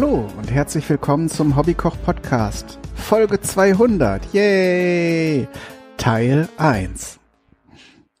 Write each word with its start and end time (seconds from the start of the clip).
Hallo 0.00 0.28
und 0.36 0.48
herzlich 0.52 0.88
willkommen 0.88 1.28
zum 1.28 1.56
Hobbykoch 1.56 1.96
Podcast. 2.04 2.78
Folge 2.94 3.40
200. 3.40 4.32
Yay! 4.32 5.48
Teil 5.96 6.48
1. 6.56 7.18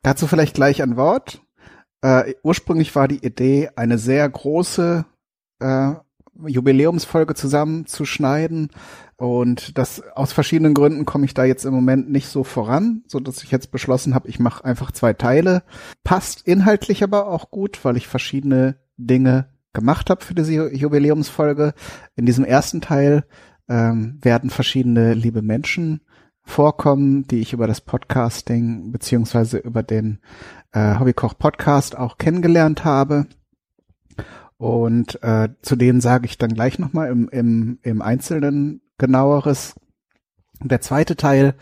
Dazu 0.02 0.26
vielleicht 0.26 0.54
gleich 0.54 0.82
ein 0.82 0.96
Wort. 0.96 1.40
Äh, 2.00 2.34
ursprünglich 2.42 2.96
war 2.96 3.06
die 3.06 3.24
Idee, 3.24 3.70
eine 3.76 3.96
sehr 3.98 4.28
große 4.28 5.04
äh, 5.60 5.92
Jubiläumsfolge 6.44 7.34
zusammenzuschneiden. 7.34 8.70
Und 9.14 9.78
das 9.78 10.02
aus 10.16 10.32
verschiedenen 10.32 10.74
Gründen 10.74 11.04
komme 11.04 11.26
ich 11.26 11.34
da 11.34 11.44
jetzt 11.44 11.64
im 11.64 11.74
Moment 11.74 12.10
nicht 12.10 12.26
so 12.26 12.42
voran, 12.42 13.04
so 13.06 13.20
dass 13.20 13.44
ich 13.44 13.52
jetzt 13.52 13.70
beschlossen 13.70 14.16
habe, 14.16 14.28
ich 14.28 14.40
mache 14.40 14.64
einfach 14.64 14.90
zwei 14.90 15.12
Teile. 15.12 15.62
Passt 16.02 16.44
inhaltlich 16.44 17.04
aber 17.04 17.28
auch 17.28 17.52
gut, 17.52 17.84
weil 17.84 17.96
ich 17.96 18.08
verschiedene 18.08 18.80
Dinge 18.96 19.46
gemacht 19.72 20.10
habe 20.10 20.24
für 20.24 20.34
diese 20.34 20.72
Jubiläumsfolge. 20.74 21.74
In 22.16 22.26
diesem 22.26 22.44
ersten 22.44 22.80
Teil 22.80 23.24
ähm, 23.68 24.18
werden 24.22 24.50
verschiedene 24.50 25.14
liebe 25.14 25.42
Menschen 25.42 26.00
vorkommen, 26.42 27.26
die 27.26 27.40
ich 27.40 27.52
über 27.52 27.66
das 27.66 27.82
Podcasting 27.82 28.90
beziehungsweise 28.90 29.58
über 29.58 29.82
den 29.82 30.20
äh, 30.72 30.98
Hobbykoch 30.98 31.36
Podcast 31.38 31.96
auch 31.96 32.16
kennengelernt 32.16 32.84
habe. 32.84 33.26
Und 34.56 35.22
äh, 35.22 35.50
zu 35.62 35.76
denen 35.76 36.00
sage 36.00 36.26
ich 36.26 36.38
dann 36.38 36.54
gleich 36.54 36.78
nochmal 36.78 37.10
im, 37.10 37.28
im, 37.28 37.78
im 37.82 38.02
Einzelnen 38.02 38.80
genaueres. 38.96 39.74
Der 40.60 40.80
zweite 40.80 41.14
Teil 41.14 41.54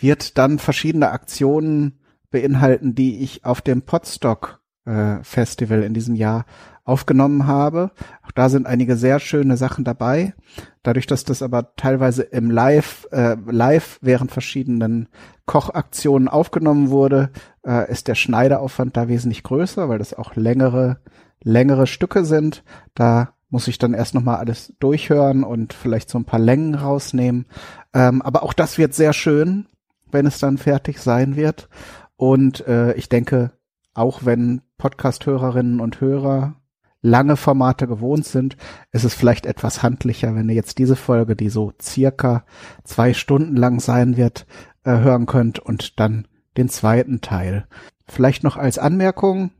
wird 0.00 0.36
dann 0.36 0.58
verschiedene 0.58 1.10
Aktionen 1.10 2.00
beinhalten, 2.30 2.94
die 2.94 3.20
ich 3.20 3.44
auf 3.44 3.60
dem 3.60 3.82
Podstock 3.82 4.60
äh, 4.84 5.22
Festival 5.22 5.82
in 5.82 5.94
diesem 5.94 6.16
Jahr 6.16 6.46
aufgenommen 6.90 7.46
habe. 7.46 7.92
Auch 8.26 8.32
da 8.32 8.48
sind 8.48 8.66
einige 8.66 8.96
sehr 8.96 9.20
schöne 9.20 9.56
Sachen 9.56 9.84
dabei. 9.84 10.34
Dadurch, 10.82 11.06
dass 11.06 11.24
das 11.24 11.40
aber 11.40 11.76
teilweise 11.76 12.22
im 12.22 12.50
Live, 12.50 13.06
äh, 13.12 13.36
live 13.48 13.98
während 14.02 14.32
verschiedenen 14.32 15.08
Kochaktionen 15.46 16.26
aufgenommen 16.26 16.90
wurde, 16.90 17.30
äh, 17.64 17.90
ist 17.90 18.08
der 18.08 18.16
Schneideraufwand 18.16 18.96
da 18.96 19.06
wesentlich 19.06 19.44
größer, 19.44 19.88
weil 19.88 19.98
das 19.98 20.14
auch 20.14 20.34
längere, 20.34 20.98
längere 21.42 21.86
Stücke 21.86 22.24
sind. 22.24 22.64
Da 22.94 23.34
muss 23.50 23.68
ich 23.68 23.78
dann 23.78 23.94
erst 23.94 24.14
nochmal 24.14 24.38
alles 24.38 24.74
durchhören 24.80 25.44
und 25.44 25.72
vielleicht 25.72 26.10
so 26.10 26.18
ein 26.18 26.24
paar 26.24 26.40
Längen 26.40 26.74
rausnehmen. 26.74 27.46
Ähm, 27.94 28.20
aber 28.20 28.42
auch 28.42 28.52
das 28.52 28.78
wird 28.78 28.94
sehr 28.94 29.12
schön, 29.12 29.66
wenn 30.10 30.26
es 30.26 30.40
dann 30.40 30.58
fertig 30.58 30.98
sein 30.98 31.36
wird. 31.36 31.68
Und 32.16 32.66
äh, 32.66 32.94
ich 32.94 33.08
denke, 33.08 33.52
auch 33.94 34.24
wenn 34.24 34.62
Podcast-Hörerinnen 34.78 35.80
und 35.80 36.00
Hörer 36.00 36.59
lange 37.02 37.36
Formate 37.36 37.86
gewohnt 37.86 38.26
sind, 38.26 38.56
ist 38.92 39.04
es 39.04 39.14
vielleicht 39.14 39.46
etwas 39.46 39.82
handlicher, 39.82 40.34
wenn 40.34 40.48
ihr 40.48 40.54
jetzt 40.54 40.78
diese 40.78 40.96
Folge, 40.96 41.36
die 41.36 41.48
so 41.48 41.72
circa 41.80 42.44
zwei 42.84 43.14
Stunden 43.14 43.56
lang 43.56 43.80
sein 43.80 44.16
wird, 44.16 44.46
äh, 44.84 44.98
hören 44.98 45.26
könnt 45.26 45.58
und 45.58 45.98
dann 45.98 46.26
den 46.56 46.68
zweiten 46.68 47.20
Teil. 47.20 47.66
Vielleicht 48.06 48.44
noch 48.44 48.56
als 48.56 48.78
Anmerkung, 48.78 49.50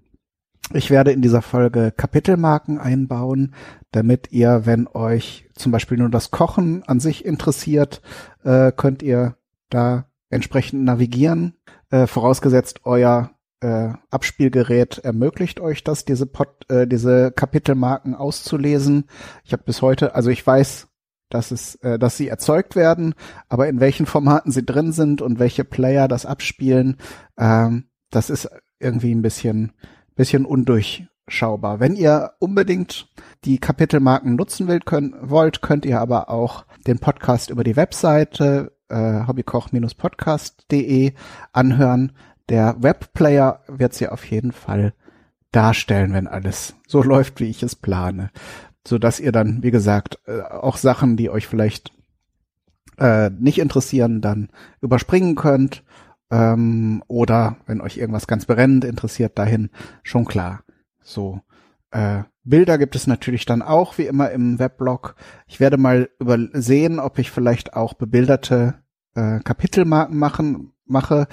ich 0.73 0.91
werde 0.91 1.11
in 1.13 1.23
dieser 1.23 1.43
Folge 1.43 1.93
Kapitelmarken 1.97 2.79
einbauen, 2.79 3.55
damit 3.91 4.31
ihr, 4.31 4.67
wenn 4.67 4.87
euch 4.87 5.49
zum 5.55 5.73
Beispiel 5.73 5.99
nur 5.99 6.11
das 6.11 6.31
Kochen 6.31 6.85
an 6.85 7.01
sich 7.01 7.25
interessiert, 7.25 8.03
äh, 8.45 8.71
könnt 8.71 9.03
ihr 9.03 9.37
da 9.69 10.07
entsprechend 10.29 10.85
navigieren. 10.85 11.55
Äh, 11.91 12.07
vorausgesetzt, 12.07 12.83
euer 12.85 13.31
äh, 13.61 13.91
Abspielgerät 14.11 14.99
ermöglicht 14.99 15.61
euch 15.61 15.85
das, 15.85 16.05
diese, 16.05 16.27
Pod, 16.27 16.49
äh, 16.69 16.87
diese 16.87 17.31
Kapitelmarken 17.33 18.15
auszulesen. 18.15 19.05
Ich 19.45 19.53
habe 19.53 19.63
bis 19.65 19.83
heute, 19.83 20.15
also 20.15 20.31
ich 20.31 20.47
weiß, 20.47 20.89
dass 21.29 21.51
es, 21.51 21.77
äh, 21.77 21.99
dass 21.99 22.17
sie 22.17 22.29
erzeugt 22.29 22.77
werden, 22.77 23.15
aber 23.49 23.69
in 23.69 23.81
welchen 23.81 24.07
Formaten 24.07 24.51
sie 24.51 24.65
drin 24.65 24.93
sind 24.93 25.23
und 25.23 25.39
welche 25.39 25.65
Player 25.65 26.09
das 26.09 26.27
abspielen, 26.27 26.97
ähm, 27.39 27.85
das 28.11 28.31
ist 28.31 28.49
irgendwie 28.81 29.15
ein 29.15 29.23
bisschen, 29.23 29.73
bisschen 30.17 30.45
undurchschaubar. 30.45 31.81
Wenn 31.81 31.95
ihr 31.97 32.33
unbedingt 32.41 33.09
die 33.45 33.59
Kapitelmarken 33.59 34.35
nutzen 34.35 34.67
wollt, 34.69 34.87
könnt, 34.87 35.15
wollt, 35.23 35.63
könnt 35.63 35.87
ihr 35.87 36.01
aber 36.01 36.29
auch 36.29 36.65
den 36.87 36.99
Podcast 36.99 37.51
über 37.51 37.63
die 37.63 37.77
Webseite 37.77 38.73
äh, 38.89 39.27
hobbykoch-podcast.de 39.27 41.13
anhören. 41.53 42.13
Der 42.51 42.77
Webplayer 42.81 43.61
wird 43.69 43.95
sie 43.95 44.09
auf 44.09 44.25
jeden 44.25 44.53
Fall 44.53 44.93
darstellen, 45.53 46.13
wenn 46.13 46.27
alles 46.27 46.75
so 46.87 47.03
läuft, 47.03 47.41
wie 47.41 47.49
ich 47.49 47.63
es 47.63 47.77
plane. 47.77 48.31
So 48.87 48.99
dass 48.99 49.21
ihr 49.21 49.33
dann, 49.33 49.63
wie 49.63 49.71
gesagt, 49.71 50.19
äh, 50.27 50.43
auch 50.43 50.77
Sachen, 50.77 51.17
die 51.17 51.31
euch 51.31 51.47
vielleicht 51.47 51.93
äh, 52.99 53.31
nicht 53.31 53.59
interessieren, 53.59 54.21
dann 54.21 54.49
überspringen 54.81 55.37
könnt. 55.37 55.85
Ähm, 56.31 57.03
oder 57.09 57.57
wenn 57.67 57.81
euch 57.81 57.97
irgendwas 57.97 58.27
ganz 58.27 58.47
brennend 58.47 58.85
interessiert, 58.85 59.39
dahin 59.39 59.71
schon 60.03 60.25
klar. 60.25 60.63
So. 61.03 61.41
Äh, 61.91 62.23
Bilder 62.43 62.79
gibt 62.79 62.97
es 62.97 63.07
natürlich 63.07 63.45
dann 63.45 63.63
auch, 63.63 63.99
wie 63.99 64.07
immer 64.07 64.31
im 64.31 64.59
Weblog. 64.59 65.15
Ich 65.47 65.61
werde 65.61 65.77
mal 65.77 66.09
übersehen, 66.19 66.99
ob 66.99 67.19
ich 67.19 67.31
vielleicht 67.31 67.75
auch 67.75 67.95
bebilderte 67.95 68.75
äh, 69.15 69.41
Kapitelmarken 69.41 70.17
machen, 70.17 70.73
mache. 70.87 71.27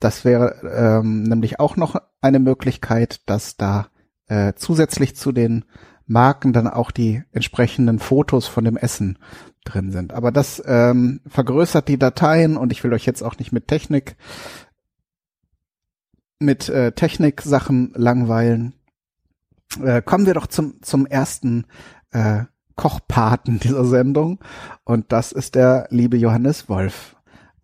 Das 0.00 0.24
wäre 0.24 0.60
ähm, 0.64 1.22
nämlich 1.22 1.60
auch 1.60 1.76
noch 1.76 1.96
eine 2.20 2.38
Möglichkeit, 2.38 3.20
dass 3.26 3.56
da 3.56 3.88
äh, 4.26 4.54
zusätzlich 4.56 5.14
zu 5.14 5.30
den 5.30 5.64
Marken 6.06 6.52
dann 6.52 6.66
auch 6.66 6.90
die 6.90 7.22
entsprechenden 7.32 7.98
Fotos 7.98 8.48
von 8.48 8.64
dem 8.64 8.76
Essen 8.76 9.18
drin 9.64 9.92
sind. 9.92 10.12
Aber 10.12 10.32
das 10.32 10.62
ähm, 10.66 11.20
vergrößert 11.26 11.86
die 11.86 11.98
Dateien 11.98 12.56
und 12.56 12.72
ich 12.72 12.82
will 12.82 12.92
euch 12.92 13.06
jetzt 13.06 13.22
auch 13.22 13.38
nicht 13.38 13.52
mit 13.52 13.68
Technik 13.68 14.16
mit 16.38 16.70
äh, 16.70 16.92
Technik-Sachen 16.92 17.92
langweilen. 17.94 18.72
Äh, 19.84 20.00
kommen 20.00 20.24
wir 20.26 20.34
doch 20.34 20.46
zum 20.46 20.82
zum 20.82 21.06
ersten 21.06 21.66
äh, 22.10 22.44
Kochpaten 22.74 23.60
dieser 23.60 23.84
Sendung 23.84 24.40
und 24.84 25.12
das 25.12 25.32
ist 25.32 25.54
der 25.54 25.86
liebe 25.90 26.16
Johannes 26.16 26.68
Wolf. 26.68 27.16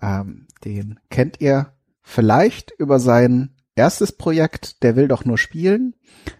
Ähm, 0.02 0.46
den 0.64 1.00
kennt 1.08 1.40
ihr 1.40 1.72
vielleicht 2.06 2.70
über 2.78 3.00
sein 3.00 3.50
erstes 3.74 4.12
Projekt, 4.12 4.82
der 4.84 4.94
will 4.94 5.08
doch 5.08 5.24
nur 5.24 5.36
spielen, 5.36 5.94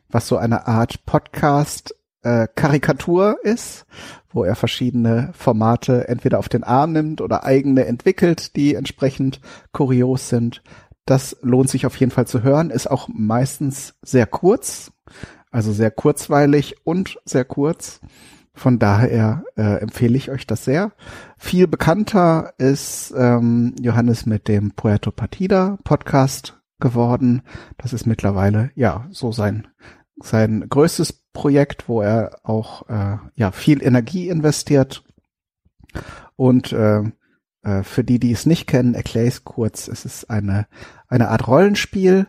was 0.09 0.29
so 0.29 0.37
eine 0.37 0.69
Art 0.69 1.05
Podcast 1.05 1.95
äh, 2.23 2.47
Karikatur 2.55 3.39
ist, 3.43 3.85
wo 4.31 4.45
er 4.45 4.55
verschiedene 4.55 5.33
Formate 5.35 6.09
entweder 6.09 6.39
auf 6.39 6.49
den 6.49 6.63
Arm 6.63 6.93
nimmt 6.93 7.21
oder 7.21 7.45
eigene 7.45 7.85
entwickelt, 7.85 8.55
die 8.55 8.77
entsprechend 8.77 9.41
kurios 9.73 10.29
sind. 10.29 10.63
Das 11.05 11.37
lohnt 11.43 11.69
sich 11.69 11.85
auf 11.85 11.97
jeden 11.97 12.13
Fall 12.13 12.29
zu 12.29 12.43
hören, 12.43 12.71
ist 12.71 12.89
auch 12.89 13.09
meistens 13.13 13.97
sehr 14.03 14.27
kurz, 14.27 14.93
also 15.51 15.73
sehr 15.73 15.91
kurzweilig 15.91 16.77
und 16.85 17.19
sehr 17.25 17.45
kurz. 17.45 18.01
Von 18.57 18.79
daher 18.79 19.45
äh, 19.57 19.81
empfehle 19.81 20.17
ich 20.17 20.31
euch 20.31 20.47
das 20.47 20.65
sehr. 20.65 20.93
Viel 21.37 21.69
bekannter 21.69 22.55
ist 22.57 23.13
ähm, 23.15 23.75
Johannes 23.79 24.25
mit 24.25 24.49
dem 24.49 24.71
Puerto 24.71 25.11
Partida 25.11 25.77
Podcast 25.85 26.59
geworden. 26.81 27.43
Das 27.77 27.93
ist 27.93 28.07
mittlerweile 28.07 28.71
ja 28.75 29.07
so 29.11 29.31
sein 29.31 29.69
sein 30.23 30.65
größtes 30.71 31.25
Projekt, 31.35 31.87
wo 31.87 32.01
er 32.01 32.39
auch 32.45 32.89
äh, 32.89 33.19
ja 33.35 33.53
viel 33.53 33.83
Energie 33.83 34.31
investiert. 34.31 35.05
Und 36.37 36.73
äh, 36.73 37.03
äh, 37.63 37.83
für 37.83 38.05
die, 38.05 38.19
die 38.19 38.33
es 38.33 38.47
nicht 38.47 38.67
kennen, 38.67 38.95
erkläre 38.95 39.27
ich 39.27 39.35
es 39.35 39.45
kurz. 39.45 39.87
Es 39.87 40.07
ist 40.07 40.31
eine 40.31 40.67
eine 41.09 41.29
Art 41.29 41.47
Rollenspiel, 41.47 42.27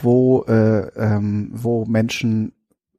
wo 0.00 0.44
äh, 0.44 0.86
ähm, 0.96 1.50
wo 1.52 1.86
Menschen 1.86 2.52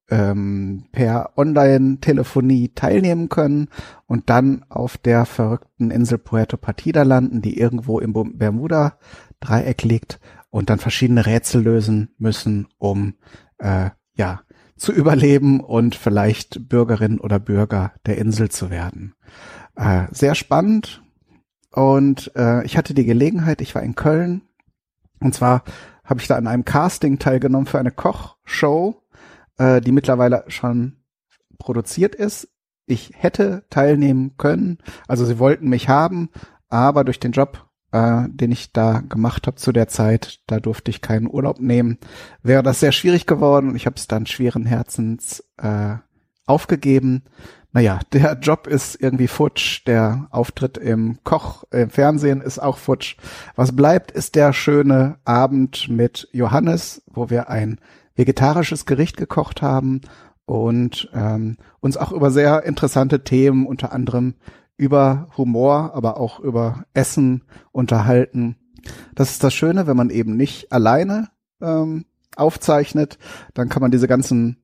ähm, 0.10 0.86
per 0.92 1.38
Online-Telefonie 1.38 2.70
teilnehmen 2.70 3.30
können 3.30 3.70
und 4.06 4.30
dann 4.30 4.66
auf 4.70 4.98
der 4.98 5.26
verrückten 5.26 5.92
Insel 5.92 6.18
Puerto 6.18 6.58
Partida 6.58 7.04
landen, 7.04 7.42
die 7.42 7.60
irgendwo 7.60 8.00
im 8.00 8.14
Bermuda-Dreieck 8.14 9.84
liegt 9.84 10.20
und 10.50 10.70
dann 10.70 10.80
verschiedene 10.80 11.26
Rätsel 11.26 11.62
lösen 11.62 12.10
müssen, 12.18 12.68
um 12.78 13.16
äh, 13.58 13.90
ja 14.16 14.42
zu 14.78 14.92
überleben 14.92 15.60
und 15.60 15.96
vielleicht 15.96 16.70
Bürgerin 16.70 17.20
oder 17.20 17.40
Bürger 17.40 17.94
der 18.06 18.18
Insel 18.18 18.50
zu 18.50 18.70
werden. 18.70 19.16
Äh, 19.76 20.06
sehr 20.12 20.36
spannend 20.36 21.04
und 21.72 22.32
äh, 22.36 22.64
ich 22.66 22.78
hatte 22.78 22.94
die 22.94 23.06
Gelegenheit, 23.06 23.62
ich 23.62 23.76
war 23.76 23.84
in 23.84 23.96
Köln 23.96 24.44
und 25.20 25.34
zwar 25.34 25.64
habe 26.04 26.22
ich 26.22 26.28
da 26.28 26.38
an 26.38 26.48
einem 26.48 26.64
Casting 26.64 27.20
teilgenommen 27.20 27.66
für 27.66 27.80
eine 27.80 27.92
Kochshow 27.92 29.02
äh, 29.58 29.82
die 29.82 29.92
mittlerweile 29.92 30.44
schon 30.48 30.98
produziert 31.58 32.16
ist. 32.16 32.50
Ich 32.86 33.12
hätte 33.16 33.66
teilnehmen 33.70 34.38
können, 34.38 34.78
also 35.08 35.26
sie 35.26 35.40
wollten 35.40 35.68
mich 35.68 35.90
haben, 35.90 36.30
aber 36.70 37.04
durch 37.04 37.20
den 37.20 37.34
Job, 37.34 37.66
äh, 37.92 38.24
den 38.30 38.52
ich 38.52 38.72
da 38.72 39.02
gemacht 39.02 39.48
habe 39.48 39.58
zu 39.58 39.72
der 39.72 39.88
Zeit, 39.88 40.40
da 40.48 40.60
durfte 40.60 40.90
ich 40.92 41.02
keinen 41.02 41.30
Urlaub 41.30 41.60
nehmen, 41.60 41.98
wäre 42.44 42.64
das 42.64 42.80
sehr 42.80 42.94
schwierig 42.94 43.26
geworden 43.26 43.70
und 43.70 43.76
ich 43.76 43.86
habe 43.86 43.98
es 43.98 44.08
dann 44.08 44.26
schweren 44.26 44.66
Herzens 44.66 45.44
äh, 45.58 45.96
aufgegeben. 46.46 47.26
naja, 47.74 48.00
der 48.14 48.34
Job 48.42 48.68
ist 48.68 48.96
irgendwie 49.02 49.28
futsch, 49.28 49.86
der 49.86 50.28
Auftritt 50.32 50.78
im 50.78 51.20
Koch, 51.26 51.66
im 51.72 51.90
Fernsehen 51.90 52.40
ist 52.40 52.60
auch 52.60 52.78
futsch. 52.78 53.18
Was 53.56 53.76
bleibt, 53.76 54.12
ist 54.12 54.36
der 54.36 54.54
schöne 54.54 55.18
Abend 55.26 55.90
mit 55.90 56.30
Johannes, 56.32 57.04
wo 57.08 57.30
wir 57.30 57.50
ein 57.50 57.82
vegetarisches 58.18 58.86
Gericht 58.86 59.16
gekocht 59.18 59.62
haben 59.62 60.02
und 60.46 61.10
ähm, 61.14 61.58
uns 61.80 61.98
auch 61.98 62.12
über 62.12 62.32
sehr 62.32 62.64
interessante 62.64 63.24
Themen, 63.24 63.66
unter 63.66 63.92
anderem 63.92 64.36
über 64.78 65.28
Humor, 65.38 65.94
aber 65.94 66.20
auch 66.20 66.40
über 66.40 66.86
Essen 66.94 67.44
unterhalten. 67.72 68.58
Das 69.16 69.32
ist 69.32 69.44
das 69.44 69.54
Schöne, 69.54 69.88
wenn 69.88 69.98
man 69.98 70.10
eben 70.10 70.38
nicht 70.38 70.72
alleine 70.72 71.30
ähm, 71.62 72.06
aufzeichnet, 72.36 73.18
dann 73.54 73.70
kann 73.70 73.82
man 73.82 73.92
diese 73.92 74.08
ganzen 74.08 74.58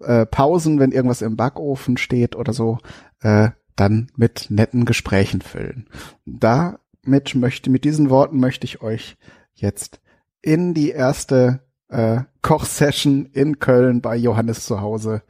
äh, 0.00 0.26
Pausen, 0.26 0.78
wenn 0.78 0.92
irgendwas 0.92 1.22
im 1.22 1.36
Backofen 1.36 1.96
steht 1.96 2.36
oder 2.36 2.52
so, 2.52 2.78
äh, 3.20 3.50
dann 3.76 4.08
mit 4.16 4.46
netten 4.50 4.84
Gesprächen 4.84 5.40
füllen. 5.40 5.88
Damit 6.26 7.34
möchte, 7.34 7.70
mit 7.70 7.84
diesen 7.84 8.10
Worten 8.10 8.38
möchte 8.38 8.66
ich 8.66 8.82
euch 8.82 9.16
jetzt 9.54 10.00
in 10.42 10.74
die 10.74 10.90
erste 10.90 11.63
äh, 11.94 12.22
Kochsession 12.42 13.26
in 13.32 13.58
Köln 13.58 14.00
bei 14.00 14.16
Johannes 14.16 14.66
zu 14.66 14.80
Hause 14.80 15.22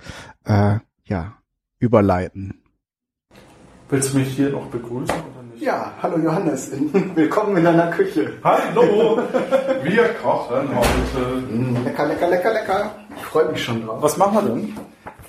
äh, 0.45 0.79
ja 1.05 1.35
überleiten. 1.79 2.63
Willst 3.91 4.15
du 4.15 4.19
mich 4.19 4.29
hier 4.29 4.51
noch 4.51 4.67
begrüßen 4.67 5.15
oder 5.15 5.43
nicht? 5.53 5.63
Ja, 5.63 5.93
hallo 6.03 6.19
Johannes, 6.19 6.73
willkommen 7.15 7.59
in 7.59 7.65
deiner 7.65 7.91
Küche. 7.91 8.33
Hallo, 8.43 9.19
wir 9.83 10.09
kochen 10.23 10.69
heute. 10.75 11.43
Mm, 11.53 11.85
lecker, 11.85 12.07
lecker, 12.07 12.29
lecker, 12.29 12.53
lecker. 12.53 12.91
Ich 13.17 13.23
freue 13.25 13.53
mich 13.53 13.63
schon 13.63 13.85
drauf. 13.85 14.03
Was 14.03 14.17
machen 14.17 14.35
wir 14.35 14.55
denn? 14.55 14.77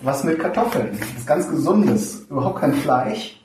Was 0.02 0.24
mit 0.24 0.40
Kartoffeln? 0.40 0.98
Das 0.98 1.10
ist 1.10 1.28
ganz 1.28 1.50
gesundes. 1.50 2.26
Überhaupt 2.30 2.62
kein 2.62 2.74
Fleisch, 2.74 3.44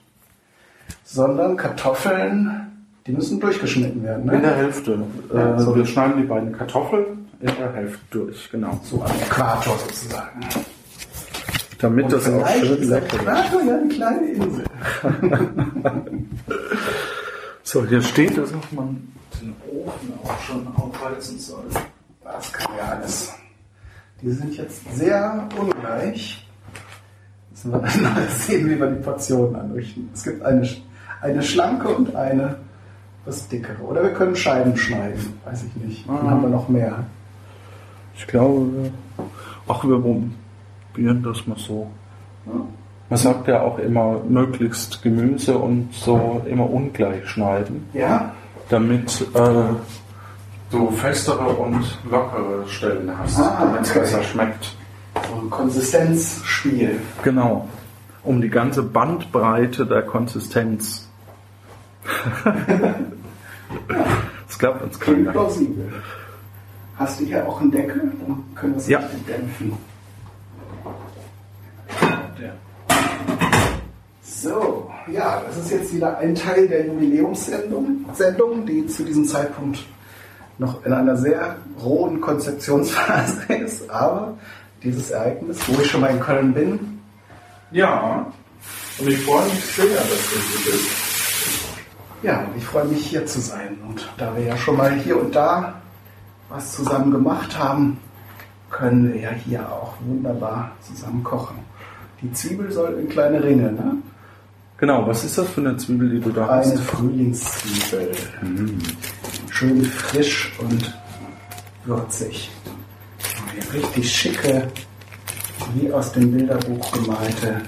sondern 1.03 1.57
Kartoffeln, 1.57 2.87
die 3.07 3.13
müssen 3.13 3.41
durchgeschnitten 3.41 4.03
werden. 4.05 4.27
Ne? 4.27 4.35
In 4.35 4.43
der 4.43 4.57
Hälfte. 4.57 5.03
Ja, 5.35 5.57
äh, 5.57 5.61
so. 5.61 5.75
wir 5.75 5.87
schneiden 5.87 6.19
die 6.19 6.29
beiden 6.29 6.53
Kartoffeln 6.53 7.20
in 7.41 7.47
der 7.57 7.73
Hälfte 7.73 7.99
durch, 8.11 8.51
genau. 8.51 8.81
so 8.85 9.03
am 9.03 9.11
Äquator 9.21 9.79
sozusagen. 9.79 10.41
Damit 11.79 12.05
Und 12.05 12.13
das 12.13 12.29
auch 12.29 12.49
schön 12.49 12.89
lecker 12.89 13.07
ist. 13.07 13.15
Äquator 13.15 13.63
ja 13.63 13.77
eine 13.77 13.89
kleine 13.89 14.29
Insel. 14.31 14.65
So, 17.63 17.87
hier 17.87 18.03
steht, 18.03 18.37
dass 18.37 18.51
man 18.73 19.13
den 19.41 19.55
Ofen 19.71 20.13
auch 20.25 20.41
schon 20.41 20.67
aufheizen 20.77 21.39
soll. 21.39 21.63
Das 22.25 22.53
kann 22.53 22.73
ja 22.77 22.85
alles. 22.97 23.33
Die 24.21 24.31
sind 24.33 24.57
jetzt 24.57 24.93
sehr 24.97 25.49
ungleich. 25.57 26.49
Müssen 27.51 27.71
wir 27.71 27.79
dann 27.79 28.03
mal 28.15 28.27
sehen, 28.29 28.69
wie 28.69 28.79
wir 28.81 28.89
die 28.89 29.01
Portionen 29.03 29.55
anrichten. 29.55 30.11
Es 30.13 30.25
gibt 30.25 30.43
eine, 30.43 30.69
eine 31.21 31.43
schlanke 31.43 31.89
und 31.91 32.17
eine 32.17 32.57
was 33.25 33.47
dickere. 33.47 33.83
Oder 33.83 34.03
wir 34.03 34.15
können 34.15 34.35
Scheiben 34.35 34.77
schneiden. 34.77 35.35
Weiß 35.45 35.63
ich 35.63 35.77
nicht. 35.77 36.09
Dann 36.09 36.17
Ah. 36.27 36.31
haben 36.31 36.43
wir 36.43 36.49
noch 36.51 36.69
mehr. 36.69 37.05
Ich 38.21 38.27
glaube, 38.27 38.91
ach, 39.67 39.83
wir 39.85 39.99
probieren 40.93 41.23
das 41.23 41.47
mal 41.47 41.57
so. 41.57 41.91
Man 43.09 43.19
sagt 43.19 43.49
ja 43.49 43.63
auch 43.63 43.79
immer, 43.79 44.21
möglichst 44.29 45.03
Gemüse 45.03 45.57
und 45.57 45.89
so 45.95 46.43
immer 46.47 46.69
ungleich 46.71 47.27
schneiden, 47.27 47.89
Ja? 47.95 48.33
damit 48.69 49.23
äh, 49.35 49.63
du 50.71 50.91
festere 50.93 51.45
und 51.49 51.99
lockere 52.09 52.69
Stellen 52.69 53.11
hast, 53.19 53.41
Ah, 53.41 53.57
damit 53.65 53.83
es 53.83 53.93
besser 53.95 54.23
schmeckt. 54.23 54.77
So 55.29 55.41
ein 55.43 55.51
Konsistenzspiel. 55.51 57.01
Genau. 57.25 57.69
Um 58.23 58.41
die 58.43 58.51
ganze 58.51 58.83
Bandbreite 58.83 59.87
der 59.87 60.03
Konsistenz. 60.03 61.09
das 64.47 64.59
glaubt 64.59 64.83
uns 64.83 65.01
Klingt 65.01 65.19
keiner. 65.27 65.33
plausibel. 65.33 65.93
Hast 67.01 67.19
du 67.19 67.25
hier 67.25 67.49
auch 67.49 67.61
einen 67.63 67.71
Deckel? 67.71 68.13
Dann 68.27 68.45
können 68.55 68.75
wir 68.75 68.79
es 68.79 68.87
Ja. 68.89 69.01
dämpfen. 69.27 69.73
So, 74.23 74.91
ja, 75.11 75.43
das 75.47 75.57
ist 75.59 75.71
jetzt 75.71 75.95
wieder 75.95 76.19
ein 76.19 76.35
Teil 76.35 76.69
der 76.69 76.87
Jubiläumssendung, 76.87 78.05
Sendung, 78.15 78.65
die 78.67 78.87
zu 78.87 79.03
diesem 79.05 79.25
Zeitpunkt 79.27 79.85
noch 80.59 80.85
in 80.85 80.93
einer 80.93 81.17
sehr 81.17 81.57
rohen 81.83 82.21
Konzeptionsphase 82.21 83.53
ist. 83.65 83.89
Aber 83.91 84.37
dieses 84.83 85.11
Ereignis, 85.11 85.59
wo 85.67 85.81
ich 85.81 85.91
schon 85.91 86.03
mal 86.03 86.11
in 86.11 86.21
Köln 86.21 86.53
bin, 86.53 87.01
Ja. 87.71 88.27
Und 88.99 89.09
ich 89.09 89.19
freue 89.25 89.45
mich 89.47 89.65
sehr, 89.65 89.87
dass 89.87 90.31
du 90.31 90.39
hier 90.63 90.73
bist. 90.73 90.87
ja, 92.23 92.45
ich 92.57 92.65
freue 92.65 92.85
mich 92.85 93.07
hier 93.07 93.25
zu 93.25 93.41
sein. 93.41 93.79
Und 93.89 94.07
da 94.19 94.37
wir 94.37 94.45
ja 94.45 94.57
schon 94.59 94.77
mal 94.77 94.93
hier 94.93 95.19
und 95.19 95.35
da 95.35 95.81
was 96.51 96.73
zusammen 96.73 97.11
gemacht 97.13 97.57
haben, 97.59 97.99
können 98.71 99.13
wir 99.13 99.21
ja 99.21 99.31
hier 99.31 99.61
auch 99.73 99.95
wunderbar 100.05 100.73
zusammen 100.83 101.23
kochen. 101.25 101.57
Die 102.21 102.33
Zwiebel 102.33 102.71
soll 102.71 102.99
in 103.01 103.09
kleine 103.09 103.43
Ringe, 103.43 103.73
ne? 103.73 103.97
Genau, 104.77 105.07
was 105.07 105.25
ist 105.25 105.37
das 105.37 105.49
für 105.49 105.61
eine 105.61 105.77
Zwiebel, 105.77 106.09
die 106.11 106.21
du 106.21 106.31
da 106.31 106.49
Eine 106.49 106.73
hast? 106.73 106.79
Frühlingszwiebel. 106.81 108.13
Schön 109.51 109.85
frisch 109.85 110.53
und 110.59 110.99
würzig. 111.85 112.51
Eine 113.53 113.73
richtig 113.75 114.11
schicke, 114.11 114.69
wie 115.75 115.93
aus 115.93 116.13
dem 116.13 116.33
Bilderbuch 116.33 116.93
gemalte 116.93 117.61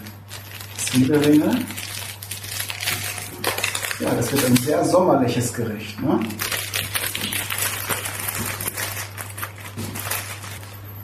Zwiebelringe. 0.79 1.55
Ja, 4.00 4.14
das 4.17 4.32
wird 4.32 4.46
ein 4.46 4.56
sehr 4.56 4.84
sommerliches 4.84 5.52
Gericht. 5.52 6.00
Ne? 6.02 6.19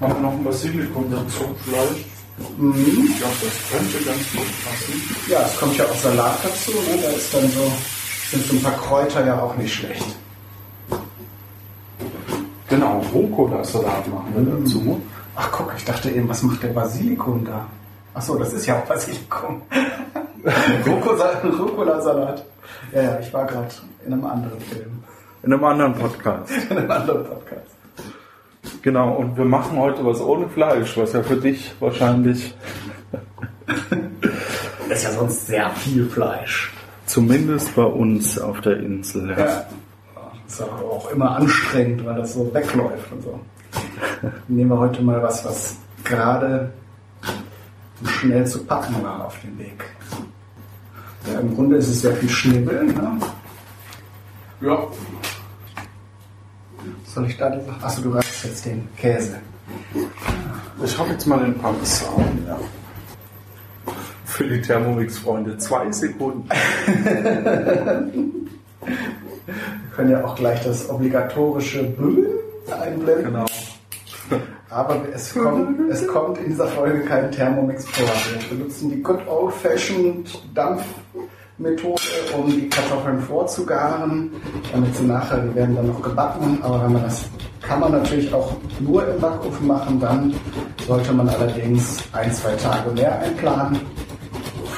Machen 0.00 0.14
wir 0.14 0.20
noch 0.20 0.32
ein 0.32 0.44
Basilikum 0.44 1.10
dazu 1.10 1.44
vielleicht. 1.64 2.06
Mhm. 2.56 2.74
Ich 3.10 3.18
glaube, 3.18 3.34
das 3.42 3.70
könnte 3.70 4.04
ganz 4.04 4.32
gut 4.32 4.46
passen. 4.64 5.02
Ja, 5.28 5.40
es 5.42 5.58
kommt 5.58 5.76
ja 5.76 5.84
auch 5.86 5.94
Salat 5.96 6.38
dazu. 6.44 6.70
Ne? 6.70 7.02
Da 7.02 7.08
ist 7.08 7.34
dann 7.34 7.50
so, 7.50 7.72
sind 8.30 8.46
so 8.46 8.54
ein 8.56 8.62
paar 8.62 8.76
Kräuter 8.80 9.26
ja 9.26 9.40
auch 9.42 9.56
nicht 9.56 9.74
schlecht. 9.74 10.06
Genau, 12.68 13.02
Rucola-Salat 13.12 14.06
machen 14.08 14.32
wir 14.36 14.54
dazu. 14.60 15.00
Ach 15.34 15.50
guck, 15.50 15.72
ich 15.76 15.84
dachte 15.84 16.10
eben, 16.10 16.28
was 16.28 16.42
macht 16.42 16.62
der 16.62 16.68
Basilikum 16.68 17.44
da? 17.44 17.66
Ach 18.14 18.22
so, 18.22 18.36
das 18.38 18.52
ist 18.52 18.66
ja 18.66 18.78
auch 18.78 18.84
Basilikum. 18.84 19.62
Rucola- 20.84 21.40
Rucola-Salat. 21.58 22.44
Ja, 22.94 23.02
ja, 23.02 23.18
ich 23.20 23.32
war 23.32 23.46
gerade 23.46 23.68
in 24.06 24.12
einem 24.12 24.26
anderen 24.26 24.60
Film, 24.60 25.02
In 25.42 25.52
einem 25.52 25.64
anderen 25.64 25.94
Podcast. 25.94 26.52
in 26.70 26.76
einem 26.76 26.90
anderen 26.90 27.24
Podcast. 27.24 27.66
Genau, 28.82 29.14
und 29.14 29.36
wir 29.36 29.44
machen 29.44 29.76
heute 29.78 30.04
was 30.04 30.20
ohne 30.20 30.48
Fleisch, 30.48 30.96
was 30.96 31.12
ja 31.12 31.22
für 31.22 31.36
dich 31.36 31.72
wahrscheinlich 31.80 32.54
Das 34.88 34.98
ist 34.98 35.04
ja 35.04 35.10
sonst 35.12 35.46
sehr 35.46 35.70
viel 35.70 36.06
Fleisch. 36.08 36.72
zumindest 37.06 37.74
bei 37.74 37.84
uns 37.84 38.38
auf 38.38 38.60
der 38.60 38.78
Insel. 38.78 39.30
Ja. 39.30 39.38
Ja. 39.38 39.66
Ist 40.46 40.62
aber 40.62 40.80
auch 40.80 41.10
immer 41.10 41.36
anstrengend, 41.36 42.04
weil 42.06 42.16
das 42.16 42.34
so 42.34 42.52
wegläuft 42.54 43.12
und 43.12 43.22
so. 43.22 43.40
Nehmen 44.48 44.70
wir 44.70 44.78
heute 44.78 45.02
mal 45.02 45.22
was, 45.22 45.44
was 45.44 45.76
gerade 46.04 46.72
schnell 48.06 48.46
zu 48.46 48.64
packen 48.64 49.02
war 49.02 49.26
auf 49.26 49.36
dem 49.42 49.58
Weg. 49.58 49.84
Ja, 51.30 51.40
Im 51.40 51.54
Grunde 51.54 51.76
ist 51.76 51.88
es 51.88 52.00
sehr 52.00 52.14
viel 52.14 52.28
Schnibbeln. 52.30 52.86
Ne? 52.86 53.18
ja. 54.62 54.78
Soll 57.04 57.26
ich 57.26 57.36
da 57.36 57.50
diese... 57.50 57.68
Achso, 57.82 58.00
du 58.02 58.10
reißt 58.10 58.27
jetzt 58.44 58.66
den 58.66 58.88
Käse. 58.96 59.38
Ich 60.84 60.98
habe 60.98 61.10
jetzt 61.10 61.26
mal 61.26 61.40
den 61.40 61.58
Parmesan. 61.58 62.44
Ja. 62.46 62.58
Für 64.24 64.44
die 64.44 64.60
Thermomix-Freunde 64.60 65.58
zwei 65.58 65.90
Sekunden. 65.90 66.48
Wir 69.46 69.90
können 69.96 70.10
ja 70.10 70.24
auch 70.24 70.36
gleich 70.36 70.62
das 70.62 70.88
obligatorische 70.88 71.82
Böhm 71.84 72.26
einblenden. 72.80 73.24
Genau. 73.24 73.46
Aber 74.70 75.02
es 75.14 75.32
kommt, 75.32 75.90
es 75.90 76.06
kommt 76.06 76.38
in 76.38 76.50
dieser 76.50 76.68
Folge 76.68 77.00
kein 77.00 77.32
Thermomix 77.32 77.88
vor. 77.88 78.06
Wir 78.06 78.58
benutzen 78.58 78.90
die 78.90 79.02
Good 79.02 79.26
Old 79.26 79.54
Fashioned 79.54 80.42
Dampfmethode, 81.58 82.02
um 82.36 82.50
die 82.50 82.68
Kartoffeln 82.68 83.20
vorzugaren, 83.20 84.30
damit 84.72 84.94
sie 84.94 85.04
nachher, 85.04 85.38
die 85.38 85.54
werden 85.54 85.74
dann 85.76 85.88
noch 85.88 86.02
gebacken. 86.02 86.58
Aber 86.62 86.84
wenn 86.84 86.92
man 86.92 87.02
das 87.02 87.28
kann 87.60 87.80
man 87.80 87.92
natürlich 87.92 88.32
auch 88.32 88.56
nur 88.80 89.06
im 89.06 89.20
Backofen 89.20 89.66
machen, 89.66 90.00
dann 90.00 90.34
sollte 90.86 91.12
man 91.12 91.28
allerdings 91.28 92.02
ein, 92.12 92.32
zwei 92.32 92.54
Tage 92.54 92.90
mehr 92.92 93.20
einplanen. 93.20 93.80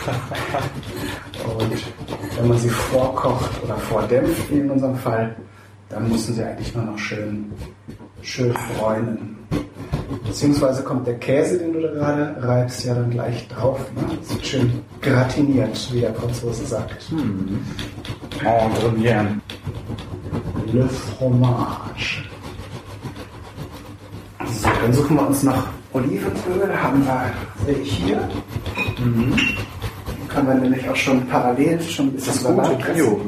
Und 1.58 1.72
wenn 2.37 2.49
man 2.49 2.58
sie 2.58 2.68
vorkocht 2.68 3.62
oder 3.62 3.76
vordämpft, 3.76 4.50
wie 4.50 4.58
in 4.58 4.70
unserem 4.70 4.96
Fall, 4.96 5.37
dann 5.88 6.08
müssen 6.08 6.34
sie 6.34 6.42
eigentlich 6.42 6.75
nur 6.75 6.84
noch 6.84 6.99
schön, 6.99 7.52
schön 8.22 8.52
bräunen. 8.76 9.38
Beziehungsweise 10.25 10.83
kommt 10.83 11.07
der 11.07 11.19
Käse, 11.19 11.59
den 11.59 11.73
du 11.73 11.81
da 11.81 11.88
gerade 11.93 12.37
reibst, 12.40 12.85
ja 12.85 12.95
dann 12.95 13.11
gleich 13.11 13.47
drauf. 13.49 13.79
Ne? 13.95 14.02
Das 14.21 14.35
wird 14.35 14.47
schön 14.47 14.81
gratiniert, 15.00 15.88
wie 15.93 16.00
der 16.00 16.14
Franzose 16.14 16.67
sagt. 16.67 17.02
Hm. 17.11 17.61
Oh, 18.45 18.71
Drinieren. 18.81 19.40
Le 20.73 20.88
Fromage. 20.88 22.25
So, 24.47 24.69
dann 24.83 24.93
suchen 24.93 25.17
wir 25.17 25.26
uns 25.26 25.43
noch 25.43 25.67
Olivenöl. 25.93 26.76
Haben 26.83 27.05
wir 27.05 27.33
sehe 27.67 27.83
ich 27.83 27.93
hier. 27.93 28.29
Mhm. 28.99 29.35
Können 30.29 30.47
wir 30.47 30.55
nämlich 30.55 30.88
auch 30.88 30.97
schon 30.97 31.26
parallel 31.26 31.81
schon 31.83 32.07
ein 32.07 32.12
bisschen 32.12 32.57
Das 32.57 32.73
gute. 32.76 32.93
Bio. 32.93 33.21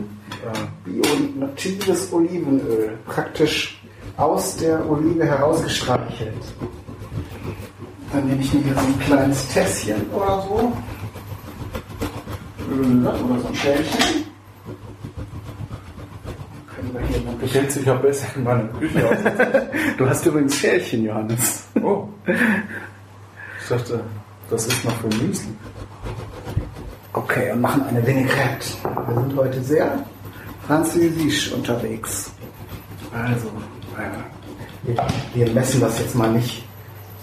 Bio 0.84 1.02
natives 1.38 2.12
Olivenöl. 2.12 2.92
Praktisch 3.06 3.81
aus 4.16 4.56
der 4.56 4.88
Olive 4.88 5.24
herausgestreichelt. 5.24 6.42
Dann 8.12 8.26
nehme 8.26 8.42
ich 8.42 8.52
mir 8.52 8.62
hier 8.62 8.74
so 8.74 8.80
ein 8.80 8.98
kleines 9.00 9.48
Tässchen 9.48 10.10
oder 10.12 10.42
so. 10.42 10.72
Oder 12.70 13.16
so 13.16 13.48
ein 13.48 13.54
Schälchen. 13.54 14.24
Du 17.40 17.48
kennst 17.48 17.76
dich 17.76 17.86
ja 17.86 17.94
besser 17.94 18.26
in 18.36 18.44
meiner 18.44 18.64
Küche 18.64 19.08
aus. 19.08 19.16
Du 19.98 20.08
hast 20.08 20.26
übrigens 20.26 20.56
Schälchen, 20.56 21.04
Johannes. 21.04 21.64
Oh. 21.82 22.08
Ich 22.26 23.68
dachte, 23.68 24.00
das 24.50 24.66
ist 24.66 24.84
noch 24.84 24.96
für 24.96 25.08
Müsli. 25.08 25.48
Okay, 27.12 27.52
und 27.52 27.60
machen 27.60 27.82
eine 27.88 28.06
Vinaigrette. 28.06 28.66
Wir 29.06 29.14
sind 29.14 29.36
heute 29.36 29.62
sehr 29.62 30.04
französisch 30.66 31.52
unterwegs. 31.52 32.30
Also, 33.12 33.50
wir, 34.82 34.96
wir 35.34 35.52
messen 35.52 35.80
das 35.80 35.98
jetzt 35.98 36.14
mal 36.14 36.30
nicht 36.32 36.64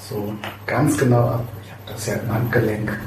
so 0.09 0.33
ganz 0.65 0.97
genau 0.97 1.21
ab. 1.27 1.43
Ich 1.63 1.71
habe 1.71 1.81
das 1.88 2.05
ja 2.07 2.15
im 2.15 2.33
Handgelenk. 2.33 2.99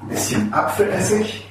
Ein 0.00 0.08
bisschen 0.08 0.52
Apfelessig. 0.52 1.48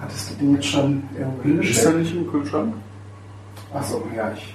Hattest 0.00 0.30
du 0.30 0.34
den 0.34 0.54
jetzt 0.54 0.66
schon 0.66 1.02
irgendwo 1.16 1.38
Ist 1.38 1.44
der 1.44 1.52
hingestellt? 1.52 1.96
nicht 1.98 2.14
im 2.14 2.30
Kühlschrank? 2.30 2.74
Achso, 3.72 4.02
ja, 4.16 4.32
ich 4.32 4.54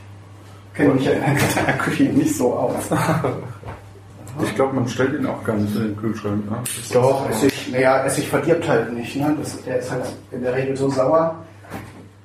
kenne 0.73 0.93
mich 0.95 1.05
ja 1.05 1.11
in 1.13 1.37
der 1.65 1.77
Küche 1.77 2.03
nicht 2.03 2.35
so 2.35 2.53
aus. 2.53 2.75
Ich 4.43 4.55
glaube, 4.55 4.75
man 4.75 4.87
stellt 4.87 5.19
ihn 5.19 5.25
auch 5.25 5.43
gar 5.43 5.55
nicht 5.55 5.75
in 5.75 5.81
den 5.83 5.97
Kühlschrank. 5.97 6.49
Ne? 6.49 6.57
Doch, 6.93 7.29
Essig, 7.29 7.71
naja, 7.71 8.03
Essig 8.05 8.27
verdirbt 8.29 8.67
halt 8.67 8.93
nicht. 8.93 9.15
Ne? 9.15 9.35
Das, 9.39 9.61
der 9.63 9.79
ist 9.79 9.91
halt 9.91 10.05
in 10.31 10.41
der 10.41 10.53
Regel 10.55 10.75
so 10.77 10.89
sauer. 10.89 11.35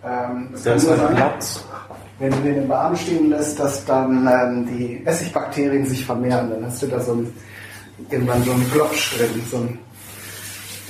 Ähm, 0.05 0.49
Der 0.65 0.75
ist 0.77 0.89
halt 0.89 1.15
Platz. 1.17 1.65
wenn 2.19 2.31
du 2.33 2.39
den 2.39 2.63
im 2.65 2.69
Warmen 2.69 2.97
stehen 2.97 3.31
lässt, 3.31 3.59
dass 3.61 3.85
dann 3.85 4.27
ähm, 4.27 4.67
die 4.67 5.03
Essigbakterien 5.07 5.87
sich 5.87 6.05
vermehren. 6.05 6.51
Dann 6.51 6.67
hast 6.67 6.83
du 6.83 6.87
da 6.89 7.01
so 7.01 7.13
ein, 7.15 7.33
irgendwann 8.11 8.43
so 8.43 8.53
einen 8.53 8.71
Glopsch 8.73 9.17
drin, 9.17 9.43
so, 9.51 9.57
ein, 9.59 9.79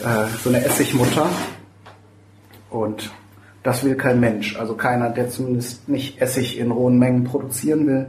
äh, 0.03 0.27
so 0.43 0.49
eine 0.49 0.65
Essigmutter. 0.65 1.27
Und 2.71 3.11
das 3.63 3.85
will 3.85 3.95
kein 3.97 4.19
Mensch. 4.19 4.57
Also 4.59 4.75
keiner, 4.75 5.11
der 5.11 5.29
zumindest 5.29 5.89
nicht 5.89 6.21
Essig 6.21 6.59
in 6.59 6.71
rohen 6.71 6.99
Mengen 6.99 7.25
produzieren 7.25 7.87
will. 7.87 8.07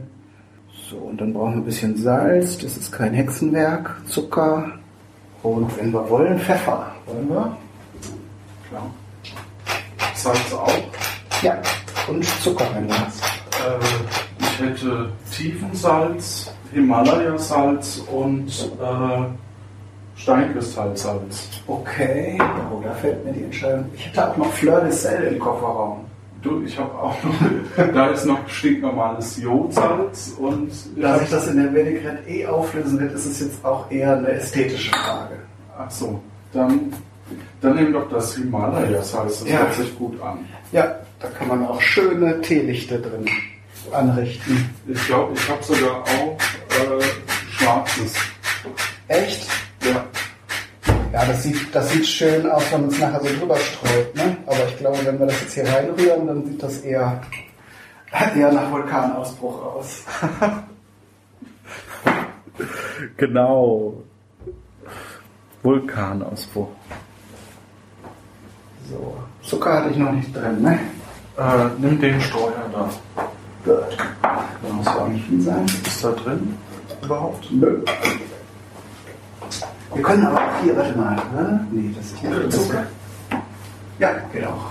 So, 0.90 0.96
und 0.96 1.20
dann 1.20 1.32
brauchen 1.32 1.54
wir 1.54 1.58
ein 1.58 1.64
bisschen 1.64 1.96
Salz. 1.96 2.58
Das 2.58 2.76
ist 2.76 2.92
kein 2.92 3.14
Hexenwerk. 3.14 3.96
Zucker. 4.06 4.72
Und 5.42 5.76
wenn 5.78 5.92
wir 5.92 6.08
wollen, 6.10 6.38
Pfeffer. 6.38 6.92
Wollen 7.06 7.28
wir? 7.28 7.56
Klar. 8.68 8.90
Salz 10.14 10.52
auch. 10.52 10.70
Ja. 11.42 11.56
Und 12.06 12.24
Zucker, 12.42 12.66
wenn 12.74 12.86
du 12.88 12.94
hast. 12.94 13.22
Äh, 13.22 14.40
ich 14.40 14.60
hätte 14.60 15.08
Tiefensalz, 15.32 16.52
Himalaya-Salz 16.72 18.02
und 18.12 18.48
äh, 18.80 20.20
Steinkristallsalz. 20.20 21.48
Okay. 21.66 22.38
Oh, 22.70 22.80
da 22.84 22.92
fällt 22.92 23.24
mir 23.24 23.32
die 23.32 23.44
Entscheidung. 23.44 23.86
Ich 23.94 24.06
hätte 24.06 24.30
auch 24.30 24.36
noch 24.36 24.52
Fleur 24.52 24.80
de 24.82 24.90
Sel 24.90 25.32
im 25.32 25.38
Kofferraum. 25.38 26.04
Du, 26.44 26.62
ich 26.62 26.78
habe 26.78 26.92
auch 26.92 27.16
noch, 27.24 27.34
da 27.94 28.08
ist 28.08 28.26
noch 28.26 28.46
stinknormales 28.48 29.38
Jodsalz 29.38 30.34
und 30.38 30.70
Da 30.96 31.18
sich 31.18 31.30
das 31.30 31.48
in 31.48 31.56
der 31.56 31.72
Vinaigrette 31.74 32.28
eh 32.28 32.46
auflösen 32.46 33.00
wird, 33.00 33.12
ist 33.14 33.24
es 33.24 33.40
jetzt 33.40 33.64
auch 33.64 33.90
eher 33.90 34.18
eine 34.18 34.28
ästhetische 34.28 34.90
Frage. 34.92 35.36
ach 35.78 35.90
so, 35.90 36.20
dann, 36.52 36.92
dann 37.62 37.76
nimm 37.76 37.94
doch 37.94 38.08
das 38.10 38.36
Himalaya-Salz, 38.36 39.40
das 39.40 39.48
Ja. 39.48 39.58
hört 39.60 39.72
sich 39.74 39.96
gut 39.98 40.20
an. 40.20 40.38
Ja, 40.70 40.94
da 41.18 41.28
kann 41.28 41.48
man 41.48 41.66
auch 41.66 41.80
schöne 41.80 42.38
Teelichte 42.42 42.98
drin 43.00 43.24
anrichten. 43.90 44.68
Ich 44.86 45.06
glaube, 45.06 45.32
ich 45.34 45.48
habe 45.48 45.62
sogar 45.64 46.02
auch 46.02 46.36
äh, 46.70 47.04
schwarzes. 47.52 48.14
Echt? 49.08 49.46
Ja. 51.14 51.24
Das 51.26 51.44
sieht, 51.44 51.72
das 51.72 51.92
sieht 51.92 52.06
schön 52.06 52.50
aus, 52.50 52.72
wenn 52.72 52.80
man 52.80 52.90
es 52.90 52.98
nachher 52.98 53.20
so 53.20 53.28
drüber 53.38 53.56
streut. 53.56 54.16
Ne? 54.16 54.36
Aber 54.46 54.66
ich 54.66 54.76
glaube, 54.78 54.98
wenn 55.04 55.20
wir 55.20 55.26
das 55.26 55.40
jetzt 55.42 55.54
hier 55.54 55.68
reinrühren, 55.68 56.26
dann 56.26 56.44
sieht 56.44 56.60
das 56.60 56.78
eher, 56.78 57.20
eher 58.36 58.52
nach 58.52 58.70
Vulkanausbruch 58.70 59.62
aus. 59.62 60.02
Genau. 63.16 63.94
Vulkanausbruch. 65.62 66.68
So, 68.88 69.16
Zucker 69.42 69.72
hatte 69.72 69.90
ich 69.90 69.96
noch 69.96 70.12
nicht 70.12 70.34
drin, 70.34 70.62
ne? 70.62 70.78
Äh, 71.36 71.68
nimm 71.78 72.00
den 72.00 72.20
Steuer 72.20 72.70
da. 72.72 72.88
Gut. 73.64 73.96
Da 74.22 74.72
muss 74.72 74.86
auch 74.86 75.08
nicht 75.08 75.26
viel 75.26 75.40
sein. 75.40 75.66
Ist 75.84 76.04
da 76.04 76.12
drin 76.12 76.56
überhaupt? 77.02 77.50
Nö. 77.50 77.82
Wir 79.92 80.02
können 80.02 80.26
aber 80.26 80.38
auch 80.38 80.62
hier, 80.62 80.76
warte 80.76 80.98
mal, 80.98 81.14
ne? 81.34 81.66
Nee, 81.70 81.94
das 81.96 82.06
ist 82.06 82.22
nicht 82.22 82.52
Zucker. 82.52 82.84
Ja, 83.98 84.10
geht 84.32 84.46
auch. 84.46 84.70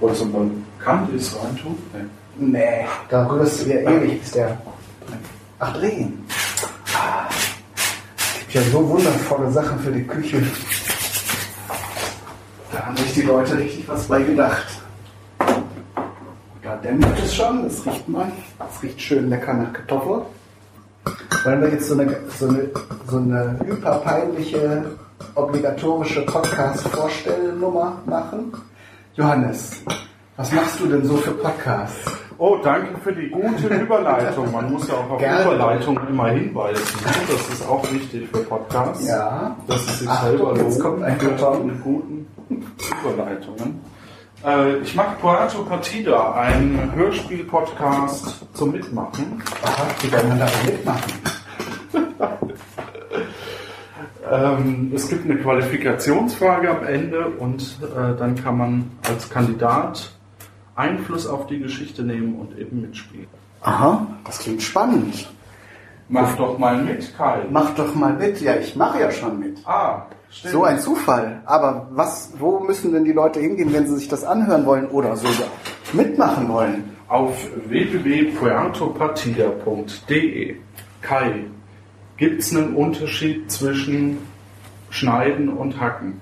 Wolltest 0.00 0.22
du 0.22 0.26
mal 0.26 0.50
Candice 0.78 1.36
reintun? 1.42 1.76
Nee. 1.92 2.04
Nee, 2.40 2.86
da 3.08 3.26
rührst 3.26 3.64
du 3.64 3.70
ja 3.70 3.90
ewig, 3.90 4.20
bis 4.20 4.30
der. 4.30 4.56
Ach, 5.58 5.72
drehen. 5.72 6.24
Ah, 6.94 7.26
es 8.16 8.38
gibt 8.40 8.54
ja 8.54 8.62
so 8.70 8.88
wundervolle 8.88 9.50
Sachen 9.50 9.78
für 9.80 9.90
die 9.90 10.06
Küche. 10.06 10.40
Da 12.70 12.86
haben 12.86 12.96
sich 12.96 13.14
die 13.14 13.22
Leute 13.22 13.58
richtig 13.58 13.88
was 13.88 14.06
bei 14.06 14.22
gedacht. 14.22 14.66
Da 16.62 16.76
dämmert 16.76 17.18
es 17.18 17.34
schon, 17.34 17.64
das 17.64 17.84
riecht 17.84 18.08
man. 18.08 18.30
Das 18.58 18.82
riecht 18.82 19.00
schön 19.00 19.30
lecker 19.30 19.54
nach 19.54 19.72
Kartoffel. 19.72 20.22
Wollen 21.44 21.62
wir 21.62 21.70
jetzt 21.70 21.88
so 21.88 21.94
eine, 21.94 22.16
so 22.38 22.48
eine, 22.48 22.70
so 23.08 23.16
eine 23.18 23.58
hyperpeinliche, 23.64 24.84
obligatorische 25.34 26.22
Podcast-Vorstellnummer 26.26 27.98
machen? 28.06 28.52
Johannes, 29.14 29.82
was 30.36 30.52
machst 30.52 30.80
du 30.80 30.86
denn 30.86 31.04
so 31.04 31.16
für 31.16 31.32
Podcasts? 31.32 32.10
Oh, 32.38 32.56
danke 32.62 32.96
für 33.00 33.12
die 33.12 33.28
gute 33.30 33.66
Überleitung. 33.82 34.52
Man 34.52 34.70
muss 34.72 34.86
ja 34.86 34.94
auch 34.94 35.10
auf 35.10 35.18
Gerne. 35.18 35.42
Überleitung 35.44 35.98
immer 36.08 36.28
hinweisen. 36.28 36.82
Das 37.04 37.58
ist 37.58 37.68
auch 37.68 37.82
wichtig 37.92 38.28
für 38.32 38.38
Podcasts. 38.44 39.06
Ja. 39.06 39.56
Dass 39.66 39.80
es 39.88 39.98
sich 40.00 40.08
selber 40.08 40.56
jetzt 40.56 40.80
kommt 40.80 41.02
ein 41.02 41.18
Karton. 41.18 41.68
die 41.68 41.80
guten 41.82 42.26
Überleitungen. 43.02 43.80
Äh, 44.44 44.78
ich 44.78 44.94
mache 44.94 45.16
Puerto 45.20 45.64
Partida, 45.64 46.32
ein 46.34 46.92
Hörspiel-Podcast 46.94 48.46
zum 48.54 48.72
Mitmachen. 48.72 49.42
Aha, 49.62 49.86
wie 50.00 50.08
kann 50.08 50.28
man 50.28 50.38
da 50.38 50.48
mitmachen? 50.64 51.12
Ähm, 54.30 54.92
es 54.94 55.08
gibt 55.08 55.24
eine 55.24 55.40
Qualifikationsfrage 55.40 56.68
am 56.70 56.84
Ende 56.84 57.28
und 57.28 57.78
äh, 57.80 58.14
dann 58.18 58.34
kann 58.34 58.58
man 58.58 58.90
als 59.08 59.30
Kandidat 59.30 60.10
Einfluss 60.74 61.26
auf 61.26 61.46
die 61.46 61.58
Geschichte 61.58 62.02
nehmen 62.02 62.34
und 62.34 62.58
eben 62.58 62.82
mitspielen. 62.82 63.26
Aha, 63.62 64.06
das 64.24 64.40
klingt 64.40 64.62
spannend. 64.62 65.30
Mach 66.10 66.36
doch 66.36 66.58
mal 66.58 66.76
mit, 66.82 67.16
Kai. 67.16 67.46
Mach 67.50 67.74
doch 67.74 67.94
mal 67.94 68.12
mit. 68.12 68.40
Ja, 68.42 68.56
ich 68.56 68.76
mache 68.76 69.00
ja 69.00 69.10
schon 69.10 69.38
mit. 69.38 69.66
Ah, 69.66 70.06
stimmt. 70.30 70.52
So 70.52 70.64
ein 70.64 70.80
Zufall. 70.80 71.42
Aber 71.44 71.88
was, 71.90 72.32
wo 72.38 72.60
müssen 72.60 72.92
denn 72.92 73.04
die 73.04 73.12
Leute 73.12 73.40
hingehen, 73.40 73.70
wenn 73.72 73.86
sie 73.86 73.96
sich 73.96 74.08
das 74.08 74.24
anhören 74.24 74.64
wollen 74.66 74.86
oder 74.86 75.16
sogar 75.16 75.48
mitmachen 75.92 76.48
wollen? 76.48 76.96
Auf 77.08 77.36
www.puertopartida.de 77.66 80.56
Kai, 81.00 81.44
gibt 82.16 82.42
es 82.42 82.54
einen 82.54 82.74
Unterschied 82.74 83.50
zwischen 83.50 84.18
Schneiden 84.90 85.48
und 85.48 85.80
Hacken? 85.80 86.20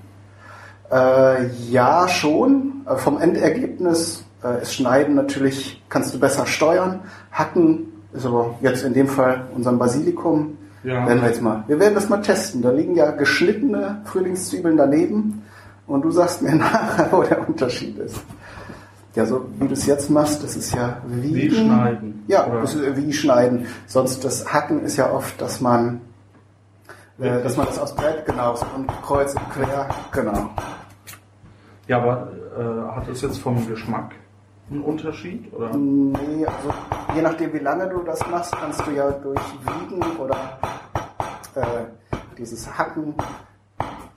Äh, 0.91 1.47
ja, 1.69 2.07
schon. 2.07 2.85
Äh, 2.87 2.95
vom 2.95 3.19
Endergebnis 3.19 4.25
äh, 4.43 4.61
ist 4.61 4.75
Schneiden 4.75 5.15
natürlich, 5.15 5.83
kannst 5.89 6.13
du 6.13 6.19
besser 6.19 6.45
steuern. 6.45 7.01
Hacken 7.31 7.87
ist 8.13 8.25
aber 8.25 8.55
jetzt 8.61 8.83
in 8.83 8.93
dem 8.93 9.07
Fall 9.07 9.47
unserem 9.53 9.77
Basilikum. 9.77 10.56
Ja. 10.87 11.05
Werden 11.05 11.21
wir 11.21 11.27
jetzt 11.27 11.41
mal. 11.41 11.65
Wir 11.67 11.81
werden 11.81 11.95
das 11.95 12.07
mal 12.07 12.21
testen. 12.21 12.61
Da 12.61 12.71
liegen 12.71 12.95
ja 12.95 13.11
geschnittene 13.11 14.01
Frühlingszwiebeln 14.05 14.77
daneben 14.77 15.43
und 15.85 16.01
du 16.05 16.11
sagst 16.11 16.41
mir 16.41 16.55
nachher, 16.55 17.09
wo 17.11 17.23
der 17.23 17.45
Unterschied 17.45 17.97
ist. 17.97 18.21
Ja, 19.13 19.25
so 19.25 19.45
wie 19.59 19.67
du 19.67 19.73
es 19.73 19.85
jetzt 19.85 20.09
machst, 20.09 20.41
das 20.43 20.55
ist 20.55 20.73
ja 20.73 21.01
wie, 21.07 21.35
Wie 21.35 21.51
schneiden. 21.51 22.23
Ja, 22.27 22.47
Oder? 22.47 22.61
das 22.61 22.73
ist 22.73 22.95
wie 22.95 23.11
schneiden. 23.11 23.65
Sonst 23.85 24.23
das 24.23 24.53
Hacken 24.53 24.81
ist 24.85 24.95
ja 24.95 25.11
oft, 25.11 25.41
dass 25.41 25.59
man, 25.59 25.99
äh, 27.19 27.43
dass 27.43 27.57
man 27.57 27.65
das 27.65 27.79
aus 27.79 27.93
Brett 27.93 28.25
genau 28.25 28.55
so 28.55 28.65
und 28.73 28.87
kreuz 29.01 29.33
und 29.33 29.49
quer, 29.49 29.89
genau. 30.13 30.51
Ja, 31.89 31.97
aber 31.97 32.31
äh, 32.57 32.95
hat 32.95 33.09
das 33.09 33.21
jetzt 33.21 33.39
vom 33.39 33.67
Geschmack 33.67 34.15
einen 34.69 34.81
Unterschied? 34.81 35.51
Oder? 35.53 35.75
Nee, 35.75 36.45
also 36.45 36.73
je 37.15 37.21
nachdem, 37.21 37.53
wie 37.53 37.59
lange 37.59 37.87
du 37.89 37.99
das 38.03 38.25
machst, 38.27 38.53
kannst 38.53 38.85
du 38.85 38.91
ja 38.91 39.09
durch 39.11 39.41
Wiegen 39.65 40.01
oder 40.17 40.59
äh, 41.55 41.85
dieses 42.37 42.77
Hacken 42.77 43.15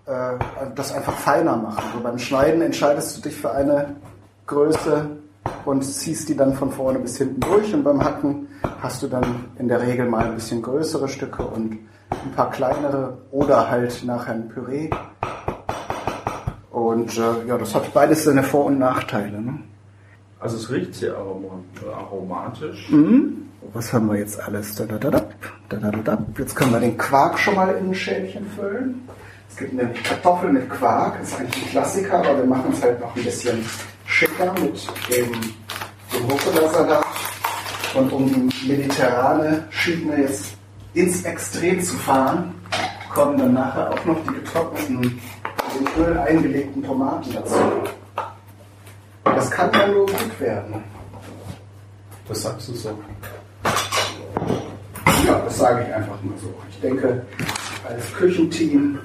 äh, 0.06 0.34
das 0.74 0.92
einfach 0.92 1.14
feiner 1.14 1.56
machen. 1.56 1.84
So 1.94 2.00
beim 2.00 2.18
Schneiden 2.18 2.62
entscheidest 2.62 3.16
du 3.16 3.22
dich 3.22 3.36
für 3.36 3.52
eine 3.52 3.96
Größe 4.46 5.08
und 5.64 5.82
ziehst 5.82 6.28
die 6.28 6.36
dann 6.36 6.54
von 6.54 6.70
vorne 6.70 6.98
bis 6.98 7.18
hinten 7.18 7.40
durch 7.40 7.72
und 7.72 7.84
beim 7.84 8.02
Hacken 8.02 8.48
hast 8.82 9.02
du 9.02 9.06
dann 9.06 9.46
in 9.58 9.68
der 9.68 9.80
Regel 9.80 10.06
mal 10.06 10.26
ein 10.26 10.34
bisschen 10.34 10.62
größere 10.62 11.08
Stücke 11.08 11.44
und 11.44 11.78
ein 12.10 12.32
paar 12.34 12.50
kleinere 12.50 13.18
oder 13.30 13.70
halt 13.70 14.04
nachher 14.04 14.34
ein 14.34 14.48
Püree. 14.48 14.90
Und 16.70 17.16
äh, 17.18 17.46
ja, 17.46 17.56
das 17.58 17.74
hat 17.74 17.92
beides 17.92 18.24
seine 18.24 18.42
Vor- 18.42 18.66
und 18.66 18.78
Nachteile. 18.78 19.40
Ne? 19.40 19.58
Also 20.40 20.56
es 20.56 20.70
riecht 20.70 20.94
sehr 20.94 21.14
aroma- 21.16 21.62
aromatisch. 21.94 22.88
Mhm. 22.90 23.48
Was 23.74 23.92
haben 23.92 24.10
wir 24.10 24.18
jetzt 24.18 24.40
alles? 24.40 24.74
Da, 24.74 24.84
da, 24.86 24.96
da, 24.98 25.10
da, 25.10 25.76
da, 25.76 25.90
da. 25.90 26.18
Jetzt 26.38 26.56
können 26.56 26.72
wir 26.72 26.80
den 26.80 26.96
Quark 26.96 27.38
schon 27.38 27.54
mal 27.54 27.68
in 27.76 27.90
ein 27.90 27.94
Schälchen 27.94 28.46
füllen. 28.56 29.02
Es 29.50 29.56
gibt 29.56 29.74
nämlich 29.74 30.02
Kartoffeln 30.02 30.54
mit 30.54 30.70
Quark. 30.70 31.18
Das 31.20 31.28
ist 31.28 31.38
eigentlich 31.40 31.64
ein 31.64 31.70
Klassiker, 31.70 32.14
aber 32.20 32.38
wir 32.38 32.44
machen 32.46 32.72
es 32.72 32.82
halt 32.82 32.98
noch 33.00 33.14
ein 33.14 33.22
bisschen 33.22 33.62
schicker 34.06 34.52
mit 34.54 34.86
dem, 35.10 35.30
dem 35.32 36.24
Rucola-Salat. 36.30 37.04
Und 37.94 38.12
um 38.12 38.48
die 38.48 38.68
mediterrane 38.68 39.64
Schiene 39.70 40.22
jetzt 40.22 40.54
ins 40.94 41.22
Extrem 41.24 41.82
zu 41.82 41.96
fahren, 41.96 42.54
kommen 43.12 43.36
dann 43.38 43.52
nachher 43.54 43.90
auch 43.90 44.04
noch 44.06 44.16
die 44.24 44.34
getrockneten, 44.34 45.20
in 45.78 46.02
Öl 46.02 46.18
eingelegten 46.18 46.82
Tomaten 46.82 47.32
dazu. 47.34 47.54
Das 49.34 49.50
kann 49.50 49.70
dann 49.72 49.92
nur 49.92 50.06
gut 50.06 50.40
werden. 50.40 50.84
Das 52.28 52.42
sagst 52.42 52.68
du 52.68 52.74
so. 52.74 52.98
Ja, 55.26 55.38
das 55.44 55.58
sage 55.58 55.84
ich 55.86 55.94
einfach 55.94 56.22
mal 56.22 56.34
so. 56.40 56.54
Ich 56.70 56.80
denke, 56.80 57.26
als 57.88 58.12
Küchenteam 58.14 58.98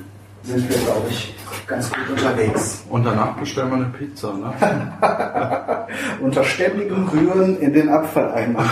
sind 0.44 0.70
wir, 0.70 0.77
glaube 0.77 1.08
ich, 1.10 1.36
ganz 1.67 1.89
gut 1.89 2.10
unterwegs. 2.10 2.84
Und 2.89 3.03
danach 3.03 3.36
bestellen 3.38 3.70
wir 3.70 3.75
eine 3.77 3.86
Pizza, 3.86 4.34
ne? 4.34 4.53
Unter 6.22 6.44
ständigem 6.44 7.08
Rühren 7.08 7.60
in 7.60 7.74
den 7.74 7.89
Abfalleimer. 7.89 8.63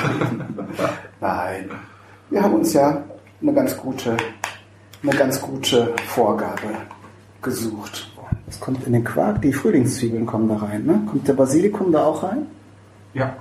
Nein, 1.20 1.72
wir 2.30 2.42
haben 2.42 2.54
uns 2.54 2.74
ja 2.74 3.04
eine 3.42 3.54
ganz 3.54 3.76
gute, 3.76 4.16
eine 5.02 5.12
ganz 5.16 5.42
gute 5.42 5.94
Vorgabe 6.08 6.70
gesucht. 7.42 8.13
Es 8.54 8.60
kommt 8.60 8.86
in 8.86 8.94
den 8.94 9.04
Quark, 9.04 9.42
die 9.42 9.52
Frühlingszwiebeln 9.52 10.28
kommen 10.28 10.48
da 10.48 10.58
rein. 10.58 10.86
Ne? 10.86 11.02
Kommt 11.10 11.28
der 11.28 11.34
Basilikum 11.34 11.92
da 11.92 12.06
auch 12.06 12.22
rein? 12.22 12.46
Ja. 13.16 13.36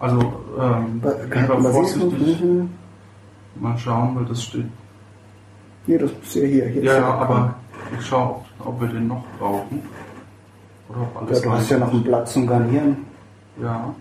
Also, 0.00 0.20
ähm, 0.58 1.02
Ba-. 1.02 1.14
Mal 3.56 3.78
schauen, 3.78 4.16
weil 4.16 4.24
das 4.24 4.42
steht. 4.42 4.64
Nee, 5.86 5.98
das 5.98 6.10
ist 6.12 6.34
ja 6.34 6.44
hier. 6.44 6.66
hier 6.66 6.82
Ja, 6.82 6.94
ja, 6.94 7.14
aber 7.14 7.54
ich 7.98 8.06
schaue, 8.06 8.36
ob, 8.64 8.80
wir 8.80 8.88
den 8.88 9.08
noch 9.08 9.22
brauchen. 9.38 9.82
Oder 10.88 11.02
ob 11.02 11.14
Ja, 11.14 11.20
alles 11.20 11.42
du 11.42 11.50
hast 11.50 11.70
ja 11.70 11.78
noch 11.78 11.92
ein 11.92 12.02
Blatt 12.02 12.26
zum 12.26 12.46
Garnieren. 12.46 12.96
Ja. 13.60 13.94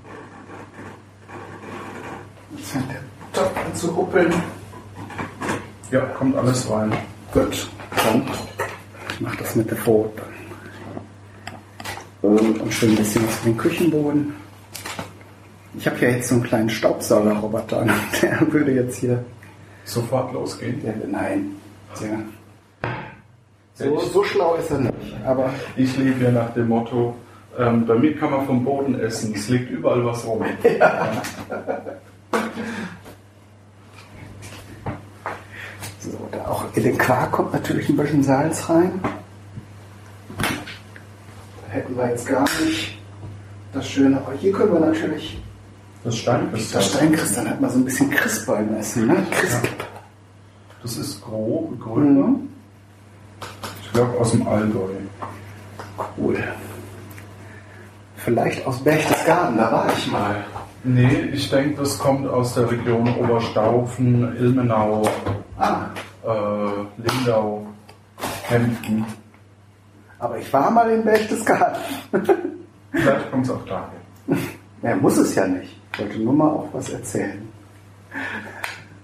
Jetzt 2.56 2.72
fängt 2.72 2.90
der 2.90 3.02
Topf 3.34 3.66
an 3.66 3.76
zu 3.76 3.88
ruppeln. 3.88 4.34
Ja, 5.92 6.00
kommt 6.18 6.38
alles 6.38 6.70
rein. 6.72 6.94
Gut, 7.34 7.70
dann 8.06 8.24
ich 9.22 9.28
mach 9.28 9.36
das 9.36 9.56
mit 9.56 9.70
der 9.70 9.78
Pfote. 9.78 10.24
Und 12.24 12.74
schön 12.74 12.90
ein 12.90 12.96
bisschen 12.96 13.24
auf 13.24 13.44
den 13.44 13.56
Küchenboden. 13.56 14.34
Ich 15.78 15.86
habe 15.86 16.00
ja 16.00 16.10
jetzt 16.10 16.30
so 16.30 16.36
einen 16.36 16.44
kleinen 16.44 16.72
Staubsaugerroboter. 16.72 17.86
Der 18.22 18.52
würde 18.52 18.72
jetzt 18.72 18.98
hier. 18.98 19.24
Sofort 19.86 20.34
losgehen. 20.34 20.82
Der, 20.84 20.96
nein. 21.08 21.52
Der, 22.02 22.18
so, 23.76 24.00
so 24.00 24.24
schlau 24.24 24.56
ist 24.56 24.72
er 24.72 24.80
nicht. 24.80 24.94
Aber 25.24 25.54
Ich 25.76 25.96
lebe 25.98 26.24
ja 26.24 26.32
nach 26.32 26.52
dem 26.56 26.70
Motto, 26.70 27.14
ähm, 27.60 27.86
mir 28.00 28.18
kann 28.18 28.32
man 28.32 28.48
vom 28.48 28.66
Boden 28.66 29.00
essen. 29.00 29.36
Es 29.36 29.50
liegt 29.50 29.70
überall 29.70 30.04
was 30.04 30.26
rum. 30.26 30.44
so, 36.00 36.28
da 36.32 36.48
auch 36.48 36.61
in 36.76 36.84
den 36.84 36.98
Quark 36.98 37.32
kommt 37.32 37.54
natürlich 37.54 37.90
ein 37.90 37.98
bisschen 37.98 38.24
Salz 38.24 38.70
rein. 38.70 39.00
Da 40.38 41.70
hätten 41.70 41.96
wir 41.98 42.10
jetzt 42.10 42.28
gar 42.28 42.42
nicht 42.44 42.98
das 43.74 43.88
Schöne. 43.88 44.18
Aber 44.18 44.34
hier 44.38 44.52
können 44.52 44.74
wir 44.74 44.80
natürlich. 44.80 45.42
Das 46.04 46.18
Steinkristall. 46.18 46.82
Das 46.82 46.92
Steinkristall 46.92 47.50
hat 47.50 47.62
man 47.62 47.70
so 47.70 47.78
ein 47.78 47.86
bisschen 47.86 48.10
Crisp 48.10 48.48
beim 48.48 48.74
Essen. 48.76 49.08
Ne? 49.08 49.24
Crisp. 49.32 49.68
Das 50.82 50.98
ist 50.98 51.22
grob, 51.22 51.80
gröber. 51.80 52.28
Mhm. 52.28 52.50
Ich 53.84 53.94
glaube 53.94 54.20
aus 54.20 54.32
dem 54.32 54.48
Allgäu. 54.48 54.88
Cool. 56.18 56.44
Vielleicht 58.16 58.66
aus 58.66 58.84
Berchtesgaden, 58.84 59.58
da 59.58 59.72
war 59.72 59.88
ich 59.96 60.12
mal. 60.12 60.44
Nee, 60.84 61.30
ich 61.34 61.50
denke, 61.50 61.82
das 61.82 61.98
kommt 62.00 62.28
aus 62.28 62.56
der 62.56 62.72
Region 62.72 63.16
Oberstaufen, 63.18 64.36
Ilmenau, 64.38 65.04
Ah, 65.58 65.90
äh, 66.26 67.02
Lindau, 67.02 67.68
Kempten. 68.48 69.06
aber 70.20 70.38
ich 70.38 70.52
war 70.54 70.70
mal 70.72 70.90
in 70.92 71.04
Berchtesgaden. 71.04 71.82
Vielleicht 72.92 73.32
kommt 73.32 73.46
es 73.46 73.52
auch 73.52 73.66
daher. 73.66 74.38
Ja, 74.84 74.96
muss 75.02 75.18
es 75.18 75.36
ja 75.36 75.48
nicht. 75.48 75.80
Ich 75.94 76.00
wollte 76.00 76.20
nur 76.20 76.34
mal 76.34 76.50
auch 76.50 76.70
was 76.74 76.90
erzählen. 76.90 77.48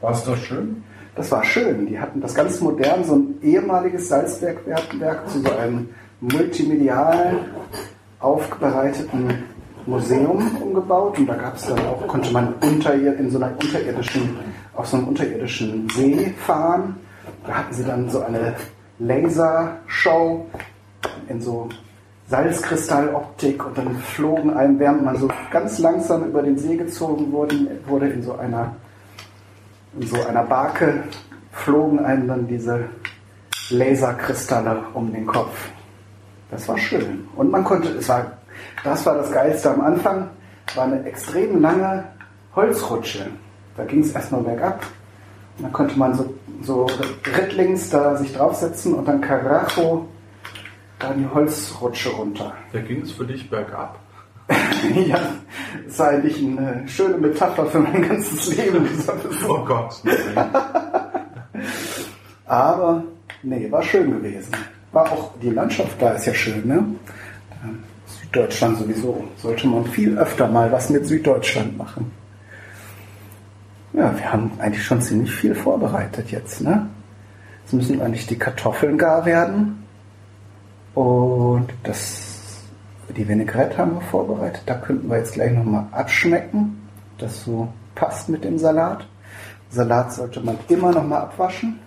War 0.01 0.11
es 0.11 0.23
das 0.23 0.39
schön? 0.39 0.83
Das 1.15 1.31
war 1.31 1.43
schön. 1.43 1.87
Die 1.87 1.99
hatten 1.99 2.21
das 2.21 2.35
ganz 2.35 2.61
modern, 2.61 3.03
so 3.03 3.15
ein 3.15 3.41
ehemaliges 3.41 4.09
Salzbergwerk 4.09 5.27
zu 5.29 5.41
so 5.41 5.51
einem 5.57 5.89
multimedial 6.21 7.39
aufbereiteten 8.19 9.43
Museum 9.85 10.57
umgebaut. 10.61 11.17
Und 11.17 11.27
da 11.27 11.35
gab 11.35 11.55
es 11.55 11.65
dann 11.65 11.79
auch, 11.79 12.05
konnte 12.07 12.31
man 12.31 12.53
unter, 12.61 12.93
in 12.93 13.31
so 13.31 13.37
einer 13.37 13.51
unterirdischen, 13.51 14.37
auf 14.75 14.87
so 14.87 14.97
einem 14.97 15.07
unterirdischen 15.07 15.89
See 15.89 16.33
fahren. 16.45 16.97
Da 17.47 17.53
hatten 17.55 17.73
sie 17.73 17.83
dann 17.83 18.09
so 18.09 18.21
eine 18.21 18.53
Lasershow 18.99 20.45
in 21.29 21.41
so 21.41 21.69
Salzkristalloptik 22.29 23.65
und 23.65 23.77
dann 23.77 23.95
flogen 23.97 24.53
einem, 24.53 24.77
während 24.79 25.05
man 25.05 25.17
so 25.17 25.29
ganz 25.49 25.79
langsam 25.79 26.25
über 26.25 26.43
den 26.43 26.57
See 26.57 26.75
gezogen 26.75 27.31
wurde, 27.31 27.55
wurde 27.87 28.09
in 28.09 28.21
so 28.21 28.35
einer 28.35 28.75
in 29.99 30.07
so 30.07 30.21
einer 30.27 30.43
Barke 30.43 31.03
flogen 31.51 31.99
einem 32.05 32.27
dann 32.27 32.47
diese 32.47 32.85
Laserkristalle 33.69 34.83
um 34.93 35.11
den 35.11 35.25
Kopf. 35.25 35.69
Das 36.51 36.67
war 36.67 36.77
schön. 36.77 37.27
Und 37.35 37.51
man 37.51 37.63
konnte, 37.63 37.89
es 37.89 38.07
war, 38.07 38.31
das 38.83 39.05
war 39.05 39.15
das 39.15 39.31
Geilste 39.31 39.71
am 39.71 39.81
Anfang, 39.81 40.29
war 40.75 40.85
eine 40.85 41.03
extrem 41.05 41.61
lange 41.61 42.03
Holzrutsche. 42.55 43.27
Da 43.75 43.85
ging 43.85 44.01
es 44.01 44.11
erstmal 44.11 44.41
bergab. 44.41 44.81
Und 45.57 45.63
dann 45.63 45.73
konnte 45.73 45.97
man 45.97 46.13
so, 46.13 46.33
so 46.61 46.87
rittlings 47.35 47.89
da 47.89 48.15
sich 48.15 48.33
draufsetzen 48.33 48.93
und 48.93 49.07
dann 49.07 49.21
Karacho 49.21 50.07
da 50.99 51.13
die 51.13 51.27
Holzrutsche 51.27 52.09
runter. 52.09 52.53
Da 52.73 52.79
ging 52.81 53.01
es 53.01 53.11
für 53.11 53.25
dich 53.25 53.49
bergab. 53.49 53.99
ja, 55.07 55.19
das 55.83 55.93
ist 55.93 56.01
eigentlich 56.01 56.37
eine 56.37 56.87
schöne 56.87 57.17
Metapher 57.17 57.65
für 57.65 57.79
mein 57.79 58.07
ganzes 58.07 58.55
Leben. 58.55 58.87
Oh 59.47 59.63
Gott. 59.65 60.01
Aber 62.45 63.03
nee, 63.43 63.69
war 63.71 63.83
schön 63.83 64.11
gewesen. 64.11 64.51
War 64.91 65.11
auch 65.11 65.31
die 65.41 65.49
Landschaft 65.49 66.01
da 66.01 66.11
ist 66.11 66.25
ja 66.25 66.33
schön, 66.33 66.65
ne? 66.67 66.85
Ähm, 67.63 67.83
Süddeutschland 68.21 68.77
sowieso. 68.77 69.23
Sollte 69.37 69.67
man 69.67 69.85
viel 69.85 70.17
öfter 70.17 70.47
mal 70.47 70.71
was 70.71 70.89
mit 70.89 71.05
Süddeutschland 71.05 71.77
machen. 71.77 72.11
Ja, 73.97 74.15
wir 74.15 74.31
haben 74.31 74.51
eigentlich 74.59 74.85
schon 74.85 75.01
ziemlich 75.01 75.31
viel 75.31 75.55
vorbereitet 75.55 76.29
jetzt, 76.29 76.61
ne? 76.61 76.87
Jetzt 77.63 77.73
müssen 77.73 78.01
eigentlich 78.01 78.27
die 78.27 78.37
Kartoffeln 78.37 78.97
gar 78.97 79.25
werden. 79.25 79.83
Und 80.93 81.67
das, 81.83 82.61
die 83.15 83.27
Vinaigrette 83.27 83.77
haben 83.77 83.95
wir 83.95 84.01
vorbereitet. 84.01 84.61
Da 84.67 84.75
könnten 84.75 85.09
wir 85.09 85.17
jetzt 85.17 85.33
gleich 85.33 85.51
nochmal 85.51 85.87
abschmecken, 85.91 86.87
dass 87.17 87.43
so 87.43 87.67
passt 87.95 88.29
mit 88.29 88.43
dem 88.43 88.59
Salat. 88.59 89.07
Salat 89.69 90.13
sollte 90.13 90.41
man 90.41 90.57
immer 90.67 90.91
nochmal 90.91 91.23
abwaschen. 91.23 91.79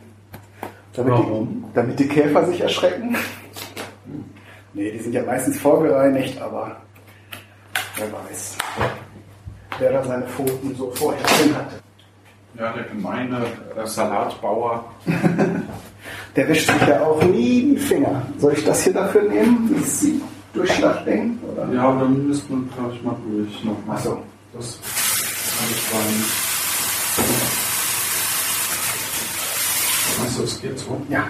Damit 0.92 1.12
Warum? 1.12 1.64
Die, 1.68 1.74
damit 1.74 1.98
die 2.00 2.08
Käfer 2.08 2.44
sich 2.46 2.60
erschrecken. 2.60 3.16
Nee, 4.74 4.90
die 4.90 4.98
sind 4.98 5.12
ja 5.12 5.22
meistens 5.22 5.58
vorgereinigt, 5.58 6.40
aber 6.40 6.76
Wer 8.00 8.12
weiß. 8.12 8.56
Wer 9.78 9.92
da 9.92 10.04
seine 10.04 10.26
Pfoten 10.26 10.74
so 10.74 10.90
vorher 10.92 11.22
drin 11.22 11.54
hatte. 11.54 11.89
Ja, 12.58 12.72
der 12.72 12.84
gemeine 12.84 13.46
äh, 13.76 13.86
Salatbauer. 13.86 14.84
Der 16.36 16.48
wäscht 16.48 16.70
sich 16.70 16.88
ja 16.88 17.00
auch 17.04 17.22
nie 17.24 17.74
die 17.74 17.76
Finger. 17.76 18.22
Soll 18.38 18.52
ich 18.52 18.64
das 18.64 18.84
hier 18.84 18.92
dafür 18.92 19.22
nehmen? 19.22 19.74
Das 19.78 20.06
Durchschlagding? 20.54 21.38
Oder? 21.52 21.72
Ja, 21.72 21.92
dann 21.98 22.26
müsste 22.26 22.52
man, 22.52 22.70
glaube 22.74 22.94
ich, 22.94 23.02
mal 23.02 23.16
durch 23.28 23.64
nochmal. 23.64 23.96
Achso. 23.96 24.22
Das 24.52 24.78
alles 25.60 25.94
rein. 25.94 26.24
Achso, 30.24 30.42
es 30.44 30.60
geht 30.60 30.78
so. 30.78 31.00
Ja. 31.08 31.24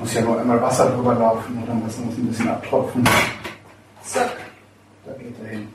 Muss 0.00 0.14
ja 0.14 0.20
nur 0.22 0.40
einmal 0.40 0.60
Wasser 0.60 0.90
drüber 0.90 1.14
laufen 1.14 1.56
und 1.58 1.68
dann 1.68 1.82
lassen 1.82 2.04
wir 2.04 2.12
es 2.12 2.18
ein 2.18 2.26
bisschen 2.26 2.48
abtropfen. 2.48 3.04
Zack. 4.02 4.36
Da 5.04 5.12
geht 5.12 5.34
er 5.42 5.48
hin. 5.48 5.68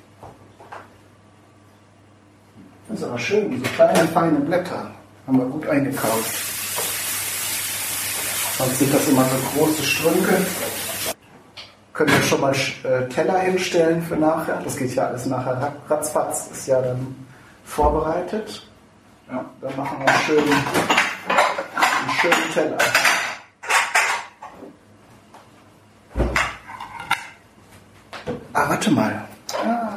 Das 2.92 3.00
ist 3.00 3.06
aber 3.06 3.20
schön, 3.20 3.64
so 3.64 3.70
kleine, 3.72 4.06
feine 4.10 4.40
Blätter. 4.40 4.92
Haben 5.26 5.38
wir 5.38 5.46
gut 5.46 5.66
eingekauft. 5.66 6.36
Sonst 8.58 8.80
sind 8.80 8.94
das 8.94 9.08
immer 9.08 9.24
so 9.24 9.60
große 9.60 9.82
Strünke. 9.82 10.46
Können 11.94 12.12
wir 12.12 12.22
schon 12.24 12.42
mal 12.42 12.54
äh, 12.84 13.08
Teller 13.08 13.40
hinstellen 13.40 14.02
für 14.04 14.18
nachher. 14.18 14.60
Das 14.62 14.76
geht 14.76 14.94
ja 14.94 15.06
alles 15.06 15.26
nachher 15.26 15.74
ratzfatz, 15.88 16.50
ist 16.52 16.68
ja 16.68 16.82
dann 16.82 17.16
vorbereitet. 17.64 18.68
Ja, 19.32 19.46
dann 19.62 19.78
machen 19.78 19.98
wir 20.00 20.10
einen 20.10 20.22
schönen, 20.24 20.54
einen 21.30 22.12
schönen 22.20 22.54
Teller. 22.54 22.78
Ah, 28.52 28.70
warte 28.70 28.92
mal. 28.92 29.28
Ah, 29.64 29.92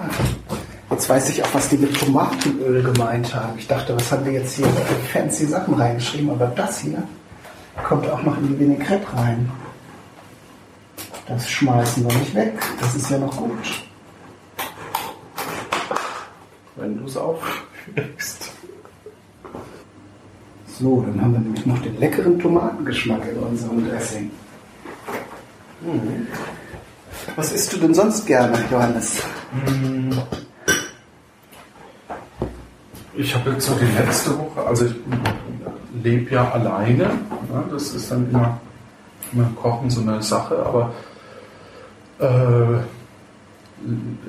jetzt 0.95 1.09
weiß 1.09 1.29
ich 1.31 1.43
auch, 1.43 1.53
was 1.53 1.69
die 1.69 1.77
mit 1.77 1.99
Tomatenöl 1.99 2.83
gemeint 2.83 3.35
haben. 3.35 3.59
Ich 3.59 3.67
dachte, 3.67 3.97
was 3.97 4.13
haben 4.13 4.25
wir 4.25 4.33
jetzt 4.33 4.55
hier 4.57 4.67
für 4.67 5.19
fancy 5.19 5.47
Sachen 5.47 5.75
reingeschrieben, 5.75 6.31
aber 6.31 6.47
das 6.47 6.81
hier 6.81 7.03
kommt 7.89 8.09
auch 8.09 8.23
noch 8.23 8.39
in 8.39 8.49
die 8.49 8.59
Vinaigrette 8.61 9.07
rein. 9.17 9.51
Das 11.27 11.51
schmeißen 11.51 12.09
wir 12.09 12.17
nicht 12.17 12.35
weg. 12.35 12.55
Das 12.81 12.95
ist 12.95 13.11
ja 13.11 13.19
noch 13.19 13.37
gut. 13.37 13.51
Wenn 16.77 16.99
du 16.99 17.07
es 17.07 17.17
auflegst. 17.17 18.51
So, 20.79 21.03
dann 21.03 21.21
haben 21.21 21.33
wir 21.33 21.41
nämlich 21.41 21.67
noch 21.67 21.79
den 21.83 21.99
leckeren 21.99 22.39
Tomatengeschmack 22.39 23.23
in 23.29 23.39
unserem 23.39 23.89
Dressing. 23.89 24.31
Mhm. 25.81 26.27
Was 27.37 27.53
isst 27.53 27.73
du 27.73 27.79
denn 27.79 27.95
sonst 27.95 28.27
gerne, 28.27 28.59
Johannes? 28.71 29.23
Ich 33.17 33.35
habe 33.35 33.51
jetzt 33.51 33.67
so 33.67 33.75
die 33.75 33.85
letzte 33.87 34.37
Woche, 34.39 34.67
also 34.67 34.87
ich 34.87 34.95
lebe 36.03 36.35
ja 36.35 36.51
alleine. 36.51 37.05
Ne? 37.05 37.65
Das 37.71 37.95
ist 37.95 38.11
dann 38.11 38.29
immer 38.31 38.61
mit 39.33 39.55
Kochen 39.57 39.89
so 39.91 40.01
eine 40.01 40.21
Sache, 40.23 40.57
aber 40.65 40.93
äh, 42.19 42.81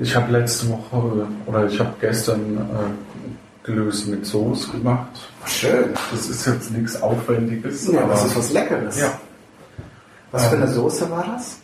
ich 0.02 0.16
habe 0.16 0.32
letzte 0.32 0.70
Woche 0.70 1.28
oder 1.46 1.66
ich 1.66 1.80
habe 1.80 1.94
gestern 2.00 2.58
äh, 2.58 3.66
Gelöse 3.66 4.12
mit 4.12 4.26
Soße 4.26 4.72
gemacht. 4.72 5.10
Schön. 5.46 5.90
Das 6.12 6.30
ist 6.30 6.46
jetzt 6.46 6.72
nichts 6.72 7.02
Aufwendiges. 7.02 7.88
Ja, 7.92 8.02
aber 8.04 8.14
das 8.14 8.26
ist 8.26 8.38
was 8.38 8.52
Leckeres. 8.54 9.00
Ja. 9.00 9.12
Was 10.32 10.46
für 10.48 10.56
eine 10.58 10.66
Ähm, 10.66 10.74
Soße 10.74 11.10
war 11.10 11.26
das? 11.26 11.58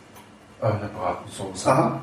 äh, 0.61 0.65
eine 0.65 0.89
Bratensauce. 0.97 1.67
Aha. 1.67 2.01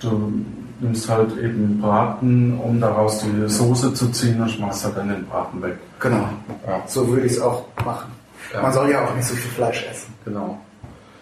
Du 0.00 0.44
nimmst 0.80 1.08
halt 1.08 1.36
eben 1.38 1.80
Braten, 1.80 2.58
um 2.62 2.80
daraus 2.80 3.20
die 3.20 3.48
Soße 3.48 3.94
zu 3.94 4.08
ziehen 4.10 4.40
und 4.40 4.50
schmeißt 4.50 4.84
halt 4.86 4.96
dann 4.96 5.08
den 5.08 5.26
Braten 5.26 5.62
weg. 5.62 5.76
Genau. 6.00 6.28
Ja. 6.66 6.82
So 6.86 7.06
würde 7.08 7.26
ich 7.26 7.32
es 7.32 7.40
auch 7.40 7.64
machen. 7.84 8.10
Ja. 8.52 8.62
Man 8.62 8.72
soll 8.72 8.90
ja 8.90 9.04
auch 9.04 9.14
nicht 9.14 9.26
so 9.26 9.34
viel 9.34 9.50
Fleisch 9.50 9.86
essen. 9.90 10.12
Genau. 10.24 10.58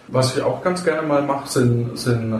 Was 0.08 0.36
ich 0.36 0.42
auch 0.42 0.62
ganz 0.62 0.84
gerne 0.84 1.06
mal 1.06 1.22
mache, 1.22 1.48
sind, 1.48 1.96
sind 1.98 2.32
äh, 2.34 2.36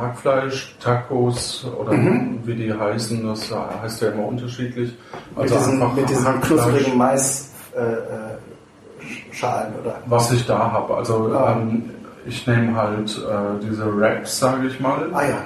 Hackfleisch, 0.00 0.76
Tacos 0.80 1.64
oder 1.78 1.92
Mhm. 1.92 2.40
wie 2.44 2.54
die 2.54 2.72
heißen. 2.72 3.24
Das 3.24 3.52
heißt 3.82 4.02
ja 4.02 4.08
immer 4.10 4.26
unterschiedlich. 4.26 4.96
mit 5.36 5.50
diesen, 5.50 5.94
mit 5.94 6.08
diesen 6.08 6.40
knusprigen 6.40 6.96
Mais 6.96 7.52
äh, 7.76 7.80
äh, 7.82 9.78
oder. 9.80 9.96
Was 10.06 10.32
ich 10.32 10.44
da 10.46 10.72
habe. 10.72 10.96
Also 10.96 11.32
Ah. 11.36 11.52
ähm, 11.52 11.84
ich 12.26 12.46
nehme 12.46 12.74
halt 12.74 13.10
äh, 13.16 13.64
diese 13.64 13.96
Wraps, 13.96 14.40
sage 14.40 14.66
ich 14.66 14.80
mal. 14.80 15.08
Ah 15.12 15.22
ja. 15.22 15.36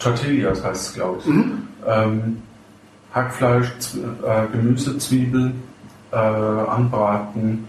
Tortillas 0.00 0.64
heißt 0.64 0.88
es, 0.88 0.94
glaube 0.94 1.18
ich. 1.20 1.26
Mhm. 1.26 1.68
Ähm, 1.86 2.42
Hackfleisch, 3.14 3.70
Zw 3.78 3.98
äh, 3.98 4.46
Gemüse, 4.52 4.98
Zwiebel, 4.98 5.52
äh, 6.12 6.16
anbraten 6.16 7.68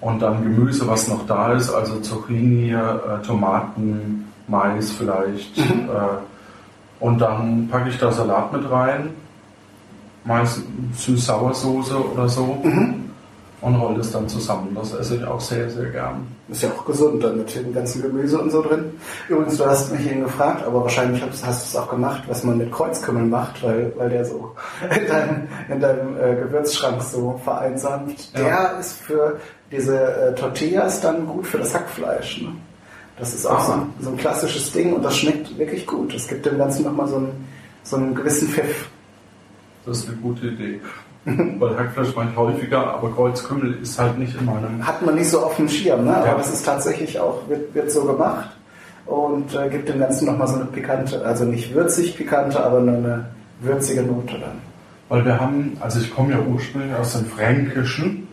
und 0.00 0.20
dann 0.20 0.42
Gemüse, 0.42 0.86
was 0.86 1.08
noch 1.08 1.26
da 1.26 1.52
ist, 1.52 1.70
also 1.70 2.00
Zucchini, 2.00 2.72
äh, 2.72 3.22
Tomaten, 3.26 4.26
Mais 4.46 4.92
vielleicht. 4.92 5.56
Mhm. 5.58 5.88
Äh, 5.88 7.04
und 7.04 7.20
dann 7.20 7.68
packe 7.68 7.90
ich 7.90 7.98
da 7.98 8.10
Salat 8.10 8.52
mit 8.52 8.70
rein, 8.70 9.10
meist 10.24 10.62
Süß-Sauersoße 10.94 12.12
oder 12.12 12.28
so 12.28 12.60
Mhm. 12.62 12.97
Und 13.60 13.74
rolle 13.74 13.98
das 13.98 14.12
dann 14.12 14.28
zusammen. 14.28 14.74
Das 14.74 14.92
esse 14.92 15.16
ich 15.16 15.24
auch 15.24 15.40
sehr, 15.40 15.68
sehr 15.68 15.86
gern. 15.86 16.26
Ist 16.48 16.62
ja 16.62 16.70
auch 16.70 16.84
gesund 16.84 17.22
dann 17.22 17.38
mit 17.38 17.54
dem 17.54 17.74
ganzen 17.74 18.02
Gemüse 18.02 18.38
und 18.40 18.50
so 18.50 18.62
drin. 18.62 18.92
Übrigens, 19.28 19.56
du 19.56 19.66
hast 19.66 19.92
mich 19.92 20.08
eben 20.10 20.22
gefragt, 20.22 20.64
aber 20.64 20.82
wahrscheinlich 20.82 21.22
hast, 21.22 21.44
du 21.44 21.48
es 21.50 21.76
auch 21.76 21.90
gemacht, 21.90 22.22
was 22.28 22.44
man 22.44 22.58
mit 22.58 22.70
Kreuzkümmel 22.72 23.24
macht, 23.24 23.62
weil, 23.62 23.92
weil 23.96 24.10
der 24.10 24.24
so 24.24 24.54
in 24.96 25.06
deinem, 25.06 25.48
in 25.68 25.80
deinem 25.80 26.16
äh, 26.16 26.36
Gewürzschrank 26.36 27.02
so 27.02 27.40
vereinsamt. 27.44 28.30
Ja. 28.34 28.40
Der 28.40 28.78
ist 28.80 28.92
für 29.00 29.38
diese 29.72 29.96
äh, 30.00 30.34
Tortillas 30.34 31.00
dann 31.00 31.26
gut 31.26 31.46
für 31.46 31.58
das 31.58 31.74
Hackfleisch. 31.74 32.42
Ne? 32.42 32.52
Das 33.18 33.34
ist 33.34 33.44
auch 33.46 33.58
Ah. 33.58 33.64
so 33.64 33.72
ein, 33.72 33.82
so 34.00 34.10
ein 34.10 34.16
klassisches 34.16 34.70
Ding 34.72 34.92
und 34.92 35.02
das 35.02 35.16
schmeckt 35.18 35.58
wirklich 35.58 35.86
gut. 35.86 36.14
Es 36.14 36.28
gibt 36.28 36.46
dem 36.46 36.56
Ganzen 36.58 36.84
nochmal 36.84 37.08
so 37.08 37.16
einen, 37.16 37.46
so 37.82 37.96
einen 37.96 38.14
gewissen 38.14 38.48
Pfiff. 38.48 38.88
Das 39.84 39.98
ist 39.98 40.08
eine 40.08 40.16
gute 40.18 40.46
Idee. 40.46 40.80
Weil 41.58 41.76
Hackfleisch 41.78 42.08
ich 42.08 42.36
häufiger, 42.36 42.94
aber 42.94 43.10
Kreuzkümmel 43.12 43.78
ist 43.82 43.98
halt 43.98 44.18
nicht 44.18 44.38
in 44.38 44.46
meinem 44.46 44.86
Hat 44.86 45.04
man 45.04 45.14
nicht 45.14 45.28
so 45.30 45.40
auf 45.40 45.56
dem 45.56 45.68
Schirm, 45.68 46.04
ne? 46.04 46.16
aber 46.16 46.26
Ja. 46.26 46.34
das 46.34 46.52
ist 46.52 46.64
tatsächlich 46.64 47.18
auch, 47.20 47.48
wird, 47.48 47.74
wird 47.74 47.90
so 47.90 48.04
gemacht 48.04 48.48
und 49.06 49.54
äh, 49.54 49.68
gibt 49.68 49.88
dem 49.88 49.98
Ganzen 50.00 50.26
nochmal 50.26 50.48
so 50.48 50.56
eine 50.56 50.64
pikante, 50.66 51.24
also 51.24 51.44
nicht 51.44 51.74
würzig 51.74 52.16
pikante, 52.16 52.62
aber 52.62 52.80
nur 52.80 52.96
eine 52.96 53.24
würzige 53.60 54.02
Note 54.02 54.38
dann. 54.38 54.58
Weil 55.08 55.24
wir 55.24 55.40
haben, 55.40 55.76
also 55.80 56.00
ich 56.00 56.14
komme 56.14 56.32
ja 56.32 56.38
ursprünglich 56.40 56.94
aus 56.94 57.12
dem 57.18 57.24
Fränkischen 57.26 58.28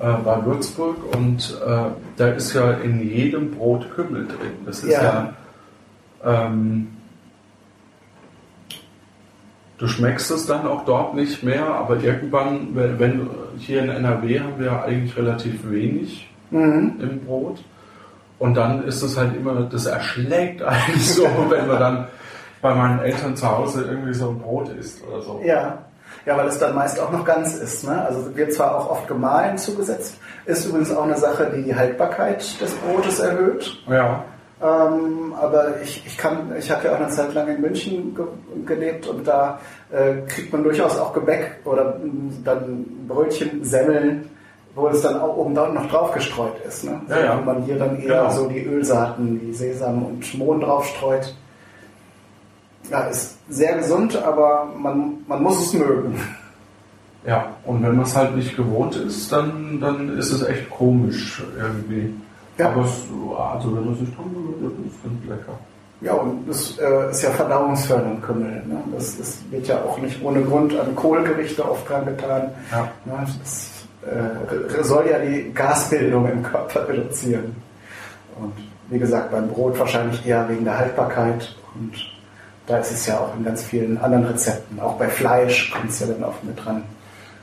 äh, 0.00 0.04
bei 0.24 0.44
Würzburg 0.44 0.96
und 1.16 1.60
äh, 1.64 1.70
da 2.16 2.28
ist 2.28 2.52
ja 2.54 2.72
in 2.72 3.00
jedem 3.08 3.52
Brot 3.52 3.88
Kümmel 3.94 4.26
drin. 4.26 4.50
Das 4.66 4.82
ist 4.82 4.90
ja, 4.92 5.32
Ja. 6.24 6.46
ähm, 6.46 6.88
du 9.78 9.86
schmeckst 9.88 10.30
es 10.30 10.46
dann 10.46 10.66
auch 10.66 10.84
dort 10.84 11.14
nicht 11.14 11.42
mehr, 11.42 11.64
aber 11.66 11.96
irgendwann, 12.02 12.74
wenn, 12.74 12.98
wenn 12.98 13.30
hier 13.58 13.82
in 13.82 13.88
NRW 13.90 14.40
haben 14.40 14.58
wir 14.58 14.82
eigentlich 14.82 15.16
relativ 15.16 15.68
wenig 15.70 16.24
Mhm. 16.50 16.94
im 17.00 17.20
Brot. 17.26 17.58
Und 18.38 18.54
dann 18.54 18.84
ist 18.84 19.02
es 19.02 19.18
halt 19.18 19.36
immer, 19.36 19.62
das 19.62 19.84
erschlägt 19.86 20.62
eigentlich 20.62 21.12
so, 21.14 21.24
wenn 21.50 21.66
man 21.66 21.78
dann 21.78 22.06
bei 22.62 22.74
meinen 22.74 23.00
Eltern 23.00 23.36
zu 23.36 23.46
Hause 23.48 23.84
irgendwie 23.88 24.14
so 24.14 24.30
ein 24.30 24.38
Brot 24.38 24.68
isst 24.70 25.02
oder 25.06 25.20
so. 25.22 25.40
Ja. 25.44 25.78
Ja, 26.24 26.36
weil 26.36 26.48
es 26.48 26.58
dann 26.58 26.74
meist 26.74 26.98
auch 27.00 27.10
noch 27.12 27.24
ganz 27.24 27.54
ist. 27.56 27.86
Ne? 27.86 28.02
Also 28.04 28.34
wird 28.36 28.52
zwar 28.52 28.76
auch 28.76 28.90
oft 28.90 29.08
gemahlen 29.08 29.56
zugesetzt, 29.58 30.18
ist 30.46 30.66
übrigens 30.66 30.90
auch 30.94 31.04
eine 31.04 31.16
Sache, 31.16 31.52
die 31.54 31.62
die 31.62 31.74
Haltbarkeit 31.74 32.60
des 32.60 32.74
Brotes 32.76 33.20
erhöht. 33.20 33.76
Ja. 33.88 34.24
Ähm, 34.60 35.34
aber 35.40 35.80
ich, 35.82 36.04
ich 36.04 36.16
kann, 36.18 36.52
ich 36.58 36.68
habe 36.70 36.84
ja 36.86 36.94
auch 36.94 37.00
eine 37.00 37.08
Zeit 37.10 37.32
lang 37.34 37.46
in 37.48 37.60
München 37.60 38.14
ge 38.14 38.24
gelebt 38.66 39.06
und 39.06 39.26
da 39.26 39.60
äh, 39.92 40.26
kriegt 40.26 40.52
man 40.52 40.64
durchaus 40.64 40.98
auch 40.98 41.12
Gebäck 41.12 41.60
oder 41.64 41.96
mh, 42.02 42.32
dann 42.44 42.84
Brötchen, 43.06 43.62
Semmeln, 43.64 44.28
wo 44.74 44.88
es 44.88 45.00
dann 45.02 45.20
auch 45.20 45.36
oben 45.36 45.54
da 45.54 45.68
noch 45.68 45.88
drauf 45.88 46.10
gestreut 46.12 46.54
ist. 46.66 46.84
Ne? 46.84 47.00
Ja, 47.08 47.20
ja. 47.20 47.38
Wo 47.38 47.42
man 47.44 47.62
hier 47.62 47.78
dann 47.78 48.00
eher 48.00 48.22
Genau. 48.22 48.30
so 48.30 48.48
die 48.48 48.64
Ölsaaten 48.64 49.40
wie 49.40 49.52
Sesam 49.52 50.04
und 50.04 50.38
Mohn 50.38 50.60
drauf 50.60 50.86
streut. 50.86 51.34
Ja, 52.90 53.02
ist 53.02 53.36
sehr 53.48 53.76
gesund, 53.76 54.16
aber 54.16 54.66
man, 54.76 55.18
man 55.28 55.42
muss 55.42 55.60
es 55.60 55.72
mögen. 55.74 56.18
Ja, 57.26 57.54
und 57.64 57.82
wenn 57.82 57.94
man 57.96 58.06
es 58.06 58.16
halt 58.16 58.34
nicht 58.34 58.56
gewohnt 58.56 58.96
ist, 58.96 59.30
dann, 59.30 59.78
dann 59.80 60.16
ist 60.18 60.32
es 60.32 60.42
echt 60.42 60.70
komisch 60.70 61.42
irgendwie. 61.58 62.14
Ja. 62.58 62.70
Aber 62.70 62.84
es, 62.84 63.02
also 63.54 63.76
wenn 63.76 63.86
man 63.86 63.96
sich 63.96 64.14
dran 64.14 64.26
gewöhnt, 64.34 64.86
ist 64.86 64.96
es 64.96 65.02
ganz 65.02 65.24
lecker. 65.28 65.58
Ja, 66.00 66.12
und 66.12 66.48
das 66.48 66.78
äh, 66.78 67.10
ist 67.10 67.22
ja 67.22 67.30
verdauungsfördernd 67.30 68.22
Kümmel. 68.22 68.62
Ne? 68.66 68.76
Das, 68.94 69.18
das 69.18 69.38
wird 69.50 69.66
ja 69.66 69.82
auch 69.82 69.98
nicht 69.98 70.22
ohne 70.22 70.42
Grund 70.42 70.78
an 70.78 70.94
Kohlgerichte 70.94 71.68
oft 71.68 71.88
dran 71.88 72.04
getan. 72.04 72.50
Ja. 72.70 72.88
Ne? 73.04 73.26
Das 73.40 73.70
äh, 74.02 74.84
soll 74.84 75.08
ja 75.10 75.18
die 75.18 75.52
Gasbildung 75.52 76.28
im 76.28 76.42
Körper 76.42 76.88
reduzieren. 76.88 77.56
Und 78.38 78.52
wie 78.90 78.98
gesagt, 78.98 79.32
beim 79.32 79.48
Brot 79.48 79.78
wahrscheinlich 79.78 80.24
eher 80.24 80.48
wegen 80.48 80.64
der 80.64 80.78
Haltbarkeit 80.78 81.56
und 81.74 81.92
Da 82.68 82.76
ist 82.78 82.92
es 82.92 83.06
ja 83.06 83.18
auch 83.18 83.34
in 83.34 83.44
ganz 83.44 83.64
vielen 83.64 83.96
anderen 83.96 84.26
Rezepten. 84.26 84.78
Auch 84.78 84.98
bei 84.98 85.08
Fleisch 85.08 85.70
kommt 85.70 85.88
es 85.88 86.00
ja 86.00 86.06
dann 86.06 86.22
oft 86.22 86.44
mit 86.44 86.62
dran. 86.62 86.82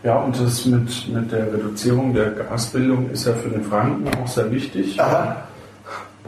Ja, 0.03 0.17
und 0.19 0.39
das 0.39 0.65
mit, 0.65 1.07
mit 1.11 1.31
der 1.31 1.51
Reduzierung 1.51 2.13
der 2.13 2.31
Gasbildung 2.31 3.09
ist 3.09 3.25
ja 3.25 3.33
für 3.33 3.49
den 3.49 3.63
Franken 3.63 4.07
auch 4.21 4.27
sehr 4.27 4.51
wichtig. 4.51 4.99
Aha. 4.99 5.37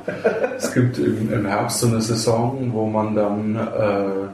Es 0.58 0.74
gibt 0.74 0.98
im, 1.00 1.32
im 1.34 1.46
Herbst 1.46 1.82
so 1.82 1.88
eine 1.88 2.00
Saison, 2.02 2.70
wo 2.72 2.86
man 2.88 3.14
dann 3.14 3.56
äh, 3.58 4.30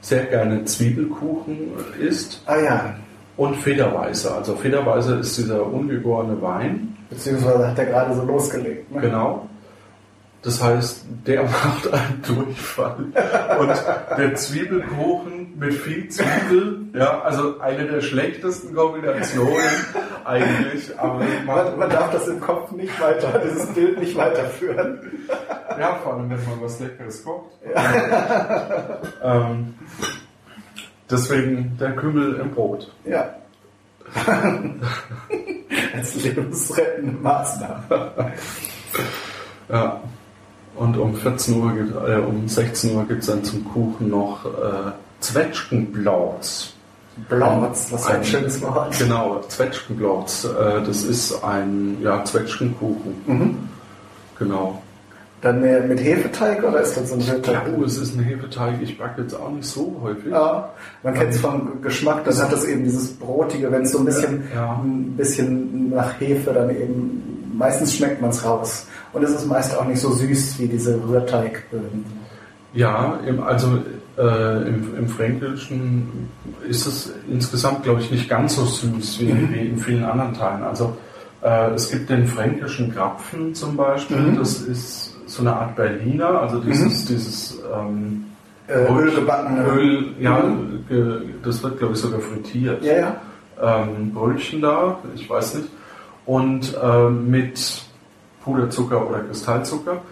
sehr 0.00 0.24
gerne 0.26 0.64
Zwiebelkuchen 0.64 1.72
isst 2.00 2.40
Ah 2.46 2.56
ja, 2.58 2.94
und 3.36 3.56
Federweiße. 3.56 4.32
Also 4.32 4.54
Federweiße 4.54 5.16
ist 5.16 5.36
dieser 5.38 5.66
ungegorene 5.66 6.40
Wein. 6.40 6.96
beziehungsweise 7.10 7.66
hat 7.68 7.78
er 7.78 7.86
gerade 7.86 8.14
so 8.14 8.22
losgelegt. 8.22 8.92
Ne? 8.94 9.00
Genau. 9.00 9.48
Das 10.48 10.62
heißt, 10.62 11.04
der 11.26 11.42
macht 11.44 11.92
einen 11.92 12.22
Durchfall. 12.26 13.04
Und 13.58 13.84
der 14.16 14.34
Zwiebelkuchen 14.34 15.58
mit 15.58 15.74
viel 15.74 16.08
Zwiebel, 16.08 16.86
ja, 16.94 17.20
also 17.20 17.60
eine 17.60 17.84
der 17.84 18.00
schlechtesten 18.00 18.74
Kombinationen 18.74 19.58
eigentlich. 20.24 20.98
Aber 20.98 21.22
Man, 21.44 21.78
man 21.78 21.90
darf 21.90 22.12
das 22.12 22.28
im 22.28 22.40
Kopf 22.40 22.72
nicht 22.72 22.98
weiter, 22.98 23.42
dieses 23.44 23.66
Bild 23.74 23.98
nicht 23.98 24.16
weiterführen. 24.16 24.98
ja, 25.78 25.96
vor 25.96 26.14
allem, 26.14 26.30
wenn 26.30 26.42
man 26.46 26.62
was 26.62 26.80
Leckeres 26.80 27.22
kocht. 27.22 27.50
ähm, 29.22 29.74
deswegen 31.10 31.76
der 31.78 31.94
Kümmel 31.94 32.36
im 32.36 32.52
Brot. 32.52 32.90
Ja. 33.04 33.34
Als 35.94 36.14
lebensrettende 36.24 37.12
Maßnahme. 37.20 38.32
Ja. 39.68 40.00
Und 40.78 40.96
um 40.96 41.14
14 41.14 41.60
Uhr, 41.60 41.72
äh, 42.08 42.16
um 42.20 42.46
16 42.48 42.94
Uhr 42.94 43.04
gibt 43.04 43.20
es 43.22 43.26
dann 43.26 43.42
zum 43.44 43.64
Kuchen 43.64 44.10
noch 44.10 44.44
äh, 44.46 44.92
Zwetschgenblauts. 45.20 46.72
Blautz, 47.28 47.88
was 47.90 48.06
ein 48.06 48.16
Ein- 48.18 48.24
schönes 48.24 48.62
Wort. 48.62 48.96
Genau, 48.96 49.40
Zwetschgenblauts. 49.48 50.44
Äh, 50.44 50.82
das 50.86 51.02
ist 51.02 51.42
ein 51.42 51.96
ja, 52.00 52.22
Zwetschgenkuchen. 52.24 53.14
Mhm. 53.26 53.56
Genau. 54.38 54.80
Dann 55.40 55.60
mehr 55.60 55.82
mit 55.82 56.00
Hefeteig 56.02 56.62
oder 56.64 56.80
ist 56.80 56.96
das 56.96 57.08
so 57.10 57.14
ein 57.16 57.20
Hefeteig? 57.20 57.64
glaube, 57.66 57.84
es 57.84 57.96
ist 57.98 58.16
ein 58.16 58.22
Hefeteig. 58.22 58.74
Ich 58.82 58.98
backe 58.98 59.22
jetzt 59.22 59.34
auch 59.34 59.50
nicht 59.50 59.66
so 59.66 59.96
häufig. 60.02 60.30
Ja, 60.30 60.70
man 61.02 61.14
kennt 61.14 61.30
es 61.30 61.40
vom 61.40 61.80
Geschmack, 61.82 62.24
dann 62.24 62.36
hat 62.38 62.52
das 62.52 62.64
eben 62.64 62.84
dieses 62.84 63.12
Brotige, 63.14 63.70
wenn 63.72 63.82
es 63.82 63.92
so 63.92 63.98
ein 63.98 64.04
bisschen, 64.04 64.44
Ja. 64.54 64.80
ein 64.82 65.14
bisschen 65.16 65.90
nach 65.90 66.20
Hefe 66.20 66.52
dann 66.52 66.70
eben, 66.70 67.37
meistens 67.58 67.94
schmeckt 67.96 68.20
man 68.20 68.30
es 68.30 68.44
raus. 68.44 68.86
Und 69.12 69.22
es 69.24 69.30
ist 69.30 69.46
meist 69.46 69.76
auch 69.76 69.84
nicht 69.86 70.00
so 70.00 70.10
süß 70.12 70.58
wie 70.58 70.68
diese 70.68 70.98
Rührteigböden. 71.02 72.04
Ja, 72.74 73.18
im, 73.26 73.42
also 73.42 73.78
äh, 74.18 74.68
im, 74.68 74.94
im 74.96 75.08
Fränkischen 75.08 76.28
ist 76.68 76.86
es 76.86 77.12
insgesamt, 77.30 77.82
glaube 77.82 78.00
ich, 78.00 78.10
nicht 78.10 78.28
ganz 78.28 78.56
so 78.56 78.64
süß 78.64 79.20
wie, 79.20 79.32
Mhm. 79.32 79.54
wie 79.54 79.66
in 79.68 79.78
vielen 79.78 80.04
anderen 80.04 80.34
Teilen. 80.34 80.62
Also 80.62 80.96
äh, 81.42 81.70
es 81.74 81.90
gibt 81.90 82.10
den 82.10 82.26
fränkischen 82.26 82.92
Krapfen 82.94 83.54
zum 83.54 83.76
Beispiel. 83.76 84.18
Mhm. 84.18 84.36
Das 84.38 84.60
ist 84.62 85.16
so 85.26 85.42
eine 85.42 85.54
Art 85.54 85.76
Berliner, 85.76 86.40
also 86.42 86.60
dieses, 86.60 87.04
dieses 87.06 87.58
ähm, 87.74 88.24
Äh, 88.68 88.86
Ölgebackene. 88.92 89.64
Öl, 89.66 90.04
ja, 90.20 90.38
Mhm. 90.42 90.84
ge, 90.88 91.20
das 91.42 91.62
wird, 91.62 91.78
glaube 91.78 91.94
ich, 91.94 92.00
sogar 92.00 92.20
frittiert. 92.20 92.84
Ja, 92.84 92.92
ja. 92.92 93.16
ähm, 93.62 94.12
Brötchen 94.12 94.60
da, 94.60 94.98
ich 95.14 95.28
weiß 95.28 95.54
nicht, 95.54 95.68
und 96.28 96.76
ähm, 96.82 97.30
mit 97.30 97.82
Puderzucker 98.44 99.08
oder 99.08 99.20
Kristallzucker. 99.20 100.02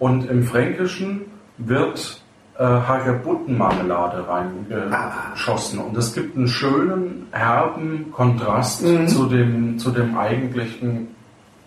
Und 0.00 0.28
im 0.28 0.42
Fränkischen 0.42 1.22
wird 1.58 2.20
äh, 2.58 2.64
Hagebuttenmarmelade 2.64 4.26
reingeschossen. 4.28 5.78
Und 5.78 5.96
es 5.96 6.12
gibt 6.12 6.36
einen 6.36 6.48
schönen, 6.48 7.28
herben 7.30 8.10
Kontrast 8.12 8.82
Mhm. 8.84 9.06
zu, 9.08 9.26
dem, 9.26 9.78
zu 9.78 9.90
dem 9.92 10.18
eigentlichen 10.18 11.14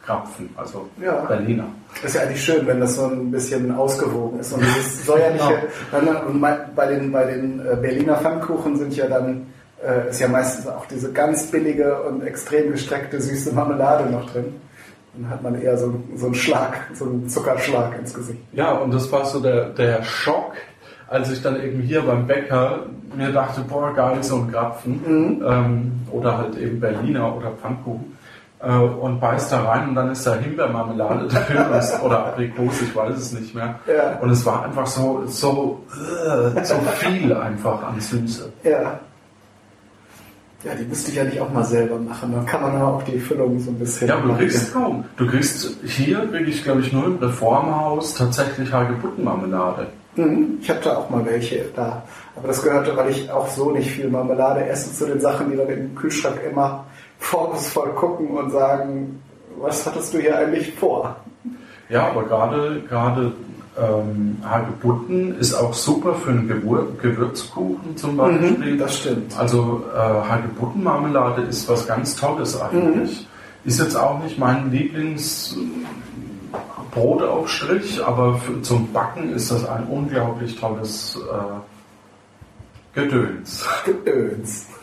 Krapfen, 0.06 0.50
also 0.58 0.90
Ja. 1.02 1.14
Berliner. 1.22 1.66
Ist 2.04 2.16
ja 2.16 2.24
eigentlich 2.24 2.44
schön, 2.44 2.68
wenn 2.68 2.82
das 2.82 2.96
so 2.96 3.06
ein 3.06 3.32
bisschen 3.32 3.72
ausgewogen 3.74 4.40
ist. 4.40 4.52
Und 4.52 4.62
dieses 4.62 5.06
säuerliche, 5.06 5.64
bei 5.92 6.58
bei 6.76 6.88
den, 6.88 7.12
bei 7.12 7.24
den 7.26 7.62
äh, 7.62 7.78
Berliner 7.82 8.18
Pfannkuchen 8.18 8.76
sind 8.76 8.94
ja 8.98 9.08
dann, 9.08 9.48
äh, 9.86 10.10
ist 10.10 10.20
ja 10.20 10.28
meistens 10.28 10.68
auch 10.68 10.86
diese 10.86 11.12
ganz 11.12 11.48
billige 11.48 12.02
und 12.04 12.24
extrem 12.24 12.72
gestreckte 12.72 13.22
süße 13.22 13.54
Marmelade 13.54 14.10
noch 14.10 14.30
drin. 14.32 14.56
Dann 15.16 15.30
hat 15.30 15.44
man 15.44 15.62
eher 15.62 15.78
so, 15.78 15.94
so 16.16 16.26
einen 16.26 16.36
Schlag, 16.36 16.88
so 16.94 17.06
einen 17.06 17.30
Zuckerschlag 17.30 17.98
ins 18.00 18.14
Gesicht. 18.14 18.40
Ja, 18.52 18.72
und 18.72 18.94
das 18.94 19.12
war 19.12 19.26
so 19.26 19.40
der, 19.40 19.70
der 19.70 20.04
Schock, 20.04 20.54
als 21.08 21.32
ich 21.32 21.42
dann 21.42 21.62
eben 21.62 21.82
hier 21.82 22.02
beim 22.02 22.26
Bäcker 22.26 22.88
mir 23.16 23.32
dachte, 23.32 23.62
boah, 23.62 23.94
geil, 23.94 24.24
so 24.24 24.38
ein 24.38 24.52
Krapfen. 24.52 25.44
Ähm, 25.48 25.92
oder 26.12 26.38
halt 26.38 26.58
eben 26.58 26.80
Berliner 26.80 27.36
oder 27.36 27.52
Pfannkuchen. 27.52 28.18
Äh, 28.60 28.76
und 28.76 29.20
beißt 29.20 29.52
da 29.52 29.64
rein 29.64 29.90
und 29.90 29.96
dann 29.96 30.12
ist 30.12 30.26
da 30.26 30.36
Himbeermarmelade 30.36 31.28
drin 31.28 31.58
oder 32.02 32.28
Aprikose, 32.28 32.86
ich 32.86 32.96
weiß 32.96 33.16
es 33.16 33.34
nicht 33.34 33.54
mehr. 33.54 33.80
Ja. 33.86 34.18
Und 34.20 34.30
es 34.30 34.46
war 34.46 34.64
einfach 34.64 34.88
so, 34.88 35.24
so, 35.26 35.84
äh, 35.92 36.64
so 36.64 36.76
viel 36.98 37.34
einfach 37.34 37.84
an 37.84 38.00
Süße. 38.00 38.52
Ja. 38.64 39.00
Ja, 40.64 40.74
die 40.76 40.86
müsste 40.86 41.12
ich 41.12 41.18
ja 41.18 41.24
nicht 41.26 41.40
auch 41.42 41.52
mal 41.52 41.64
selber 41.66 41.98
machen. 41.98 42.32
Dann 42.34 42.46
kann 42.46 42.62
man 42.62 42.76
aber 42.76 42.94
auch 42.96 43.04
die 43.04 43.20
Füllung 43.20 43.60
so 43.60 43.72
ein 43.72 43.80
bisschen. 43.80 44.08
Ja, 44.08 44.16
aber 44.18 44.30
du 44.30 44.38
kriegst 44.38 44.74
kaum. 44.74 45.04
Du 45.18 45.28
kriegst, 45.28 45.78
hier 45.86 46.26
kriege 46.32 46.50
ich 46.50 46.64
glaube 46.64 46.82
ich 46.82 46.94
nur 46.94 47.06
im 47.06 47.18
Reformhaus 47.18 48.14
tatsächlich 48.16 48.72
Hagebuttenmarmelade. 48.72 49.88
Mhm, 50.16 50.60
Ich 50.62 50.70
hatte 50.70 50.98
auch 50.98 51.10
mal 51.10 51.26
welche 51.26 51.66
da. 51.76 52.04
Aber 52.36 52.48
das 52.48 52.62
gehörte, 52.64 52.96
weil 52.96 53.10
ich 53.10 53.30
auch 53.32 53.48
so 53.50 53.72
nicht 53.72 53.90
viel 53.92 54.10
Marmelade 54.10 54.66
esse, 54.66 54.94
zu 54.94 55.06
den 55.06 55.20
Sachen, 55.20 55.52
die 55.52 55.58
dann 55.58 55.68
im 55.68 55.96
Kühlschrank 55.96 56.40
immer 56.50 56.86
vorwurfsvoll 57.20 57.90
gucken 57.90 58.30
und 58.30 58.52
sagen, 58.52 59.22
was 59.60 59.86
hattest 59.86 60.14
du 60.14 60.20
hier 60.20 60.38
eigentlich 60.38 60.74
vor? 60.76 61.16
Ja, 61.90 62.08
aber 62.10 62.24
gerade 62.24 62.82
gerade 62.88 63.32
ähm, 63.78 64.38
Hagebutten 64.44 65.38
ist 65.40 65.54
auch 65.54 65.74
super 65.74 66.14
für 66.16 66.30
einen 66.32 66.48
Gewür 66.48 66.88
Gewürzkuchen 67.02 67.98
zum 67.98 68.18
Beispiel. 68.18 68.74
Mhm, 68.74 68.78
das 68.78 68.98
stimmt. 69.00 69.38
Also 69.38 69.84
äh, 69.94 69.98
Hagebuttenmarmelade 69.98 71.44
ist 71.44 71.68
was 71.68 71.88
ganz 71.88 72.16
Tolles 72.16 72.60
eigentlich. 72.60 73.22
Mhm. 73.22 73.28
Ist 73.66 73.80
jetzt 73.80 73.96
auch 73.96 74.22
nicht 74.22 74.38
mein 74.38 74.72
Lieblings 74.72 75.58
Brotaufstrich, 76.92 78.04
aber 78.06 78.38
für, 78.38 78.62
zum 78.62 78.92
Backen 78.94 79.34
ist 79.34 79.50
das 79.52 79.68
ein 79.68 79.86
unglaublich 79.88 80.56
tolles 80.60 81.18
äh, 81.18 83.00
Gedöns. 83.00 83.66
Gedöns. 83.86 84.68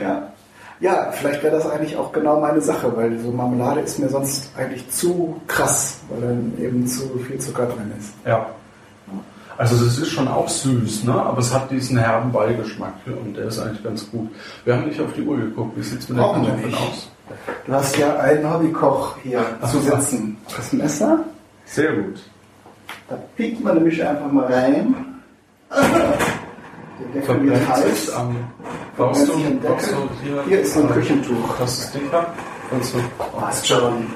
Ja. 0.00 0.32
Ja, 0.80 1.10
vielleicht 1.12 1.42
wäre 1.42 1.56
das 1.56 1.68
eigentlich 1.68 1.96
auch 1.96 2.12
genau 2.12 2.40
meine 2.40 2.60
Sache, 2.60 2.94
weil 2.96 3.18
so 3.18 3.32
Marmelade 3.32 3.80
ist 3.80 3.98
mir 3.98 4.08
sonst 4.08 4.50
eigentlich 4.56 4.88
zu 4.90 5.40
krass, 5.48 5.98
weil 6.08 6.20
dann 6.20 6.52
eben 6.60 6.86
zu 6.86 7.18
viel 7.26 7.38
Zucker 7.38 7.66
drin 7.66 7.92
ist. 7.98 8.12
Ja. 8.24 8.46
Also 9.56 9.74
es 9.84 9.98
ist 9.98 10.10
schon 10.10 10.28
auch 10.28 10.48
süß, 10.48 11.02
ne? 11.02 11.14
aber 11.14 11.38
es 11.38 11.52
hat 11.52 11.68
diesen 11.68 11.98
herben 11.98 12.30
Beigeschmack 12.30 12.92
und 13.06 13.36
der 13.36 13.46
ist 13.46 13.58
eigentlich 13.58 13.82
ganz 13.82 14.08
gut. 14.08 14.30
Wir 14.64 14.76
haben 14.76 14.86
nicht 14.86 15.00
auf 15.00 15.12
die 15.14 15.22
Uhr 15.22 15.36
geguckt. 15.36 15.76
Wie 15.76 15.82
sieht 15.82 15.98
es 15.98 16.08
mit 16.08 16.18
Brauchen 16.18 16.42
Kartoffeln 16.44 16.68
nicht. 16.70 16.80
aus? 16.80 17.10
Du 17.66 17.72
hast 17.72 17.96
ja 17.98 18.16
einen 18.18 18.48
Hobbykoch 18.54 19.16
hier 19.24 19.44
zu 19.68 19.80
sitzen. 19.80 20.36
Das 20.56 20.72
Messer, 20.72 21.18
Sehr 21.66 21.92
gut. 21.92 22.20
da 23.08 23.16
piekt 23.36 23.62
man 23.64 23.74
nämlich 23.74 24.02
einfach 24.02 24.30
mal 24.30 24.44
rein. 24.46 24.94
Der 27.14 27.22
Verbrennt 27.22 27.76
sich 27.76 28.14
am... 28.14 28.36
Brauchst 28.96 29.28
du, 29.28 29.32
brauchst 29.62 29.94
hier... 30.22 30.44
Hier 30.48 30.60
ist 30.60 30.74
so 30.74 30.80
ein 30.80 30.90
Küchentuch. 30.90 31.56
Das 31.58 31.78
ist 31.78 31.94
dicker. 31.94 32.34
Kannst 32.70 32.94
du... 32.94 32.98
Passt 33.38 33.66
schon. 33.66 34.06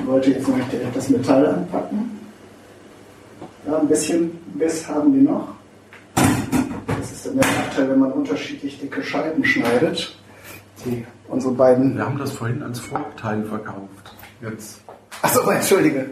Ich 0.00 0.06
wollte 0.06 0.30
jetzt 0.30 0.48
noch 0.48 0.68
direkt 0.68 0.96
das 0.96 1.08
Metall 1.08 1.46
anpacken. 1.46 2.18
Ja, 3.66 3.78
ein 3.78 3.88
bisschen 3.88 4.30
Biss 4.54 4.88
haben 4.88 5.12
die 5.12 5.20
noch. 5.20 5.48
Das 6.98 7.12
ist 7.12 7.26
dann 7.26 7.38
der 7.38 7.46
Nachteil, 7.46 7.90
wenn 7.90 7.98
man 8.00 8.12
unterschiedlich 8.12 8.80
dicke 8.80 9.02
Scheiben 9.02 9.44
schneidet. 9.44 10.16
Die, 10.84 11.04
unsere 11.28 11.54
beiden. 11.54 11.96
Wir 11.96 12.06
haben 12.06 12.18
das 12.18 12.32
vorhin 12.32 12.62
als 12.62 12.80
Vorteil 12.80 13.44
verkauft. 13.44 14.16
Jetzt... 14.42 14.80
Achso, 15.22 15.48
entschuldige. 15.48 16.10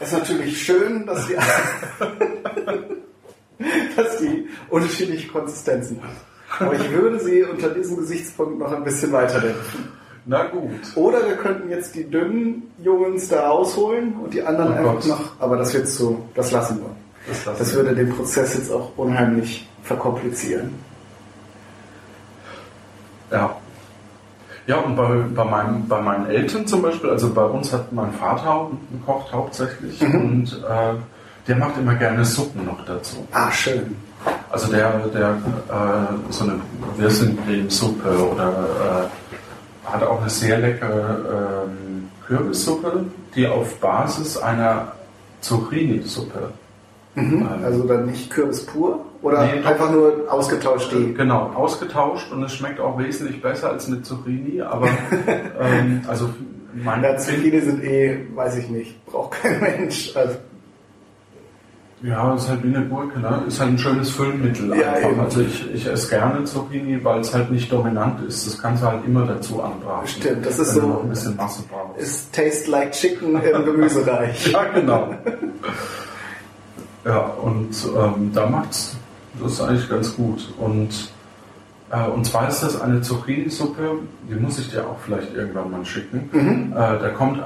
Es 0.00 0.12
ist 0.12 0.18
natürlich 0.18 0.62
schön, 0.62 1.06
dass 1.06 1.26
die, 1.26 1.34
dass 3.96 4.18
die 4.18 4.48
unterschiedliche 4.70 5.28
Konsistenzen 5.28 6.00
haben. 6.02 6.16
Aber 6.66 6.74
ich 6.74 6.90
würde 6.90 7.20
sie 7.20 7.42
unter 7.44 7.68
diesem 7.70 7.96
Gesichtspunkt 7.98 8.58
noch 8.58 8.72
ein 8.72 8.84
bisschen 8.84 9.12
weiterdenken. 9.12 9.58
Na 10.24 10.44
gut. 10.46 10.70
Oder 10.94 11.26
wir 11.26 11.36
könnten 11.36 11.70
jetzt 11.70 11.94
die 11.94 12.04
dünnen 12.04 12.70
Jungs 12.82 13.28
da 13.28 13.48
rausholen 13.48 14.14
und 14.14 14.32
die 14.34 14.42
anderen 14.42 14.72
Oh 14.84 14.88
einfach 14.90 15.06
noch. 15.06 15.32
Aber 15.40 15.56
das 15.56 15.72
wird 15.74 15.88
zu, 15.88 16.24
das 16.34 16.50
lassen 16.52 16.78
wir. 16.80 16.90
Das 17.28 17.44
lassen 17.46 17.58
Das 17.58 17.70
wir. 17.72 17.82
würde 17.84 17.94
den 17.94 18.10
Prozess 18.14 18.54
jetzt 18.54 18.70
auch 18.70 18.90
unheimlich 18.96 19.68
verkomplizieren. 19.82 20.74
Ja. 23.30 23.56
Ja, 24.66 24.76
und 24.80 24.96
bei, 24.96 25.08
bei, 25.34 25.44
meinem, 25.44 25.88
bei 25.88 26.00
meinen 26.00 26.26
Eltern 26.26 26.66
zum 26.66 26.82
Beispiel, 26.82 27.08
also 27.08 27.32
bei 27.32 27.44
uns 27.44 27.72
hat 27.72 27.90
mein 27.92 28.12
Vater 28.12 28.70
gekocht 28.92 29.32
hauptsächlich 29.32 30.00
Mhm. 30.02 30.14
und 30.14 30.62
äh, 30.68 30.94
Der 31.48 31.56
macht 31.56 31.78
immer 31.78 31.94
gerne 31.94 32.24
Suppen 32.24 32.66
noch 32.66 32.84
dazu. 32.84 33.26
Ah, 33.32 33.50
schön. 33.50 33.96
Also 34.50 34.70
der, 34.70 34.90
der 35.14 35.30
äh, 35.30 36.32
so 36.32 36.44
eine 36.44 36.60
Wirsingcremesuppe 36.96 38.30
oder 38.32 39.08
äh, 39.08 39.88
hat 39.90 40.02
auch 40.02 40.20
eine 40.20 40.28
sehr 40.30 40.58
leckere 40.58 41.64
ähm, 41.66 42.08
Kürbissuppe, 42.26 43.04
die 43.34 43.46
auf 43.46 43.76
Basis 43.80 44.36
einer 44.36 44.92
Zucchini-Suppe. 45.40 46.50
Mhm. 47.14 47.40
Ähm, 47.40 47.64
Also 47.64 47.84
dann 47.84 48.06
nicht 48.06 48.30
Kürbis 48.30 48.66
pur 48.66 49.00
oder 49.22 49.46
Nee, 49.46 49.64
einfach 49.64 49.90
nur 49.90 50.26
ausgetauscht 50.28 50.92
die. 50.92 51.14
Genau, 51.14 51.50
ausgetauscht 51.54 52.30
und 52.32 52.42
es 52.42 52.52
schmeckt 52.54 52.80
auch 52.80 52.98
wesentlich 52.98 53.40
besser 53.40 53.70
als 53.70 53.86
eine 53.86 54.02
Zucchini, 54.02 54.60
aber 54.60 54.88
ähm, 55.60 56.02
also 56.06 56.28
mein 56.74 57.02
Ja, 57.02 57.16
Zucchini 57.16 57.60
sind 57.60 57.82
eh, 57.82 58.26
weiß 58.34 58.56
ich 58.58 58.68
nicht, 58.68 59.06
braucht 59.06 59.40
kein 59.42 59.60
Mensch. 59.78 60.14
Also, 60.14 60.36
Ja, 62.02 62.34
ist 62.34 62.48
halt 62.48 62.62
wie 62.62 62.74
eine 62.76 62.86
Gurke, 62.86 63.18
ne? 63.18 63.42
Ist 63.48 63.58
halt 63.58 63.70
ein 63.70 63.78
schönes 63.78 64.10
Füllmittel 64.10 64.68
Ja, 64.78 64.92
einfach. 64.92 65.10
eben. 65.10 65.20
Also 65.20 65.40
ich, 65.40 65.74
ich 65.74 65.86
esse 65.86 66.08
gerne 66.10 66.44
Zucchini, 66.44 67.02
weil 67.04 67.20
es 67.20 67.34
halt 67.34 67.50
nicht 67.50 67.72
dominant 67.72 68.20
ist. 68.26 68.46
Das 68.46 68.56
kannst 68.62 68.82
du 68.84 68.86
halt 68.86 69.04
immer 69.04 69.26
dazu 69.26 69.60
anbraten. 69.62 70.06
Stimmt, 70.06 70.46
das 70.46 70.58
ist 70.60 70.74
so- 70.74 71.00
ein 71.02 71.08
bisschen 71.08 71.34
Masse 71.36 71.62
brauchst. 71.68 72.00
es 72.00 72.30
tastes 72.30 72.68
like 72.68 72.92
chicken 72.92 73.34
im 73.42 73.64
Gemüsereich. 73.64 74.46
Ja, 74.52 74.64
genau. 74.72 75.12
ja, 77.04 77.18
und 77.42 77.70
ähm, 77.96 78.30
da 78.32 78.46
macht's 78.48 78.96
das 79.42 79.60
eigentlich 79.60 79.88
ganz 79.88 80.14
gut. 80.14 80.52
Und, 80.58 81.10
äh, 81.90 82.08
und 82.08 82.24
zwar 82.26 82.48
ist 82.48 82.62
das 82.62 82.80
eine 82.80 83.00
Zucchini-Suppe, 83.00 83.98
die 84.30 84.34
muss 84.34 84.58
ich 84.58 84.70
dir 84.70 84.86
auch 84.86 84.98
vielleicht 85.04 85.34
irgendwann 85.34 85.70
mal 85.70 85.84
schicken. 85.84 86.28
Mhm. 86.32 86.72
Äh, 86.72 86.76
da 86.76 87.08
kommt 87.16 87.42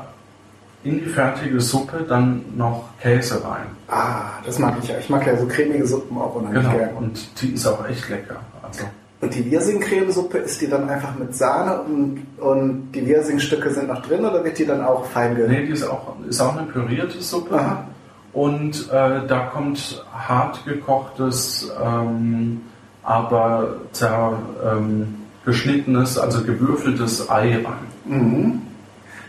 in 0.85 1.01
die 1.01 1.07
fertige 1.07 1.61
Suppe 1.61 2.05
dann 2.09 2.45
noch 2.57 2.85
Käse 3.01 3.42
rein. 3.45 3.66
Ah, 3.88 4.23
das 4.45 4.59
mag 4.59 4.75
ich 4.83 4.88
ja. 4.88 4.97
Ich 4.99 5.09
mag 5.09 5.27
ja 5.27 5.37
so 5.37 5.47
cremige 5.47 5.87
Suppen 5.87 6.16
auch 6.18 6.35
unheimlich 6.35 6.62
Genau, 6.64 6.77
gerne. 6.77 6.95
und 6.99 7.42
die 7.42 7.53
ist 7.55 7.66
auch 7.66 7.87
echt 7.88 8.09
lecker. 8.09 8.37
Also, 8.62 8.85
Und 9.21 9.35
die 9.35 9.49
Wirsing-Cremesuppe, 9.51 10.38
ist 10.38 10.61
die 10.61 10.68
dann 10.68 10.88
einfach 10.88 11.14
mit 11.16 11.35
Sahne 11.37 11.83
und, 11.83 12.27
und 12.38 12.90
die 12.92 13.07
Wirsing-Stücke 13.07 13.71
sind 13.71 13.88
noch 13.88 14.03
drin 14.03 14.25
oder 14.25 14.42
wird 14.42 14.59
die 14.59 14.66
dann 14.66 14.83
auch 14.85 15.05
fein 15.07 15.37
ge... 15.37 15.47
nee, 15.49 15.66
die 15.66 15.73
ist 15.73 15.85
auch, 15.85 16.14
ist 16.29 16.40
auch 16.40 16.57
eine 16.57 16.66
pürierte 16.66 17.21
Suppe. 17.21 17.55
Aha. 17.57 17.85
Und 18.33 18.88
äh, 18.90 19.27
da 19.29 19.51
kommt 19.53 20.05
hart 20.12 20.64
gekochtes, 20.64 21.71
ähm, 21.85 22.62
aber 23.05 23.77
zer, 23.92 24.38
ähm, 24.64 25.14
geschnittenes, 25.45 26.18
also 26.18 26.42
gewürfeltes 26.42 27.29
Ei 27.31 27.57
rein. 27.57 27.64
Mhm. 28.07 28.62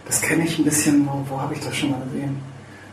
Das 0.06 0.22
kenne 0.22 0.44
ich 0.46 0.60
ein 0.60 0.66
bisschen, 0.66 1.08
wo, 1.08 1.24
wo 1.30 1.42
habe 1.42 1.54
ich 1.54 1.60
das 1.62 1.76
schon 1.76 1.92
mal 1.92 2.02
gesehen? 2.12 2.38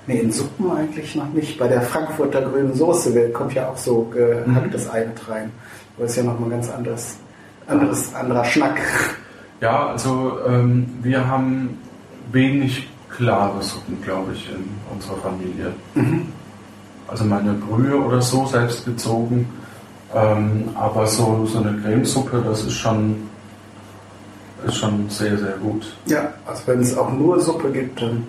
Nee, 0.06 0.20
in 0.20 0.32
Suppen 0.32 0.70
eigentlich 0.70 1.14
noch 1.14 1.28
nicht. 1.32 1.58
Bei 1.58 1.68
der 1.68 1.82
Frankfurter 1.82 2.42
grünen 2.42 2.74
Soße 2.74 3.30
kommt 3.30 3.54
ja 3.54 3.68
auch 3.68 3.76
so 3.76 4.10
gehacktes 4.12 4.90
Ei 4.90 5.06
mit 5.06 5.28
rein. 5.28 5.50
Aber 5.96 6.06
ist 6.06 6.16
ja 6.16 6.22
nochmal 6.22 6.50
ganz 6.50 6.70
anderes, 6.70 7.16
anderes, 7.66 8.14
anderer 8.14 8.44
Schnack. 8.44 8.80
Ja, 9.60 9.88
also 9.88 10.38
ähm, 10.48 10.86
wir 11.02 11.26
haben 11.28 11.78
wenig 12.32 12.88
klare 13.10 13.62
Suppen, 13.62 14.00
glaube 14.02 14.32
ich, 14.32 14.48
in 14.48 14.64
unserer 14.92 15.16
Familie. 15.18 15.72
Also 17.06 17.24
meine 17.24 17.52
Brühe 17.52 17.96
oder 17.96 18.22
so 18.22 18.46
selbst 18.46 18.84
gezogen. 18.84 19.46
Ähm, 20.14 20.70
aber 20.74 21.06
so, 21.06 21.46
so 21.46 21.58
eine 21.58 21.76
Cremesuppe, 21.78 22.42
das 22.44 22.64
ist 22.64 22.74
schon, 22.74 23.28
ist 24.66 24.76
schon 24.76 25.08
sehr, 25.08 25.36
sehr 25.38 25.54
gut. 25.62 25.86
Ja, 26.06 26.32
also 26.46 26.62
wenn 26.66 26.80
es 26.80 26.96
auch 26.96 27.12
nur 27.12 27.40
Suppe 27.40 27.70
gibt, 27.70 28.00
dann 28.00 28.26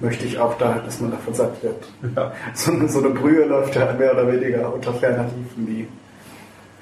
möchte 0.00 0.24
ich 0.24 0.38
auch 0.38 0.56
da, 0.58 0.74
dass 0.84 1.00
man 1.00 1.10
davon 1.10 1.34
satt 1.34 1.62
wird. 1.62 1.88
Ja. 2.16 2.32
So, 2.54 2.72
eine- 2.72 2.88
so 2.88 2.98
eine 3.00 3.10
Brühe 3.10 3.44
läuft 3.44 3.74
ja 3.76 3.92
mehr 3.92 4.12
oder 4.12 4.30
weniger 4.32 4.72
unter 4.72 4.92
ferner 4.94 5.24
Liefen, 5.24 5.66
die, 5.66 5.86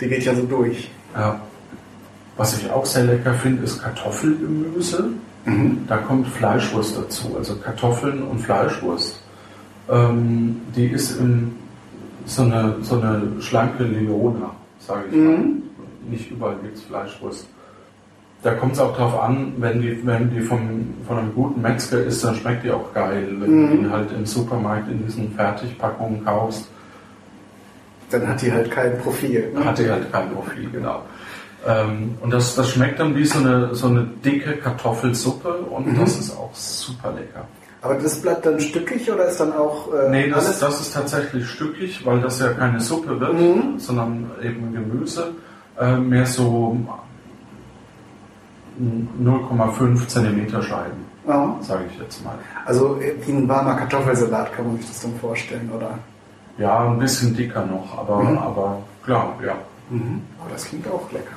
die 0.00 0.08
geht 0.08 0.24
ja 0.24 0.34
so 0.34 0.42
durch. 0.42 0.90
Ja. 1.14 1.40
Was 2.36 2.56
ich 2.56 2.70
auch 2.70 2.86
sehr 2.86 3.04
lecker 3.04 3.34
finde, 3.34 3.64
ist 3.64 3.82
Kartoffelgemüse. 3.82 5.08
Da 5.88 5.96
kommt 5.96 6.28
Fleischwurst 6.28 6.96
dazu, 6.98 7.34
also 7.38 7.56
Kartoffeln 7.56 8.22
und 8.22 8.38
Fleischwurst. 8.40 9.20
Ähm, 9.90 10.60
die 10.76 10.88
ist 10.88 11.18
in 11.18 11.56
so 12.26 12.42
eine, 12.42 12.76
so 12.82 13.00
eine 13.00 13.22
schlanke 13.40 13.84
Leona, 13.84 14.50
sage 14.78 15.04
ich 15.10 15.16
mal. 15.16 15.38
Nicht 16.10 16.30
überall 16.30 16.56
gibt 16.62 16.76
es 16.76 16.82
Fleischwurst. 16.82 17.46
Da 18.42 18.54
kommt 18.54 18.74
es 18.74 18.78
auch 18.80 18.96
drauf 18.96 19.18
an, 19.20 19.52
wenn 19.58 19.80
die, 19.82 20.00
wenn 20.06 20.30
die 20.30 20.40
vom, 20.40 20.94
von 21.08 21.18
einem 21.18 21.34
guten 21.34 21.60
Metzger 21.60 21.98
ist, 22.04 22.22
dann 22.22 22.36
schmeckt 22.36 22.62
die 22.64 22.70
auch 22.70 22.92
geil. 22.94 23.26
Wenn 23.40 23.70
du 23.70 23.76
die 23.82 23.90
halt 23.90 24.12
im 24.12 24.24
Supermarkt 24.24 24.88
in 24.90 25.04
diesen 25.04 25.32
Fertigpackungen 25.32 26.24
kaufst, 26.24 26.68
Dann 28.10 28.26
hat 28.28 28.40
die 28.40 28.52
halt 28.52 28.70
kein 28.70 28.96
Profil. 28.98 29.50
Ne? 29.54 29.64
hatte 29.64 29.90
halt 29.90 30.12
kein 30.12 30.30
Profil, 30.30 30.70
genau. 30.70 31.02
Ähm, 31.66 32.16
und 32.20 32.30
das, 32.32 32.54
das 32.54 32.70
schmeckt 32.70 33.00
dann 33.00 33.14
wie 33.16 33.24
so 33.24 33.40
eine, 33.40 33.74
so 33.74 33.88
eine 33.88 34.04
dicke 34.24 34.52
Kartoffelsuppe 34.58 35.48
und 35.54 35.98
das 36.00 36.16
ist 36.18 36.36
auch 36.36 36.54
super 36.54 37.10
lecker. 37.12 37.44
Aber 37.82 37.94
das 37.94 38.20
bleibt 38.22 38.46
dann 38.46 38.58
stückig 38.60 39.10
oder 39.10 39.26
ist 39.26 39.38
dann 39.40 39.52
auch 39.52 39.92
äh, 39.92 40.08
Nee, 40.10 40.30
das, 40.30 40.46
alles? 40.46 40.58
das 40.60 40.80
ist 40.80 40.94
tatsächlich 40.94 41.46
stückig, 41.48 42.06
weil 42.06 42.20
das 42.20 42.38
ja 42.40 42.48
keine 42.52 42.80
Suppe 42.80 43.18
wird, 43.20 43.34
Mhm. 43.34 43.78
sondern 43.78 44.30
eben 44.42 44.72
Gemüse. 44.72 45.32
Äh, 45.78 45.96
mehr 45.96 46.26
so 46.26 46.76
0,5 49.22 50.06
Zentimeter 50.08 50.62
Scheiben, 50.62 51.04
Ja. 51.26 51.56
sage 51.60 51.84
ich 51.90 51.98
jetzt 51.98 52.24
mal. 52.24 52.34
Also 52.64 52.98
wie 53.26 53.32
ein 53.32 53.48
warmer 53.48 53.74
Kartoffelsalat 53.74 54.52
kann 54.54 54.66
man 54.66 54.76
sich 54.78 54.86
das 54.88 55.00
dann 55.02 55.14
vorstellen, 55.20 55.70
oder? 55.74 55.98
Ja, 56.58 56.86
ein 56.88 56.98
bisschen 56.98 57.34
dicker 57.36 57.64
noch, 57.66 57.96
aber, 57.98 58.22
Mhm. 58.22 58.38
aber 58.38 58.78
klar, 59.04 59.34
ja. 59.44 59.54
Aber 59.90 60.50
das 60.52 60.64
klingt 60.66 60.86
auch 60.88 61.10
lecker. 61.12 61.36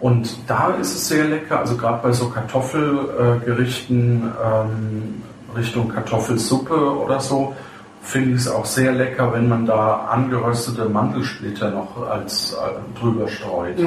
Und 0.00 0.36
da 0.46 0.68
ist 0.80 0.94
es 0.94 1.08
sehr 1.08 1.24
lecker, 1.24 1.60
also 1.60 1.76
gerade 1.76 2.02
bei 2.02 2.12
so 2.12 2.28
Kartoffelgerichten 2.28 4.22
ähm, 4.44 5.22
Richtung 5.56 5.88
Kartoffelsuppe 5.88 6.74
oder 6.98 7.20
so, 7.20 7.54
finde 8.02 8.30
ich 8.30 8.36
es 8.42 8.48
auch 8.48 8.66
sehr 8.66 8.92
lecker, 8.92 9.32
wenn 9.32 9.48
man 9.48 9.64
da 9.64 10.06
angeröstete 10.10 10.86
Mandelsplitter 10.88 11.70
noch 11.70 12.06
als 12.10 12.52
äh, 12.52 12.56
drüber 13.00 13.28
streut. 13.28 13.78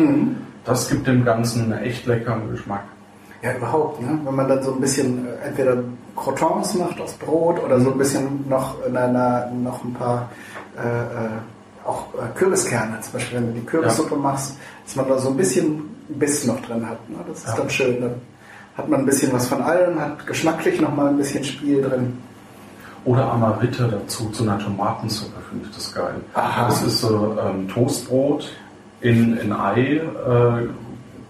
Das 0.67 0.87
gibt 0.89 1.07
dem 1.07 1.23
Ganzen 1.25 1.71
einen 1.73 1.81
echt 1.83 2.05
leckeren 2.05 2.51
Geschmack. 2.51 2.83
Ja, 3.41 3.53
überhaupt, 3.55 4.01
ne? 4.01 4.19
Wenn 4.23 4.35
man 4.35 4.47
dann 4.47 4.61
so 4.63 4.73
ein 4.73 4.81
bisschen 4.81 5.25
äh, 5.27 5.47
entweder 5.47 5.77
Crotons 6.15 6.73
macht 6.73 6.99
aus 6.99 7.13
Brot 7.13 7.63
oder 7.63 7.79
so 7.79 7.91
ein 7.91 7.97
bisschen 7.97 8.47
noch 8.49 8.75
in 8.85 8.97
einer, 8.97 9.47
noch 9.51 9.83
ein 9.83 9.93
paar 9.93 10.29
äh, 10.77 10.79
äh, 10.87 11.29
auch 11.87 12.07
äh, 12.15 12.37
Kürbiskerne, 12.37 12.99
zum 13.01 13.13
Beispiel, 13.13 13.37
wenn 13.37 13.47
du 13.47 13.59
die 13.59 13.65
Kürbissuppe 13.65 14.15
machst, 14.15 14.57
dass 14.85 14.95
man 14.95 15.07
da 15.07 15.17
so 15.19 15.29
ein 15.29 15.37
bisschen 15.37 15.83
Biss 16.09 16.45
noch 16.45 16.59
drin 16.61 16.87
hat. 16.87 17.07
Ne? 17.09 17.17
Das 17.27 17.39
ist 17.39 17.47
Ja. 17.47 17.55
dann 17.55 17.69
schön. 17.69 18.01
Dann 18.01 18.15
hat 18.75 18.89
man 18.89 18.99
ein 19.01 19.05
bisschen 19.05 19.31
was 19.33 19.47
von 19.47 19.61
allem, 19.61 19.99
hat 19.99 20.25
geschmacklich 20.27 20.81
noch 20.81 20.93
mal 20.95 21.07
ein 21.07 21.17
bisschen 21.17 21.43
Spiel 21.43 21.81
drin. 21.83 22.17
Oder 23.05 23.31
Amaritte 23.31 23.87
dazu, 23.87 24.29
zu 24.31 24.43
einer 24.43 24.59
Tomatensuppe 24.59 25.39
finde 25.49 25.65
ich 25.69 25.75
das 25.75 25.93
geil. 25.93 26.15
Aha. 26.33 26.67
Das 26.67 26.81
ist 26.83 26.99
so 26.99 27.37
ähm, 27.41 27.67
Toastbrot 27.69 28.49
in, 29.01 29.37
in 29.37 29.53
Ei 29.53 29.97
äh, 29.97 30.67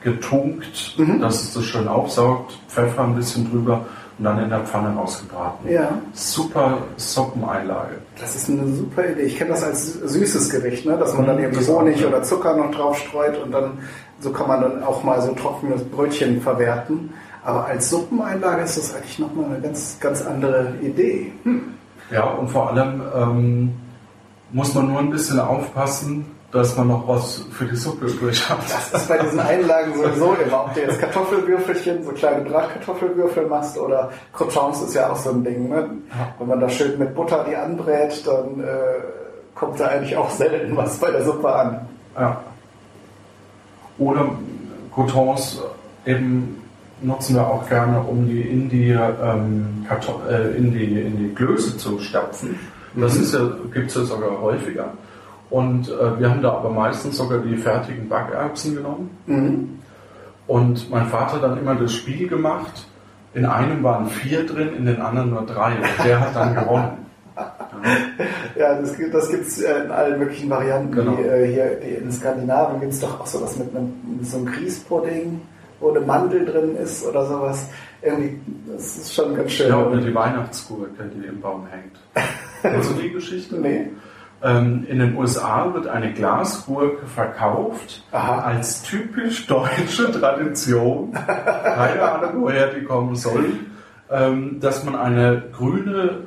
getunkt, 0.03 0.95
Mhm. 0.97 1.19
dass 1.21 1.41
es 1.43 1.53
das 1.53 1.63
schön 1.65 1.87
aufsaugt, 1.87 2.57
Pfeffer 2.67 3.03
ein 3.03 3.15
bisschen 3.15 3.49
drüber 3.49 3.85
und 4.17 4.23
dann 4.25 4.41
in 4.41 4.49
der 4.49 4.61
Pfanne 4.61 4.95
rausgebraten. 4.95 5.69
Ja. 5.71 5.89
Super 6.13 6.77
Suppeneinlage. 6.97 7.95
Das 8.19 8.35
ist 8.35 8.49
eine 8.49 8.67
super 8.67 9.07
Idee. 9.09 9.23
Ich 9.23 9.37
kenne 9.37 9.51
das 9.51 9.63
als 9.63 9.93
süßes 9.93 10.49
Gericht, 10.49 10.85
ne? 10.85 10.97
dass 10.97 11.13
man 11.15 11.25
dann 11.27 11.35
Mhm, 11.37 11.43
irgendwie 11.43 11.59
das 11.65 11.69
auch, 11.69 11.79
Honig 11.81 12.05
oder 12.05 12.23
Zucker 12.23 12.55
noch 12.55 12.71
drauf 12.71 12.97
streut 12.97 13.37
und 13.43 13.51
dann 13.51 13.71
so 14.19 14.31
kann 14.31 14.47
man 14.47 14.61
dann 14.61 14.83
auch 14.83 15.03
mal 15.03 15.21
so 15.21 15.33
trockenes 15.33 15.83
Brötchen 15.83 16.41
verwerten. 16.41 17.11
Aber 17.43 17.65
als 17.65 17.89
Suppeneinlage 17.89 18.63
ist 18.63 18.77
das 18.77 18.95
eigentlich 18.95 19.19
nochmal 19.19 19.45
eine 19.45 19.61
ganz, 19.61 19.97
ganz 19.99 20.25
andere 20.25 20.73
Idee. 20.81 21.31
Hm. 21.43 21.61
Ja, 22.11 22.23
und 22.23 22.49
vor 22.49 22.71
allem 22.71 23.01
ähm, 23.15 23.71
muss 24.51 24.73
man 24.73 24.87
nur 24.87 24.99
ein 24.99 25.09
bisschen 25.11 25.39
aufpassen, 25.39 26.25
dass 26.57 26.75
man 26.75 26.87
noch 26.87 27.07
was 27.07 27.45
für 27.51 27.65
die 27.65 27.75
Suppe 27.75 28.07
übrig 28.07 28.49
hat. 28.49 28.57
Das 28.63 29.01
ist 29.01 29.07
bei 29.07 29.19
diesen 29.19 29.39
Einlagen 29.39 29.93
sowieso 29.93 30.33
immer. 30.33 30.65
Ob 30.65 30.73
du 30.73 30.81
jetzt 30.81 30.99
Kartoffelwürfelchen, 30.99 32.03
so 32.03 32.11
kleine 32.11 32.49
Bratkartoffelwürfel 32.49 33.45
machst 33.45 33.77
oder 33.77 34.09
Croutons 34.33 34.81
ist 34.81 34.95
ja 34.95 35.11
auch 35.11 35.15
so 35.15 35.29
ein 35.29 35.43
Ding. 35.43 35.69
Ne? 35.69 35.87
Wenn 36.39 36.47
man 36.47 36.59
da 36.59 36.67
schön 36.67 36.97
mit 36.97 37.13
Butter 37.13 37.45
die 37.47 37.55
anbrät, 37.55 38.25
dann 38.25 38.59
äh, 38.59 38.73
kommt 39.53 39.79
da 39.79 39.89
eigentlich 39.89 40.17
auch 40.17 40.31
selten 40.31 40.75
was 40.75 40.97
bei 40.97 41.11
der 41.11 41.23
Suppe 41.23 41.53
an. 41.53 41.87
Ja. 42.15 42.41
Oder 43.99 44.31
Croutons 44.93 45.61
eben 46.07 46.63
nutzen 47.01 47.35
wir 47.35 47.45
auch 47.45 47.69
gerne, 47.69 47.99
um 48.01 48.27
die 48.27 48.41
in 48.41 48.67
die, 48.67 48.89
ähm, 48.89 49.85
äh, 50.27 50.57
in 50.57 50.71
die, 50.71 51.01
in 51.01 51.17
die 51.17 51.35
Klöße 51.35 51.77
zu 51.77 51.99
stapfen. 51.99 52.57
Das 52.95 53.15
ist 53.15 53.35
ja, 53.35 53.47
gibt 53.71 53.89
es 53.89 53.95
ja 53.95 54.03
sogar 54.05 54.41
häufiger. 54.41 54.93
Und 55.49 55.89
äh, 55.89 56.19
wir 56.19 56.29
haben 56.29 56.41
da 56.41 56.53
aber 56.53 56.69
meistens 56.69 57.17
sogar 57.17 57.39
die 57.39 57.55
fertigen 57.55 58.09
Backerbsen 58.09 58.75
genommen. 58.75 59.17
Mhm. 59.25 59.79
Und 60.47 60.89
mein 60.89 61.07
Vater 61.07 61.39
dann 61.39 61.57
immer 61.57 61.75
das 61.75 61.93
Spiel 61.93 62.27
gemacht. 62.27 62.87
In 63.33 63.45
einem 63.45 63.83
waren 63.83 64.07
vier 64.07 64.45
drin, 64.45 64.73
in 64.75 64.85
den 64.85 65.01
anderen 65.01 65.29
nur 65.29 65.45
drei. 65.45 65.75
Und 65.75 66.05
der 66.05 66.19
hat 66.19 66.35
dann 66.35 66.55
gewonnen. 66.55 66.91
Ja. 68.57 68.73
das, 68.81 68.97
das 69.11 69.29
gibt 69.29 69.45
es 69.45 69.61
in 69.61 69.91
allen 69.91 70.17
möglichen 70.17 70.49
Varianten. 70.49 70.91
Genau. 70.91 71.15
Die, 71.15 71.21
äh, 71.21 71.53
hier 71.53 71.75
die 71.75 72.03
in 72.03 72.11
Skandinavien 72.11 72.79
gibt 72.79 72.93
es 72.93 72.99
doch 72.99 73.19
auch 73.19 73.27
sowas 73.27 73.55
mit, 73.57 73.75
einem, 73.75 73.93
mit 74.17 74.25
so 74.25 74.37
einem 74.37 74.47
Grießpudding, 74.47 75.39
wo 75.79 75.91
eine 75.91 75.99
Mandel 75.99 76.45
drin 76.45 76.75
ist 76.75 77.05
oder 77.05 77.27
sowas. 77.27 77.67
Irgendwie, 78.01 78.39
das 78.73 78.97
ist 78.97 79.13
schon 79.13 79.35
ganz 79.35 79.51
schön. 79.51 79.69
Ja, 79.69 79.85
oder 79.85 80.01
die 80.01 80.15
Weihnachtsgurke, 80.15 81.03
die 81.15 81.27
im 81.27 81.39
Baum 81.39 81.67
hängt. 81.67 81.99
Kennst 82.63 82.89
du 82.89 82.95
die 82.95 83.11
Geschichte? 83.11 83.55
Nee. 83.57 83.91
Ähm, 84.43 84.85
in 84.87 84.99
den 84.99 85.15
USA 85.17 85.73
wird 85.73 85.87
eine 85.87 86.13
Glasgurke 86.13 87.07
verkauft 87.07 88.03
Aha. 88.11 88.39
als 88.41 88.83
typisch 88.83 89.47
deutsche 89.47 90.11
Tradition. 90.11 91.11
Keine 91.13 92.01
Ahnung, 92.01 92.43
woher 92.43 92.67
die 92.67 92.83
kommen 92.83 93.15
soll. 93.15 93.45
Ähm, 94.09 94.59
dass 94.59 94.83
man 94.83 94.95
eine 94.95 95.43
grüne 95.51 96.19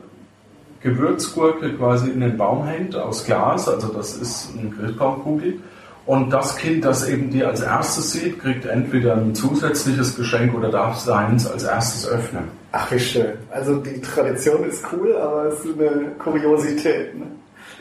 Gewürzgurke 0.81 1.75
quasi 1.75 2.11
in 2.11 2.21
den 2.21 2.37
Baum 2.37 2.67
hängt 2.67 2.97
aus 2.97 3.25
Glas, 3.25 3.69
also 3.69 3.89
das 3.89 4.17
ist 4.17 4.51
eine 4.59 4.71
Grillbaumkugel. 4.71 5.61
Und 6.07 6.31
das 6.31 6.57
Kind, 6.57 6.85
das 6.85 7.09
eben 7.09 7.31
die 7.31 7.45
als 7.45 7.61
erstes 7.61 8.13
sieht, 8.13 8.41
kriegt 8.41 8.65
entweder 8.65 9.17
ein 9.17 9.35
zusätzliches 9.35 10.17
Geschenk 10.17 10.55
oder 10.55 10.71
darf 10.71 10.99
seins 10.99 11.47
als 11.47 11.65
erstes 11.65 12.09
öffnen. 12.09 12.45
Ach, 12.73 12.91
wie 12.91 12.99
schön. 12.99 13.35
Also 13.51 13.77
die 13.77 14.01
Tradition 14.01 14.65
ist 14.65 14.85
cool, 14.93 15.15
aber 15.17 15.45
es 15.45 15.65
ist 15.65 15.79
eine 15.79 16.11
Kuriosität. 16.19 17.17
Ne? 17.17 17.27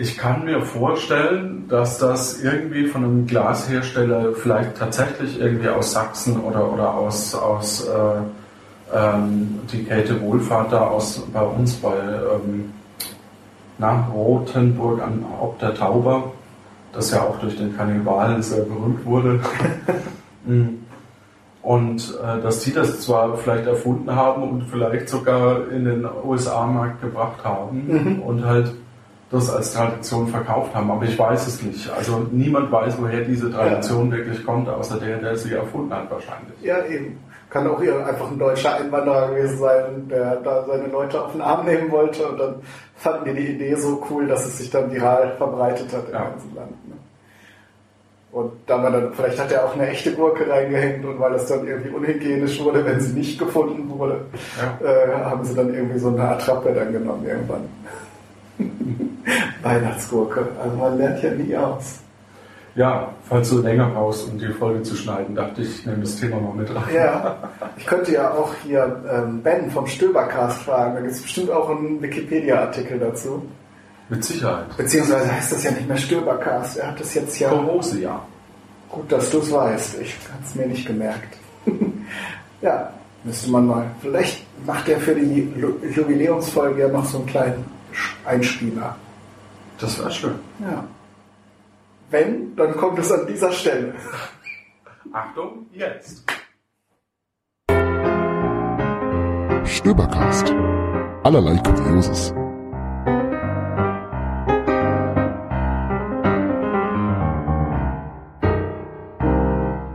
Ich 0.01 0.17
kann 0.17 0.45
mir 0.45 0.61
vorstellen, 0.61 1.65
dass 1.67 1.97
das 1.97 2.41
irgendwie 2.41 2.85
von 2.87 3.03
einem 3.03 3.27
Glashersteller 3.27 4.31
vielleicht 4.33 4.77
tatsächlich 4.77 5.37
irgendwie 5.41 5.67
aus 5.67 5.91
Sachsen 5.91 6.39
oder, 6.39 6.71
oder 6.71 6.93
aus, 6.93 7.35
aus 7.35 7.85
äh, 7.85 8.95
ähm, 8.95 9.59
die 9.69 9.83
Käthe 9.83 10.21
Wohlfahrt 10.21 10.71
da 10.71 10.87
aus, 10.87 11.21
bei 11.33 11.41
uns 11.41 11.73
bei 11.73 11.97
ähm, 11.97 12.71
na, 13.77 14.07
Rothenburg 14.13 15.01
an 15.01 15.25
Ob 15.41 15.59
der 15.59 15.75
Tauber, 15.75 16.31
das 16.93 17.11
ja 17.11 17.21
auch 17.21 17.37
durch 17.39 17.57
den 17.57 17.75
Kannibalen 17.75 18.41
sehr 18.41 18.63
berühmt 18.63 19.05
wurde. 19.05 19.41
Mm. 20.45 20.85
Und 21.61 22.17
äh, 22.23 22.41
dass 22.41 22.61
die 22.61 22.71
das 22.71 23.01
zwar 23.01 23.35
vielleicht 23.35 23.67
erfunden 23.67 24.15
haben 24.15 24.41
und 24.43 24.63
vielleicht 24.69 25.09
sogar 25.09 25.69
in 25.69 25.83
den 25.83 26.07
USA-Markt 26.23 27.01
gebracht 27.01 27.43
haben 27.43 27.87
Mhm. 27.87 28.21
und 28.21 28.45
halt 28.45 28.71
das 29.31 29.49
als 29.53 29.73
Tradition 29.73 30.27
verkauft 30.27 30.73
haben, 30.73 30.89
aber 30.89 31.03
ich 31.05 31.17
weiß 31.17 31.47
es 31.47 31.61
nicht. 31.61 31.89
Also 31.91 32.25
niemand 32.31 32.71
weiß, 32.71 32.95
woher 32.99 33.21
diese 33.21 33.51
Tradition 33.51 34.11
wirklich 34.11 34.43
kommt, 34.45 34.67
außer 34.67 34.99
der, 34.99 35.17
der 35.17 35.35
sie 35.35 35.53
erfunden 35.53 35.93
hat 35.93 36.09
wahrscheinlich. 36.09 36.59
Ja, 36.63 36.83
eben. 36.85 37.19
Kann 37.51 37.67
auch 37.67 37.81
hier 37.81 38.05
einfach 38.05 38.29
ein 38.29 38.37
deutscher 38.37 38.75
Einwanderer 38.75 39.29
gewesen 39.29 39.57
sein, 39.57 40.07
der 40.09 40.35
da 40.37 40.65
seine 40.67 40.87
Leute 40.87 41.23
auf 41.23 41.31
den 41.31 41.41
Arm 41.41 41.65
nehmen 41.65 41.89
wollte 41.91 42.27
und 42.27 42.39
dann 42.39 42.55
fanden 42.95 43.25
die 43.25 43.33
die 43.41 43.47
Idee 43.55 43.75
so 43.75 44.03
cool, 44.09 44.27
dass 44.27 44.45
es 44.45 44.57
sich 44.59 44.69
dann 44.69 44.91
viral 44.91 45.33
verbreitet 45.37 45.91
hat 45.93 46.07
im 46.07 46.13
Ja. 46.13 46.23
ganzen 46.25 46.55
Land. 46.55 46.71
Ne? 46.87 46.95
Und 48.31 48.51
da 48.67 48.77
man 48.77 48.93
dann, 48.93 49.13
vielleicht 49.13 49.39
hat 49.39 49.51
er 49.51 49.65
auch 49.65 49.73
eine 49.73 49.87
echte 49.89 50.13
Gurke 50.13 50.47
reingehängt 50.47 51.03
und 51.05 51.19
weil 51.19 51.31
das 51.31 51.47
dann 51.47 51.65
irgendwie 51.67 51.89
unhygienisch 51.89 52.63
wurde, 52.63 52.85
wenn 52.85 52.99
sie 52.99 53.13
nicht 53.13 53.39
gefunden 53.39 53.89
wurde, 53.97 54.21
Ja. 54.81 54.87
äh, 54.87 55.23
haben 55.25 55.43
sie 55.43 55.55
dann 55.55 55.73
irgendwie 55.73 55.97
so 55.97 56.09
eine 56.09 56.21
Attrappe 56.29 56.71
dann 56.71 56.93
genommen 56.93 57.25
irgendwann. 57.27 57.61
Weihnachtsgurke. 59.63 60.47
Also 60.61 60.75
man 60.77 60.97
lernt 60.97 61.23
ja 61.23 61.31
nie 61.31 61.55
aus. 61.55 61.99
Ja, 62.75 63.09
falls 63.27 63.49
du 63.49 63.61
länger 63.61 63.89
brauchst, 63.89 64.29
um 64.29 64.37
die 64.37 64.47
Folge 64.53 64.83
zu 64.83 64.95
schneiden, 64.95 65.35
dachte 65.35 65.61
ich, 65.61 65.79
ich 65.79 65.85
nehme 65.85 66.01
das 66.01 66.15
Thema 66.15 66.39
mal 66.39 66.53
mit 66.53 66.73
rein. 66.73 66.83
Ja, 66.93 67.35
ich 67.75 67.85
könnte 67.85 68.13
ja 68.13 68.31
auch 68.31 68.53
hier 68.63 69.01
ähm, 69.11 69.41
Ben 69.41 69.69
vom 69.71 69.85
Stöbercast 69.87 70.59
fragen. 70.61 70.93
Da 70.95 71.01
gibt 71.01 71.11
es 71.13 71.21
bestimmt 71.21 71.49
auch 71.51 71.69
einen 71.69 72.01
Wikipedia-Artikel 72.01 72.99
dazu. 72.99 73.43
Mit 74.07 74.23
Sicherheit. 74.23 74.65
Beziehungsweise 74.77 75.31
heißt 75.35 75.51
das 75.51 75.63
ja 75.63 75.71
nicht 75.71 75.87
mehr 75.87 75.97
Stöbercast. 75.97 76.77
Er 76.77 76.87
hat 76.91 76.99
das 76.99 77.13
jetzt 77.15 77.37
ja. 77.39 77.49
Korose, 77.49 77.99
ja. 78.01 78.21
Gut, 78.89 79.11
dass 79.11 79.29
du 79.29 79.39
es 79.39 79.51
weißt. 79.51 79.99
Ich 80.01 80.15
habe 80.31 80.43
es 80.47 80.55
mir 80.55 80.65
nicht 80.67 80.87
gemerkt. 80.87 81.37
ja, 82.61 82.91
müsste 83.23 83.51
man 83.51 83.67
mal. 83.67 83.85
Vielleicht 84.01 84.45
macht 84.65 84.87
er 84.89 84.99
für 84.99 85.13
die 85.15 85.51
Ju- 85.59 85.85
Jubiläumsfolge 85.93 86.81
ja 86.81 86.87
noch 86.87 87.05
so 87.05 87.17
einen 87.17 87.27
kleinen 87.27 87.65
Einspieler. 88.25 88.95
Das 89.79 90.01
war 90.03 90.11
schön. 90.11 90.39
Ja. 90.59 90.85
Wenn, 92.09 92.55
dann 92.55 92.75
kommt 92.75 92.99
es 92.99 93.11
an 93.11 93.27
dieser 93.27 93.51
Stelle. 93.51 93.93
Achtung, 95.11 95.67
jetzt. 95.71 96.23
Stöbercast. 99.65 100.53
Allerlei 101.23 101.57
Kurioses. 101.57 102.33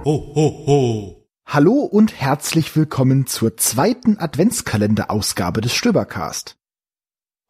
Ho, 0.05 0.33
ho, 0.35 0.67
ho. 0.67 1.27
Hallo 1.47 1.73
und 1.73 2.21
herzlich 2.21 2.75
willkommen 2.77 3.27
zur 3.27 3.57
zweiten 3.57 4.19
Adventskalenderausgabe 4.19 5.61
des 5.61 5.75
Stöbercast. 5.75 6.57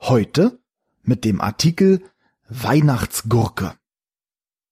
Heute 0.00 0.60
mit 1.02 1.24
dem 1.24 1.40
Artikel 1.40 2.02
Weihnachtsgurke. 2.48 3.74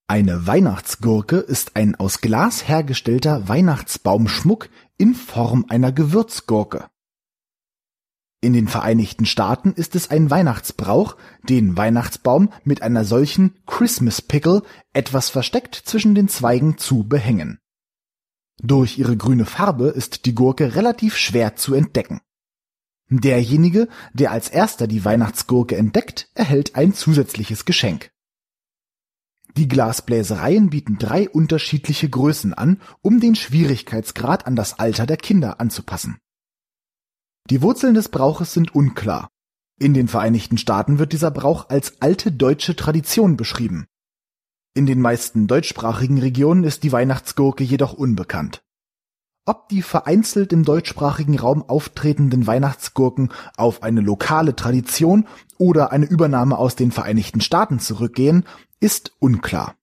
Eine 0.07 0.47
Weihnachtsgurke 0.47 1.37
ist 1.37 1.75
ein 1.75 1.95
aus 1.95 2.21
Glas 2.21 2.69
hergestellter 2.69 3.49
Weihnachtsbaumschmuck 3.49 4.69
in 4.99 5.15
Form 5.15 5.65
einer 5.69 5.91
Gewürzgurke. 5.91 6.91
In 8.43 8.53
den 8.53 8.69
Vereinigten 8.69 9.25
Staaten 9.25 9.73
ist 9.73 9.95
es 9.95 10.11
ein 10.11 10.31
Weihnachtsbrauch, 10.31 11.17
den 11.49 11.77
Weihnachtsbaum 11.77 12.53
mit 12.65 12.83
einer 12.83 13.05
solchen 13.05 13.57
Christmas 13.67 14.21
Pickle 14.21 14.63
etwas 14.93 15.31
versteckt 15.31 15.77
zwischen 15.77 16.15
den 16.15 16.29
Zweigen 16.29 16.77
zu 16.77 17.05
behängen. 17.05 17.59
Durch 18.61 18.99
ihre 18.99 19.17
grüne 19.17 19.47
Farbe 19.47 19.89
ist 19.89 20.27
die 20.27 20.35
Gurke 20.35 20.75
relativ 20.75 21.17
schwer 21.17 21.57
zu 21.57 21.73
entdecken. 21.75 22.21
Derjenige, 23.21 23.89
der 24.15 24.31
als 24.31 24.49
erster 24.49 24.87
die 24.87 25.05
Weihnachtsgurke 25.05 25.77
entdeckt, 25.77 26.31
erhält 26.35 26.77
ein 26.77 26.95
zusätzliches 26.95 27.65
Geschenk. 27.65 28.11
Die 29.57 29.69
Glasbläsereien 29.69 30.71
bieten 30.71 30.97
drei 30.99 31.29
unterschiedliche 31.29 32.09
Größen 32.09 32.55
an, 32.55 32.81
um 33.03 33.21
den 33.21 33.35
Schwierigkeitsgrad 33.35 34.47
an 34.47 34.57
das 34.57 34.79
Alter 34.79 35.05
der 35.05 35.19
Kinder 35.19 35.61
anzupassen. 35.61 36.19
Die 37.51 37.61
Wurzeln 37.61 37.95
des 37.95 38.09
Brauches 38.09 38.55
sind 38.55 38.75
unklar. 38.75 39.29
In 39.79 39.95
den 39.95 40.09
Vereinigten 40.09 40.57
Staaten 40.57 40.99
wird 40.99 41.13
dieser 41.13 41.31
Brauch 41.31 41.69
als 41.69 42.01
alte 42.01 42.33
deutsche 42.33 42.77
Tradition 42.77 43.37
beschrieben. 43.37 43.87
In 44.75 44.87
den 44.87 45.01
meisten 45.01 45.49
deutschsprachigen 45.49 46.19
Regionen 46.19 46.65
ist 46.65 46.83
die 46.83 46.93
Weihnachtsgurke 46.93 47.63
jedoch 47.63 47.93
unbekannt. 47.93 48.63
Ob 49.45 49.69
die 49.71 49.83
vereinzelt 49.83 50.53
im 50.53 50.65
deutschsprachigen 50.65 51.37
Raum 51.37 51.65
auftretenden 51.67 52.47
Weihnachtsgurken 52.47 53.33
auf 53.57 53.83
eine 53.83 54.01
lokale 54.01 54.55
Tradition 54.55 55.27
oder 55.59 55.91
eine 55.91 56.07
Übernahme 56.07 56.57
aus 56.57 56.77
den 56.77 56.93
Vereinigten 56.93 57.41
Staaten 57.41 57.81
zurückgehen, 57.81 58.45
ist 58.79 59.11
unklar. 59.19 59.75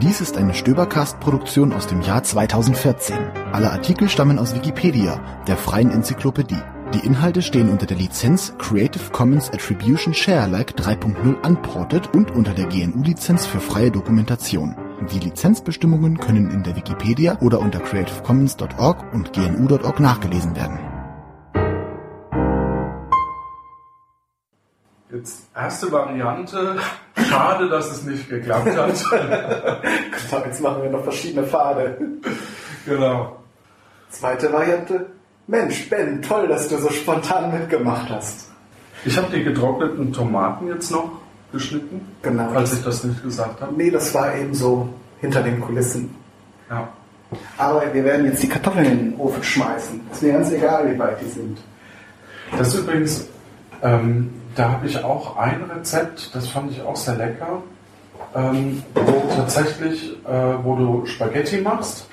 Dies 0.00 0.22
ist 0.22 0.38
eine 0.38 0.54
Stöbercast-Produktion 0.54 1.74
aus 1.74 1.88
dem 1.88 2.00
Jahr 2.00 2.22
2014. 2.22 3.18
Alle 3.52 3.70
Artikel 3.70 4.08
stammen 4.08 4.38
aus 4.38 4.54
Wikipedia, 4.54 5.20
der 5.46 5.58
freien 5.58 5.90
Enzyklopädie. 5.90 6.62
Die 6.94 7.04
Inhalte 7.04 7.42
stehen 7.42 7.68
unter 7.68 7.84
der 7.84 7.98
Lizenz 7.98 8.54
Creative 8.56 9.10
Commons 9.12 9.50
Attribution 9.50 10.14
Share 10.14 10.40
Alike 10.40 10.72
3.0 10.72 11.46
Unported 11.46 12.14
und 12.14 12.30
unter 12.30 12.54
der 12.54 12.66
GNU-Lizenz 12.66 13.44
für 13.44 13.60
freie 13.60 13.90
Dokumentation. 13.90 14.74
Die 15.08 15.18
Lizenzbestimmungen 15.18 16.18
können 16.18 16.50
in 16.50 16.62
der 16.62 16.76
Wikipedia 16.76 17.38
oder 17.40 17.58
unter 17.60 17.80
creativecommons.org 17.80 19.14
und 19.14 19.32
gnu.org 19.32 19.98
nachgelesen 19.98 20.54
werden. 20.54 20.78
Jetzt 25.10 25.48
erste 25.56 25.90
Variante. 25.90 26.76
Schade, 27.16 27.68
dass 27.68 27.90
es 27.90 28.04
nicht 28.04 28.28
geklappt 28.28 28.76
hat. 28.76 28.94
So, 30.30 30.36
jetzt 30.44 30.60
machen 30.60 30.82
wir 30.82 30.90
noch 30.90 31.02
verschiedene 31.02 31.44
Pfade. 31.44 31.98
genau. 32.86 33.36
Zweite 34.10 34.52
Variante. 34.52 35.06
Mensch, 35.48 35.88
Ben, 35.90 36.22
toll, 36.22 36.46
dass 36.46 36.68
du 36.68 36.76
so 36.78 36.90
spontan 36.90 37.50
mitgemacht 37.52 38.08
hast. 38.10 38.50
Ich 39.04 39.16
habe 39.16 39.34
die 39.36 39.42
getrockneten 39.42 40.12
Tomaten 40.12 40.68
jetzt 40.68 40.92
noch 40.92 41.19
geschnitten, 41.52 42.00
Genau. 42.22 42.48
falls 42.52 42.72
ich 42.72 42.84
das 42.84 43.04
nicht 43.04 43.22
gesagt 43.22 43.60
habe. 43.60 43.72
Nee, 43.76 43.90
das 43.90 44.12
war 44.14 44.34
eben 44.36 44.54
so 44.54 44.88
hinter 45.20 45.42
den 45.42 45.60
Kulissen. 45.60 46.14
Ja. 46.68 46.88
Aber 47.58 47.82
wir 47.92 48.04
werden 48.04 48.26
jetzt 48.26 48.42
die 48.42 48.48
Kartoffeln 48.48 48.86
in 48.86 48.98
den 49.10 49.20
Ofen 49.20 49.42
schmeißen. 49.42 50.00
Ist 50.12 50.22
mir 50.22 50.32
ganz 50.32 50.50
egal, 50.50 50.92
wie 50.92 50.98
weit 50.98 51.20
die 51.20 51.28
sind. 51.28 51.58
Das 52.58 52.68
ist 52.74 52.80
übrigens, 52.80 53.28
ähm, 53.82 54.30
da 54.56 54.72
habe 54.72 54.86
ich 54.86 55.02
auch 55.02 55.36
ein 55.36 55.62
Rezept, 55.74 56.34
das 56.34 56.48
fand 56.48 56.72
ich 56.72 56.82
auch 56.82 56.96
sehr 56.96 57.14
lecker, 57.14 57.62
ähm, 58.34 58.82
wo 58.94 59.22
tatsächlich, 59.34 60.16
äh, 60.26 60.64
wo 60.64 60.74
du 60.74 61.06
Spaghetti 61.06 61.60
machst, 61.60 62.08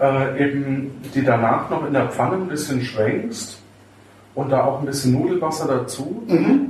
äh, 0.00 0.42
eben 0.44 1.00
die 1.14 1.22
danach 1.24 1.70
noch 1.70 1.86
in 1.86 1.92
der 1.94 2.08
Pfanne 2.10 2.34
ein 2.36 2.48
bisschen 2.48 2.82
schwenkst 2.82 3.58
und 4.34 4.50
da 4.50 4.64
auch 4.64 4.80
ein 4.80 4.86
bisschen 4.86 5.12
Nudelwasser 5.12 5.66
dazu. 5.66 6.22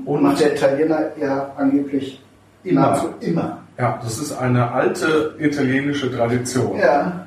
Und 0.05 0.23
macht 0.23 0.41
der 0.41 0.55
Italiener 0.55 1.01
ja 1.21 1.51
angeblich 1.57 2.23
Immer. 2.63 2.81
nahezu 2.81 3.09
immer. 3.21 3.59
Ja, 3.79 3.99
das 4.03 4.19
ist 4.19 4.33
eine 4.33 4.71
alte 4.71 5.35
italienische 5.39 6.11
Tradition. 6.11 6.79
Ja. 6.79 7.27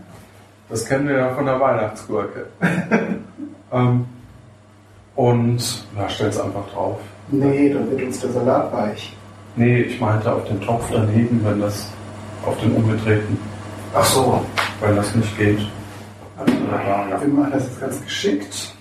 Das 0.69 0.85
kennen 0.85 1.07
wir 1.07 1.17
ja 1.17 1.29
von 1.33 1.45
der 1.45 1.59
Weihnachtsgurke. 1.59 2.45
ähm, 3.71 4.05
und 5.15 5.85
ja, 5.97 6.09
stell's 6.09 6.39
einfach 6.39 6.67
drauf. 6.73 6.99
Nee, 7.29 7.73
dann 7.73 7.89
wird 7.91 8.03
uns 8.03 8.19
der 8.19 8.31
Salat 8.31 8.71
weich. 8.73 9.15
Nee, 9.55 9.81
ich 9.81 9.99
meinte 9.99 10.31
auf 10.31 10.45
den 10.45 10.61
Topf 10.61 10.85
daneben, 10.91 11.41
wenn 11.43 11.59
das 11.59 11.89
auf 12.45 12.57
den 12.59 12.73
umgedrehten, 12.73 13.37
Ach 13.93 14.05
so. 14.05 14.41
wenn 14.79 14.95
das 14.95 15.13
nicht 15.15 15.37
geht. 15.37 15.59
Also, 16.37 16.53
ja. 16.53 17.19
wir 17.19 17.27
machen 17.27 17.51
das 17.51 17.65
jetzt 17.65 17.81
ganz 17.81 18.03
geschickt. 18.03 18.76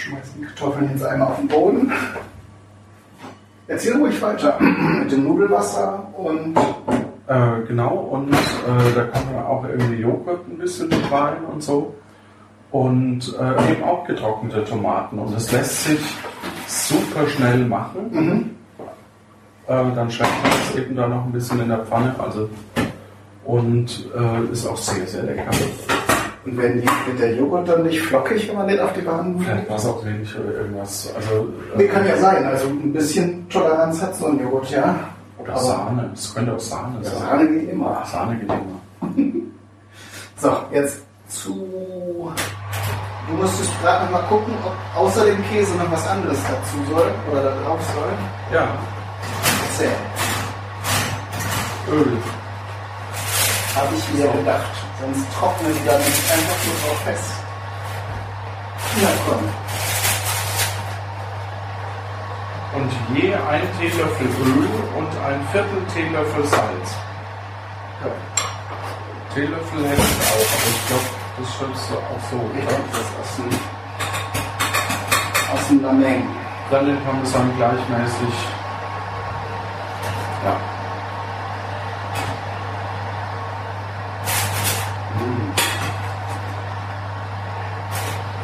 Schmeißen 0.00 0.40
die 0.40 0.46
Kartoffeln 0.46 0.90
jetzt 0.90 1.04
einmal 1.04 1.28
auf 1.28 1.36
den 1.36 1.48
Boden. 1.48 1.92
Erzähl 3.66 3.96
ruhig 3.96 4.20
weiter. 4.22 4.58
Mit 4.60 5.12
dem 5.12 5.24
Nudelwasser 5.24 6.08
und 6.16 6.58
Äh, 7.30 7.62
genau, 7.68 7.94
und 7.94 8.32
äh, 8.32 8.92
da 8.96 9.04
kann 9.04 9.32
man 9.32 9.44
auch 9.44 9.64
irgendwie 9.64 10.00
Joghurt 10.00 10.48
ein 10.48 10.58
bisschen 10.58 10.88
mit 10.88 11.12
rein 11.12 11.44
und 11.44 11.62
so. 11.62 11.94
Und 12.72 13.36
äh, 13.38 13.72
eben 13.72 13.84
auch 13.84 14.04
getrocknete 14.04 14.64
Tomaten. 14.64 15.16
Und 15.18 15.32
das 15.32 15.52
lässt 15.52 15.84
sich 15.84 16.00
super 16.66 17.28
schnell 17.28 17.58
machen. 17.66 18.56
Äh, 19.68 19.84
dann 19.94 20.10
schmeckt 20.10 20.42
man 20.42 20.50
das 20.50 20.76
eben 20.76 20.96
da 20.96 21.06
noch 21.06 21.24
ein 21.24 21.32
bisschen 21.32 21.60
in 21.60 21.68
der 21.68 21.84
Pfanne. 21.86 22.12
Also, 22.18 22.48
und 23.44 24.08
äh, 24.16 24.52
ist 24.52 24.66
auch 24.66 24.76
sehr, 24.76 25.06
sehr 25.06 25.22
lecker. 25.22 25.50
Und 26.46 26.56
wenn 26.56 26.80
die, 26.80 26.86
wird 27.06 27.18
der 27.20 27.34
Joghurt 27.34 27.68
dann 27.68 27.82
nicht 27.82 28.00
flockig, 28.00 28.48
wenn 28.48 28.56
man 28.56 28.66
den 28.68 28.80
auf 28.80 28.92
die 28.94 29.02
Bahn 29.02 29.38
Vielleicht 29.40 29.68
war 29.68 29.76
es 29.76 29.86
auch 29.86 30.04
wenig 30.04 30.34
oder 30.38 30.54
irgendwas. 30.54 31.12
Also, 31.14 31.30
äh, 31.74 31.76
Nee, 31.78 31.86
kann 31.88 32.06
ja 32.06 32.16
sein. 32.16 32.44
Also 32.46 32.66
ein 32.68 32.92
bisschen 32.92 33.46
Toleranz 33.50 34.00
hat 34.00 34.16
so 34.16 34.26
ein 34.26 34.40
Joghurt, 34.40 34.70
ja. 34.70 34.94
Oder 35.38 35.52
Aber- 35.52 35.60
Sahne. 35.62 36.10
Es 36.14 36.34
könnte 36.34 36.54
auch 36.54 36.60
Sahne 36.60 36.96
Ja, 37.02 37.10
sein. 37.10 37.18
Sahne 37.20 37.48
geht 37.48 37.68
immer. 37.70 38.02
Sahne 38.10 38.36
geht 38.36 38.48
immer. 38.48 39.30
So, 40.36 40.56
jetzt 40.72 41.02
zu. 41.28 41.52
Du 43.28 43.34
musstest 43.36 43.70
gerade 43.82 44.06
noch 44.06 44.12
mal 44.12 44.22
gucken, 44.28 44.54
ob 44.64 44.98
außer 45.02 45.26
dem 45.26 45.44
Käse 45.50 45.76
noch 45.76 45.92
was 45.92 46.08
anderes 46.08 46.38
dazu 46.44 46.90
soll 46.90 47.10
oder 47.30 47.42
da 47.42 47.50
drauf 47.62 47.78
soll. 47.94 48.56
Ja, 48.56 48.66
Erzähl. 49.68 49.90
Öl. 51.92 52.06
Habe 53.76 53.88
ich 53.94 54.14
mir 54.18 54.28
gedacht. 54.32 54.79
Sonst 55.00 55.26
trocknen 55.38 55.72
die 55.72 55.86
dann 55.86 55.96
einfach 55.96 56.60
nur 56.66 56.76
drauf 56.84 57.00
fest. 57.04 57.32
Na 59.00 59.08
komm. 59.26 59.48
Und 62.72 62.90
je 63.16 63.34
ein 63.34 63.62
Teelöffel 63.78 64.26
Öl 64.26 64.68
und 64.96 65.08
ein 65.26 65.48
Viertel 65.52 65.82
Teelöffel 65.94 66.44
Salz. 66.44 66.96
Ja. 68.04 68.12
Teelöffel 69.34 69.88
hätte 69.88 70.02
ich 70.02 70.20
auch, 70.28 70.50
aber 70.54 70.70
ich 70.70 70.86
glaube, 70.86 71.08
das 71.38 71.48
schützt 71.56 71.90
du 71.90 71.94
auch 71.96 72.22
so, 72.30 72.36
oder? 72.36 72.78
das 72.92 73.08
aus 73.20 73.36
dem, 73.36 73.50
aus 75.54 75.68
dem 75.68 75.82
Lameng. 75.82 76.22
Dann 76.70 76.86
den 76.86 77.02
Parmesan 77.04 77.56
gleichmäßig. 77.56 78.34
Ja. 80.44 80.79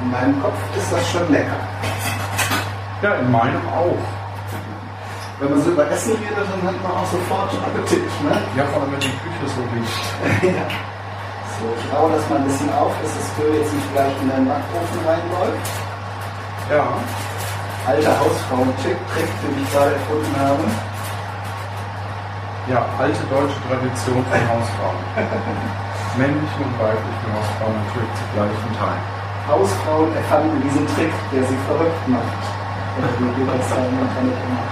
In 0.07 0.13
meinem 0.13 0.41
Kopf 0.41 0.55
ist 0.79 0.87
das 0.93 1.03
schon 1.11 1.27
lecker. 1.33 1.59
Ja, 3.03 3.15
in 3.19 3.27
meinem 3.27 3.59
auch. 3.75 3.99
Wenn 5.41 5.51
man 5.51 5.61
so 5.61 5.71
über 5.75 5.91
Essen 5.91 6.15
redet, 6.15 6.47
dann 6.47 6.63
hat 6.63 6.79
man 6.79 6.93
auch 6.95 7.11
sofort 7.11 7.51
Appetit, 7.59 8.07
ne? 8.23 8.39
Ja, 8.55 8.63
vor 8.71 8.87
allem 8.87 8.93
wenn 8.93 9.03
die 9.03 9.19
Küche 9.19 9.47
so 9.51 9.67
riecht. 9.75 10.55
ja. 10.55 10.63
So, 11.59 11.67
ich 11.75 11.87
raue 11.91 12.13
das 12.15 12.23
mal 12.31 12.39
ein 12.39 12.47
bisschen 12.47 12.71
auf, 12.71 12.95
dass 13.03 13.19
das 13.19 13.27
Öl 13.43 13.51
jetzt 13.59 13.75
nicht 13.75 13.93
gleich 13.93 14.15
in 14.23 14.31
den 14.31 14.47
Backofen 14.47 15.01
reinläuft. 15.03 15.67
Ja. 16.71 16.87
Alter 17.91 18.15
Hausfrauen-Tipp, 18.15 18.99
Trick, 19.11 19.31
den 19.43 19.55
ich 19.59 19.69
gerade 19.75 19.91
erfunden 19.91 20.35
habe. 20.39 20.65
Ja, 22.71 22.87
alte 22.95 23.27
deutsche 23.27 23.59
Tradition 23.67 24.23
von 24.23 24.43
Hausfrauen. 24.55 25.03
Männlichen 26.15 26.63
und 26.63 26.79
weiblichen 26.79 27.29
Hausfrauen 27.35 27.75
natürlich 27.75 28.15
zu 28.15 28.25
gleichen 28.39 28.71
Teil. 28.79 29.16
Hausfrauen 29.49 30.11
erfanden 30.17 30.61
diesen 30.63 30.87
Trick, 30.95 31.13
der 31.33 31.43
sie 31.45 31.59
verrückt 31.67 32.09
macht. 32.09 32.43
Oder 32.99 33.57
das 33.59 33.69
sagen 33.71 33.87
im 33.93 34.01
Internet 34.03 34.39
immer. 34.43 34.65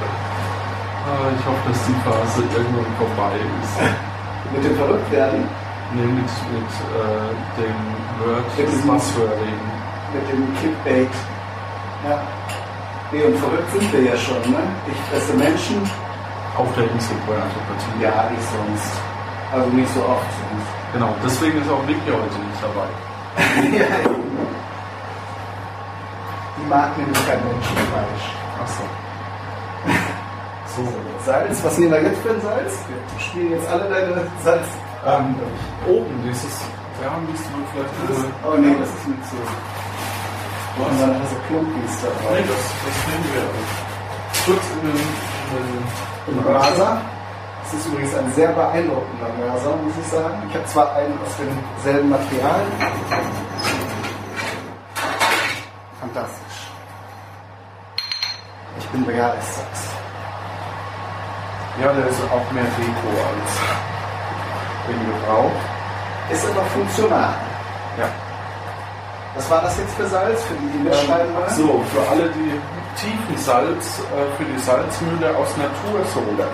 Ich 1.38 1.44
hoffe, 1.46 1.62
dass 1.68 1.80
die 1.86 1.98
Phase 2.02 2.40
irgendwann 2.56 2.90
vorbei 2.98 3.36
ist. 3.62 3.76
Mit 4.52 4.64
dem 4.64 4.76
Verrücktwerden, 4.76 5.44
Nee, 5.94 6.06
mit, 6.10 6.26
mit 6.50 6.70
äh, 6.90 7.30
dem 7.60 7.76
Word, 8.18 8.42
Mit 8.58 8.66
diesem- 8.66 8.88
Buzzwording. 8.88 9.60
mit 10.12 10.24
dem 10.32 10.42
Clickbait. 10.58 11.14
Ja. 12.08 12.18
Nee, 13.12 13.22
und 13.22 13.36
verrückt 13.38 13.70
sind 13.70 13.92
wir 13.92 14.02
ja 14.02 14.16
schon, 14.16 14.40
ne? 14.50 14.58
Ich 14.90 14.98
fresse 15.12 15.34
Menschen, 15.34 15.78
Auf 16.56 16.66
der 16.74 16.90
Instagram-Partie. 16.90 17.94
ja, 18.02 18.26
nicht 18.30 18.42
sonst. 18.50 18.90
Also 19.52 19.68
nicht 19.70 19.88
so 19.94 20.00
oft 20.02 20.26
sonst. 20.40 20.66
Genau, 20.94 21.14
deswegen 21.22 21.62
ist 21.62 21.70
auch 21.70 21.86
Vicky 21.86 22.10
heute 22.10 22.38
nicht 22.42 22.60
dabei. 22.64 22.88
ja, 23.78 24.10
eben. 24.10 24.24
Die 26.56 26.66
mag 26.68 26.96
nämlich 26.96 27.18
kein 27.26 27.40
Menschenfleisch. 27.44 28.26
Achso. 28.62 28.84
So, 30.76 30.82
Salz, 31.24 31.62
was 31.64 31.78
nehmen 31.78 31.92
wir 31.92 32.02
jetzt 32.02 32.20
für 32.22 32.30
ein 32.30 32.40
Salz? 32.40 32.72
Wir 32.88 33.20
spielen 33.20 33.50
jetzt 33.52 33.68
alle 33.70 33.84
deine 33.88 34.26
Salz. 34.42 34.66
Ähm, 35.06 35.34
oben, 35.86 36.14
dieses, 36.24 36.56
ja, 37.02 37.12
müsste 37.28 37.50
man 37.52 37.62
vielleicht 37.70 37.94
Das, 38.08 38.24
oh 38.48 38.56
nee, 38.56 38.74
das 38.80 38.88
ist 38.88 39.06
mir 39.06 39.20
zu. 39.28 39.36
Und 40.80 41.00
dann 41.00 41.20
hast 41.22 41.30
du 41.32 41.38
Klumpis 41.46 41.92
Nee, 42.02 42.08
dabei. 42.08 42.40
das, 42.42 42.62
das 42.82 42.96
nehmen 43.06 43.26
wir. 43.34 43.46
Kurz 44.46 44.64
in 44.74 44.80
den 44.88 46.38
Im 46.38 46.46
Raser. 46.56 47.00
Das 47.62 47.72
ist 47.80 47.86
übrigens 47.86 48.14
ein 48.14 48.32
sehr 48.34 48.48
beeindruckender 48.52 49.30
Raser, 49.46 49.76
muss 49.84 49.94
ich 50.00 50.08
sagen. 50.08 50.42
Ich 50.48 50.54
habe 50.54 50.66
zwar 50.66 50.94
einen 50.96 51.14
aus 51.24 51.32
demselben 51.38 52.10
Material. 52.10 52.60
Fantastisch. 56.14 56.70
Ich 58.78 58.86
bin 58.88 59.04
begeistert. 59.04 59.66
Ja, 61.82 61.92
der 61.92 62.06
ist 62.06 62.20
auch 62.30 62.52
mehr 62.52 62.62
Deko 62.62 63.10
als 63.26 63.50
in 64.90 65.06
Gebrauch. 65.10 65.50
Ist 66.30 66.46
aber 66.46 66.62
funktional. 66.66 67.34
Ja. 67.98 68.06
Was 69.34 69.50
war 69.50 69.62
das 69.62 69.76
jetzt 69.78 69.94
für 69.94 70.06
Salz, 70.06 70.40
für 70.44 70.54
die, 70.54 70.68
die 70.70 70.78
mitschreiben 70.78 71.26
Ähm, 71.30 71.34
wollen? 71.34 71.50
so, 71.50 71.82
für 71.92 72.08
alle, 72.08 72.30
die 72.30 72.60
Tiefensalz 73.00 73.98
äh, 73.98 74.36
für 74.38 74.44
die 74.44 74.58
Salzmühle 74.60 75.36
aus 75.36 75.48
Natursohle. 75.56 76.46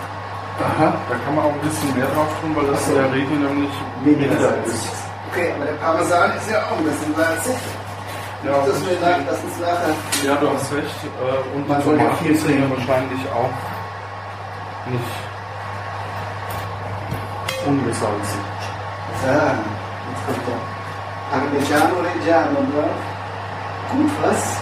Aha. 0.61 0.92
Da 1.08 1.14
kann 1.24 1.34
man 1.36 1.44
auch 1.44 1.52
ein 1.52 1.61
bisschen 1.61 1.94
mehr 1.96 2.06
drauf 2.06 2.28
tun, 2.40 2.56
weil 2.56 2.66
das 2.72 2.80
Ach 2.82 2.86
so. 2.86 2.92
in 2.92 3.02
der 3.02 3.12
Regel 3.12 3.36
nämlich 3.38 3.70
Weniger 4.04 4.40
Salz. 4.40 4.68
ist. 4.68 4.88
Okay, 5.30 5.52
aber 5.54 5.64
der 5.66 5.72
Parmesan 5.74 6.30
ist 6.36 6.50
ja 6.50 6.58
auch 6.64 6.78
ein 6.78 6.84
bisschen 6.84 7.14
salzig. 7.14 7.56
Ja, 8.43 8.53
das, 8.64 8.76
und 8.76 8.86
mir 8.86 8.97
das 9.26 9.45
ist 9.45 9.61
nachher. 9.61 9.95
ja, 10.24 10.34
du 10.36 10.51
hast 10.51 10.72
recht. 10.72 11.01
Äh, 11.05 11.57
und 11.57 11.68
Man 11.68 11.82
soll 11.82 11.99
ja 11.99 12.11
viel 12.22 12.34
ja 12.34 12.43
trinken. 12.43 12.70
wahrscheinlich 12.70 13.20
auch 13.32 13.53
nicht 14.91 15.12
ungesalzen. 17.66 18.41
Sagen. 19.24 19.64
Jetzt 20.09 20.24
kommt 20.26 20.49
der 20.49 20.59
Parmigiano 21.30 22.01
Reggiano 22.01 22.61
drauf. 22.72 23.01
Gut, 23.93 24.11
was? 24.22 24.57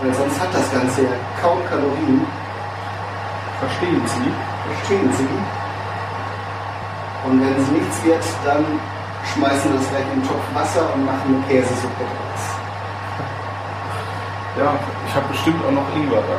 Weil 0.00 0.14
sonst 0.14 0.40
hat 0.40 0.54
das 0.54 0.72
Ganze 0.72 1.02
ja 1.02 1.10
kaum 1.42 1.58
Kalorien. 1.68 2.26
Verstehen 3.60 4.02
Sie? 4.06 4.32
Verstehen 4.72 5.12
Sie? 5.12 5.28
Und 7.28 7.40
wenn 7.40 7.56
es 7.62 7.68
nichts 7.70 8.04
wird, 8.04 8.24
dann 8.44 8.64
schmeißen 9.32 9.72
das 9.76 9.88
gleich 9.90 10.04
in 10.12 10.20
den 10.20 10.28
Topf 10.28 10.44
Wasser 10.54 10.84
und 10.94 11.04
machen 11.04 11.34
eine 11.34 11.40
Käsesuppe 11.48 12.04
draus. 12.04 12.44
Ja, 14.58 14.74
ich 15.06 15.14
habe 15.14 15.28
bestimmt 15.28 15.64
auch 15.66 15.72
noch 15.72 15.88
Ingwer 15.96 16.22
da. 16.22 16.38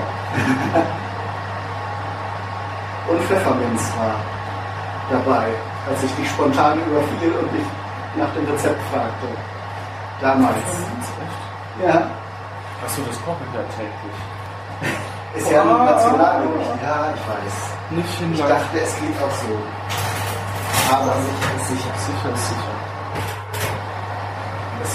Und 3.07 3.21
Pfefferminz 3.21 3.83
war 3.99 4.15
dabei, 5.11 5.45
als 5.87 6.03
ich 6.03 6.11
dich 6.15 6.27
spontan 6.27 6.79
überfiel 6.79 7.33
und 7.39 7.53
dich 7.53 7.67
nach 8.17 8.33
dem 8.33 8.49
Rezept 8.49 8.81
fragte. 8.91 9.27
Damals. 10.19 10.55
Ja, 11.85 12.09
Achso, 12.83 13.01
das 13.07 13.17
koche 13.23 13.41
ich 13.47 13.53
ja 13.55 13.63
täglich. 13.73 14.17
ist 15.35 15.51
ja 15.51 15.61
ein. 15.61 15.85
Nationalgericht. 15.85 16.75
Ja, 16.83 17.13
ich 17.15 17.23
weiß. 17.25 17.55
Nicht 17.91 18.21
Ich 18.33 18.45
dachte, 18.45 18.79
es 18.79 18.95
geht 18.99 19.17
auch 19.23 19.31
so. 19.31 19.53
Aber 20.93 21.13
sicher 21.13 21.55
ist 21.57 21.67
sicher. 21.69 21.93
Sicher 21.97 22.33
ist 22.33 22.47
sicher. 22.49 22.74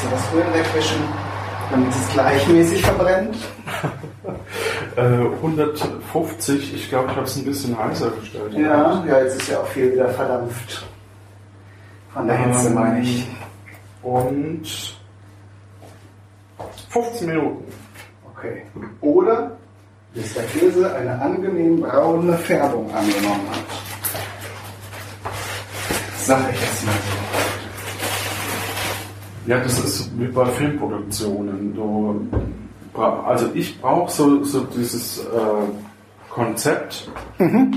Ein 0.02 0.08
bisschen 0.08 0.10
das 0.12 0.32
Öl 0.32 0.54
wegwischen, 0.54 1.02
damit 1.70 1.90
es 1.90 2.12
gleichmäßig 2.12 2.82
verbrennt. 2.82 3.36
Äh, 4.96 5.02
150, 5.02 6.74
ich 6.74 6.88
glaube, 6.88 7.08
ich 7.10 7.16
habe 7.16 7.24
es 7.24 7.36
ein 7.36 7.44
bisschen 7.44 7.78
heißer 7.78 8.10
gestellt. 8.10 8.52
Ja, 8.54 9.04
ja, 9.06 9.20
jetzt 9.20 9.40
ist 9.40 9.48
ja 9.48 9.60
auch 9.60 9.66
viel 9.68 9.92
wieder 9.92 10.08
verdampft. 10.08 10.84
Von 12.12 12.26
der 12.26 12.36
Hitze 12.36 12.66
Ähm, 12.68 12.74
meine 12.74 13.00
ich. 13.00 13.28
Und 14.02 14.98
15 16.90 17.28
Minuten. 17.28 17.64
Okay. 18.34 18.62
Oder 19.00 19.56
bis 20.12 20.34
der 20.34 20.44
Käse 20.44 20.94
eine 20.94 21.22
angenehm 21.22 21.80
braune 21.80 22.36
Färbung 22.36 22.92
angenommen 22.92 23.48
hat. 23.50 23.64
Sag 26.18 26.52
ich 26.52 26.60
jetzt 26.60 26.84
mal 26.84 26.92
so. 26.92 27.19
Ja, 29.50 29.58
das 29.58 29.84
ist 29.84 30.16
wie 30.16 30.28
bei 30.28 30.46
Filmproduktionen. 30.46 31.74
Du, 31.74 32.24
also 32.94 33.50
ich 33.52 33.80
brauche 33.80 34.08
so, 34.08 34.44
so 34.44 34.60
dieses 34.60 35.24
äh, 35.24 36.30
Konzept, 36.30 37.10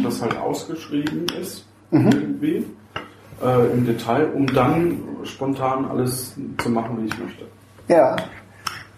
das 0.04 0.22
halt 0.22 0.38
ausgeschrieben 0.38 1.26
ist, 1.42 1.66
irgendwie, 1.90 2.68
äh, 3.44 3.72
im 3.74 3.88
Detail, 3.88 4.32
um 4.36 4.46
dann 4.46 5.00
spontan 5.24 5.86
alles 5.86 6.36
zu 6.60 6.70
machen, 6.70 7.02
wie 7.02 7.08
ich 7.08 7.18
möchte. 7.18 7.46
Ja, 7.88 8.18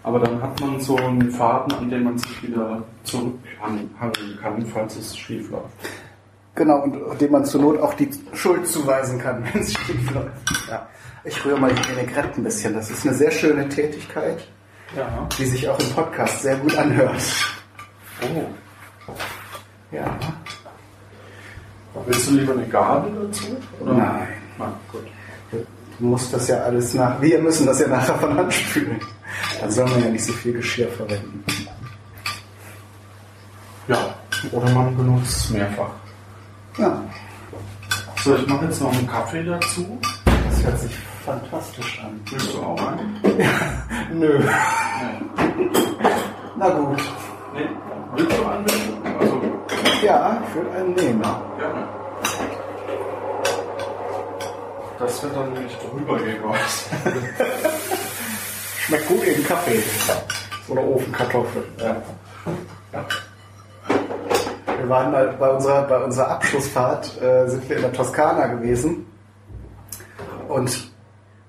Aber 0.03 0.19
dann 0.19 0.41
hat 0.41 0.59
man 0.59 0.77
so 0.81 0.97
einen 0.97 1.31
Faden, 1.31 1.77
an 1.77 1.89
dem 1.89 2.03
man 2.03 2.17
sich 2.17 2.43
wieder 2.43 2.83
zurückhangeln 3.05 3.89
kann, 4.41 4.65
falls 4.65 4.97
es 4.97 5.15
schief 5.15 5.49
läuft. 5.49 5.71
Genau, 6.55 6.81
und 6.83 7.21
dem 7.21 7.31
man 7.31 7.45
zur 7.45 7.61
Not 7.61 7.79
auch 7.79 7.93
die 7.93 8.09
Schuld 8.33 8.67
zuweisen 8.67 9.19
kann, 9.19 9.43
wenn 9.53 9.61
es 9.61 9.73
schief 9.73 10.11
läuft. 10.13 10.67
Ja. 10.69 10.87
Ich 11.23 11.43
rühre 11.43 11.59
mal 11.59 11.73
die 11.73 11.89
Vinaigrette 11.89 12.39
ein 12.39 12.43
bisschen. 12.43 12.73
Das 12.73 12.89
ist 12.91 13.05
eine 13.05 13.15
sehr 13.15 13.31
schöne 13.31 13.67
Tätigkeit, 13.67 14.47
Ja. 14.95 15.27
die 15.37 15.45
sich 15.45 15.67
auch 15.67 15.79
im 15.79 15.89
Podcast 15.89 16.41
sehr 16.41 16.55
gut 16.57 16.75
anhört. 16.77 17.21
Oh. 18.21 19.13
Ja. 19.91 20.17
Willst 22.05 22.29
du 22.29 22.33
lieber 22.35 22.53
eine 22.53 22.67
Gabel 22.67 23.11
dazu? 23.27 23.45
Oder? 23.79 23.93
Nein. 23.93 24.27
Na, 24.57 24.73
gut. 24.91 25.03
Du 25.97 26.05
musst 26.05 26.33
das 26.33 26.47
ja 26.47 26.57
alles 26.57 26.93
nach. 26.93 27.19
Wir 27.21 27.39
müssen 27.39 27.65
das 27.65 27.79
ja 27.79 27.87
nachher 27.87 28.15
von 28.15 28.35
Hand 28.37 28.53
spülen. 28.53 28.99
Dann 29.61 29.71
soll 29.71 29.87
man 29.89 30.03
ja 30.03 30.09
nicht 30.09 30.25
so 30.25 30.33
viel 30.33 30.53
Geschirr 30.53 30.89
verwenden. 30.89 31.43
Ja. 33.87 33.97
Oder 34.51 34.69
man 34.71 34.95
benutzt 34.95 35.37
es 35.37 35.49
mehrfach. 35.51 35.89
Ja, 36.77 37.01
So, 38.23 38.35
ich 38.35 38.47
mache 38.47 38.65
jetzt 38.65 38.81
noch 38.81 38.91
einen 38.91 39.07
Kaffee 39.07 39.43
dazu. 39.43 39.97
das 40.25 40.63
hört 40.63 40.79
sich 40.79 40.95
fantastisch 41.25 42.01
an. 42.03 42.19
Willst 42.29 42.53
du 42.53 42.61
auch 42.63 42.79
einen? 42.87 43.21
Nö. 44.13 44.39
Nee. 44.39 44.49
Na 46.57 46.69
gut. 46.69 46.97
nee. 47.53 47.69
Willst 48.15 48.37
du 48.37 48.45
einen? 48.45 48.65
Also, 49.19 49.41
Ja, 50.03 50.41
ich 50.47 50.55
würde 50.55 50.71
einen 50.77 50.93
nehmen. 50.93 51.21
gerne. 51.21 51.87
Das 54.99 55.21
wird 55.23 55.35
dann 55.35 55.53
nicht 55.53 55.77
drüber 55.83 56.17
gegossen. 56.19 56.97
Schmeckt 58.79 59.07
gut 59.07 59.23
in 59.23 59.43
Kaffee. 59.45 59.83
Oder 60.69 60.81
Ofenkartoffel. 60.83 61.63
ja. 61.79 61.95
Wir 64.77 64.89
waren 64.89 65.11
mal 65.11 65.35
bei 65.39 65.49
unserer, 65.49 65.83
bei 65.83 66.03
unserer 66.03 66.31
Abschlussfahrt, 66.31 67.21
äh, 67.21 67.47
sind 67.47 67.67
wir 67.69 67.77
in 67.77 67.81
der 67.83 67.93
Toskana 67.93 68.47
gewesen. 68.47 69.05
Und 70.47 70.91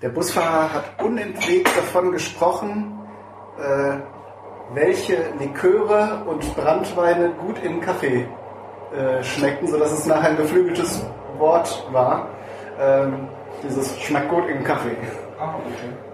der 0.03 0.09
Busfahrer 0.11 0.73
hat 0.73 1.03
unentwegt 1.03 1.77
davon 1.77 2.13
gesprochen, 2.13 2.99
äh, 3.59 3.97
welche 4.75 5.17
Liköre 5.39 6.23
und 6.27 6.57
Brandweine 6.57 7.31
gut 7.31 7.59
in 7.63 7.81
Kaffee 7.81 8.27
äh, 8.95 9.23
schmecken, 9.23 9.69
sodass 9.69 9.93
es 9.93 10.07
nachher 10.07 10.31
ein 10.31 10.37
geflügeltes 10.37 11.05
Wort 11.39 11.87
war. 11.93 12.29
Ähm, 12.81 13.29
dieses 13.63 13.99
schmeckt 14.01 14.29
gut 14.29 14.47
in 14.49 14.63
Kaffee. 14.63 14.97
Ah, 15.39 15.55
okay. 15.57 16.06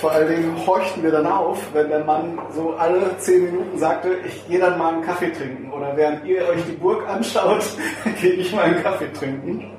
Vor 0.00 0.12
allen 0.12 0.28
Dingen 0.28 0.66
horchten 0.66 1.02
wir 1.02 1.10
dann 1.10 1.26
auf, 1.26 1.58
wenn 1.72 1.88
der 1.88 2.04
Mann 2.04 2.38
so 2.54 2.74
alle 2.74 3.16
zehn 3.18 3.44
Minuten 3.44 3.78
sagte, 3.78 4.10
ich 4.26 4.46
gehe 4.48 4.58
dann 4.58 4.78
mal 4.78 4.94
einen 4.94 5.04
Kaffee 5.04 5.32
trinken. 5.32 5.72
Oder 5.72 5.96
während 5.96 6.24
ihr 6.26 6.46
euch 6.48 6.62
die 6.66 6.72
Burg 6.72 7.08
anschaut, 7.08 7.64
gehe 8.20 8.32
ich 8.34 8.52
mal 8.52 8.64
einen 8.64 8.82
Kaffee 8.82 9.12
trinken. 9.12 9.70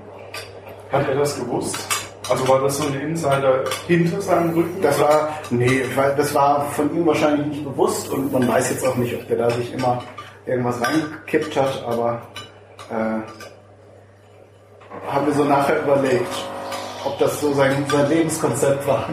Hat 0.91 1.08
er 1.08 1.16
das 1.16 1.39
gewusst? 1.39 1.78
Also 2.28 2.48
war 2.48 2.60
das 2.62 2.78
so 2.78 2.88
ein 2.88 3.00
Insider 3.00 3.64
hinter 3.88 4.20
seinem 4.20 4.54
Rücken? 4.54 4.82
Das 4.82 5.00
war, 5.00 5.30
nee, 5.52 5.84
weil 5.96 6.16
das 6.16 6.34
war 6.34 6.66
von 6.72 6.96
ihm 6.96 7.06
wahrscheinlich 7.06 7.46
nicht 7.48 7.64
bewusst 7.64 8.10
und 8.10 8.32
man 8.32 8.48
weiß 8.48 8.72
jetzt 8.72 8.88
auch 8.88 8.96
nicht, 8.96 9.14
ob 9.14 9.28
der 9.28 9.38
da 9.38 9.50
sich 9.52 9.72
immer 9.74 10.02
irgendwas 10.48 10.82
reingekippt 10.82 11.56
hat, 11.56 11.84
aber 11.88 12.22
äh, 12.89 13.20
haben 15.12 15.26
wir 15.28 15.34
so 15.34 15.43
nachher 15.43 15.84
überlegt, 15.84 16.46
ob 17.06 17.18
das 17.20 17.39
so 17.39 17.53
sein, 17.53 17.86
sein 17.89 18.10
Lebenskonzept 18.10 18.86
war. 18.88 19.08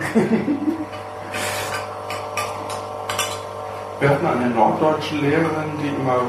Wir 4.01 4.09
hatten 4.09 4.26
eine 4.26 4.51
norddeutsche 4.51 5.14
Lehrerin, 5.16 5.78
die 5.80 5.88
immer 5.88 6.22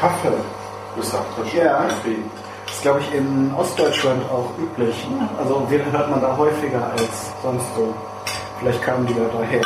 Kaffee 0.00 0.32
gesagt 0.96 1.38
hat. 1.38 1.52
Ja. 1.52 1.82
Kaffee. 1.82 2.16
Das 2.66 2.74
ist, 2.74 2.82
glaube 2.82 3.00
ich, 3.00 3.14
in 3.14 3.54
Ostdeutschland 3.56 4.22
auch 4.30 4.50
üblich. 4.58 5.08
Ne? 5.08 5.28
Also 5.38 5.66
den 5.70 5.92
hört 5.92 6.10
man 6.10 6.20
da 6.20 6.36
häufiger 6.36 6.90
als 6.92 7.32
sonst 7.42 7.66
so. 7.76 7.94
Vielleicht 8.58 8.82
kamen 8.82 9.06
die 9.06 9.14
da 9.14 9.20
daher. 9.32 9.62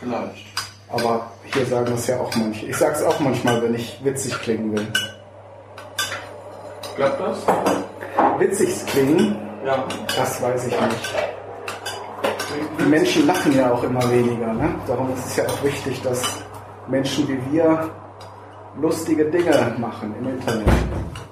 Vielleicht. 0.00 0.46
Aber 0.90 1.26
hier 1.52 1.66
sagen 1.66 1.86
das 1.90 2.06
ja 2.06 2.18
auch 2.20 2.34
manche. 2.36 2.66
Ich 2.66 2.76
sage 2.76 2.94
es 2.94 3.02
auch 3.02 3.20
manchmal, 3.20 3.62
wenn 3.62 3.74
ich 3.74 4.00
witzig 4.02 4.40
klingen 4.40 4.72
will. 4.76 4.86
Klappt 6.96 7.20
das? 7.20 7.38
Witzig 8.38 8.86
klingen, 8.86 9.36
Ja. 9.64 9.86
das 10.16 10.42
weiß 10.42 10.66
ich 10.66 10.80
nicht. 10.80 11.14
Die 12.78 12.84
Menschen 12.84 13.26
lachen 13.26 13.56
ja 13.56 13.72
auch 13.72 13.82
immer 13.82 14.10
weniger. 14.10 14.52
Ne? 14.52 14.74
Darum 14.86 15.12
ist 15.14 15.26
es 15.26 15.36
ja 15.36 15.46
auch 15.46 15.64
wichtig, 15.64 16.02
dass 16.02 16.22
Menschen 16.86 17.26
wie 17.28 17.52
wir 17.52 17.90
lustige 18.80 19.24
Dinge 19.26 19.74
machen 19.78 20.14
im 20.18 20.28
Internet. 20.28 20.66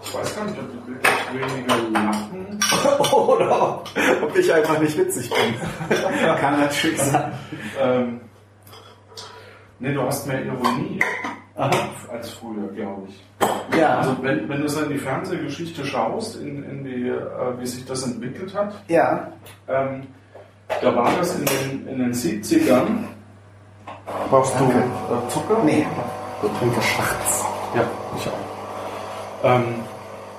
Ich 0.03 0.15
weiß 0.15 0.37
gar 0.37 0.45
nicht, 0.47 0.59
ob 0.59 0.71
die 0.71 0.93
wirklich 0.93 1.13
weniger 1.33 1.77
lachen. 1.91 2.61
Oder 3.13 3.83
ob 4.23 4.37
ich 4.37 4.53
einfach 4.53 4.79
nicht 4.81 4.97
witzig 4.97 5.31
bin. 5.31 5.99
Kann 6.41 6.61
natürlich 6.61 7.01
sein. 7.03 7.33
Ähm, 7.81 8.21
nee, 9.79 9.93
du 9.93 10.03
hast 10.03 10.27
mehr 10.27 10.45
Ironie 10.45 11.01
Aha. 11.57 11.71
als 12.11 12.31
früher, 12.31 12.69
glaube 12.75 13.03
ich. 13.09 13.79
Ja, 13.79 13.99
Also 13.99 14.17
wenn, 14.23 14.49
wenn 14.49 14.63
du 14.63 14.69
so 14.69 14.81
in 14.83 14.91
die 14.91 14.99
Fernsehgeschichte 14.99 15.85
schaust, 15.85 16.37
in, 16.37 16.63
in 16.65 16.85
die, 16.85 17.09
äh, 17.09 17.21
wie 17.59 17.67
sich 17.67 17.85
das 17.85 18.05
entwickelt 18.05 18.55
hat, 18.55 18.75
ja. 18.89 19.29
ähm, 19.69 20.07
da 20.81 20.95
war 20.97 21.11
das 21.19 21.37
in 21.39 21.45
den, 21.45 21.89
in 21.89 21.99
den 21.99 22.13
70ern. 22.13 23.05
Brauchst 24.31 24.59
du 24.59 24.65
äh, 24.65 25.29
Zucker? 25.29 25.59
Nee, 25.65 25.87
ich 26.43 26.59
trinke 26.59 26.81
schwarz. 26.83 27.45
Ja, 27.75 27.85
ich 28.17 28.29
auch. 28.29 29.45
Ähm, 29.57 29.65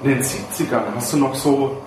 in 0.04 0.10
den 0.10 0.22
70ern 0.22 0.82
hast 0.96 1.14
du 1.14 1.18
noch 1.18 1.36
so 1.36 1.78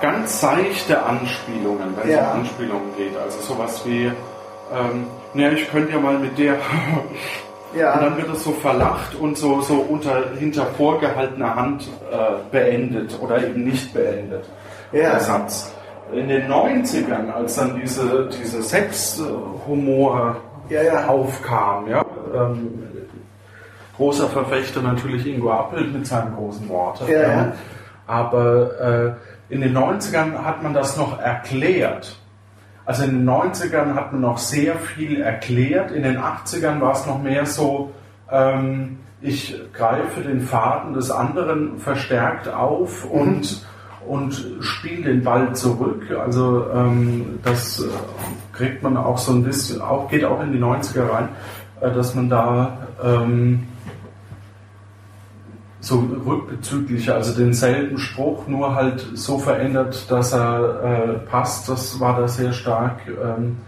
ganz 0.00 0.40
seichte 0.40 1.02
Anspielungen, 1.02 1.94
wenn 1.96 2.08
es 2.10 2.16
Ja. 2.16 2.32
um 2.32 2.40
Anspielungen 2.40 2.96
geht. 2.96 3.16
Also 3.16 3.40
sowas 3.54 3.82
wie, 3.86 4.06
ähm, 4.06 5.06
naja, 5.34 5.52
ich 5.52 5.70
könnte 5.70 5.92
ja 5.92 6.00
mal 6.00 6.18
mit 6.18 6.36
der. 6.38 6.56
Ja. 7.74 7.94
Und 7.94 8.02
dann 8.02 8.16
wird 8.16 8.28
es 8.34 8.44
so 8.44 8.52
verlacht 8.52 9.14
und 9.14 9.36
so, 9.38 9.60
so 9.62 9.74
unter, 9.74 10.30
hinter 10.38 10.66
vorgehaltener 10.66 11.54
Hand 11.54 11.88
äh, 12.10 12.16
beendet 12.50 13.18
oder 13.20 13.42
eben 13.42 13.64
nicht 13.64 13.92
beendet, 13.94 14.44
Ja. 14.92 15.10
der 15.12 15.20
Satz. 15.20 15.72
In 16.12 16.28
den 16.28 16.46
90ern, 16.50 17.30
als 17.32 17.54
dann 17.56 17.80
diese, 17.80 18.28
diese 18.28 18.62
Sexhumor 18.62 20.36
Ja, 20.68 20.82
ja. 20.82 21.06
aufkam, 21.06 21.88
ja, 21.88 22.04
ähm, 22.34 22.82
großer 23.96 24.28
Verfechter 24.28 24.82
natürlich 24.82 25.26
Ingo 25.26 25.50
Appelt 25.50 25.92
mit 25.92 26.06
seinen 26.06 26.34
großen 26.34 26.68
Worten. 26.68 27.10
Ja, 27.10 27.22
ja. 27.22 27.52
Aber 28.06 29.16
äh, 29.48 29.54
in 29.54 29.60
den 29.62 29.76
90ern 29.76 30.34
hat 30.44 30.62
man 30.62 30.74
das 30.74 30.96
noch 30.96 31.18
erklärt. 31.20 32.18
Also 32.84 33.04
in 33.04 33.10
den 33.10 33.28
90ern 33.28 33.94
hat 33.94 34.12
man 34.12 34.20
noch 34.22 34.38
sehr 34.38 34.76
viel 34.76 35.20
erklärt. 35.20 35.92
In 35.92 36.02
den 36.02 36.18
80ern 36.18 36.80
war 36.80 36.92
es 36.92 37.06
noch 37.06 37.22
mehr 37.22 37.46
so, 37.46 37.92
ähm, 38.30 38.98
ich 39.20 39.54
greife 39.72 40.20
den 40.20 40.40
Faden 40.40 40.94
des 40.94 41.10
anderen 41.10 41.78
verstärkt 41.78 42.48
auf 42.48 43.04
und, 43.04 43.64
und 44.06 44.44
spiele 44.60 45.12
den 45.12 45.22
Ball 45.22 45.54
zurück. 45.54 46.10
Also 46.20 46.66
ähm, 46.74 47.38
das 47.44 47.80
äh, 47.80 47.84
kriegt 48.52 48.82
man 48.82 48.96
auch 48.96 49.18
so 49.18 49.32
ein 49.32 49.44
bisschen, 49.44 49.80
auch, 49.80 50.08
geht 50.08 50.24
auch 50.24 50.42
in 50.42 50.52
die 50.52 50.58
90er 50.58 51.08
rein, 51.08 51.28
äh, 51.80 51.92
dass 51.92 52.16
man 52.16 52.28
da 52.28 52.88
ähm, 53.02 53.68
so 55.82 56.08
rückbezüglich, 56.24 57.12
also 57.12 57.36
denselben 57.36 57.98
Spruch, 57.98 58.46
nur 58.48 58.74
halt 58.74 59.06
so 59.14 59.38
verändert, 59.38 60.10
dass 60.10 60.32
er 60.32 60.82
äh, 60.82 61.12
passt. 61.28 61.68
Das 61.68 62.00
war 62.00 62.18
da 62.18 62.28
sehr 62.28 62.52
stark. 62.52 63.00
Ähm, 63.08 63.58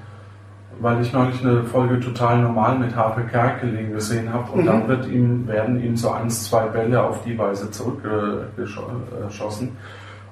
weil 0.80 1.00
ich 1.02 1.12
neulich 1.12 1.40
eine 1.40 1.62
Folge 1.64 2.00
total 2.00 2.40
normal 2.40 2.78
mit 2.78 2.94
Harpe 2.96 3.22
Kerkeling 3.22 3.92
gesehen 3.92 4.32
habe 4.32 4.50
und 4.52 4.62
Mhm. 4.62 4.66
dann 4.66 4.88
wird 4.88 5.06
ihm, 5.06 5.46
werden 5.46 5.82
ihm 5.82 5.96
so 5.96 6.10
eins, 6.10 6.48
zwei 6.48 6.66
Bälle 6.66 7.02
auf 7.02 7.22
die 7.22 7.38
Weise 7.38 7.70
zurückgeschossen. 7.70 9.76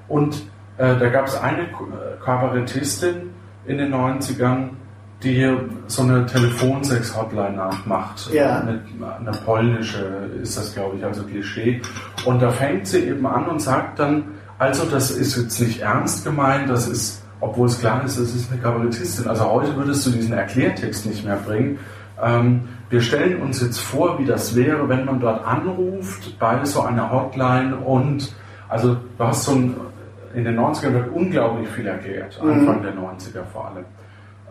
Und 0.08 0.42
äh, 0.78 0.96
da 0.98 1.08
gab 1.10 1.26
es 1.26 1.40
eine 1.40 1.62
äh, 1.62 1.66
Kabarettistin 2.24 3.30
in 3.66 3.78
den 3.78 3.94
90ern, 3.94 4.70
die 5.22 5.56
so 5.86 6.02
eine 6.02 6.26
Telefonsex-Hotline 6.26 7.52
nachmacht. 7.52 8.30
Ja. 8.32 8.60
Eine, 8.60 8.80
eine 9.18 9.32
polnische 9.44 10.30
ist 10.42 10.56
das, 10.56 10.74
glaube 10.74 10.96
ich, 10.96 11.04
also 11.04 11.22
Klischee. 11.22 11.80
Und 12.24 12.42
da 12.42 12.50
fängt 12.50 12.86
sie 12.86 13.04
eben 13.04 13.26
an 13.26 13.46
und 13.46 13.60
sagt 13.60 13.98
dann, 13.98 14.24
also 14.58 14.84
das 14.84 15.10
ist 15.10 15.36
jetzt 15.36 15.60
nicht 15.60 15.80
ernst 15.80 16.24
gemeint, 16.24 16.70
das 16.70 16.86
ist, 16.88 17.24
obwohl 17.40 17.66
es 17.66 17.80
klar 17.80 18.04
ist, 18.04 18.18
das 18.18 18.34
ist 18.34 18.50
eine 18.50 18.60
Kabarettistin. 18.60 19.26
Also 19.26 19.50
heute 19.50 19.74
würdest 19.76 20.06
du 20.06 20.10
diesen 20.10 20.32
Erklärtext 20.32 21.06
nicht 21.06 21.24
mehr 21.24 21.36
bringen. 21.36 21.78
Ähm, 22.22 22.68
wir 22.90 23.00
stellen 23.00 23.40
uns 23.42 23.60
jetzt 23.62 23.78
vor, 23.78 24.18
wie 24.18 24.24
das 24.24 24.54
wäre, 24.54 24.88
wenn 24.88 25.04
man 25.04 25.18
dort 25.18 25.44
anruft 25.44 26.38
bei 26.38 26.64
so 26.64 26.82
einer 26.82 27.10
Hotline 27.10 27.76
und 27.76 28.34
also 28.68 28.94
du 28.94 29.24
hast 29.24 29.44
so 29.44 29.52
ein, 29.52 29.74
in 30.34 30.44
den 30.44 30.58
90ern 30.58 30.92
wird 30.92 31.12
unglaublich 31.12 31.68
viel 31.68 31.86
erklärt, 31.86 32.40
Anfang 32.40 32.82
der 32.82 32.94
90er 32.94 33.44
vor 33.52 33.68
allem. 33.68 33.84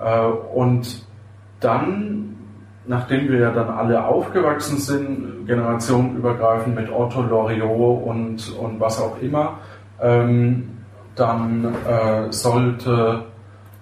Äh, 0.01 0.25
und 0.55 1.05
dann, 1.59 2.35
nachdem 2.85 3.29
wir 3.29 3.39
ja 3.39 3.51
dann 3.51 3.69
alle 3.69 4.03
aufgewachsen 4.05 4.77
sind, 4.77 5.45
generationenübergreifend 5.45 6.75
mit 6.75 6.91
Otto 6.91 7.21
Loriot 7.21 8.03
und, 8.03 8.55
und 8.57 8.79
was 8.79 8.99
auch 8.99 9.21
immer, 9.21 9.59
ähm, 10.01 10.77
dann 11.15 11.75
äh, 11.87 12.31
sollte 12.31 13.25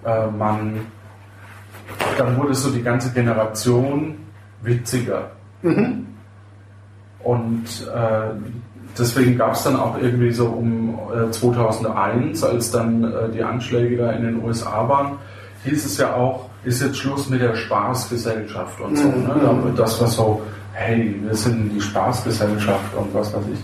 äh, 0.03 0.27
man, 0.27 0.79
dann 2.17 2.37
wurde 2.37 2.53
so 2.53 2.71
die 2.71 2.81
ganze 2.81 3.11
Generation 3.13 4.17
witziger. 4.61 5.31
Und 7.23 7.65
äh, 7.93 8.33
deswegen 8.97 9.37
gab 9.37 9.53
es 9.53 9.63
dann 9.63 9.75
auch 9.75 9.97
irgendwie 9.97 10.31
so 10.31 10.47
um 10.47 10.97
äh, 11.13 11.31
2001, 11.31 12.43
als 12.43 12.71
dann 12.71 13.03
äh, 13.03 13.29
die 13.29 13.43
Anschläge 13.43 13.97
da 13.97 14.11
in 14.11 14.23
den 14.23 14.43
USA 14.43 14.87
waren, 14.87 15.17
hieß 15.63 15.85
es 15.85 15.97
ja 15.97 16.13
auch, 16.15 16.49
ist 16.63 16.81
jetzt 16.81 16.97
Schluss 16.97 17.29
mit 17.29 17.41
der 17.41 17.55
Spaßgesellschaft 17.55 18.79
und 18.81 18.95
so. 18.97 19.07
Ne? 19.07 19.35
Da- 19.41 19.71
Das 19.83 19.99
war 20.01 20.07
so, 20.07 20.41
hey, 20.73 21.19
wir 21.23 21.35
sind 21.35 21.69
die 21.69 21.81
Spaßgesellschaft 21.81 22.93
und 22.95 23.13
was 23.13 23.33
weiß 23.33 23.43
ich. 23.53 23.59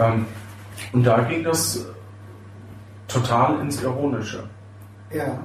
Ähm, 0.00 0.26
und 0.92 1.04
da 1.06 1.20
ging 1.20 1.42
das 1.44 1.86
total 3.06 3.60
ins 3.60 3.82
Ironische. 3.82 4.44
Ja. 5.12 5.38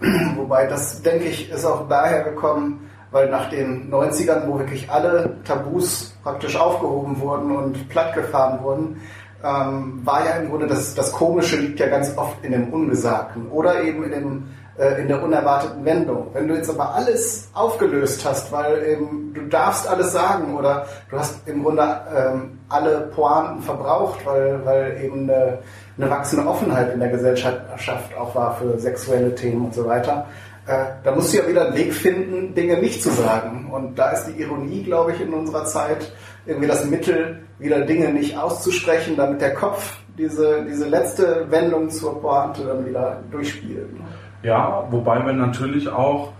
Wobei 0.36 0.66
das, 0.66 1.02
denke 1.02 1.24
ich, 1.26 1.50
ist 1.50 1.64
auch 1.64 1.88
daher 1.88 2.22
gekommen, 2.24 2.88
weil 3.10 3.30
nach 3.30 3.48
den 3.50 3.90
90ern, 3.90 4.46
wo 4.46 4.58
wirklich 4.58 4.90
alle 4.90 5.36
Tabus 5.44 6.14
praktisch 6.22 6.56
aufgehoben 6.56 7.18
wurden 7.20 7.50
und 7.56 7.88
plattgefahren 7.88 8.62
wurden, 8.62 9.00
ähm, 9.42 10.00
war 10.04 10.24
ja 10.24 10.32
im 10.32 10.50
Grunde 10.50 10.66
das, 10.66 10.94
das 10.94 11.12
Komische 11.12 11.56
liegt 11.56 11.78
ja 11.80 11.88
ganz 11.88 12.16
oft 12.16 12.42
in 12.44 12.52
dem 12.52 12.72
Ungesagten 12.72 13.46
oder 13.48 13.82
eben 13.84 14.02
in, 14.04 14.10
dem, 14.10 14.42
äh, 14.78 15.00
in 15.02 15.08
der 15.08 15.22
unerwarteten 15.22 15.84
Wendung. 15.84 16.28
Wenn 16.32 16.48
du 16.48 16.54
jetzt 16.54 16.70
aber 16.70 16.94
alles 16.94 17.48
aufgelöst 17.52 18.24
hast, 18.24 18.52
weil 18.52 18.82
eben 18.84 19.32
du 19.34 19.42
darfst 19.48 19.88
alles 19.88 20.12
sagen 20.12 20.56
oder 20.56 20.86
du 21.10 21.18
hast 21.18 21.46
im 21.46 21.62
Grunde 21.62 21.82
ähm, 22.14 22.58
alle 22.68 23.10
Pointen 23.14 23.62
verbraucht, 23.62 24.24
weil, 24.24 24.64
weil 24.64 25.00
eben 25.02 25.28
eine, 25.28 25.58
eine 25.96 26.10
wachsende 26.10 26.46
Offenheit 26.46 26.94
in 26.94 27.00
der 27.00 27.08
Gesellschaft 27.08 27.60
auch 28.18 28.34
war 28.34 28.56
für 28.56 28.78
sexuelle 28.78 29.34
Themen 29.34 29.66
und 29.66 29.74
so 29.74 29.86
weiter. 29.86 30.26
Äh, 30.66 30.84
da 31.02 31.12
musst 31.12 31.32
du 31.32 31.38
ja 31.38 31.48
wieder 31.48 31.66
einen 31.66 31.76
Weg 31.76 31.94
finden, 31.94 32.54
Dinge 32.54 32.76
nicht 32.76 33.02
zu 33.02 33.10
sagen. 33.10 33.70
Und 33.72 33.98
da 33.98 34.10
ist 34.10 34.26
die 34.26 34.40
Ironie, 34.40 34.82
glaube 34.82 35.12
ich, 35.12 35.20
in 35.20 35.32
unserer 35.32 35.64
Zeit 35.64 36.12
irgendwie 36.46 36.68
das 36.68 36.84
Mittel, 36.84 37.40
wieder 37.58 37.80
Dinge 37.80 38.10
nicht 38.10 38.38
auszusprechen, 38.38 39.16
damit 39.16 39.40
der 39.40 39.54
Kopf 39.54 39.96
diese, 40.16 40.64
diese 40.68 40.86
letzte 40.86 41.46
Wendung 41.50 41.90
zur 41.90 42.20
Pointe 42.20 42.64
dann 42.64 42.86
wieder 42.86 43.22
durchspielt. 43.30 43.88
Ja, 44.42 44.84
wobei 44.90 45.24
wir 45.26 45.32
natürlich 45.32 45.88
auch, 45.88 46.32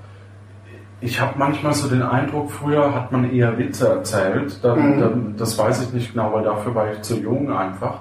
ich 1.01 1.21
habe 1.21 1.35
manchmal 1.37 1.75
so 1.75 1.89
den 1.89 2.03
Eindruck, 2.03 2.51
früher 2.51 2.95
hat 2.95 3.13
man 3.13 3.31
eher 3.31 3.57
Witze 3.59 3.89
erzählt, 3.89 4.59
da, 4.65 4.75
Mhm. 4.75 5.01
da, 5.01 5.11
das 5.37 5.59
weiß 5.59 5.83
ich 5.85 5.93
nicht 5.93 6.13
genau, 6.13 6.33
weil 6.33 6.45
dafür 6.45 6.75
war 6.75 6.91
ich 6.93 7.03
zu 7.03 7.17
jung 7.17 7.53
einfach. 7.53 8.01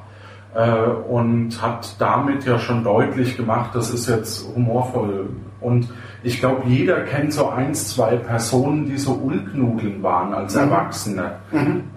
Äh, 0.55 0.71
und 1.09 1.61
hat 1.61 1.95
damit 1.99 2.45
ja 2.45 2.57
schon 2.57 2.83
deutlich 2.83 3.37
gemacht, 3.37 3.71
das 3.75 3.91
ist 3.91 4.07
jetzt 4.09 4.47
humorvoll. 4.55 5.29
Und 5.61 5.87
ich 6.23 6.39
glaube, 6.39 6.61
jeder 6.65 7.01
kennt 7.01 7.33
so 7.33 7.49
eins, 7.49 7.93
zwei 7.95 8.15
Personen, 8.15 8.85
die 8.85 8.97
so 8.97 9.11
Ulknudeln 9.13 10.01
waren 10.01 10.33
als 10.33 10.55
Erwachsene. 10.55 11.33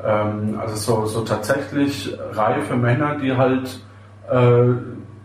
Ähm, 0.05 0.59
also 0.61 0.77
so, 0.77 1.07
so 1.07 1.21
tatsächlich 1.23 2.15
reife 2.33 2.77
Männer, 2.77 3.17
die 3.17 3.35
halt 3.37 3.81
äh, 4.31 4.73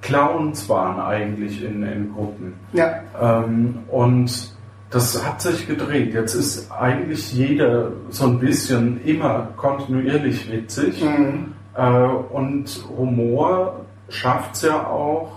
Clowns 0.06 0.70
waren 0.70 1.00
eigentlich 1.00 1.64
in, 1.64 1.84
in 1.84 2.14
Gruppen. 2.14 2.54
Ja, 2.74 2.94
Ähm, 3.20 3.80
und 3.90 4.54
das 4.92 5.26
hat 5.26 5.42
sich 5.42 5.68
gedreht. 5.68 6.14
Jetzt 6.14 6.36
ist 6.36 6.72
eigentlich 6.72 7.34
jeder 7.34 7.92
so 8.10 8.26
ein 8.28 8.40
bisschen 8.40 9.04
immer 9.04 9.50
kontinuierlich 9.58 10.50
witzig. 10.52 11.04
Mhm. 11.04 11.54
Äh, 11.76 11.90
und 11.90 12.86
Humor 12.98 13.82
schafft 14.10 14.56
es 14.56 14.62
ja 14.62 14.86
auch, 14.88 15.32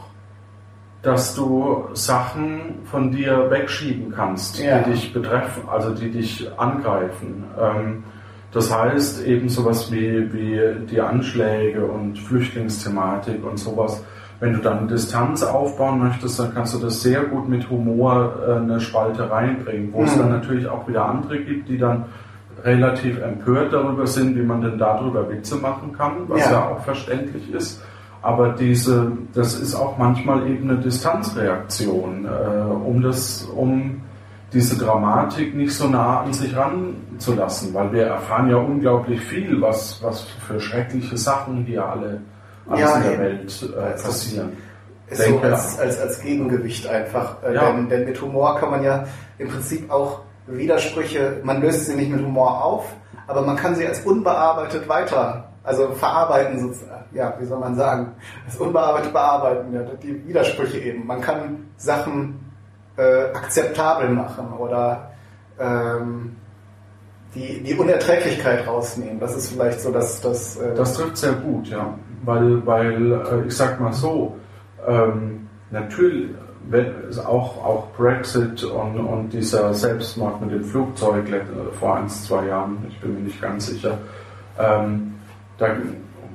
dass 1.03 1.35
du 1.35 1.85
Sachen 1.95 2.81
von 2.85 3.11
dir 3.11 3.51
wegschieben 3.51 4.12
kannst, 4.14 4.59
Ja. 4.59 4.81
die 4.81 4.91
dich 4.93 5.12
betreffen, 5.12 5.62
also 5.69 5.91
die 5.95 6.11
dich 6.11 6.49
angreifen. 6.59 7.45
Ähm, 7.59 8.05
das 8.53 8.75
heißt 8.75 9.25
eben 9.27 9.49
sowas 9.49 9.91
wie, 9.93 10.33
wie 10.33 10.61
die 10.87 11.01
Anschläge 11.01 11.85
und 11.85 12.19
Flüchtlingsthematik 12.19 13.45
und 13.45 13.59
sowas. 13.59 14.03
Wenn 14.41 14.53
du 14.53 14.61
dann 14.61 14.86
Distanz 14.86 15.43
aufbauen 15.43 15.99
möchtest, 15.99 16.39
dann 16.39 16.55
kannst 16.55 16.74
du 16.74 16.78
das 16.78 17.01
sehr 17.03 17.22
gut 17.24 17.49
mit 17.49 17.68
Humor 17.70 18.34
äh, 18.47 18.53
eine 18.57 18.80
Spalte 18.80 19.28
reinbringen, 19.30 19.93
wo 19.93 20.05
es 20.05 20.14
Mhm. 20.14 20.20
dann 20.20 20.28
natürlich 20.30 20.68
auch 20.68 20.86
wieder 20.86 21.05
andere 21.07 21.39
gibt, 21.41 21.68
die 21.68 21.76
dann 21.78 22.05
relativ 22.64 23.20
empört 23.20 23.72
darüber 23.72 24.07
sind, 24.07 24.36
wie 24.36 24.43
man 24.43 24.61
denn 24.62 24.78
darüber 24.78 25.28
Witze 25.30 25.57
machen 25.57 25.93
kann, 25.97 26.12
was 26.28 26.41
Ja. 26.47 26.53
ja, 26.53 26.68
auch 26.68 26.80
verständlich 26.84 27.53
ist. 27.53 27.82
Aber 28.22 28.51
diese, 28.51 29.12
das 29.32 29.59
ist 29.59 29.74
auch 29.74 29.97
manchmal 29.99 30.47
eben 30.49 30.68
eine 30.70 30.78
Distanzreaktion, 30.80 32.26
äh, 32.26 32.72
um 32.89 33.01
das, 33.03 33.45
um 33.45 34.01
diese 34.53 34.76
Dramatik 34.82 35.55
nicht 35.55 35.72
so 35.72 35.89
nah 35.89 36.20
an 36.22 36.32
sich 36.32 36.55
ranzulassen, 36.57 37.74
weil 37.74 37.93
wir 37.93 38.05
erfahren 38.07 38.49
ja 38.51 38.57
unglaublich 38.57 39.20
viel, 39.20 39.61
was, 39.61 40.03
was 40.03 40.22
für 40.22 40.59
schreckliche 40.59 41.16
Sachen 41.16 41.64
hier 41.64 41.84
alle 41.84 42.22
alles 42.69 42.81
Ja, 42.81 42.97
in 42.97 43.03
der. 43.03 43.19
Welt 43.21 43.71
äh, 43.77 43.91
passieren. 44.03 44.57
ist 45.11 45.23
so 45.27 45.39
als, 45.41 45.79
als, 45.79 46.01
als 46.01 46.21
Gegengewicht 46.21 46.87
einfach. 46.87 47.43
Äh, 47.43 47.55
Ja. 47.55 47.73
denn, 47.73 47.89
denn 47.89 48.05
mit 48.05 48.21
Humor 48.21 48.57
kann 48.59 48.71
man 48.71 48.83
ja 48.85 49.05
im 49.39 49.49
Prinzip 49.49 49.91
auch 49.91 50.21
Widersprüche, 50.47 51.41
man 51.43 51.61
löst 51.61 51.87
sie 51.87 51.95
nicht 51.95 52.11
mit 52.11 52.25
Humor 52.25 52.64
auf, 52.64 52.85
aber 53.27 53.43
man 53.43 53.57
kann 53.57 53.75
sie 53.75 53.87
als 53.87 54.01
unbearbeitet 54.01 54.89
weiter, 54.89 55.45
also 55.62 55.91
verarbeiten 55.93 56.59
sozusagen. 56.59 57.05
Ja, 57.12 57.35
wie 57.39 57.45
soll 57.45 57.59
man 57.61 57.75
sagen? 57.77 58.12
Das 58.47 58.57
unbearbeitet 58.57 59.12
bearbeiten, 59.12 59.73
ja, 59.75 59.83
die 60.03 60.27
Widersprüche 60.27 60.79
eben. 60.79 61.07
Man 61.07 61.21
kann 61.21 61.66
Sachen 61.77 62.41
äh, 62.97 63.25
akzeptabel 63.35 64.09
machen 64.11 64.53
oder 64.59 65.11
ähm, 65.59 66.37
die, 67.35 67.62
die 67.62 67.75
Unerträglichkeit 67.75 68.66
rausnehmen. 68.66 69.21
Das 69.21 69.37
ist 69.37 69.53
vielleicht 69.53 69.81
so, 69.81 69.91
dass 69.93 70.21
das. 70.21 70.57
Äh, 70.57 70.75
Das 70.75 70.95
trifft 70.95 71.16
sehr 71.19 71.33
gut, 71.33 71.69
ja. 71.69 71.95
Weil, 72.25 72.66
weil 72.66 73.12
äh, 73.12 73.47
ich 73.47 73.57
sag 73.57 73.81
mal 73.81 73.93
so, 73.93 74.37
ähm, 74.87 75.49
natürlich, 75.71 76.31
auch, 77.25 77.64
auch 77.64 77.89
Brexit 77.97 78.62
und, 78.62 78.99
und 78.99 79.33
dieser 79.33 79.73
Selbstmord 79.73 80.41
mit 80.43 80.53
dem 80.53 80.64
Flugzeug 80.64 81.31
äh, 81.31 81.41
vor 81.79 81.97
ein, 81.97 82.09
zwei 82.09 82.47
Jahren, 82.47 82.77
ich 82.89 83.01
bin 83.01 83.14
mir 83.14 83.21
nicht 83.21 83.41
ganz 83.41 83.69
sicher, 83.69 83.99
ähm, 84.59 85.14
da, 85.57 85.69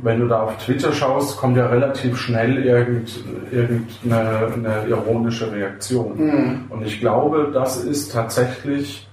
wenn 0.02 0.20
du 0.20 0.28
da 0.28 0.44
auf 0.44 0.58
Twitter 0.58 0.92
schaust, 0.92 1.38
kommt 1.38 1.56
ja 1.56 1.68
relativ 1.68 2.18
schnell 2.18 2.64
irgend, 2.64 3.24
irgendeine 3.52 4.54
eine 4.54 4.88
ironische 4.88 5.52
Reaktion. 5.52 6.18
Mhm. 6.18 6.66
Und 6.70 6.86
ich 6.86 7.00
glaube, 7.00 7.52
das 7.54 7.84
ist 7.84 8.12
tatsächlich 8.12 9.08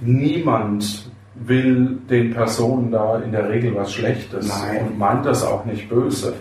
niemand 0.00 1.10
will 1.34 1.98
den 2.08 2.32
Personen 2.32 2.90
da 2.90 3.18
in 3.18 3.32
der 3.32 3.48
Regel 3.48 3.74
was 3.74 3.92
Schlechtes 3.92 4.48
Nein. 4.48 4.86
und 4.86 4.98
meint 4.98 5.26
das 5.26 5.44
auch 5.44 5.64
nicht 5.64 5.88
böse. 5.88 6.34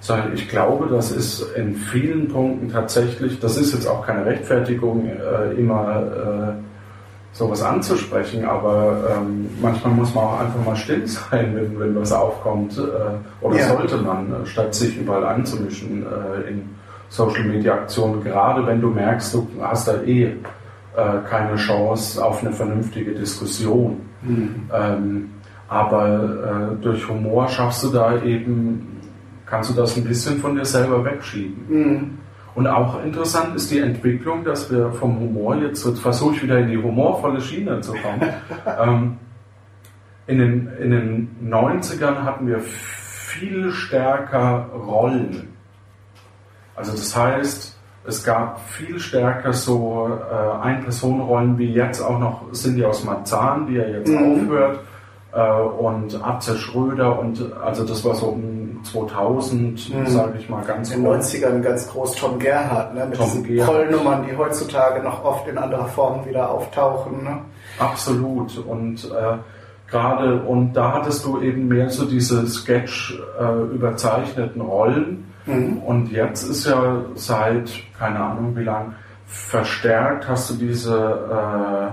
Sondern 0.00 0.32
ich 0.32 0.48
glaube, 0.48 0.88
das 0.88 1.10
ist 1.12 1.42
in 1.56 1.74
vielen 1.74 2.28
Punkten 2.28 2.70
tatsächlich, 2.70 3.38
das 3.38 3.58
ist 3.58 3.74
jetzt 3.74 3.86
auch 3.86 4.04
keine 4.06 4.24
Rechtfertigung, 4.24 5.06
äh, 5.06 5.52
immer 5.60 6.56
äh, 6.58 6.62
sowas 7.32 7.62
anzusprechen, 7.62 8.44
aber 8.44 9.16
ähm, 9.18 9.48
manchmal 9.60 9.92
muss 9.92 10.14
man 10.14 10.24
auch 10.24 10.40
einfach 10.40 10.64
mal 10.64 10.74
still 10.76 11.06
sein, 11.06 11.54
wenn, 11.54 11.78
wenn 11.78 11.94
was 12.00 12.12
aufkommt. 12.12 12.78
Äh, 12.78 13.44
oder 13.44 13.56
Ja. 13.58 13.68
sollte 13.68 13.98
man, 13.98 14.32
äh, 14.42 14.46
statt 14.46 14.74
sich 14.74 14.96
überall 14.96 15.24
einzumischen 15.26 16.02
äh, 16.04 16.50
in 16.50 16.62
Social 17.10 17.44
Media 17.44 17.74
Aktionen, 17.74 18.22
gerade 18.24 18.66
wenn 18.66 18.80
du 18.80 18.88
merkst, 18.88 19.34
du 19.34 19.46
hast 19.60 19.86
da 19.88 20.00
eh 20.02 20.32
keine 21.28 21.56
Chance 21.56 22.24
auf 22.24 22.42
eine 22.42 22.52
vernünftige 22.52 23.12
Diskussion. 23.12 24.00
Ähm, 24.72 25.30
aber 25.68 26.74
äh, 26.78 26.82
durch 26.82 27.08
Humor 27.08 27.48
schaffst 27.48 27.84
du 27.84 27.88
da 27.88 28.20
eben, 28.22 29.00
kannst 29.46 29.70
du 29.70 29.74
das 29.74 29.96
ein 29.96 30.04
bisschen 30.04 30.38
von 30.38 30.56
dir 30.56 30.64
selber 30.64 31.04
wegschieben. 31.04 32.18
Und 32.54 32.66
auch 32.66 33.02
interessant 33.04 33.54
ist 33.54 33.70
die 33.70 33.78
Entwicklung, 33.78 34.44
dass 34.44 34.70
wir 34.70 34.90
vom 34.92 35.20
Humor 35.20 35.56
jetzt, 35.56 35.86
jetzt 35.86 36.00
versuche 36.00 36.34
ich 36.34 36.42
wieder 36.42 36.58
in 36.58 36.68
die 36.68 36.76
humorvolle 36.76 37.40
Schiene 37.40 37.80
zu 37.80 37.92
kommen. 37.92 38.20
ähm, 38.80 39.16
in, 40.26 40.38
den, 40.38 40.68
in 40.80 40.90
den 40.90 41.28
90ern 41.48 42.24
hatten 42.24 42.48
wir 42.48 42.60
viel 42.60 43.70
stärker 43.70 44.68
Rollen. 44.74 45.48
Also 46.74 46.92
das 46.92 47.16
heißt, 47.16 47.69
es 48.06 48.24
gab 48.24 48.60
viel 48.68 48.98
stärker 48.98 49.52
so 49.52 50.08
äh, 50.30 50.62
Ein-Personen-Rollen 50.64 51.58
wie 51.58 51.72
jetzt 51.72 52.00
auch 52.00 52.18
noch 52.18 52.50
Cindy 52.52 52.84
aus 52.84 53.04
Marzahn, 53.04 53.66
die 53.66 53.74
ja 53.74 53.84
jetzt 53.86 54.08
Mhm. 54.10 54.42
aufhört, 54.42 54.80
äh, 55.32 55.60
und 55.82 56.24
Atze 56.24 56.56
Schröder 56.56 57.18
und 57.18 57.44
also 57.62 57.84
das 57.84 58.04
war 58.04 58.14
so 58.14 58.26
um 58.26 58.80
2000, 58.82 59.94
Mhm. 59.94 60.06
sage 60.06 60.38
ich 60.38 60.48
mal 60.48 60.64
ganz 60.64 60.90
In 60.90 61.02
den 61.02 61.04
grob. 61.04 61.16
90ern 61.16 61.60
ganz 61.62 61.88
groß 61.90 62.14
Tom 62.16 62.38
Gerhardt, 62.38 62.94
ne? 62.94 63.04
mit 63.06 63.16
Tom 63.18 63.26
diesen 63.26 63.44
Gerhardt. 63.44 63.70
Trollnummern, 63.70 64.26
die 64.28 64.36
heutzutage 64.36 65.02
noch 65.02 65.22
oft 65.24 65.46
in 65.46 65.58
anderer 65.58 65.86
Form 65.86 66.24
wieder 66.24 66.50
auftauchen. 66.50 67.22
Ne? 67.24 67.38
Absolut. 67.78 68.56
Und 68.66 69.04
äh, 69.04 69.36
gerade, 69.90 70.40
und 70.42 70.72
da 70.72 70.94
hattest 70.94 71.24
du 71.26 71.40
eben 71.42 71.68
mehr 71.68 71.90
so 71.90 72.06
diese 72.06 72.46
Sketch 72.46 73.20
äh, 73.38 73.74
überzeichneten 73.74 74.62
Rollen. 74.62 75.29
Und 75.84 76.10
jetzt 76.12 76.48
ist 76.48 76.66
ja 76.66 77.02
seit, 77.14 77.70
keine 77.98 78.20
Ahnung 78.20 78.56
wie 78.56 78.64
lang, 78.64 78.94
verstärkt 79.26 80.28
hast 80.28 80.50
du 80.50 80.54
diese, 80.54 81.92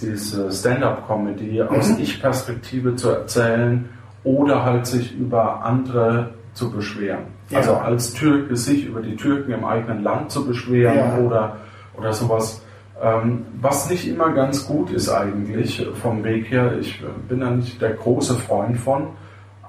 diese 0.00 0.52
Stand-up-Comedy 0.52 1.62
aus 1.62 1.98
Ich-Perspektive 1.98 2.96
zu 2.96 3.10
erzählen 3.10 3.88
oder 4.24 4.64
halt 4.64 4.86
sich 4.86 5.16
über 5.16 5.64
andere 5.64 6.30
zu 6.52 6.70
beschweren. 6.70 7.24
Ja. 7.50 7.58
Also 7.58 7.74
als 7.74 8.12
Türke 8.12 8.56
sich 8.56 8.86
über 8.86 9.00
die 9.00 9.16
Türken 9.16 9.52
im 9.52 9.64
eigenen 9.64 10.02
Land 10.02 10.30
zu 10.30 10.46
beschweren 10.46 10.96
Ja. 10.96 11.18
oder, 11.18 11.56
oder 11.96 12.12
sowas. 12.12 12.62
Ähm, 13.00 13.44
was 13.60 13.90
nicht 13.90 14.08
immer 14.08 14.30
ganz 14.32 14.66
gut 14.66 14.90
ist 14.90 15.08
eigentlich 15.10 15.86
vom 16.02 16.24
Weg 16.24 16.50
her. 16.50 16.78
Ich 16.78 17.02
bin 17.28 17.40
da 17.40 17.50
nicht 17.50 17.80
der 17.80 17.92
große 17.92 18.34
Freund 18.34 18.78
von. 18.78 19.08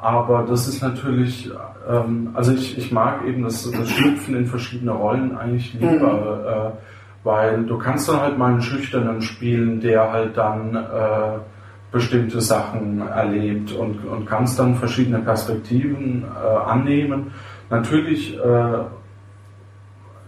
Aber 0.01 0.45
das 0.47 0.67
ist 0.67 0.81
natürlich, 0.81 1.49
ähm, 1.89 2.29
also 2.33 2.51
ich, 2.51 2.77
ich 2.77 2.91
mag 2.91 3.25
eben 3.25 3.43
das, 3.43 3.69
das 3.69 3.89
Schlüpfen 3.89 4.35
in 4.35 4.45
verschiedene 4.45 4.91
Rollen 4.91 5.37
eigentlich 5.37 5.73
lieber, 5.73 6.73
äh, 6.75 7.25
weil 7.25 7.63
du 7.63 7.77
kannst 7.77 8.07
dann 8.07 8.21
halt 8.21 8.37
mal 8.37 8.51
einen 8.51 8.61
Schüchternen 8.61 9.21
spielen, 9.21 9.79
der 9.79 10.11
halt 10.11 10.37
dann 10.37 10.75
äh, 10.75 11.39
bestimmte 11.91 12.41
Sachen 12.41 13.01
erlebt 13.07 13.71
und, 13.71 14.05
und 14.05 14.25
kannst 14.25 14.59
dann 14.59 14.75
verschiedene 14.75 15.19
Perspektiven 15.19 16.23
äh, 16.23 16.69
annehmen. 16.69 17.31
Natürlich 17.69 18.37
äh, 18.37 18.39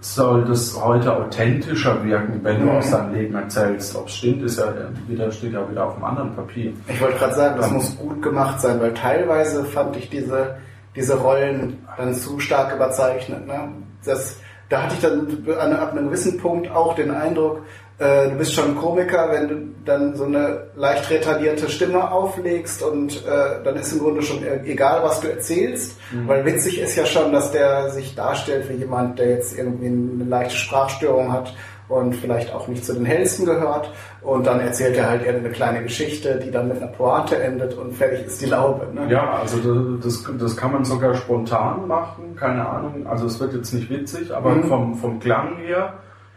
soll 0.01 0.45
das 0.45 0.79
heute 0.81 1.13
authentischer 1.15 2.03
wirken, 2.03 2.39
wenn 2.43 2.61
du 2.65 2.71
aus 2.71 2.89
deinem 2.91 3.13
Leben 3.13 3.35
erzählst. 3.35 3.95
Ob 3.95 4.07
es 4.07 4.15
stimmt, 4.15 4.43
ist 4.43 4.57
ja 4.59 4.73
wieder, 5.07 5.31
steht 5.31 5.53
ja 5.53 5.69
wieder 5.69 5.85
auf 5.87 5.95
einem 5.95 6.05
anderen 6.05 6.35
Papier. 6.35 6.73
Ich 6.87 7.01
wollte 7.01 7.17
gerade 7.17 7.35
sagen, 7.35 7.57
das 7.57 7.67
Ja. 7.67 7.73
muss 7.73 7.97
gut 7.97 8.21
gemacht 8.21 8.61
sein, 8.61 8.79
weil 8.79 8.93
teilweise 8.93 9.65
fand 9.65 9.95
ich 9.97 10.09
diese, 10.09 10.55
diese 10.95 11.17
Rollen 11.17 11.77
dann 11.97 12.13
zu 12.13 12.39
stark 12.39 12.73
überzeichnet. 12.75 13.45
Ne? 13.45 13.73
Das, 14.05 14.37
da 14.69 14.83
hatte 14.83 14.95
ich 14.95 15.01
dann 15.01 15.27
an, 15.59 15.73
ab 15.73 15.91
einem 15.91 16.05
gewissen 16.05 16.37
Punkt 16.37 16.71
auch 16.71 16.95
den 16.95 17.11
Eindruck, 17.11 17.61
äh, 17.99 18.29
du 18.29 18.37
bist 18.37 18.53
schon 18.53 18.69
ein 18.69 18.75
Komiker, 18.75 19.29
wenn 19.31 19.47
du 19.47 19.55
dann 19.85 20.15
so 20.15 20.23
eine 20.25 20.67
leicht 20.75 21.09
retardierte 21.09 21.69
Stimme 21.69 22.11
auflegst 22.11 22.81
und 22.83 23.25
äh, 23.25 23.63
dann 23.63 23.75
ist 23.75 23.91
im 23.93 23.99
Grunde 23.99 24.21
schon 24.21 24.43
e- 24.43 24.61
egal, 24.71 25.01
was 25.03 25.19
du 25.21 25.27
erzählst, 25.29 25.99
weil 26.25 26.45
witzig 26.45 26.79
ist 26.79 26.95
ja 26.95 27.05
schon, 27.05 27.31
dass 27.31 27.51
der 27.51 27.89
sich 27.91 28.15
darstellt 28.15 28.69
wie 28.69 28.73
jemand, 28.75 29.19
der 29.19 29.29
jetzt 29.31 29.57
irgendwie 29.57 29.87
eine 29.87 30.23
leichte 30.29 30.55
Sprachstörung 30.55 31.31
hat 31.33 31.53
und 31.87 32.15
vielleicht 32.15 32.53
auch 32.53 32.67
nicht 32.67 32.85
zu 32.85 32.93
den 32.93 33.03
hellsten 33.05 33.45
gehört 33.45 33.91
und 34.21 34.45
dann 34.45 34.59
erzählt 34.59 34.95
er 34.95 35.09
halt 35.09 35.25
irgendeine 35.25 35.53
kleine 35.53 35.81
Geschichte, 35.83 36.39
die 36.43 36.51
dann 36.51 36.67
mit 36.67 36.77
einer 36.77 36.91
Pointe 36.91 37.41
endet 37.41 37.73
und 37.75 37.93
fertig 37.93 38.27
ist 38.27 38.41
die 38.41 38.45
Laube. 38.45 38.87
Ne? 38.93 39.11
Ja, 39.11 39.39
also 39.41 39.97
das, 39.97 40.23
das 40.39 40.55
kann 40.55 40.71
man 40.71 40.85
sogar 40.85 41.15
spontan 41.15 41.87
machen, 41.87 42.35
keine 42.35 42.67
Ahnung. 42.67 43.07
Also 43.07 43.25
es 43.25 43.39
wird 43.39 43.53
jetzt 43.55 43.73
nicht 43.73 43.89
witzig, 43.89 44.31
aber 44.33 44.61
vom, 44.63 44.95
vom 44.95 45.19
Klang 45.19 45.57
her. 45.57 45.93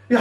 Ja, 0.09 0.19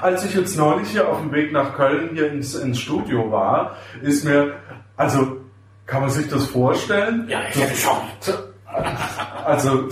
als 0.00 0.24
ich 0.24 0.34
jetzt 0.34 0.56
neulich 0.56 0.88
hier 0.88 1.08
auf 1.08 1.20
dem 1.20 1.32
Weg 1.32 1.52
nach 1.52 1.74
Köln 1.74 2.10
hier 2.12 2.30
ins, 2.30 2.54
ins 2.54 2.78
Studio 2.78 3.30
war, 3.30 3.76
ist 4.02 4.24
mir, 4.24 4.54
also 4.96 5.38
kann 5.86 6.02
man 6.02 6.10
sich 6.10 6.28
das 6.28 6.46
vorstellen? 6.46 7.26
Ja, 7.28 7.40
ich 7.48 7.60
hätte 7.60 7.74
schon. 7.74 7.96
Also, 9.44 9.88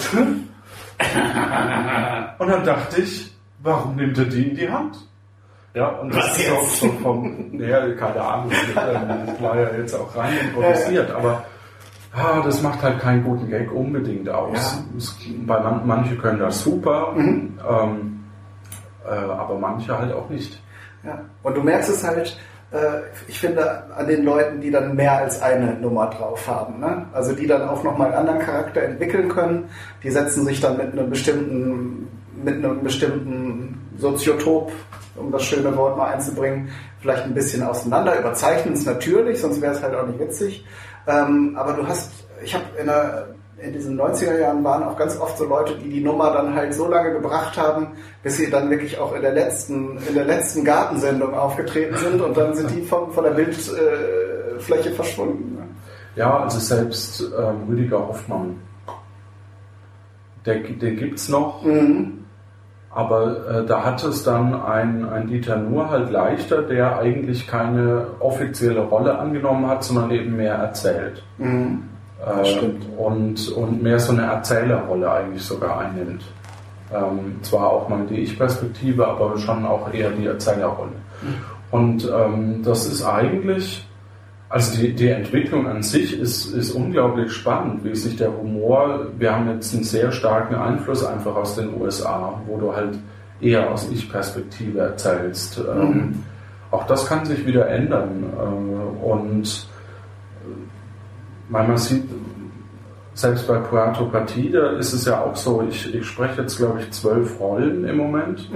und 2.39 2.49
dann 2.49 2.65
dachte 2.65 3.03
ich, 3.03 3.35
warum 3.63 3.97
nimmt 3.97 4.17
er 4.19 4.25
die 4.25 4.49
in 4.49 4.57
die 4.57 4.71
Hand? 4.71 4.97
Ja, 5.75 5.89
und 5.89 6.15
das 6.15 6.29
Was 6.31 6.39
ist 6.39 6.51
auch 6.51 6.63
jetzt? 6.63 6.81
so 6.81 6.89
vom, 7.03 7.61
ja, 7.61 7.91
keine 7.95 8.21
Ahnung, 8.21 8.53
ich 8.53 9.43
war 9.43 9.57
ja 9.59 9.71
jetzt 9.77 9.95
auch 9.95 10.15
rein 10.15 10.35
improvisiert, 10.39 11.11
aber 11.11 11.45
ah, 12.13 12.43
das 12.45 12.61
macht 12.61 12.83
halt 12.83 13.01
keinen 13.01 13.25
guten 13.25 13.49
Gag 13.49 13.73
unbedingt 13.73 14.29
aus. 14.29 14.79
Es, 14.97 15.17
weil 15.47 15.63
man, 15.63 15.87
manche 15.87 16.17
können 16.17 16.41
das 16.41 16.63
super, 16.63 17.15
ähm, 17.17 18.12
äh, 19.07 19.11
aber 19.15 19.59
manche 19.59 19.97
halt 19.99 20.13
auch 20.13 20.29
nicht. 20.29 20.61
Ja. 21.05 21.21
Und 21.43 21.57
du 21.57 21.63
merkst 21.63 21.91
es 21.91 22.05
halt, 22.07 22.37
äh, 22.73 22.77
ich 23.29 23.39
finde, 23.39 23.85
an 23.97 24.07
den 24.07 24.25
Leuten, 24.25 24.61
die 24.61 24.71
dann 24.71 24.95
mehr 24.95 25.19
als 25.19 25.43
eine 25.43 25.75
Nummer 25.75 26.07
drauf 26.11 26.47
haben. 26.49 26.81
Ne? 26.81 27.07
Also 27.13 27.33
die 27.35 27.47
dann 27.47 27.69
auch 27.69 27.83
nochmal 27.83 28.09
einen 28.09 28.17
anderen 28.17 28.39
Charakter 28.41 28.83
entwickeln 28.83 29.29
können. 29.29 29.69
Die 30.03 30.11
setzen 30.11 30.45
sich 30.47 30.61
dann 30.61 30.77
mit 30.77 30.93
einem 30.93 31.11
bestimmten, 31.11 32.09
mit 32.43 32.55
einem 32.55 32.83
bestimmten 32.83 33.81
Soziotop, 33.99 34.73
um 35.17 35.31
das 35.31 35.43
schöne 35.45 35.77
Wort 35.77 35.97
mal 35.99 36.13
einzubringen, 36.13 36.71
vielleicht 37.01 37.25
ein 37.25 37.35
bisschen 37.35 37.63
auseinander, 37.63 38.19
überzeichnen 38.19 38.75
es 38.75 38.87
natürlich, 38.87 39.41
sonst 39.41 39.61
wäre 39.61 39.75
es 39.75 39.83
halt 39.83 39.95
auch 39.95 40.07
nicht 40.07 40.19
witzig. 40.19 40.65
Ähm, 41.07 41.55
aber 41.59 41.75
du 41.75 41.87
hast, 41.87 42.13
ich 42.43 42.55
habe 42.55 42.65
in, 42.79 42.87
der- 42.87 43.27
in 43.63 43.73
diesen 43.73 44.01
90er 44.01 44.39
Jahren 44.39 44.65
waren 44.65 44.83
auch 44.83 44.97
ganz 44.97 45.19
oft 45.19 45.39
so 45.39 45.45
Leute, 45.45 45.75
die 45.77 45.89
die 45.89 46.01
Nummer 46.01 46.33
dann 46.33 46.55
halt 46.55 46.75
so 46.75 46.89
lange 46.89 47.13
gebracht 47.13 47.57
haben, 47.57 47.89
bis 48.23 48.37
sie 48.37 48.51
dann 48.51 48.71
wirklich 48.71 48.99
auch 48.99 49.15
in 49.15 49.23
der 49.23 49.33
letzten, 49.33 49.99
in 50.09 50.15
der 50.15 50.25
letzten 50.25 50.65
Gartensendung 50.65 51.35
aufgetreten 51.35 51.97
sind 51.97 52.21
und 52.21 52.37
dann 52.37 52.55
sind 52.55 52.71
die 52.71 52.83
von, 52.83 53.13
von 53.13 53.25
der 53.25 53.31
Bildfläche 53.33 54.91
äh, 54.91 54.93
verschwunden. 54.93 55.59
Ja, 56.17 56.41
also 56.41 56.59
selbst 56.59 57.23
ähm, 57.23 57.69
Rüdiger 57.69 58.07
Hoffmann, 58.07 58.57
der, 60.45 60.59
den 60.59 60.97
gibt's 60.97 61.29
noch, 61.29 61.65
aber 62.91 63.49
äh, 63.49 63.67
da 63.67 63.85
hat 63.85 64.05
es 64.05 64.23
dann 64.23 64.55
ein, 64.61 65.09
ein 65.09 65.29
Dieter 65.29 65.57
Nuhr 65.57 65.89
halt 65.89 66.11
leichter, 66.11 66.63
der 66.63 66.99
eigentlich 66.99 67.47
keine 67.47 68.09
offizielle 68.21 68.81
Rolle 68.81 69.19
angenommen 69.19 69.67
hat, 69.67 69.85
sondern 69.85 70.11
eben 70.11 70.37
mehr 70.37 70.57
erzählt. 70.57 71.23
Äh. 72.25 72.67
Und, 72.97 73.49
und 73.53 73.83
mehr 73.83 73.99
so 73.99 74.13
eine 74.13 74.23
Erzählerrolle 74.23 75.11
eigentlich 75.11 75.43
sogar 75.43 75.81
einnimmt. 75.81 76.23
Ähm, 76.95 77.37
zwar 77.43 77.71
auch 77.71 77.89
mal 77.89 78.07
die 78.07 78.21
Ich-Perspektive, 78.21 79.07
aber 79.07 79.39
schon 79.39 79.65
auch 79.65 79.93
eher 79.93 80.11
die 80.11 80.27
Erzählerrolle. 80.27 80.93
Und 81.71 82.07
ähm, 82.07 82.63
das 82.63 82.87
ist 82.87 83.03
eigentlich, 83.03 83.87
also 84.51 84.79
die, 84.79 84.93
die 84.93 85.09
Entwicklung 85.09 85.67
an 85.67 85.83
sich 85.83 86.19
ist, 86.19 86.53
ist 86.53 86.73
unglaublich 86.73 87.33
spannend, 87.33 87.83
wie 87.85 87.95
sich 87.95 88.17
der 88.17 88.37
Humor, 88.37 89.07
wir 89.19 89.35
haben 89.35 89.49
jetzt 89.49 89.75
einen 89.75 89.85
sehr 89.85 90.13
starken 90.13 90.55
Einfluss 90.55 91.05
einfach 91.05 91.35
aus 91.35 91.57
den 91.57 91.81
USA, 91.81 92.39
wo 92.47 92.59
du 92.59 92.77
halt 92.77 92.99
eher 93.41 93.71
aus 93.71 93.89
Ich-Perspektive 93.91 94.81
erzählst. 94.81 95.59
Ähm, 95.59 96.23
auch 96.71 96.87
das 96.87 97.07
kann 97.07 97.25
sich 97.25 97.47
wieder 97.47 97.69
ändern. 97.69 98.25
Äh, 98.39 99.05
und 99.05 99.67
weil 101.53 101.69
man 101.69 101.77
sieht, 101.77 102.05
selbst 103.15 103.47
bei 103.47 103.59
Puerto 103.59 104.07
Partida 104.07 104.71
ist 104.73 104.93
es 104.93 105.05
ja 105.05 105.21
auch 105.21 105.37
so, 105.37 105.63
ich, 105.69 105.95
ich 105.95 106.07
spreche 106.07 106.43
jetzt 106.43 106.57
glaube 106.57 106.81
ich 106.81 106.91
zwölf 106.91 107.39
Rollen 107.39 107.85
im 107.85 107.97
Moment. 107.99 108.49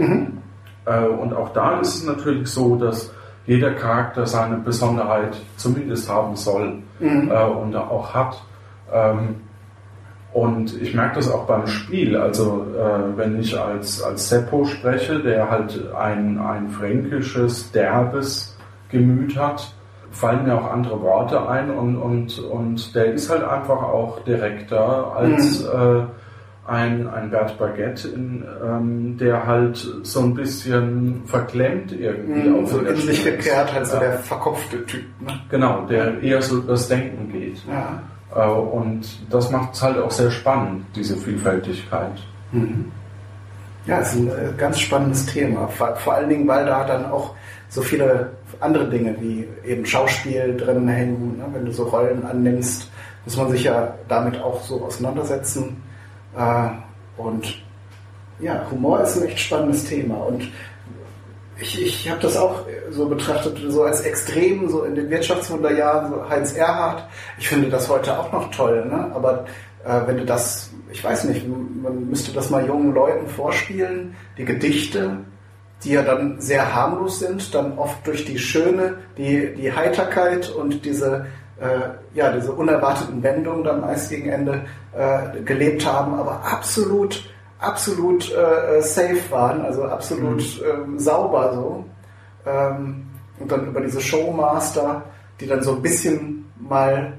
Äh, 0.86 1.06
und 1.06 1.34
auch 1.34 1.52
da 1.52 1.80
ist 1.80 1.96
es 1.96 2.04
natürlich 2.04 2.48
so, 2.48 2.76
dass 2.76 3.12
jeder 3.46 3.72
Charakter 3.72 4.26
seine 4.26 4.56
Besonderheit 4.56 5.36
zumindest 5.56 6.08
haben 6.08 6.36
soll 6.36 6.78
äh, 7.28 7.44
und 7.44 7.76
auch 7.76 8.14
hat. 8.14 8.42
Ähm, 8.92 9.36
und 10.32 10.80
ich 10.82 10.94
merke 10.94 11.16
das 11.16 11.30
auch 11.30 11.46
beim 11.46 11.66
Spiel. 11.66 12.16
Also 12.16 12.66
äh, 12.76 13.16
wenn 13.16 13.38
ich 13.40 13.58
als, 13.58 14.02
als 14.02 14.28
Seppo 14.28 14.64
spreche, 14.64 15.20
der 15.20 15.50
halt 15.50 15.92
ein, 15.94 16.38
ein 16.38 16.68
fränkisches, 16.68 17.70
derbes 17.72 18.56
Gemüt 18.90 19.36
hat, 19.38 19.74
fallen 20.16 20.44
mir 20.44 20.54
auch 20.54 20.70
andere 20.70 21.00
Worte 21.02 21.48
ein 21.48 21.70
und, 21.70 21.96
und, 21.96 22.38
und 22.38 22.94
der 22.94 23.12
ist 23.12 23.30
halt 23.30 23.44
einfach 23.44 23.82
auch 23.82 24.20
direkter 24.24 25.12
als, 25.16 25.62
äh, 25.64 26.02
ein, 26.66 27.08
ein 27.08 27.30
Bert 27.30 27.56
Baguette, 27.58 28.08
in, 28.08 28.44
ähm, 28.64 29.16
der 29.18 29.46
halt 29.46 29.76
so 30.02 30.20
ein 30.20 30.34
bisschen 30.34 31.22
verklemmt 31.26 31.92
irgendwie 31.92 32.48
Mhm, 32.48 32.64
auch 32.64 32.68
so 32.68 32.80
in 32.80 32.96
sich 32.96 33.22
gekehrt, 33.22 33.72
halt 33.72 33.86
so 33.86 33.94
Ja. 33.94 34.00
der 34.00 34.12
verkopfte 34.18 34.84
Typ. 34.84 35.04
Ne? 35.20 35.32
Genau, 35.48 35.82
der 35.82 36.20
eher 36.22 36.42
so 36.42 36.58
das 36.60 36.88
Denken 36.88 37.30
geht. 37.30 37.58
Ja. 37.68 38.02
Äh, 38.34 38.50
und 38.50 39.06
das 39.30 39.50
macht 39.52 39.74
es 39.74 39.82
halt 39.82 39.98
auch 39.98 40.10
sehr 40.10 40.30
spannend, 40.32 40.84
diese 40.96 41.16
Vielfältigkeit. 41.16 42.18
Ja, 43.86 43.98
ist 44.00 44.16
ein 44.16 44.28
äh, 44.28 44.52
ganz 44.56 44.80
spannendes 44.80 45.26
Thema. 45.26 45.68
Vor, 45.68 45.94
vor 45.96 46.14
allen 46.14 46.28
Dingen, 46.28 46.48
weil 46.48 46.66
da 46.66 46.84
dann 46.84 47.06
auch 47.06 47.34
so 47.68 47.82
viele 47.82 48.30
andere 48.60 48.88
Dinge 48.88 49.16
wie 49.20 49.48
eben 49.64 49.84
Schauspiel 49.84 50.56
drin 50.56 50.88
hängen. 50.88 51.38
Ne? 51.38 51.44
Wenn 51.52 51.64
du 51.64 51.72
so 51.72 51.84
Rollen 51.84 52.24
annimmst, 52.24 52.90
muss 53.24 53.36
man 53.36 53.50
sich 53.50 53.64
ja 53.64 53.94
damit 54.08 54.40
auch 54.40 54.62
so 54.62 54.84
auseinandersetzen. 54.84 55.82
Äh, 56.36 56.68
und 57.16 57.62
ja, 58.38 58.66
Humor 58.70 59.00
ist 59.00 59.16
ein 59.16 59.28
echt 59.28 59.40
spannendes 59.40 59.84
Thema. 59.84 60.16
Und 60.16 60.50
ich, 61.58 61.80
ich 61.80 62.10
habe 62.10 62.20
das 62.20 62.36
auch 62.36 62.64
so 62.90 63.08
betrachtet, 63.08 63.58
so 63.68 63.84
als 63.84 64.00
extrem, 64.00 64.68
so 64.68 64.84
in 64.84 64.94
den 64.94 65.08
Wirtschaftswunderjahren, 65.08 66.10
so 66.10 66.28
Heinz 66.28 66.52
Erhardt. 66.54 67.08
Ich 67.38 67.48
finde 67.48 67.68
das 67.68 67.88
heute 67.88 68.18
auch 68.18 68.30
noch 68.32 68.50
toll, 68.50 68.84
ne? 68.86 69.10
aber 69.14 69.46
äh, 69.84 70.06
wenn 70.06 70.18
du 70.18 70.26
das, 70.26 70.70
ich 70.92 71.02
weiß 71.02 71.24
nicht, 71.24 71.46
man 71.48 72.08
müsste 72.08 72.32
das 72.32 72.50
mal 72.50 72.66
jungen 72.66 72.92
Leuten 72.92 73.26
vorspielen, 73.26 74.14
die 74.36 74.44
Gedichte, 74.44 75.18
die 75.84 75.92
ja 75.92 76.02
dann 76.02 76.40
sehr 76.40 76.74
harmlos 76.74 77.20
sind, 77.20 77.54
dann 77.54 77.78
oft 77.78 78.06
durch 78.06 78.24
die 78.24 78.38
Schöne, 78.38 78.94
die, 79.16 79.54
die 79.54 79.72
Heiterkeit 79.72 80.50
und 80.50 80.84
diese, 80.84 81.26
äh, 81.60 81.90
ja, 82.14 82.32
diese 82.32 82.52
unerwarteten 82.52 83.22
Wendungen 83.22 83.64
dann 83.64 83.80
meist 83.80 84.10
gegen 84.10 84.28
Ende 84.28 84.62
äh, 84.96 85.40
gelebt 85.42 85.86
haben, 85.86 86.14
aber 86.14 86.42
absolut, 86.44 87.22
absolut 87.58 88.32
äh, 88.32 88.80
safe 88.80 89.30
waren, 89.30 89.62
also 89.62 89.84
absolut 89.84 90.42
ähm, 90.62 90.98
sauber 90.98 91.54
so. 91.54 91.84
Ähm, 92.46 93.06
und 93.38 93.52
dann 93.52 93.66
über 93.66 93.80
diese 93.80 94.00
Showmaster, 94.00 95.02
die 95.40 95.46
dann 95.46 95.62
so 95.62 95.74
ein 95.74 95.82
bisschen 95.82 96.50
mal 96.58 97.12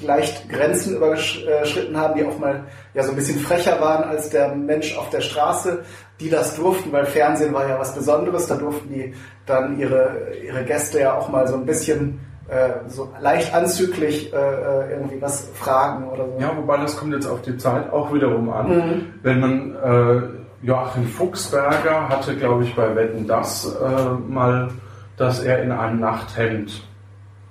leicht 0.00 0.48
Grenzen 0.48 0.96
überschritten 0.96 1.96
haben, 1.96 2.16
die 2.16 2.24
auch 2.24 2.38
mal 2.38 2.64
ja 2.94 3.02
so 3.02 3.10
ein 3.10 3.16
bisschen 3.16 3.40
frecher 3.40 3.80
waren 3.80 4.04
als 4.04 4.30
der 4.30 4.54
Mensch 4.54 4.96
auf 4.96 5.10
der 5.10 5.20
Straße, 5.20 5.84
die 6.20 6.30
das 6.30 6.56
durften, 6.56 6.92
weil 6.92 7.04
Fernsehen 7.04 7.52
war 7.52 7.68
ja 7.68 7.78
was 7.78 7.94
Besonderes, 7.94 8.46
da 8.46 8.56
durften 8.56 8.92
die 8.92 9.14
dann 9.44 9.78
ihre, 9.78 10.32
ihre 10.44 10.64
Gäste 10.64 11.00
ja 11.00 11.14
auch 11.14 11.28
mal 11.28 11.46
so 11.46 11.56
ein 11.56 11.66
bisschen 11.66 12.20
äh, 12.48 12.88
so 12.88 13.12
leicht 13.20 13.52
anzüglich 13.54 14.32
äh, 14.32 14.36
äh, 14.36 14.92
irgendwie 14.92 15.20
was 15.20 15.48
fragen 15.54 16.08
oder 16.08 16.26
so. 16.26 16.38
Ja, 16.38 16.56
wobei 16.56 16.76
das 16.78 16.96
kommt 16.96 17.12
jetzt 17.12 17.26
auf 17.26 17.42
die 17.42 17.56
Zeit 17.56 17.92
auch 17.92 18.12
wiederum 18.12 18.50
an. 18.50 19.12
Wenn 19.22 19.40
man 19.40 19.74
äh, 19.74 20.22
Joachim 20.62 21.06
Fuchsberger 21.06 22.08
hatte, 22.08 22.36
glaube 22.36 22.64
ich, 22.64 22.74
bei 22.74 22.94
Wetten 22.94 23.26
das 23.26 23.74
äh, 23.74 24.10
mal, 24.28 24.68
dass 25.16 25.42
er 25.42 25.62
in 25.62 25.72
einem 25.72 26.00
Nachthemd 26.00 26.82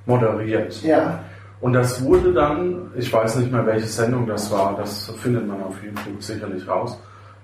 moderiert. 0.05 0.81
Ja. 0.81 1.19
Und 1.61 1.73
das 1.73 2.03
wurde 2.03 2.33
dann, 2.33 2.91
ich 2.95 3.11
weiß 3.11 3.37
nicht 3.37 3.51
mehr, 3.51 3.65
welche 3.65 3.87
Sendung 3.87 4.27
das 4.27 4.51
war, 4.51 4.75
das 4.77 5.11
findet 5.17 5.47
man 5.47 5.63
auf 5.63 5.75
YouTube 5.83 6.21
sicherlich 6.21 6.67
raus. 6.67 6.97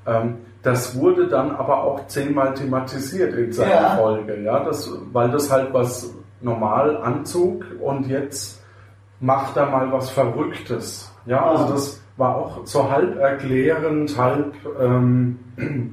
Ähm, 0.05 0.37
das 0.63 0.95
wurde 0.99 1.27
dann 1.27 1.51
aber 1.55 1.83
auch 1.83 2.07
zehnmal 2.07 2.53
thematisiert 2.53 3.33
in 3.35 3.51
seiner 3.51 3.71
Ja. 3.71 3.89
Folge, 3.95 4.41
ja, 4.41 4.63
das, 4.63 4.89
weil 5.11 5.29
das 5.31 5.51
halt 5.51 5.73
was 5.73 6.13
normal 6.41 6.97
Anzug 6.97 7.65
und 7.81 8.07
jetzt 8.07 8.61
macht 9.19 9.55
er 9.57 9.67
mal 9.67 9.91
was 9.91 10.09
Verrücktes. 10.09 11.11
Ja, 11.25 11.45
also 11.45 11.71
das 11.73 12.01
war 12.17 12.35
auch 12.35 12.59
so 12.65 12.89
halb 12.91 13.17
erklärend, 13.19 14.15
halb 14.17 14.53
ähm, 14.79 15.39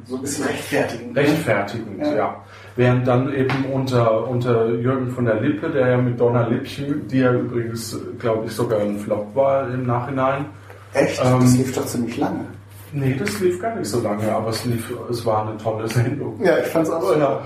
So 0.07 0.17
ein 0.17 0.23
bisschen 0.23 0.47
rechtfertigen. 0.47 1.13
rechtfertigend, 1.15 2.01
Ja. 2.01 2.15
ja. 2.15 2.37
Während 2.77 3.07
dann 3.09 3.33
eben 3.33 3.65
unter, 3.73 4.27
unter 4.29 4.69
Jürgen 4.69 5.11
von 5.11 5.25
der 5.25 5.41
Lippe, 5.41 5.69
der 5.69 5.89
ja 5.89 5.97
mit 5.99 6.19
Donna 6.21 6.47
Lippchen, 6.47 7.07
die 7.09 7.19
ja 7.19 7.33
übrigens, 7.33 7.99
glaube 8.19 8.47
ich, 8.47 8.53
sogar 8.53 8.81
ein 8.81 8.99
Flop 8.99 9.35
war 9.35 9.69
im 9.69 9.85
Nachhinein. 9.87 10.47
Echt? 10.95 11.21
Ähm, 11.25 11.41
das 11.41 11.57
lief 11.57 11.75
doch 11.75 11.85
ziemlich 11.87 12.17
lange. 12.17 12.45
Nee, 12.93 13.17
das 13.19 13.39
lief 13.41 13.61
gar 13.61 13.75
nicht 13.77 13.89
so 13.89 14.01
lange, 14.01 14.31
aber 14.33 14.49
es, 14.51 14.65
lief, 14.65 14.93
es 15.11 15.25
war 15.27 15.47
eine 15.49 15.57
tolle 15.59 15.87
Sendung. 15.89 16.41
Ja, 16.43 16.59
ich 16.59 16.67
fand's 16.67 16.91
auch 16.91 17.03
so. 17.03 17.15
Ja. 17.15 17.41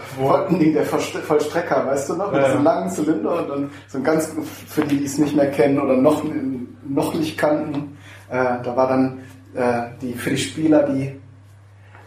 Dingen 0.51 0.74
der 0.74 0.84
Vollst- 0.84 1.16
Vollstrecker, 1.18 1.86
weißt 1.86 2.11
du 2.11 2.14
noch? 2.16 2.30
Mit 2.32 2.40
Ja, 2.43 2.49
so 2.51 2.55
einem 2.57 2.64
langen 2.64 2.90
Zylinder 2.90 3.38
und 3.40 3.49
dann 3.49 3.70
so 3.88 3.99
ein 3.99 4.05
ganz, 4.05 4.32
für 4.68 4.82
die, 4.84 4.99
die 4.99 5.05
es 5.05 5.18
nicht 5.18 5.34
mehr 5.36 5.51
kennen 5.51 5.80
oder 5.80 5.97
noch, 5.97 6.22
noch 6.88 7.14
nicht 7.14 7.36
kannten, 7.38 7.97
äh, 8.30 8.62
da 8.62 8.76
war 8.76 8.88
dann 8.88 9.18
äh, 9.55 9.90
die, 10.01 10.12
für 10.14 10.30
die 10.30 10.38
Spieler, 10.38 10.82
die, 10.84 11.18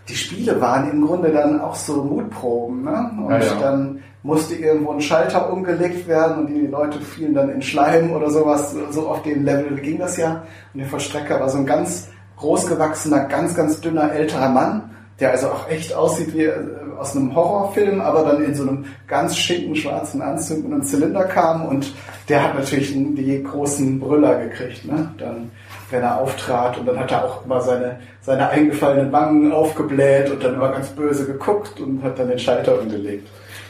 die 0.08 0.16
Spiele 0.16 0.60
waren 0.62 0.90
im 0.92 1.06
Grunde 1.06 1.32
dann 1.32 1.60
auch 1.60 1.76
so 1.76 2.04
Mutproben, 2.04 2.84
ne? 2.84 3.12
Und 3.26 3.32
Ja, 3.32 3.40
ja. 3.40 3.54
dann 3.60 4.00
musste 4.24 4.56
irgendwo 4.56 4.92
ein 4.92 5.02
Schalter 5.02 5.52
umgelegt 5.52 6.08
werden 6.08 6.46
und 6.46 6.48
die 6.48 6.66
Leute 6.68 7.00
fielen 7.00 7.34
dann 7.36 7.50
in 7.50 7.62
Schleim 7.62 8.12
oder 8.12 8.30
sowas. 8.32 8.76
So 8.92 9.08
auf 9.08 9.22
dem 9.24 9.44
Level 9.46 9.76
ging 9.80 10.00
das 10.00 10.18
ja. 10.18 10.44
Und 10.74 10.80
der 10.80 10.88
Vollstrecker 10.88 11.40
war 11.40 11.50
so 11.50 11.58
ein 11.60 11.66
ganz 11.66 12.08
großgewachsener, 12.38 13.26
ganz, 13.26 13.56
ganz 13.56 13.82
dünner 13.82 14.12
älterer 14.12 14.50
Mann, 14.50 14.92
der 15.20 15.32
also 15.32 15.48
auch 15.48 15.70
echt 15.70 15.94
aussieht 15.94 16.34
wie 16.34 16.44
äh, 16.44 16.54
aus 16.98 17.16
einem 17.16 17.36
Horrorfilm, 17.36 18.02
aber 18.02 18.24
dann 18.24 18.44
in 18.44 18.56
so 18.56 18.64
einem 18.64 18.86
ganz 19.08 19.38
schicken 19.38 19.76
schwarzen 19.76 20.22
Anzug 20.22 20.64
mit 20.64 20.74
einem 20.74 20.84
Zylinder 20.84 21.26
kam 21.26 21.66
und 21.66 21.94
der 22.30 22.44
hat 22.44 22.56
natürlich 22.56 22.94
die 22.94 23.44
großen 23.44 24.00
Brüller 24.00 24.40
gekriegt, 24.40 24.86
ne? 24.86 25.14
Dann, 25.18 25.52
wenn 25.92 26.02
er 26.02 26.20
auftrat 26.20 26.78
und 26.78 26.88
dann 26.88 27.00
hat 27.00 27.12
er 27.12 27.26
auch 27.26 27.46
immer 27.46 27.62
seine, 27.62 28.00
seine 28.22 28.50
eingefallenen 28.50 29.12
Wangen 29.12 29.52
aufgebläht 29.52 30.32
und 30.32 30.44
dann 30.44 30.56
immer 30.56 30.72
ganz 30.72 30.88
böse 30.90 31.26
geguckt 31.26 31.80
und 31.80 32.02
hat 32.02 32.18
dann 32.18 32.30
den 32.30 32.40
Schalter 32.40 32.80
umgelegt. 32.80 33.28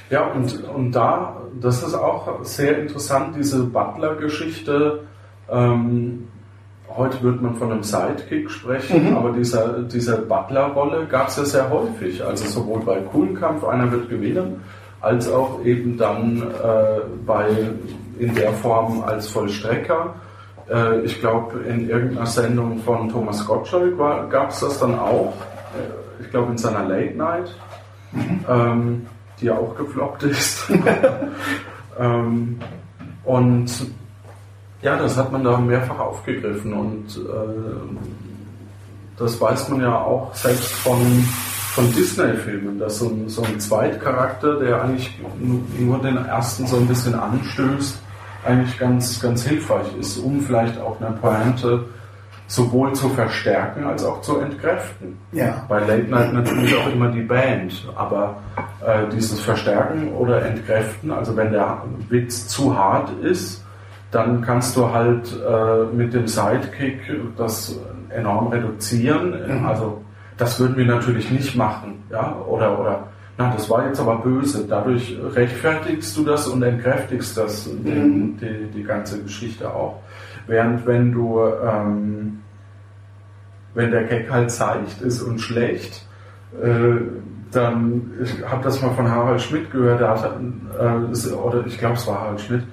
Ja, 0.09 0.27
und, 0.27 0.63
und 0.69 0.91
da, 0.91 1.41
das 1.59 1.81
ist 1.83 1.95
auch 1.95 2.43
sehr 2.43 2.77
interessant, 2.77 3.35
diese 3.35 3.63
Butler-Geschichte. 3.63 5.01
Ähm, 5.49 6.27
heute 6.95 7.21
wird 7.21 7.41
man 7.41 7.55
von 7.55 7.71
einem 7.71 7.83
Sidekick 7.83 8.49
sprechen, 8.49 9.15
aber 9.15 9.31
dieser, 9.31 9.83
diese 9.83 10.17
Butler-Rolle 10.17 11.05
gab 11.05 11.27
es 11.27 11.37
ja 11.37 11.45
sehr 11.45 11.69
häufig. 11.69 12.23
Also 12.23 12.45
sowohl 12.45 12.81
bei 12.81 12.99
Kuhlenkampf, 13.01 13.63
einer 13.63 13.91
wird 13.91 14.09
gewinnen, 14.09 14.61
als 15.01 15.29
auch 15.29 15.63
eben 15.63 15.97
dann 15.97 16.41
äh, 16.41 17.01
bei, 17.25 17.49
in 18.19 18.33
der 18.35 18.51
Form 18.53 19.03
als 19.03 19.27
Vollstrecker. 19.29 20.15
Äh, 20.69 21.01
ich 21.01 21.19
glaube, 21.19 21.59
in 21.59 21.89
irgendeiner 21.89 22.25
Sendung 22.25 22.79
von 22.79 23.09
Thomas 23.09 23.45
Gottschalk 23.45 23.97
gab 24.29 24.49
es 24.49 24.59
das 24.61 24.79
dann 24.79 24.97
auch. 24.97 25.33
Äh, 25.75 26.23
ich 26.23 26.29
glaube, 26.31 26.51
in 26.51 26.57
seiner 26.57 26.83
Late 26.83 27.15
Night. 27.15 27.55
Ähm, 28.47 29.05
die 29.39 29.45
ja 29.45 29.57
auch 29.57 29.75
gefloppt 29.75 30.23
ist. 30.23 30.71
ähm, 31.99 32.59
und 33.23 33.71
ja, 34.85 34.95
das 34.95 35.17
hat 35.17 35.31
man 35.31 35.43
da 35.43 35.57
mehrfach 35.57 35.97
aufgegriffen 35.97 36.71
und 36.71 37.17
äh, 37.17 37.99
das 39.17 39.41
weiß 39.41 39.69
man 39.69 39.81
ja 39.81 39.97
auch 39.97 40.31
selbst 40.35 40.71
von, 40.73 41.01
von 41.73 41.91
Disney-Filmen, 41.93 42.77
dass 42.77 42.99
so 42.99 43.09
ein, 43.09 43.27
so 43.27 43.41
ein 43.41 43.59
Zweitcharakter, 43.59 44.59
der 44.59 44.83
eigentlich 44.83 45.19
nur 45.79 45.97
den 45.97 46.17
ersten 46.17 46.67
so 46.67 46.77
ein 46.77 46.87
bisschen 46.87 47.15
anstößt, 47.15 47.97
eigentlich 48.45 48.77
ganz, 48.77 49.19
ganz 49.19 49.43
hilfreich 49.43 49.87
ist, 49.99 50.19
um 50.19 50.39
vielleicht 50.41 50.79
auch 50.79 51.01
eine 51.01 51.15
Pointe 51.17 51.85
sowohl 52.45 52.93
zu 52.93 53.09
verstärken 53.09 53.85
als 53.85 54.05
auch 54.05 54.21
zu 54.21 54.37
entkräften. 54.37 55.17
Ja. 55.31 55.65
Bei 55.67 55.79
Late 55.79 56.03
Night 56.03 56.31
natürlich 56.31 56.75
auch 56.75 56.93
immer 56.93 57.09
die 57.09 57.23
Band, 57.23 57.87
aber 57.95 58.35
äh, 58.85 59.09
dieses 59.11 59.39
Verstärken 59.39 60.13
oder 60.13 60.45
Entkräften, 60.45 61.09
also 61.09 61.35
wenn 61.35 61.51
der 61.51 61.81
Witz 62.07 62.47
zu 62.47 62.77
hart 62.77 63.09
ist, 63.23 63.64
dann 64.11 64.41
kannst 64.41 64.75
du 64.77 64.91
halt 64.91 65.35
äh, 65.47 65.95
mit 65.95 66.13
dem 66.13 66.27
Sidekick 66.27 66.99
das 67.37 67.79
enorm 68.09 68.47
reduzieren. 68.47 69.65
Also 69.65 70.01
das 70.37 70.59
würden 70.59 70.77
wir 70.77 70.85
natürlich 70.85 71.31
nicht 71.31 71.55
machen, 71.55 72.03
ja, 72.09 72.35
oder 72.47 72.79
oder 72.79 73.07
na, 73.37 73.51
das 73.51 73.69
war 73.69 73.85
jetzt 73.85 73.99
aber 73.99 74.17
böse. 74.17 74.65
Dadurch 74.67 75.17
rechtfertigst 75.33 76.15
du 76.15 76.23
das 76.23 76.47
und 76.47 76.63
entkräftigst 76.63 77.37
das, 77.37 77.65
den, 77.65 78.37
die, 78.37 78.71
die 78.73 78.83
ganze 78.83 79.21
Geschichte 79.21 79.73
auch. 79.73 80.01
Während 80.47 80.85
wenn 80.85 81.11
du, 81.11 81.41
ähm, 81.41 82.39
wenn 83.73 83.91
der 83.91 84.05
Gag 84.05 84.31
halt 84.31 84.51
seicht 84.51 85.01
ist 85.01 85.21
und 85.21 85.39
schlecht, 85.39 86.07
äh, 86.61 87.01
dann, 87.51 88.11
ich 88.23 88.45
habe 88.45 88.63
das 88.63 88.81
mal 88.81 88.91
von 88.91 89.09
Harald 89.09 89.41
Schmidt 89.41 89.69
gehört, 89.69 89.99
hat, 90.01 90.39
äh, 90.79 91.33
oder 91.33 91.65
ich 91.65 91.77
glaube 91.77 91.95
es 91.95 92.07
war 92.07 92.21
Harald 92.21 92.39
Schmidt, 92.39 92.63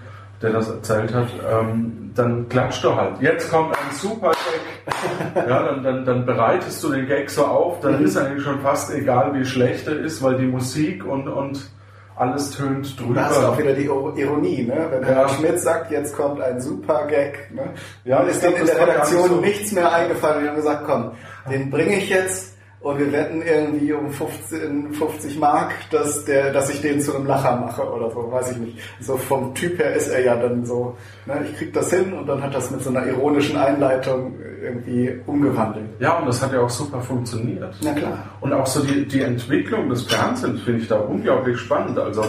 der 0.43 0.51
das 0.53 0.68
erzählt 0.68 1.14
hat, 1.14 1.28
ähm, 1.51 2.11
dann 2.14 2.49
klatscht 2.49 2.84
du 2.84 2.95
halt. 2.95 3.20
Jetzt 3.20 3.51
kommt 3.51 3.74
ein 3.74 3.95
super 3.97 4.30
Gag. 4.32 5.45
Ja, 5.49 5.62
dann, 5.62 5.82
dann, 5.82 6.05
dann 6.05 6.26
bereitest 6.26 6.82
du 6.82 6.90
den 6.93 7.07
Gag 7.07 7.30
so 7.30 7.45
auf, 7.47 7.80
dann 7.80 8.03
ist 8.05 8.16
eigentlich 8.16 8.43
schon 8.43 8.61
fast 8.61 8.93
egal, 8.93 9.32
wie 9.34 9.45
schlecht 9.45 9.86
er 9.86 9.99
ist, 9.99 10.22
weil 10.22 10.36
die 10.36 10.47
Musik 10.47 11.05
und, 11.05 11.28
und 11.28 11.70
alles 12.16 12.51
tönt 12.51 12.99
drüber. 13.01 13.14
Da 13.14 13.24
hast 13.26 13.43
du 13.43 13.47
auch 13.47 13.59
wieder 13.59 13.72
die 13.72 13.84
Ironie, 13.84 14.64
ne? 14.64 14.86
Wenn 14.90 15.03
Ja. 15.03 15.09
Herr 15.09 15.28
Schmidt 15.30 15.61
sagt, 15.61 15.90
jetzt 15.90 16.14
kommt 16.16 16.40
ein 16.43 16.61
super 16.61 17.07
Gag, 17.07 17.51
ne? 17.55 17.70
Ja, 18.05 18.18
Dann 18.18 18.28
ist 18.28 18.43
denen 18.43 18.57
in 18.57 18.66
das 18.66 18.74
der 18.76 18.86
Redaktion 18.86 19.20
nicht 19.22 19.30
so. 19.30 19.40
nichts 19.40 19.72
mehr 19.72 19.93
eingefallen. 19.93 20.43
Die 20.43 20.49
haben 20.49 20.57
gesagt, 20.57 20.82
komm, 20.86 21.12
den 21.51 21.70
bringe 21.70 21.97
ich 21.97 22.11
jetzt 22.11 22.51
und 22.83 22.99
wir 22.99 23.12
wetten 23.12 23.43
irgendwie 23.43 23.93
um 23.93 24.11
15, 24.11 24.93
50 24.93 25.39
Mark, 25.39 25.72
dass 25.91 26.24
der, 26.24 26.53
dass 26.53 26.68
ich 26.68 26.80
den 26.80 27.01
zu 27.01 27.14
einem 27.14 27.26
Lacher 27.26 27.57
mache 27.57 27.83
oder 27.83 28.11
so, 28.11 28.30
weiß 28.30 28.53
ich 28.53 28.57
nicht. 28.59 28.78
So 29.01 29.16
vom 29.16 29.55
Typ 29.55 29.78
her 29.78 29.95
ist 29.95 30.09
er 30.09 30.24
ja 30.24 30.35
dann 30.35 30.64
so, 30.64 30.97
ne? 31.26 31.45
Ich 31.45 31.57
krieg 31.57 31.72
das 31.72 31.91
hin 31.91 32.12
und 32.12 32.26
dann 32.26 32.43
hat 32.43 32.55
das 32.55 32.70
mit 32.70 32.83
so 32.83 32.91
einer 32.91 33.07
ironischen 33.07 33.57
Einleitung 33.57 34.35
irgendwie 34.61 35.20
umgewandelt. 35.26 35.91
Ja, 36.01 36.18
und 36.18 36.26
das 36.26 36.43
hat 36.43 36.53
ja 36.53 36.61
auch 36.61 36.70
super 36.70 37.01
funktioniert. 37.01 37.74
Na 37.83 37.93
klar. 37.93 38.18
Und 38.41 38.53
auch 38.53 38.66
so 38.66 38.85
die, 38.85 39.07
die 39.07 39.20
Entwicklung 39.20 39.89
des 39.89 40.03
Fernsehens 40.03 40.62
finde 40.62 40.80
ich 40.80 40.89
da 40.89 40.97
unglaublich 40.97 41.59
spannend. 41.59 41.99
Also 41.99 42.22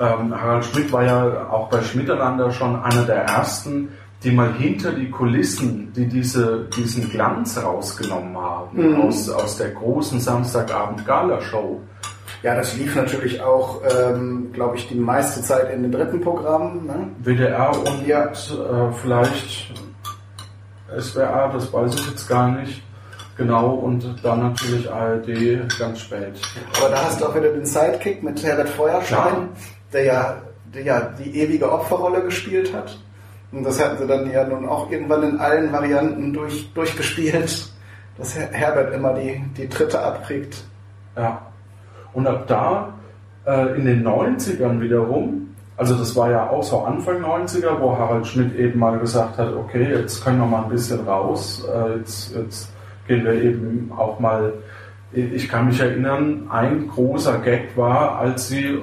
ähm, 0.00 0.34
Harald 0.34 0.64
Schmidt 0.64 0.92
war 0.92 1.04
ja 1.04 1.48
auch 1.50 1.68
bei 1.68 1.82
Schmidteinander 1.82 2.50
schon 2.52 2.76
einer 2.82 3.02
der 3.02 3.24
ersten, 3.24 3.90
die 4.22 4.30
mal 4.32 4.52
hinter 4.54 4.92
die 4.92 5.10
Kulissen, 5.10 5.92
die 5.94 6.06
diese, 6.06 6.68
diesen 6.76 7.08
Glanz 7.10 7.56
rausgenommen 7.62 8.36
haben 8.36 8.76
Mhm. 8.94 9.00
aus, 9.02 9.28
aus 9.30 9.56
der 9.56 9.70
großen 9.70 10.20
Samstagabend-Gala-Show. 10.20 11.80
Ja, 12.42 12.54
das 12.54 12.76
lief 12.76 12.94
natürlich 12.96 13.40
auch, 13.42 13.80
ähm, 13.90 14.50
glaube 14.52 14.76
ich, 14.76 14.88
die 14.88 14.94
meiste 14.94 15.42
Zeit 15.42 15.70
in 15.72 15.82
den 15.82 15.92
dritten 15.92 16.20
Programmen. 16.20 16.86
Ne? 16.86 17.08
WDR 17.22 17.70
und 17.76 18.06
Ja. 18.06 18.24
äh, 18.26 18.92
vielleicht 19.02 19.72
SWR, 20.98 21.50
das 21.52 21.72
weiß 21.72 21.94
ich 21.94 22.10
jetzt 22.10 22.28
gar 22.28 22.48
nicht. 22.52 22.82
Genau, 23.36 23.70
und 23.70 24.04
dann 24.22 24.40
natürlich 24.40 24.90
ARD 24.90 25.66
ganz 25.78 26.00
spät. 26.00 26.34
Aber 26.78 26.90
da 26.90 27.04
hast 27.04 27.20
du 27.20 27.26
auch 27.26 27.34
wieder 27.34 27.50
den 27.52 27.64
Sidekick 27.64 28.22
mit 28.22 28.42
Herbert 28.42 28.68
Feuerstein, 28.68 29.06
Klar. 29.22 29.48
der 29.94 30.04
ja, 30.04 30.42
der 30.74 30.82
ja 30.82 31.00
die 31.18 31.38
ewige 31.40 31.70
Opferrolle 31.72 32.22
gespielt 32.22 32.74
hat. 32.74 32.98
Und 33.52 33.64
das 33.64 33.82
hatten 33.82 33.98
sie 33.98 34.06
dann 34.06 34.30
ja 34.30 34.44
nun 34.44 34.66
auch 34.66 34.90
irgendwann 34.90 35.22
in 35.22 35.38
allen 35.38 35.72
Varianten 35.72 36.32
durch, 36.32 36.72
durchgespielt, 36.72 37.68
dass 38.16 38.36
Her 38.36 38.48
Herbert 38.52 38.94
immer 38.94 39.14
die, 39.14 39.42
die 39.56 39.68
Tritte 39.68 40.00
abkriegt. 40.00 40.62
Ja. 41.16 41.42
Und 42.12 42.26
ab 42.26 42.46
da, 42.46 42.94
äh, 43.46 43.76
in 43.76 43.86
den 43.86 44.06
90ern 44.06 44.80
wiederum, 44.80 45.54
also 45.76 45.96
das 45.96 46.14
war 46.14 46.30
ja 46.30 46.50
auch 46.50 46.62
so 46.62 46.80
Anfang 46.82 47.22
90er, 47.22 47.80
wo 47.80 47.96
Harald 47.96 48.26
Schmidt 48.26 48.54
eben 48.56 48.78
mal 48.78 48.98
gesagt 48.98 49.38
hat, 49.38 49.54
okay, 49.54 49.90
jetzt 49.90 50.22
können 50.22 50.38
wir 50.38 50.46
mal 50.46 50.64
ein 50.64 50.68
bisschen 50.68 51.00
raus, 51.08 51.66
äh, 51.66 51.96
jetzt, 51.96 52.34
jetzt 52.34 52.72
gehen 53.08 53.24
wir 53.24 53.32
eben 53.32 53.90
auch 53.96 54.20
mal, 54.20 54.52
ich 55.12 55.48
kann 55.48 55.66
mich 55.66 55.80
erinnern, 55.80 56.46
ein 56.50 56.86
großer 56.86 57.38
Gag 57.38 57.76
war, 57.76 58.18
als 58.18 58.48
sie 58.48 58.78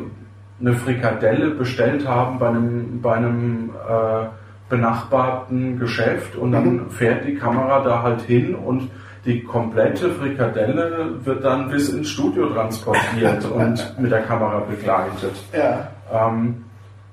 eine 0.60 0.74
Frikadelle 0.74 1.52
bestellt 1.52 2.08
haben 2.08 2.40
bei 2.40 2.48
einem, 2.48 3.02
bei 3.02 3.14
einem 3.14 3.70
äh, 3.88 4.26
benachbarten 4.70 5.80
Geschäft 5.80 6.36
und 6.36 6.52
dann 6.52 6.90
fährt 6.90 7.26
die 7.26 7.36
Kamera 7.36 7.84
da 7.84 8.04
halt 8.04 8.22
hin 8.22 8.56
und 8.56 8.90
die 9.26 9.44
komplette 9.44 10.10
Frikadelle 10.12 11.16
wird 11.24 11.44
dann 11.44 11.70
bis 11.70 11.90
ins 11.90 12.10
Studio 12.10 12.48
transportiert 12.48 13.46
und 13.52 14.00
mit 14.00 14.12
der 14.12 14.22
Kamera 14.22 14.60
begleitet. 14.60 15.36
Ja. 15.54 15.90
Ähm, 16.12 16.64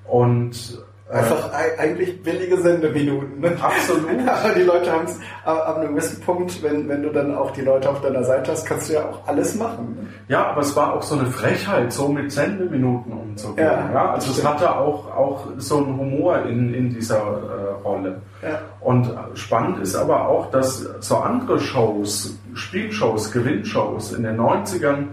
und 0.05 0.84
Einfach 1.15 1.53
ei- 1.53 1.79
eigentlich 1.79 2.23
billige 2.23 2.57
Sendeminuten. 2.61 3.41
Ne? 3.41 3.53
Absolut. 3.61 4.11
Aber 4.27 4.55
die 4.55 4.62
Leute 4.62 4.91
haben 4.93 5.05
es 5.05 5.19
ab 5.45 5.79
einem 5.79 5.95
gewissen 5.95 6.21
Punkt, 6.23 6.62
wenn, 6.62 6.89
wenn 6.89 7.03
du 7.03 7.11
dann 7.11 7.35
auch 7.35 7.51
die 7.53 7.61
Leute 7.62 7.89
auf 7.89 8.01
deiner 8.01 8.25
Seite 8.25 8.53
hast, 8.53 8.67
kannst 8.67 8.89
du 8.89 8.95
ja 8.95 9.01
auch 9.09 9.27
alles 9.29 9.55
machen. 9.55 9.97
Ne? 10.01 10.07
Ja, 10.29 10.47
aber 10.47 10.62
es 10.62 10.75
war 10.75 10.95
auch 10.95 11.03
so 11.03 11.17
eine 11.19 11.27
Frechheit, 11.27 11.93
so 11.93 12.09
mit 12.09 12.33
Sendeminuten 12.33 13.12
umzugehen. 13.12 13.67
Ja, 13.67 13.91
Ja, 13.93 14.11
also 14.12 14.31
es 14.33 14.45
hatte 14.47 14.75
auch, 14.75 15.07
auch 15.15 15.47
so 15.59 15.77
einen 15.79 15.99
Humor 15.99 16.43
in, 16.47 16.73
in 16.75 16.91
dieser 16.95 17.17
äh, 17.19 17.83
Rolle. 17.85 18.21
Ja. 18.43 18.59
Und 18.81 19.11
spannend 19.35 19.79
ist 19.81 19.95
aber 19.97 20.29
auch, 20.29 20.51
dass 20.51 20.79
so 21.01 21.17
andere 21.19 21.61
Shows, 21.61 22.39
Spielshows, 22.55 23.31
Gewinnshows 23.33 24.12
in 24.12 24.23
den 24.25 24.39
90ern 24.41 25.07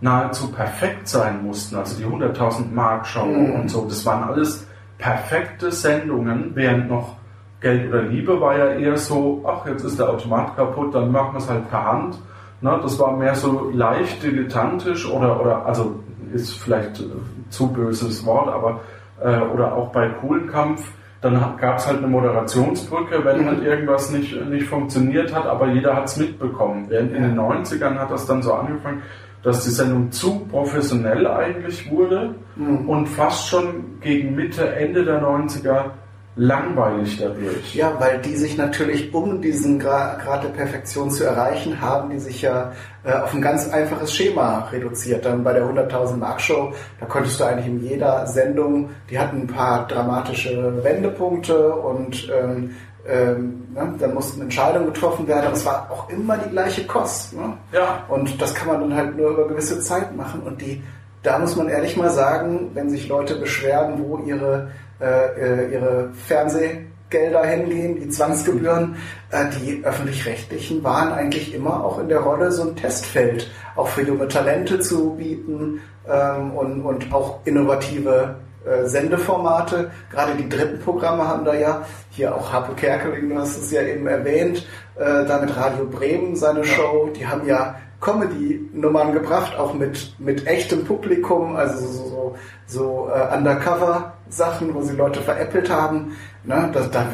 nahezu 0.00 0.50
perfekt 0.52 1.08
sein 1.08 1.44
mussten. 1.44 1.76
Also 1.76 1.96
die 1.96 2.04
100.000 2.04 2.72
Mark 2.72 3.06
Show 3.06 3.24
Mhm. 3.24 3.52
und 3.60 3.70
so. 3.70 3.86
Das 3.88 4.04
waren 4.04 4.24
alles 4.24 4.66
perfekte 5.02 5.72
Sendungen, 5.72 6.52
während 6.54 6.88
noch 6.88 7.16
Geld 7.60 7.88
oder 7.88 8.02
Liebe 8.02 8.40
war 8.40 8.56
ja 8.56 8.66
eher 8.66 8.96
so, 8.96 9.44
ach, 9.46 9.66
jetzt 9.66 9.84
ist 9.84 9.98
der 9.98 10.08
Automat 10.10 10.56
kaputt, 10.56 10.94
dann 10.94 11.10
machen 11.10 11.34
wir 11.34 11.38
es 11.38 11.50
halt 11.50 11.68
per 11.70 11.84
Hand. 11.84 12.18
Ne, 12.60 12.78
das 12.80 12.98
war 13.00 13.16
mehr 13.16 13.34
so 13.34 13.70
leicht 13.74 14.22
dilettantisch 14.22 15.08
oder, 15.10 15.40
oder 15.40 15.66
also 15.66 16.00
ist 16.32 16.54
vielleicht 16.54 17.00
äh, 17.00 17.04
zu 17.50 17.72
böses 17.72 18.24
Wort, 18.24 18.48
aber 18.48 18.80
äh, 19.20 19.40
oder 19.52 19.74
auch 19.74 19.90
bei 19.90 20.08
Kuhlenkampf, 20.08 20.88
dann 21.20 21.56
gab 21.60 21.78
es 21.78 21.86
halt 21.88 21.98
eine 21.98 22.06
Moderationsbrücke, 22.06 23.24
wenn 23.24 23.42
Mhm. 23.42 23.46
halt 23.46 23.62
irgendwas 23.64 24.10
nicht, 24.10 24.40
nicht 24.48 24.66
funktioniert 24.68 25.34
hat, 25.34 25.46
aber 25.46 25.68
jeder 25.68 25.96
hat 25.96 26.04
es 26.04 26.16
mitbekommen. 26.16 26.86
Während 26.88 27.12
in 27.12 27.22
den 27.22 27.34
90ern 27.36 27.98
hat 27.98 28.10
das 28.12 28.26
dann 28.26 28.42
so 28.42 28.54
angefangen, 28.54 29.02
dass 29.42 29.64
die 29.64 29.70
Sendung 29.70 30.10
zu 30.12 30.40
professionell 30.50 31.26
eigentlich 31.26 31.90
wurde 31.90 32.34
Mhm. 32.56 32.88
und 32.88 33.06
fast 33.06 33.48
schon 33.48 33.98
gegen 34.00 34.34
Mitte, 34.34 34.68
Ende 34.74 35.04
der 35.04 35.20
90er 35.22 35.92
langweilig 36.34 37.18
dadurch. 37.20 37.74
Ja, 37.74 37.92
weil 37.98 38.18
die 38.20 38.34
sich 38.36 38.56
natürlich, 38.56 39.12
um 39.12 39.42
diesen 39.42 39.78
Gra 39.78 40.14
Grad 40.14 40.44
der 40.44 40.48
Perfektion 40.48 41.10
zu 41.10 41.24
erreichen, 41.24 41.80
haben 41.80 42.08
die 42.10 42.18
sich 42.18 42.40
ja 42.40 42.72
äh, 43.04 43.12
auf 43.12 43.34
ein 43.34 43.42
ganz 43.42 43.68
einfaches 43.68 44.14
Schema 44.14 44.68
reduziert. 44.72 45.26
Dann 45.26 45.44
bei 45.44 45.52
der 45.52 45.64
100.000 45.64 46.16
Mark 46.16 46.40
Show, 46.40 46.72
da 47.00 47.06
konntest 47.06 47.38
du 47.38 47.44
eigentlich 47.44 47.66
in 47.66 47.82
jeder 47.82 48.26
Sendung, 48.26 48.90
die 49.10 49.18
hatten 49.18 49.42
ein 49.42 49.46
paar 49.46 49.86
dramatische 49.88 50.82
Wendepunkte 50.82 51.74
und 51.74 52.30
ähm, 52.34 52.70
ähm, 53.08 53.66
ne, 53.74 53.94
dann 53.98 54.14
mussten 54.14 54.42
Entscheidungen 54.42 54.86
getroffen 54.86 55.26
werden, 55.26 55.46
aber 55.46 55.56
es 55.56 55.66
war 55.66 55.88
auch 55.90 56.08
immer 56.08 56.36
die 56.38 56.50
gleiche 56.50 56.86
Kost. 56.86 57.32
Ne? 57.32 57.56
Ja. 57.72 58.04
Und 58.08 58.40
das 58.40 58.54
kann 58.54 58.68
man 58.68 58.80
dann 58.80 58.94
halt 58.94 59.16
nur 59.16 59.30
über 59.30 59.48
gewisse 59.48 59.80
Zeit 59.80 60.16
machen. 60.16 60.42
Und 60.42 60.60
die, 60.60 60.82
da 61.22 61.38
muss 61.38 61.56
man 61.56 61.68
ehrlich 61.68 61.96
mal 61.96 62.10
sagen, 62.10 62.70
wenn 62.74 62.90
sich 62.90 63.08
Leute 63.08 63.36
beschweren, 63.36 64.02
wo 64.02 64.18
ihre, 64.18 64.70
äh, 65.00 65.06
äh, 65.06 65.72
ihre 65.72 66.10
Fernsehgelder 66.26 67.44
hingehen, 67.44 67.96
die 67.96 68.08
Zwangsgebühren, 68.08 68.96
äh, 69.30 69.46
die 69.58 69.84
öffentlich-rechtlichen 69.84 70.84
waren 70.84 71.12
eigentlich 71.12 71.54
immer 71.54 71.84
auch 71.84 71.98
in 71.98 72.08
der 72.08 72.20
Rolle, 72.20 72.52
so 72.52 72.68
ein 72.68 72.76
Testfeld 72.76 73.50
auch 73.74 73.88
für 73.88 74.02
junge 74.02 74.28
Talente 74.28 74.78
zu 74.78 75.16
bieten 75.16 75.80
ähm, 76.08 76.52
und, 76.52 76.82
und 76.82 77.12
auch 77.12 77.40
innovative 77.46 78.36
äh, 78.64 78.86
Sendeformate. 78.86 79.90
Gerade 80.10 80.34
die 80.34 80.48
dritten 80.48 80.80
Programme 80.80 81.26
haben 81.26 81.44
da 81.44 81.54
ja, 81.54 81.84
hier 82.10 82.34
auch 82.34 82.52
Harpe 82.52 82.74
Kerkeling, 82.74 83.28
du 83.28 83.38
hast 83.38 83.56
es 83.58 83.70
ja 83.70 83.82
eben 83.82 84.06
erwähnt, 84.06 84.66
äh, 84.96 85.24
da 85.24 85.38
mit 85.40 85.56
Radio 85.56 85.84
Bremen 85.86 86.36
seine 86.36 86.64
Show, 86.64 87.10
die 87.14 87.26
haben 87.26 87.46
ja 87.46 87.76
Comedy-Nummern 88.02 89.12
gebracht, 89.12 89.56
auch 89.56 89.72
mit, 89.74 90.14
mit 90.18 90.46
echtem 90.46 90.84
Publikum, 90.84 91.56
also 91.56 91.86
so, 91.86 92.08
so, 92.08 92.36
so 92.66 93.10
äh, 93.14 93.36
Undercover-Sachen, 93.36 94.74
wo 94.74 94.82
sie 94.82 94.96
Leute 94.96 95.20
veräppelt 95.20 95.70
haben. 95.70 96.16
Ne? 96.44 96.68
Da, 96.72 96.80
da 96.80 97.06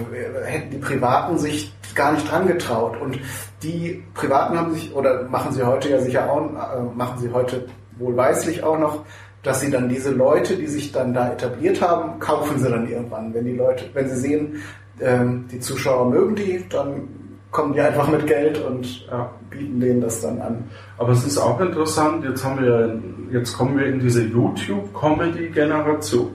hätten 0.44 0.70
die 0.70 0.78
Privaten 0.78 1.38
sich 1.38 1.74
gar 1.94 2.12
nicht 2.12 2.30
dran 2.30 2.46
getraut. 2.46 2.98
Und 3.00 3.20
die 3.62 4.02
Privaten 4.14 4.58
haben 4.58 4.72
sich, 4.72 4.94
oder 4.94 5.24
machen 5.24 5.52
sie 5.52 5.62
heute 5.62 5.90
ja 5.90 6.00
sicher 6.00 6.30
auch, 6.30 6.40
äh, 6.40 6.96
machen 6.96 7.18
sie 7.18 7.30
heute 7.30 7.66
wohlweislich 7.98 8.62
auch 8.62 8.78
noch, 8.78 9.04
dass 9.48 9.62
sie 9.62 9.70
dann 9.70 9.88
diese 9.88 10.10
Leute, 10.10 10.56
die 10.56 10.66
sich 10.66 10.92
dann 10.92 11.14
da 11.14 11.32
etabliert 11.32 11.80
haben, 11.80 12.18
kaufen 12.18 12.58
sie 12.58 12.68
dann 12.68 12.86
irgendwann. 12.86 13.32
Wenn 13.32 13.46
die 13.46 13.56
Leute, 13.56 13.86
wenn 13.94 14.06
sie 14.08 14.16
sehen, 14.16 14.56
ähm, 15.00 15.46
die 15.50 15.58
Zuschauer 15.58 16.10
mögen 16.10 16.34
die, 16.34 16.62
dann 16.68 17.08
kommen 17.50 17.72
die 17.72 17.80
einfach 17.80 18.08
mit 18.08 18.26
Geld 18.26 18.62
und 18.62 19.06
Ja. 19.08 19.30
bieten 19.48 19.80
denen 19.80 20.02
das 20.02 20.20
dann 20.20 20.38
an. 20.42 20.64
Aber 20.98 21.12
es 21.12 21.24
ist 21.26 21.38
auch 21.38 21.58
interessant, 21.60 22.24
jetzt 22.24 22.44
haben 22.44 22.62
wir, 22.62 23.00
jetzt 23.32 23.56
kommen 23.56 23.78
wir 23.78 23.86
in 23.86 24.00
diese 24.00 24.22
YouTube-Comedy-Generation. 24.22 26.28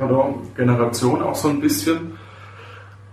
Oder 0.00 0.34
Generation 0.56 1.22
auch 1.22 1.36
so 1.36 1.48
ein 1.48 1.60
bisschen. 1.60 2.18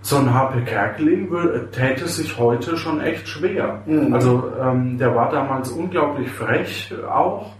So 0.01 0.17
ein 0.17 0.33
HP 0.33 0.61
Kerkeling 0.61 1.29
täte 1.71 2.07
sich 2.07 2.39
heute 2.39 2.77
schon 2.77 2.99
echt 3.01 3.27
schwer. 3.27 3.81
Mhm. 3.85 4.11
Also 4.13 4.51
ähm, 4.59 4.97
der 4.97 5.13
war 5.15 5.29
damals 5.31 5.69
unglaublich 5.69 6.31
frech 6.31 6.91
auch, 7.11 7.51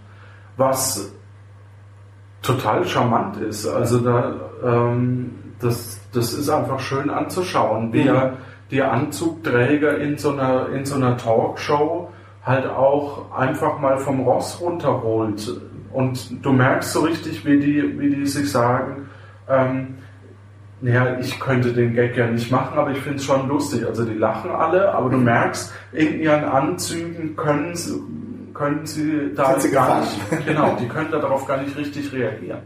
was 0.56 1.12
total 2.42 2.84
charmant 2.86 3.36
ist. 3.38 3.66
Also 3.66 3.98
da, 3.98 4.34
ähm, 4.64 5.32
das, 5.60 6.00
das 6.12 6.32
ist 6.32 6.48
einfach 6.48 6.80
schön 6.80 7.10
anzuschauen, 7.10 7.92
wie 7.92 8.02
Mhm. 8.02 8.08
er 8.08 8.32
die 8.70 8.82
Anzugträger 8.82 9.98
in 9.98 10.18
so 10.18 10.32
einer, 10.32 10.68
in 10.70 10.84
so 10.84 10.96
einer 10.96 11.16
Talkshow 11.16 12.10
halt 12.44 12.66
auch 12.66 13.32
einfach 13.36 13.78
mal 13.78 13.98
vom 13.98 14.20
Ross 14.20 14.60
runterholt. 14.60 15.60
Und 15.92 16.44
du 16.44 16.52
merkst 16.52 16.92
so 16.92 17.00
richtig, 17.00 17.44
wie 17.44 17.58
die, 17.58 17.98
wie 17.98 18.14
die 18.14 18.26
sich 18.26 18.50
sagen, 18.50 19.08
ähm, 19.48 19.94
naja, 20.80 21.16
ich 21.18 21.40
könnte 21.40 21.72
den 21.72 21.94
Gag 21.94 22.16
ja 22.16 22.26
nicht 22.26 22.50
machen, 22.50 22.78
aber 22.78 22.90
ich 22.90 22.98
finde 22.98 23.16
es 23.16 23.24
schon 23.24 23.48
lustig. 23.48 23.86
Also 23.86 24.04
die 24.04 24.14
lachen 24.14 24.50
alle, 24.50 24.92
aber 24.94 25.08
du 25.08 25.16
merkst, 25.16 25.72
in 25.92 26.20
ihren 26.20 26.44
Anzügen 26.44 27.34
können 27.34 27.74
sie, 27.74 27.98
können 28.56 28.86
sie 28.86 29.32
da 29.34 29.52
Sind 29.52 29.62
sie 29.62 29.70
gar 29.70 30.00
nicht, 30.00 30.18
genau, 30.46 30.76
die 30.80 30.88
können 30.88 31.10
darauf 31.10 31.46
gar 31.46 31.58
nicht 31.58 31.76
richtig 31.76 32.12
reagieren. 32.12 32.60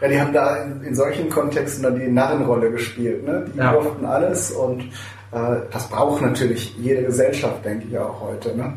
Ja, 0.00 0.08
die 0.08 0.20
haben 0.20 0.32
da 0.32 0.56
in, 0.62 0.82
in 0.82 0.94
solchen 0.94 1.28
Kontexten 1.30 1.82
dann 1.82 1.98
die 1.98 2.08
Narrenrolle 2.08 2.70
gespielt. 2.70 3.24
Ne? 3.26 3.46
Die 3.54 3.58
Ja. 3.58 3.72
durften 3.72 4.04
alles 4.04 4.50
und 4.50 4.82
äh, 5.32 5.56
das 5.70 5.88
braucht 5.88 6.22
natürlich 6.22 6.76
jede 6.78 7.02
Gesellschaft, 7.04 7.64
denke 7.64 7.86
ich 7.88 7.98
auch 7.98 8.20
heute. 8.20 8.56
Ne? 8.56 8.74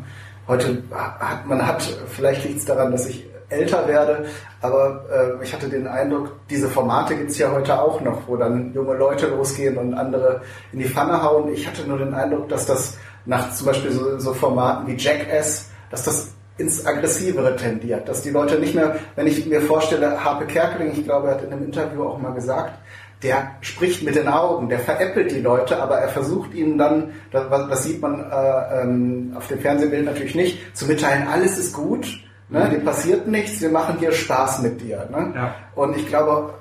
Heute 0.48 0.82
hat 0.92 1.46
man 1.46 1.66
hat, 1.66 1.82
vielleicht 2.08 2.44
liegt 2.44 2.58
es 2.58 2.64
daran, 2.64 2.90
dass 2.92 3.06
ich 3.06 3.28
älter 3.50 3.86
werde, 3.88 4.26
aber 4.62 5.04
äh, 5.10 5.44
ich 5.44 5.52
hatte 5.52 5.68
den 5.68 5.86
Eindruck, 5.86 6.32
diese 6.48 6.68
Formate 6.68 7.16
gibt 7.16 7.30
es 7.30 7.38
ja 7.38 7.50
heute 7.52 7.80
auch 7.80 8.00
noch, 8.00 8.22
wo 8.28 8.36
dann 8.36 8.72
junge 8.72 8.94
Leute 8.96 9.26
losgehen 9.26 9.76
und 9.76 9.94
andere 9.94 10.40
in 10.72 10.78
die 10.78 10.84
Pfanne 10.86 11.22
hauen. 11.22 11.52
Ich 11.52 11.66
hatte 11.66 11.86
nur 11.86 11.98
den 11.98 12.14
Eindruck, 12.14 12.48
dass 12.48 12.66
das 12.66 12.96
nach 13.26 13.52
zum 13.52 13.66
Beispiel 13.66 13.90
so, 13.90 14.18
so 14.18 14.32
Formaten 14.34 14.86
wie 14.86 14.96
Jackass, 14.96 15.68
dass 15.90 16.04
das 16.04 16.32
ins 16.58 16.84
Aggressivere 16.84 17.56
tendiert, 17.56 18.08
dass 18.08 18.22
die 18.22 18.30
Leute 18.30 18.58
nicht 18.58 18.74
mehr, 18.74 18.96
wenn 19.16 19.26
ich 19.26 19.46
mir 19.46 19.60
vorstelle, 19.62 20.22
Harpe 20.22 20.46
Kerkeling, 20.46 20.92
ich 20.92 21.04
glaube, 21.04 21.28
er 21.28 21.34
hat 21.34 21.42
in 21.42 21.52
einem 21.52 21.64
Interview 21.64 22.04
auch 22.04 22.18
mal 22.18 22.34
gesagt, 22.34 22.78
der 23.22 23.50
spricht 23.60 24.02
mit 24.02 24.14
den 24.14 24.28
Augen, 24.28 24.68
der 24.68 24.78
veräppelt 24.78 25.30
die 25.30 25.40
Leute, 25.40 25.80
aber 25.80 25.98
er 25.98 26.08
versucht 26.08 26.54
ihnen 26.54 26.78
dann, 26.78 27.12
das, 27.30 27.84
sieht 27.84 28.00
man 28.00 28.20
äh, 28.20 28.82
ähm, 28.82 29.32
auf 29.36 29.46
dem 29.48 29.58
Fernsehbild 29.58 30.06
natürlich 30.06 30.34
nicht, 30.34 30.76
zu 30.76 30.86
mitteilen, 30.86 31.28
alles 31.28 31.58
ist 31.58 31.74
gut, 31.74 32.06
ne, 32.48 32.68
dir 32.70 32.80
passiert 32.80 33.26
nichts, 33.26 33.60
wir 33.60 33.70
machen 33.70 33.96
hier 33.98 34.12
Spaß 34.12 34.62
mit 34.62 34.80
dir. 34.80 35.06
Ne? 35.10 35.32
Ja. 35.34 35.54
Und 35.74 35.96
ich 35.96 36.06
glaube, 36.06 36.54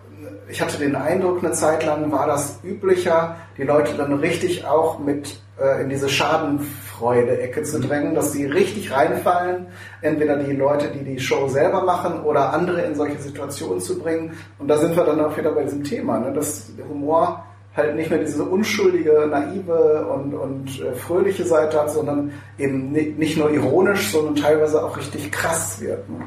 ich 0.49 0.61
hatte 0.61 0.77
den 0.77 0.95
Eindruck, 0.95 1.43
eine 1.43 1.53
Zeit 1.53 1.85
lang 1.85 2.11
war 2.11 2.27
das 2.27 2.59
üblicher, 2.63 3.37
die 3.57 3.63
Leute 3.63 3.93
dann 3.95 4.13
richtig 4.13 4.65
auch 4.65 4.99
mit 4.99 5.39
äh, 5.61 5.81
in 5.83 5.89
diese 5.89 6.09
Schadenfreude-Ecke 6.09 7.63
zu 7.63 7.79
drängen, 7.79 8.15
dass 8.15 8.31
die 8.31 8.45
richtig 8.45 8.91
reinfallen, 8.95 9.67
entweder 10.01 10.37
die 10.37 10.53
Leute, 10.53 10.87
die 10.87 11.03
die 11.03 11.19
Show 11.19 11.47
selber 11.47 11.83
machen 11.83 12.21
oder 12.21 12.53
andere 12.53 12.81
in 12.81 12.95
solche 12.95 13.19
Situationen 13.19 13.79
zu 13.79 13.99
bringen. 13.99 14.33
Und 14.57 14.67
da 14.67 14.77
sind 14.77 14.95
wir 14.95 15.03
dann 15.03 15.19
auch 15.19 15.37
wieder 15.37 15.51
bei 15.51 15.63
diesem 15.63 15.83
Thema, 15.83 16.19
ne? 16.19 16.33
dass 16.33 16.71
Humor 16.89 17.43
halt 17.75 17.95
nicht 17.95 18.09
mehr 18.09 18.19
diese 18.19 18.43
unschuldige, 18.43 19.27
naive 19.29 20.07
und, 20.07 20.33
und 20.33 20.81
äh, 20.81 20.93
fröhliche 20.93 21.45
Seite 21.45 21.79
hat, 21.79 21.91
sondern 21.91 22.31
eben 22.57 22.91
ni- 22.91 23.13
nicht 23.17 23.37
nur 23.37 23.51
ironisch, 23.51 24.11
sondern 24.11 24.35
teilweise 24.35 24.83
auch 24.83 24.97
richtig 24.97 25.31
krass 25.31 25.79
wird. 25.79 26.09
Ne? 26.09 26.25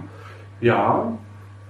Ja, 0.61 1.13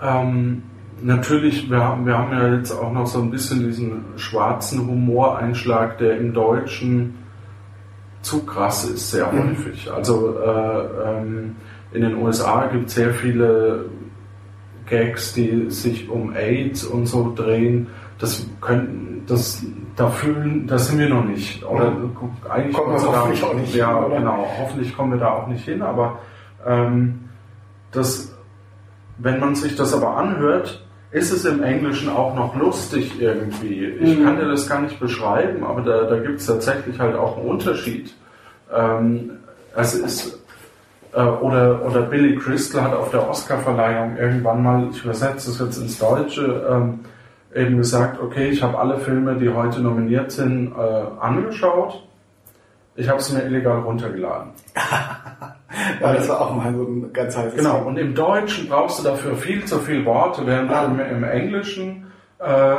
ähm, 0.01 0.63
natürlich, 1.01 1.71
wir 1.71 1.83
haben, 1.83 2.07
wir 2.07 2.17
haben 2.17 2.33
ja 2.33 2.55
jetzt 2.55 2.71
auch 2.71 2.93
noch 2.93 3.07
so 3.07 3.21
ein 3.21 3.31
bisschen 3.31 3.65
diesen 3.65 4.05
schwarzen 4.17 4.87
Humoreinschlag, 4.87 5.99
der 5.99 6.19
im 6.19 6.33
Deutschen 6.35 7.15
zu 8.23 8.45
krass 8.45 8.85
ist, 8.85 9.11
sehr 9.11 9.31
Mhm. 9.33 9.51
häufig. 9.51 9.91
Also 9.93 10.35
äh, 10.39 10.85
ähm, 11.11 11.57
in 11.93 12.03
den 12.03 12.17
USA 12.17 12.67
gibt 12.67 12.89
es 12.89 12.95
sehr 12.95 13.13
viele 13.13 13.87
Gags, 14.89 15.35
die 15.35 15.71
sich 15.71 16.09
um 16.09 16.35
AIDS 16.35 16.85
und 16.85 17.07
so 17.07 17.33
drehen. 17.35 17.89
Das 18.19 18.47
könnten, 18.61 19.25
das, 19.27 19.65
da 19.97 20.09
fühlen, 20.09 20.67
da 20.67 20.79
sind 20.79 20.99
wir 20.99 21.09
noch 21.09 21.25
nicht. 21.25 21.65
Oder 21.65 21.93
eigentlich 22.49 22.77
Kommen 22.77 22.93
wir 22.95 23.03
hoffentlich 23.03 23.43
auch 23.45 23.55
nicht 23.55 23.75
Ja, 23.75 24.03
hin, 24.03 24.19
genau. 24.19 24.47
Hoffentlich 24.59 24.97
kommen 24.97 25.13
wir 25.13 25.19
da 25.19 25.31
auch 25.33 25.47
nicht 25.49 25.65
hin. 25.65 25.83
Aber 25.83 26.19
ähm, 26.67 27.29
das, 27.91 28.35
wenn 29.19 29.41
man 29.41 29.55
sich 29.55 29.75
das 29.77 29.93
aber 29.95 30.17
anhört, 30.17 30.85
ist 31.13 31.31
es 31.31 31.45
im 31.45 31.63
Englischen 31.63 32.09
auch 32.09 32.35
noch 32.35 32.57
lustig 32.57 33.21
irgendwie. 33.21 33.85
Ich 33.87 34.19
Mhm. 34.19 34.25
kann 34.25 34.37
dir 34.39 34.49
das 34.49 34.69
gar 34.69 34.81
nicht 34.81 34.99
beschreiben, 34.99 35.65
aber 35.65 35.83
da, 35.83 36.05
da 36.05 36.19
gibt 36.19 36.41
es 36.41 36.47
tatsächlich 36.47 36.99
halt 36.99 37.15
auch 37.17 37.37
einen 37.39 37.47
Unterschied. 37.49 38.15
Ähm, 38.75 39.31
es 39.77 39.95
ist 39.95 40.39
äh, 41.15 41.21
oder, 41.23 41.85
oder 41.85 42.03
Billy 42.03 42.37
Crystal 42.37 42.83
hat 42.83 42.95
auf 42.95 43.11
der 43.11 43.29
Oscarverleihung 43.29 44.17
irgendwann 44.17 44.63
mal, 44.63 44.89
ich 44.91 45.05
übersetze 45.05 45.51
das 45.51 45.59
jetzt 45.59 45.77
ins 45.77 45.99
Deutsche, 45.99 46.67
ähm, 46.71 47.01
eben 47.55 47.77
gesagt, 47.77 48.19
okay, 48.23 48.49
ich 48.49 48.63
habe 48.63 48.79
alle 48.79 48.97
Filme, 48.99 49.35
die 49.37 49.51
heute 49.51 49.81
nominiert 49.83 50.33
sind, 50.33 50.73
äh, 50.75 51.05
angeschaut. 51.21 52.03
Ich 52.97 53.09
habe 53.11 53.21
sie 53.21 53.35
mir 53.35 53.43
illegal 53.45 53.81
runtergeladen. 53.81 54.53
Ja, 56.01 56.13
das 56.13 56.29
war 56.29 56.41
auch 56.41 56.55
mal 56.55 56.73
so 56.75 56.83
ein 56.83 57.13
ganz 57.13 57.37
heißes 57.37 57.55
Genau, 57.57 57.75
Thema. 57.79 57.87
und 57.87 57.97
im 57.99 58.15
Deutschen 58.15 58.69
brauchst 58.69 58.99
du 59.01 59.05
dafür 59.05 59.37
viel 59.37 59.65
zu 59.65 59.79
viele 59.79 60.05
Worte, 60.05 60.47
während 60.47 60.71
Ah. 60.71 60.85
im, 60.85 61.01
im 61.01 61.25
Englischen 61.25 62.07
äh, 62.39 62.75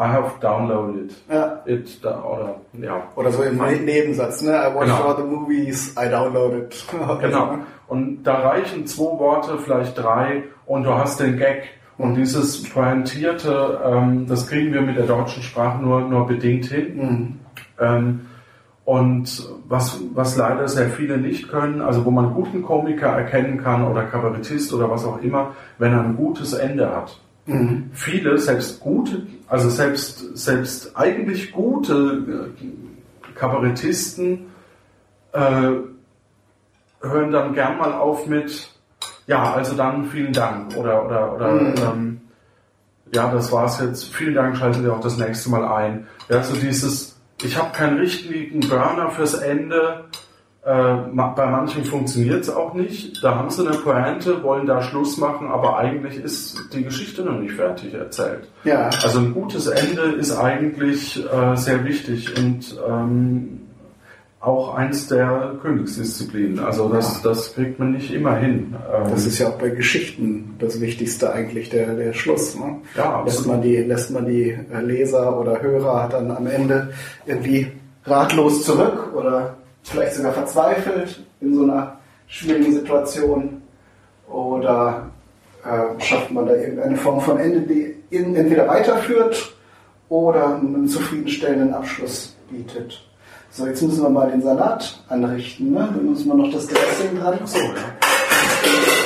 I 0.00 0.02
have 0.12 0.38
downloaded 0.40 1.12
Ja. 1.28 1.60
it 1.66 2.04
da, 2.04 2.22
oder 2.22 2.60
ja. 2.80 3.02
Oder 3.16 3.32
so 3.32 3.42
im 3.42 3.56
Ne- 3.56 3.80
Nebensatz, 3.80 4.42
ne? 4.42 4.52
I 4.52 4.72
watched 4.74 4.94
Genau. 4.96 5.08
all 5.08 5.16
the 5.16 5.22
movies, 5.24 5.94
I 5.98 6.08
downloaded. 6.08 6.74
Genau. 7.20 7.58
Und 7.88 8.22
da 8.22 8.34
reichen 8.36 8.86
zwei 8.86 9.18
Worte, 9.18 9.58
vielleicht 9.58 9.98
drei, 9.98 10.44
und 10.66 10.84
du 10.84 10.94
hast 10.94 11.18
den 11.20 11.36
Gag. 11.38 11.64
Und 11.96 12.14
dieses 12.14 12.62
Pointierte, 12.70 13.80
ähm, 13.84 14.26
das 14.28 14.46
kriegen 14.46 14.72
wir 14.72 14.82
mit 14.82 14.96
der 14.96 15.06
deutschen 15.06 15.42
Sprache 15.42 15.82
nur, 15.82 16.02
nur 16.02 16.26
bedingt 16.28 16.66
hin. 16.66 16.96
Mhm. 16.96 17.40
Ähm, 17.80 18.20
und 18.88 19.46
was, 19.68 20.00
was 20.14 20.38
leider 20.38 20.66
sehr 20.66 20.88
viele 20.88 21.18
nicht 21.18 21.50
können, 21.50 21.82
also 21.82 22.06
wo 22.06 22.10
man 22.10 22.32
guten 22.32 22.62
Komiker 22.62 23.08
erkennen 23.08 23.62
kann 23.62 23.84
oder 23.84 24.04
Kabarettist 24.04 24.72
oder 24.72 24.88
was 24.90 25.04
auch 25.04 25.20
immer, 25.20 25.54
wenn 25.76 25.92
er 25.92 26.00
ein 26.00 26.16
gutes 26.16 26.54
Ende 26.54 26.88
hat. 26.88 27.20
Mhm. 27.44 27.90
Viele, 27.92 28.38
selbst 28.38 28.80
gute, 28.80 29.26
also 29.46 29.68
selbst, 29.68 30.38
selbst 30.38 30.96
eigentlich 30.96 31.52
gute 31.52 32.54
äh, 32.56 33.34
Kabarettisten 33.34 34.46
äh, 35.32 35.40
hören 37.02 37.30
dann 37.30 37.52
gern 37.52 37.76
mal 37.76 37.92
auf 37.92 38.26
mit, 38.26 38.70
ja, 39.26 39.52
also 39.52 39.76
dann 39.76 40.06
vielen 40.06 40.32
Dank 40.32 40.74
oder, 40.78 41.04
oder, 41.04 41.34
oder 41.34 41.52
Mhm. 41.52 41.74
ähm, 41.76 42.20
ja, 43.12 43.30
das 43.30 43.52
war's 43.52 43.80
jetzt, 43.82 44.14
vielen 44.14 44.32
Dank, 44.34 44.56
schalten 44.56 44.82
wir 44.82 44.94
auch 44.94 45.02
das 45.02 45.18
nächste 45.18 45.50
Mal 45.50 45.66
ein. 45.66 46.06
Ja, 46.30 46.42
so 46.42 46.56
dieses, 46.56 47.17
ich 47.42 47.56
habe 47.56 47.72
keinen 47.72 47.98
richtigen 47.98 48.60
Burner 48.60 49.10
fürs 49.10 49.34
Ende, 49.34 50.04
äh, 50.64 50.96
bei 51.14 51.46
manchen 51.46 51.84
funktioniert 51.84 52.42
es 52.42 52.50
auch 52.50 52.74
nicht. 52.74 53.22
Da 53.22 53.36
haben 53.36 53.48
sie 53.48 53.66
eine 53.66 53.76
Pointe, 53.78 54.42
wollen 54.42 54.66
da 54.66 54.82
Schluss 54.82 55.16
machen, 55.16 55.48
aber 55.48 55.78
eigentlich 55.78 56.16
ist 56.16 56.58
die 56.74 56.82
Geschichte 56.82 57.22
noch 57.22 57.38
nicht 57.38 57.54
fertig 57.54 57.94
erzählt. 57.94 58.48
Ja. 58.64 58.90
Also 59.02 59.20
ein 59.20 59.32
gutes 59.32 59.66
Ende 59.68 60.02
ist 60.02 60.36
eigentlich 60.36 61.24
äh, 61.24 61.56
sehr 61.56 61.84
wichtig 61.84 62.36
und 62.36 62.76
ähm, 62.86 63.67
auch 64.40 64.74
eins 64.74 65.08
der 65.08 65.56
Königsdisziplinen. 65.60 66.60
Also 66.60 66.88
das, 66.88 67.22
das 67.22 67.54
kriegt 67.54 67.78
man 67.78 67.92
nicht 67.92 68.12
immer 68.12 68.36
hin. 68.36 68.76
Ähm, 68.92 69.10
Das 69.10 69.26
ist 69.26 69.38
ja 69.38 69.48
auch 69.48 69.58
bei 69.58 69.70
Geschichten 69.70 70.54
das 70.60 70.80
Wichtigste 70.80 71.32
eigentlich, 71.32 71.70
der, 71.70 71.94
der 71.94 72.12
Schluss. 72.12 72.54
Ne? 72.54 72.76
Ja, 72.96 73.22
lässt, 73.24 73.46
man 73.46 73.62
die, 73.62 73.76
lässt 73.78 74.10
man 74.12 74.26
die 74.26 74.50
äh, 74.50 74.80
Leser 74.80 75.38
oder 75.40 75.60
Hörer 75.60 76.08
dann 76.08 76.30
am 76.30 76.46
Ende 76.46 76.92
irgendwie 77.26 77.72
ratlos 78.04 78.64
zurück 78.64 79.12
oder 79.14 79.56
vielleicht 79.82 80.14
sogar 80.14 80.32
verzweifelt 80.32 81.24
in 81.40 81.54
so 81.54 81.64
einer 81.64 81.98
schwierigen 82.28 82.72
Situation 82.72 83.62
oder 84.28 85.10
äh, 85.64 86.00
schafft 86.00 86.30
man 86.30 86.46
da 86.46 86.54
irgendeine 86.54 86.96
Form 86.96 87.20
von 87.20 87.38
Ende, 87.38 87.60
die 87.62 87.96
entweder 88.10 88.68
weiterführt 88.68 89.54
oder 90.08 90.56
einen 90.56 90.86
zufriedenstellenden 90.86 91.74
Abschluss 91.74 92.36
bietet. 92.50 93.04
So, 93.50 93.66
jetzt 93.66 93.82
müssen 93.82 94.02
wir 94.02 94.10
mal 94.10 94.30
den 94.30 94.42
Salat 94.42 95.02
anrichten. 95.08 95.72
Ne? 95.72 95.80
Dann 95.80 96.10
müssen 96.10 96.28
wir 96.28 96.34
noch 96.34 96.52
das 96.52 96.66
Dressing 96.66 97.18
dran. 97.18 97.38
so, 97.44 97.58
ja. 97.58 97.74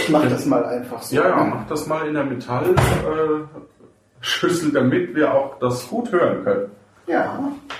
Ich 0.00 0.08
mache 0.08 0.28
das 0.28 0.46
mal 0.46 0.64
einfach 0.64 1.02
so. 1.02 1.14
Ja, 1.14 1.28
ja, 1.28 1.44
ne? 1.44 1.52
mach 1.54 1.66
das 1.68 1.86
mal 1.86 2.06
in 2.08 2.14
der 2.14 2.24
Metallschüssel, 2.24 4.68
äh, 4.68 4.72
damit 4.72 5.14
wir 5.14 5.32
auch 5.32 5.58
das 5.60 5.88
gut 5.88 6.10
hören 6.10 6.44
können. 6.44 6.70
Ja, 7.06 7.38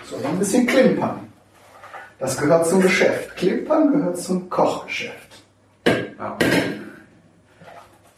so 0.08 0.16
ein 0.24 0.38
bisschen 0.38 0.66
klimpern. 0.66 1.20
Das 2.18 2.38
gehört 2.38 2.66
zum 2.66 2.80
Geschäft. 2.80 3.36
Klimpern 3.36 3.92
gehört 3.92 4.18
zum 4.18 4.48
Kochgeschäft. 4.48 5.42
Ja. 5.86 6.36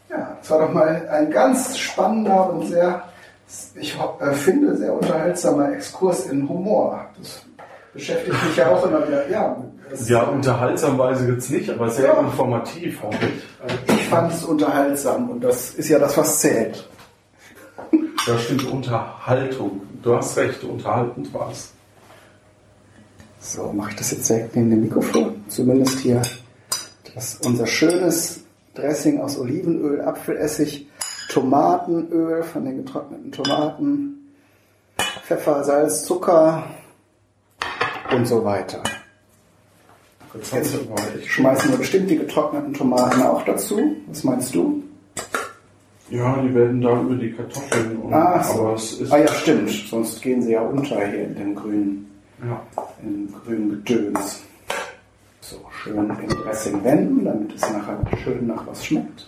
Ja, 0.09 0.37
das 0.39 0.51
war 0.51 0.59
doch 0.59 0.73
mal 0.73 1.07
ein 1.09 1.31
ganz 1.31 1.77
spannender 1.77 2.51
und 2.51 2.67
sehr, 2.67 3.03
ich 3.73 3.97
äh, 4.19 4.31
finde, 4.33 4.77
sehr 4.77 4.93
unterhaltsamer 4.93 5.73
Exkurs 5.73 6.27
in 6.27 6.47
Humor. 6.47 7.09
Das 7.17 7.43
beschäftigt 7.95 8.35
mich 8.47 8.55
ja 8.57 8.69
auch 8.69 8.85
immer 8.85 9.07
wieder. 9.07 9.27
Ja, 9.29 9.57
Ja, 10.07 10.23
unterhaltsamweise 10.23 11.31
jetzt 11.31 11.49
nicht, 11.49 11.69
aber 11.69 11.89
sehr 11.89 12.07
Ja. 12.13 12.19
informativ, 12.19 13.01
hoffe 13.01 13.17
ich. 13.25 13.93
ich 13.95 14.07
fand 14.09 14.31
es 14.33 14.43
unterhaltsam 14.43 15.29
und 15.29 15.41
das 15.43 15.71
ist 15.75 15.89
ja 15.89 15.97
das, 15.99 16.15
was 16.17 16.39
zählt. 16.41 16.87
Da 18.27 18.37
stimmt 18.39 18.65
Unterhaltung. 18.71 19.81
Du 20.03 20.15
hast 20.15 20.35
recht, 20.37 20.63
unterhaltend 20.63 21.33
war 21.33 21.49
es. 21.51 21.71
So, 23.39 23.71
mache 23.71 23.91
ich 23.91 23.95
das 23.97 24.11
jetzt 24.11 24.29
direkt 24.29 24.55
neben 24.55 24.71
dem 24.71 24.81
Mikrofon. 24.81 25.43
Zumindest 25.47 25.99
hier 25.99 26.21
das, 27.13 27.39
unser 27.45 27.67
schönes 27.67 28.41
Dressing 28.73 29.21
aus 29.21 29.37
Olivenöl, 29.39 30.01
Apfelessig, 30.01 30.87
Tomatenöl 31.29 32.43
von 32.43 32.65
den 32.65 32.83
getrockneten 32.83 33.31
Tomaten, 33.31 34.33
Pfeffer, 35.23 35.63
Salz, 35.63 36.03
Zucker 36.05 36.63
und 38.15 38.25
so 38.27 38.43
weiter. 38.43 38.81
Jetzt 40.51 40.75
schmeißen 41.27 41.71
wir 41.71 41.77
bestimmt 41.77 42.09
die 42.09 42.17
getrockneten 42.17 42.73
Tomaten 42.73 43.21
auch 43.23 43.43
dazu. 43.45 43.95
Was 44.07 44.23
meinst 44.23 44.53
du? 44.53 44.83
Ja, 46.09 46.37
die 46.41 46.53
werden 46.53 46.81
da 46.81 46.99
über 47.01 47.15
die 47.15 47.31
Kartoffeln 47.31 47.97
und 47.97 48.13
Ah, 48.13 48.43
so. 48.43 48.59
aber 48.59 48.73
es 48.75 48.99
ist 48.99 49.11
Ah 49.11 49.17
ja, 49.17 49.27
stimmt. 49.27 49.69
Sonst 49.89 50.21
gehen 50.21 50.41
sie 50.41 50.51
ja 50.51 50.61
unter 50.61 50.97
hier 51.07 51.23
in 51.23 51.35
dem 51.35 51.55
grünen, 51.55 52.11
ja. 52.45 52.61
in 53.01 53.27
dem 53.27 53.33
grünen 53.33 53.69
Gedöns. 53.83 54.43
So, 55.41 55.57
schön 55.71 55.97
im 55.97 56.27
Dressing 56.27 56.83
wenden, 56.83 57.25
damit 57.25 57.55
es 57.55 57.61
nachher 57.61 57.97
schön 58.23 58.45
nach 58.47 58.67
was 58.67 58.85
schmeckt. 58.85 59.27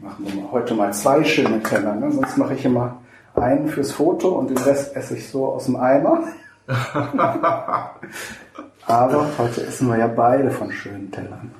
Machen 0.00 0.26
wir 0.26 0.34
mal 0.42 0.52
heute 0.52 0.74
mal 0.74 0.92
zwei 0.92 1.24
schöne 1.24 1.60
Teller, 1.62 1.94
ne? 1.94 2.12
sonst 2.12 2.36
mache 2.36 2.54
ich 2.54 2.64
immer 2.64 3.00
einen 3.34 3.68
fürs 3.68 3.90
Foto 3.92 4.28
und 4.30 4.50
den 4.50 4.58
Rest 4.58 4.94
esse 4.94 5.16
ich 5.16 5.28
so 5.28 5.46
aus 5.46 5.64
dem 5.64 5.76
Eimer. 5.76 6.22
Aber 8.86 9.26
heute 9.38 9.66
essen 9.66 9.88
wir 9.88 9.96
ja 9.96 10.06
beide 10.06 10.50
von 10.50 10.70
schönen 10.70 11.10
Tellern. 11.10 11.54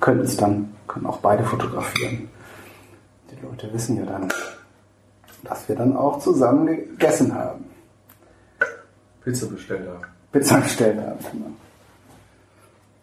Können 0.00 0.22
es 0.22 0.36
dann, 0.36 0.74
können 0.88 1.06
auch 1.06 1.18
beide 1.18 1.44
fotografieren. 1.44 2.28
Die 3.30 3.40
Leute 3.40 3.72
wissen 3.72 3.98
ja 3.98 4.04
dann, 4.04 4.26
dass 5.44 5.68
wir 5.68 5.76
dann 5.76 5.96
auch 5.96 6.18
zusammen 6.18 6.66
gegessen 6.66 7.32
haben. 7.34 7.66
Pizza 9.22 9.46
bestellt 9.46 9.88
haben. 9.88 10.02
Pizza 10.32 10.58
bestellt 10.58 10.98
haben. 10.98 11.18
Genau. 11.32 11.52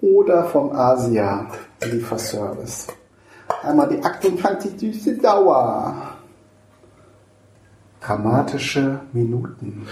Oder 0.01 0.43
vom 0.45 0.71
Asia 0.71 1.47
Lieferservice. 1.83 2.87
Einmal 3.63 3.89
die 3.89 4.03
28 4.03 4.77
süße 4.77 5.17
Dauer. 5.17 5.95
Dramatische 8.01 8.99
Minuten. 9.13 9.87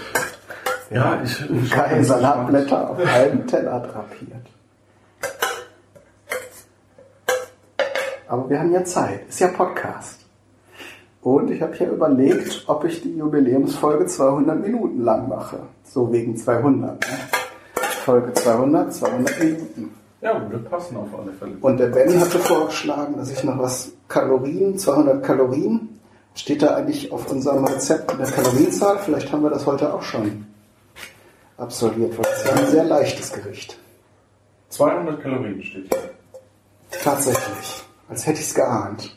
Ja, 0.90 1.20
ich, 1.22 1.50
ich 1.50 1.70
Keine 1.70 2.04
Salatblätter 2.04 2.90
auf 2.90 2.98
einem 2.98 3.46
Teller 3.46 3.80
drapiert. 3.80 4.46
Aber 8.28 8.48
wir 8.50 8.58
haben 8.58 8.72
ja 8.72 8.84
Zeit. 8.84 9.28
Ist 9.28 9.40
ja 9.40 9.48
Podcast. 9.48 10.20
Und 11.22 11.50
ich 11.50 11.62
habe 11.62 11.74
hier 11.74 11.90
überlegt, 11.90 12.64
ob 12.66 12.84
ich 12.84 13.00
die 13.00 13.16
Jubiläumsfolge 13.16 14.06
200 14.06 14.60
Minuten 14.60 15.02
lang 15.02 15.28
mache. 15.28 15.58
So 15.84 16.12
wegen 16.12 16.36
200. 16.36 17.00
Ne? 17.00 17.06
Folge 18.04 18.32
200, 18.34 18.92
200 18.92 19.38
Minuten. 19.40 19.94
Ja, 20.20 20.42
wir 20.50 20.58
passen 20.58 20.96
auf 20.96 21.08
alle 21.18 21.32
Fälle. 21.32 21.52
Und 21.60 21.78
der 21.78 21.86
Ben 21.86 22.20
hatte 22.20 22.38
vorgeschlagen, 22.38 23.16
dass 23.16 23.30
ich 23.30 23.42
noch 23.44 23.58
was 23.58 23.92
Kalorien, 24.08 24.78
200 24.78 25.22
Kalorien, 25.22 26.00
steht 26.34 26.62
da 26.62 26.74
eigentlich 26.74 27.12
auf 27.12 27.30
unserem 27.30 27.64
Rezept 27.64 28.12
in 28.12 28.18
der 28.18 28.26
Kalorienzahl. 28.26 28.98
Vielleicht 28.98 29.32
haben 29.32 29.42
wir 29.42 29.50
das 29.50 29.66
heute 29.66 29.94
auch 29.94 30.02
schon 30.02 30.46
absolviert, 31.56 32.16
weil 32.16 32.24
das 32.24 32.38
ist 32.42 32.46
ja 32.46 32.54
ein 32.54 32.66
sehr 32.70 32.84
leichtes 32.84 33.32
Gericht. 33.32 33.78
200 34.70 35.22
Kalorien 35.22 35.62
steht 35.62 35.88
hier. 35.88 36.10
Tatsächlich. 37.02 37.84
Als 38.08 38.26
hätte 38.26 38.40
ich 38.40 38.46
es 38.46 38.54
geahnt. 38.54 39.16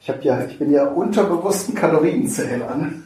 Ich, 0.00 0.24
ja, 0.24 0.44
ich 0.44 0.58
bin 0.58 0.72
ja 0.72 0.86
unterbewussten 0.86 1.74
Kalorienzähler. 1.74 2.74
ne? 2.74 3.02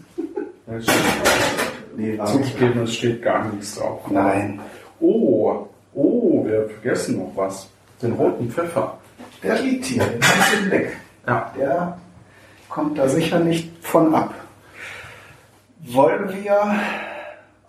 Nee, 1.96 2.18
zugegeben, 2.24 2.82
es 2.82 2.94
steht 2.94 3.22
gar 3.22 3.44
nichts 3.46 3.74
drauf. 3.76 4.00
Nein. 4.10 4.60
Oh, 5.00 5.66
oh, 5.94 6.44
wir 6.46 6.68
vergessen 6.68 7.18
noch 7.18 7.32
was. 7.34 7.68
Den 8.00 8.12
roten 8.12 8.50
Pfeffer. 8.50 8.98
Der 9.42 9.58
liegt 9.60 9.84
hier, 9.86 10.04
den 10.04 10.22
hast 10.22 10.52
du 10.52 10.58
im 10.58 10.70
Blick. 10.70 10.96
Ja. 11.26 11.52
Der 11.56 11.98
kommt 12.68 12.98
da 12.98 13.08
sicher 13.08 13.40
nicht 13.40 13.70
von 13.84 14.14
ab. 14.14 14.32
Wollen 15.80 16.32
wir. 16.42 16.80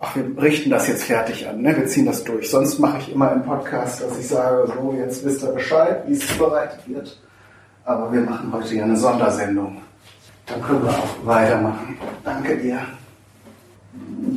Ach, 0.06 0.14
wir 0.16 0.42
richten 0.42 0.68
das 0.68 0.86
jetzt 0.86 1.04
fertig 1.04 1.48
an, 1.48 1.62
ne? 1.62 1.74
Wir 1.74 1.86
ziehen 1.86 2.04
das 2.04 2.22
durch. 2.24 2.50
Sonst 2.50 2.78
mache 2.78 2.98
ich 2.98 3.10
immer 3.10 3.32
im 3.32 3.42
Podcast, 3.42 4.02
dass 4.02 4.18
ich 4.18 4.28
sage, 4.28 4.66
so, 4.66 4.94
jetzt 4.98 5.24
wisst 5.24 5.42
ihr 5.42 5.48
Bescheid, 5.48 6.02
wie 6.06 6.12
es 6.12 6.28
zubereitet 6.28 6.80
wird. 6.86 7.18
Aber 7.86 8.12
wir 8.12 8.20
machen 8.20 8.52
heute 8.52 8.74
ja 8.74 8.84
eine 8.84 8.98
Sondersendung. 8.98 9.80
Dann 10.44 10.62
können 10.62 10.82
wir 10.82 10.90
auch 10.90 11.16
weitermachen. 11.24 11.96
Danke 12.22 12.58
dir. 12.58 12.80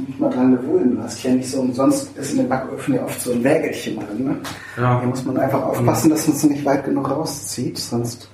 Nicht 0.07 0.17
mal 0.17 0.29
dran 0.29 0.55
gewöhnen. 0.55 0.95
Du 0.95 1.03
hast 1.03 1.21
ja 1.23 1.31
nicht 1.31 1.51
so, 1.51 1.69
sonst 1.73 2.15
ist 2.15 2.31
in 2.31 2.37
den 2.37 2.49
Backöfen 2.49 2.93
ja 2.93 3.03
oft 3.03 3.19
so 3.19 3.33
ein 3.33 3.43
Wägelchen 3.43 3.97
drin, 3.97 4.23
ne? 4.23 4.37
Ja. 4.77 5.01
Hier 5.01 5.09
muss 5.09 5.25
man 5.25 5.37
einfach 5.37 5.63
aufpassen, 5.63 6.11
dass 6.11 6.29
man 6.29 6.37
es 6.37 6.43
nicht 6.45 6.63
weit 6.63 6.85
genug 6.85 7.09
rauszieht, 7.09 7.77
sonst 7.77 8.29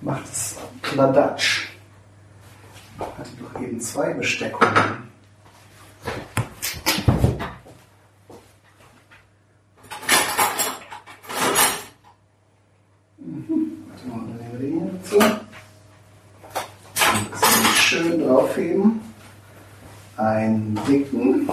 macht 0.00 0.24
es 0.24 0.56
Kladatsch. 0.80 1.68
Hatte 2.98 3.30
doch 3.42 3.60
eben 3.60 3.78
zwei 3.78 4.14
Besteckungen. 4.14 4.72
Mhm. 13.18 13.84
Warte 13.88 14.06
mal, 14.08 14.18
dann 14.26 14.36
nehmen 14.36 14.52
wir 14.52 14.58
den 14.58 14.80
hier 14.80 14.90
dazu. 14.98 15.16
Und 15.16 15.40
das 17.30 17.40
muss 17.40 17.70
ich 17.70 17.80
schön 17.80 18.26
draufheben. 18.26 19.00
Einen 20.22 20.78
dicken. 20.86 21.48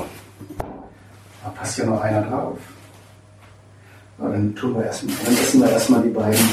Da 1.44 1.50
passt 1.50 1.80
ja 1.80 1.86
nur 1.86 2.00
einer 2.04 2.22
drauf. 2.22 2.60
So, 4.20 4.28
dann 4.28 4.56
tun 4.56 4.76
wir 4.76 4.86
erstmal, 4.86 5.16
dann 5.26 5.34
essen 5.34 5.62
wir 5.62 5.72
erstmal 5.72 6.04
die 6.04 6.10
beiden, 6.10 6.46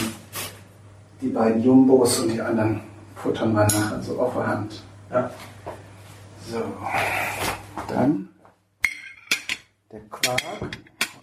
die 1.21 1.29
beiden 1.29 1.63
Jumbos 1.63 2.21
und 2.21 2.33
die 2.33 2.41
anderen 2.41 2.81
futtern 3.17 3.53
wir 3.53 3.65
nachher 3.65 4.01
so 4.01 4.19
auf 4.19 4.33
der 4.33 4.47
Hand. 4.47 4.83
Ja. 5.13 5.31
So. 6.51 6.63
Dann 7.89 8.29
der 9.93 10.01
Quark. 10.11 10.41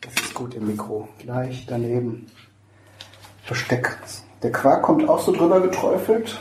Das 0.01 0.13
ist 0.13 0.33
gut 0.35 0.53
im 0.53 0.67
Mikro. 0.67 1.07
Gleich 1.17 1.65
daneben. 1.67 2.27
Besteck. 3.49 3.97
Der 4.43 4.51
Quark 4.51 4.83
kommt 4.83 5.09
auch 5.09 5.19
so 5.19 5.31
drüber 5.31 5.59
geträufelt. 5.59 6.39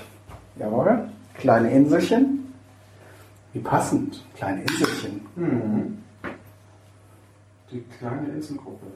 Jawohl. 0.58 1.08
Kleine 1.38 1.70
Inselchen. 1.70 2.41
Wie 3.52 3.60
passend. 3.60 4.24
Kleine 4.34 4.62
Inselchen. 4.62 5.26
Mhm. 5.36 6.02
Die 7.70 7.82
kleine 7.98 8.28
Inselgruppe. 8.28 8.86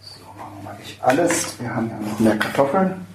So, 0.00 0.24
machen 0.36 0.52
wir 0.56 0.64
mal 0.64 0.78
nicht 0.78 1.02
alles. 1.02 1.60
Wir 1.60 1.74
haben 1.74 1.88
ja 1.88 1.98
noch 1.98 2.20
mehr 2.20 2.38
Kartoffeln. 2.38 3.06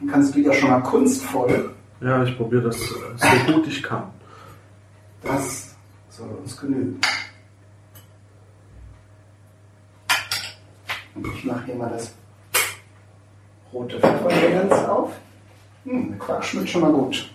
Dann 0.00 0.08
kannst 0.10 0.34
du 0.34 0.40
ja 0.40 0.52
schon 0.52 0.70
mal 0.70 0.82
kunstvoll. 0.82 1.74
Ja, 2.00 2.22
ich 2.24 2.36
probiere 2.36 2.62
das 2.64 2.76
äh, 2.76 3.46
so 3.46 3.52
gut 3.52 3.66
ich 3.66 3.82
kann. 3.82 4.10
Das 5.22 5.74
soll 6.10 6.28
uns 6.28 6.56
genügen. 6.56 7.00
Und 11.14 11.26
ich 11.28 11.44
mache 11.44 11.64
hier 11.64 11.76
mal 11.76 11.88
das 11.90 12.12
rote 13.74 13.98
Pfeffergedöns 13.98 14.72
auf. 14.72 15.10
Hm, 15.84 16.18
Quark 16.18 16.44
schmeckt 16.44 16.70
schon 16.70 16.80
mal 16.80 16.92
gut. 16.92 17.30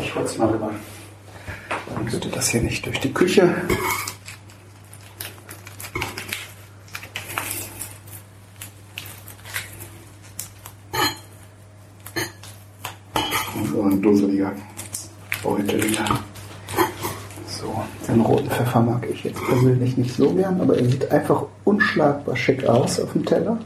Ich 0.00 0.14
hol's 0.14 0.38
mal 0.38 0.48
rüber. 0.48 0.70
Dann 1.94 2.04
bitte 2.04 2.28
das 2.30 2.48
hier 2.48 2.62
nicht 2.62 2.84
durch 2.86 2.98
die 3.00 3.12
Küche. 3.12 3.54
Und 13.54 13.66
so 13.70 13.82
ein 13.82 14.02
dusseliger 14.02 14.52
Beutel 15.42 15.84
wieder. 15.84 16.06
So, 17.46 17.84
den 18.74 18.80
roten 18.80 18.80
Pfeffer 18.80 18.80
mag 18.80 19.06
ich 19.10 19.24
jetzt 19.24 19.40
persönlich 19.46 19.96
nicht 19.96 20.16
so 20.16 20.30
gern, 20.34 20.60
aber 20.60 20.78
er 20.78 20.84
sieht 20.84 21.10
einfach 21.10 21.44
unschlagbar 21.64 22.36
schick 22.36 22.66
aus 22.66 23.00
auf 23.00 23.12
dem 23.12 23.24
Teller. 23.24 23.58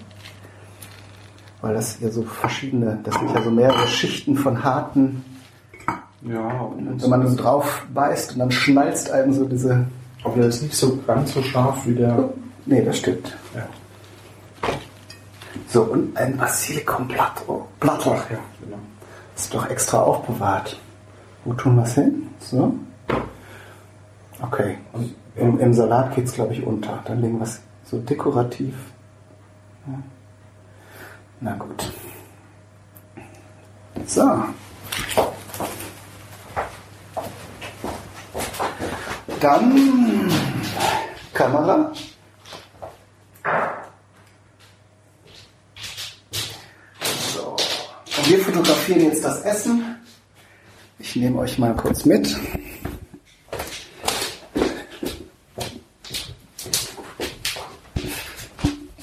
Weil 1.60 1.74
das 1.74 1.96
hier 1.98 2.10
so 2.10 2.22
verschiedene, 2.22 2.98
das 3.04 3.14
sind 3.14 3.30
ja 3.34 3.42
so 3.42 3.50
mehrere 3.50 3.86
Schichten 3.86 4.36
von 4.36 4.62
harten, 4.64 5.24
Ja, 6.22 6.62
und 6.62 7.02
wenn 7.02 7.10
man 7.10 7.26
so 7.26 7.36
drauf 7.36 7.86
beißt 7.92 8.32
und 8.32 8.38
dann 8.40 8.50
schnalzt 8.50 9.10
einem 9.10 9.32
so 9.32 9.44
diese. 9.44 9.86
aber 10.24 10.36
der 10.36 10.46
ist 10.46 10.62
nicht 10.62 10.74
so 10.74 10.98
ganz 11.06 11.34
so 11.34 11.42
scharf 11.42 11.86
wie 11.86 11.94
der. 11.94 12.30
Nee, 12.66 12.84
das 12.84 12.98
stimmt. 12.98 13.36
Ja. 13.54 13.66
So, 15.68 15.82
und 15.82 16.16
ein 16.16 16.36
Basilikum-Platter. 16.36 17.66
Platter. 17.80 18.16
Ach 18.18 18.30
ja, 18.30 18.38
genau. 18.62 18.78
Ist 19.36 19.52
doch 19.52 19.68
extra 19.68 20.02
aufbewahrt. 20.02 20.78
Wo 21.44 21.54
tun 21.54 21.76
wir 21.76 21.82
es 21.84 21.94
hin? 21.94 22.28
So. 22.38 22.74
Okay. 24.42 24.78
Und 24.92 25.14
im, 25.36 25.58
im 25.60 25.72
Salat 25.72 26.14
geht 26.14 26.26
es, 26.26 26.34
glaube 26.34 26.52
ich, 26.52 26.64
unter. 26.64 27.02
Dann 27.04 27.20
legen 27.20 27.38
wir 27.38 27.44
es 27.44 27.60
so 27.84 27.98
dekorativ. 27.98 28.74
Ja. 29.86 30.02
Na 31.40 31.54
gut. 31.54 31.92
So. 34.06 34.44
Dann 39.40 40.30
Kamera. 41.32 41.92
So. 47.34 47.56
Und 48.16 48.30
wir 48.30 48.38
fotografieren 48.38 49.00
jetzt 49.02 49.24
das 49.24 49.42
Essen. 49.42 49.96
Ich 50.98 51.16
nehme 51.16 51.38
euch 51.38 51.58
mal 51.58 51.74
kurz 51.74 52.04
mit. 52.04 52.36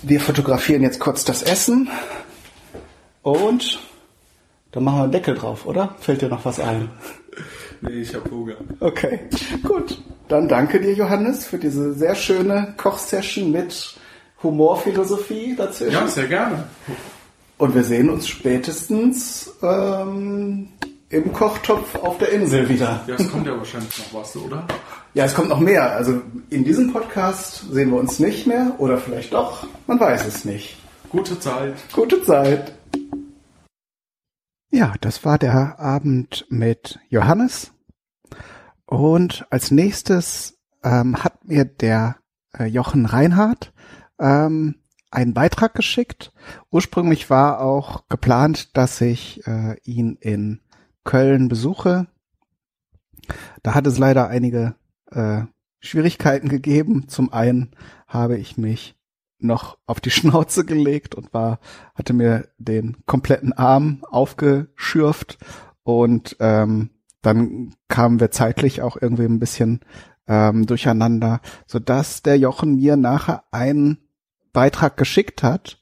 Wir 0.09 0.19
fotografieren 0.19 0.81
jetzt 0.81 0.99
kurz 0.99 1.23
das 1.23 1.43
Essen 1.43 1.89
und 3.21 3.79
dann 4.71 4.83
machen 4.83 4.97
wir 4.97 5.03
einen 5.03 5.11
Deckel 5.11 5.35
drauf, 5.35 5.65
oder? 5.65 5.95
Fällt 5.99 6.21
dir 6.21 6.29
noch 6.29 6.45
was 6.45 6.59
ein? 6.59 6.89
Nee, 7.81 8.01
ich 8.01 8.13
hab 8.13 8.29
Hunger. 8.29 8.55
Okay, 8.79 9.21
gut. 9.63 10.01
Dann 10.27 10.47
danke 10.47 10.79
dir, 10.81 10.93
Johannes, 10.93 11.45
für 11.45 11.57
diese 11.57 11.93
sehr 11.93 12.15
schöne 12.15 12.73
Kochsession 12.77 13.51
mit 13.51 13.95
Humorphilosophie 14.43 15.55
dazwischen. 15.55 15.93
Ja, 15.93 16.07
sehr 16.07 16.27
gerne. 16.27 16.67
Und 17.57 17.75
wir 17.75 17.83
sehen 17.83 18.09
uns 18.09 18.27
spätestens 18.27 19.53
ähm, 19.61 20.69
im 21.09 21.33
Kochtopf 21.33 21.95
auf 21.95 22.17
der 22.19 22.31
Insel 22.31 22.69
wieder. 22.69 23.03
Ja, 23.07 23.15
es 23.15 23.29
kommt 23.31 23.47
ja 23.47 23.57
wahrscheinlich 23.57 23.97
noch 23.97 24.21
was, 24.21 24.35
oder? 24.35 24.67
Ja, 25.15 25.25
es 25.25 25.33
kommt 25.33 25.49
noch 25.49 25.59
mehr. 25.59 25.91
Also 25.91 26.21
in 26.49 26.63
diesem 26.63 26.93
Podcast 26.93 27.71
sehen 27.71 27.89
wir 27.89 27.97
uns 27.97 28.19
nicht 28.19 28.45
mehr 28.45 28.75
oder 28.77 28.99
vielleicht 28.99 29.33
doch. 29.33 29.65
Man 29.87 29.99
weiß 29.99 30.27
es 30.27 30.45
nicht. 30.45 30.77
Gute 31.09 31.39
Zeit. 31.39 31.75
Gute 31.91 32.23
Zeit. 32.23 32.73
Ja, 34.71 34.93
das 35.01 35.25
war 35.25 35.39
der 35.39 35.79
Abend 35.79 36.45
mit 36.49 36.99
Johannes. 37.09 37.71
Und 38.85 39.47
als 39.49 39.71
nächstes 39.71 40.59
ähm, 40.83 41.23
hat 41.23 41.45
mir 41.45 41.65
der 41.65 42.17
äh, 42.55 42.65
Jochen 42.65 43.07
Reinhardt 43.07 43.73
ähm, 44.19 44.75
einen 45.09 45.33
Beitrag 45.33 45.73
geschickt. 45.73 46.31
Ursprünglich 46.69 47.31
war 47.31 47.61
auch 47.61 48.07
geplant, 48.09 48.77
dass 48.77 49.01
ich 49.01 49.45
äh, 49.47 49.75
ihn 49.83 50.17
in 50.21 50.61
Köln 51.03 51.47
besuche. 51.47 52.07
Da 53.63 53.75
hat 53.75 53.87
es 53.87 53.97
leider 53.97 54.27
einige 54.27 54.75
äh, 55.11 55.43
Schwierigkeiten 55.79 56.49
gegeben. 56.49 57.07
Zum 57.07 57.31
einen 57.31 57.71
habe 58.07 58.37
ich 58.37 58.57
mich 58.57 58.95
noch 59.39 59.77
auf 59.85 59.99
die 59.99 60.11
Schnauze 60.11 60.65
gelegt 60.65 61.15
und 61.15 61.33
war, 61.33 61.59
hatte 61.95 62.13
mir 62.13 62.47
den 62.57 62.97
kompletten 63.05 63.53
Arm 63.53 64.03
aufgeschürft 64.09 65.37
und 65.83 66.35
ähm, 66.39 66.91
dann 67.21 67.75
kamen 67.87 68.19
wir 68.19 68.31
zeitlich 68.31 68.81
auch 68.81 68.97
irgendwie 68.99 69.25
ein 69.25 69.39
bisschen 69.39 69.81
ähm, 70.27 70.65
durcheinander, 70.65 71.41
so 71.65 71.79
dass 71.79 72.21
der 72.21 72.37
Jochen 72.37 72.75
mir 72.75 72.95
nachher 72.95 73.43
einen 73.51 73.97
Beitrag 74.53 74.95
geschickt 74.97 75.43
hat 75.43 75.81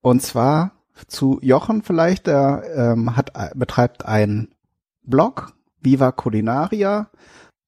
und 0.00 0.22
zwar 0.22 0.72
zu 1.06 1.38
Jochen 1.42 1.82
vielleicht, 1.82 2.26
der 2.26 2.62
ähm, 2.74 3.16
hat 3.16 3.32
betreibt 3.54 4.04
einen 4.04 4.54
Blog 5.08 5.52
Viva 5.80 6.12
Culinaria 6.12 7.10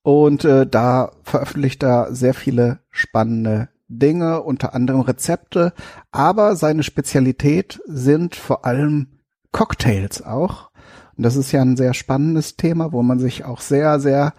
und 0.03 0.45
äh, 0.45 0.67
da 0.67 1.13
veröffentlicht 1.23 1.83
er 1.83 2.15
sehr 2.15 2.35
viele 2.35 2.81
spannende 2.91 3.69
Dinge, 3.89 4.43
unter 4.43 4.75
anderem 4.75 5.01
Rezepte, 5.01 5.73
aber 6.13 6.57
seine 6.57 6.83
Spezialität 6.83 7.81
sind 7.87 8.37
vor 8.37 8.65
allem 8.65 9.09
Cocktails 9.53 10.23
auch. 10.23 10.71
Und 11.17 11.25
das 11.25 11.37
ist 11.37 11.53
ja 11.53 11.61
ein 11.61 11.77
sehr 11.77 11.93
spannendes 11.93 12.57
Thema, 12.57 12.93
wo 12.93 13.03
man 13.03 13.19
sich 13.19 13.45
auch 13.45 13.61
sehr, 13.61 14.01
sehr 14.01 14.35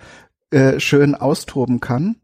äh, 0.51 0.79
schön 0.79 1.15
austoben 1.15 1.79
kann. 1.79 2.15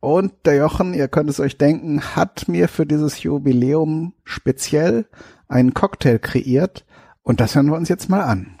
Und 0.00 0.32
der 0.44 0.56
Jochen, 0.56 0.94
ihr 0.94 1.08
könnt 1.08 1.30
es 1.30 1.40
euch 1.40 1.58
denken, 1.58 2.00
hat 2.14 2.46
mir 2.48 2.68
für 2.68 2.86
dieses 2.86 3.22
Jubiläum 3.22 4.12
speziell 4.24 5.06
einen 5.48 5.74
Cocktail 5.74 6.18
kreiert. 6.18 6.84
Und 7.22 7.40
das 7.40 7.54
hören 7.54 7.66
wir 7.66 7.76
uns 7.76 7.88
jetzt 7.88 8.08
mal 8.08 8.22
an. 8.22 8.57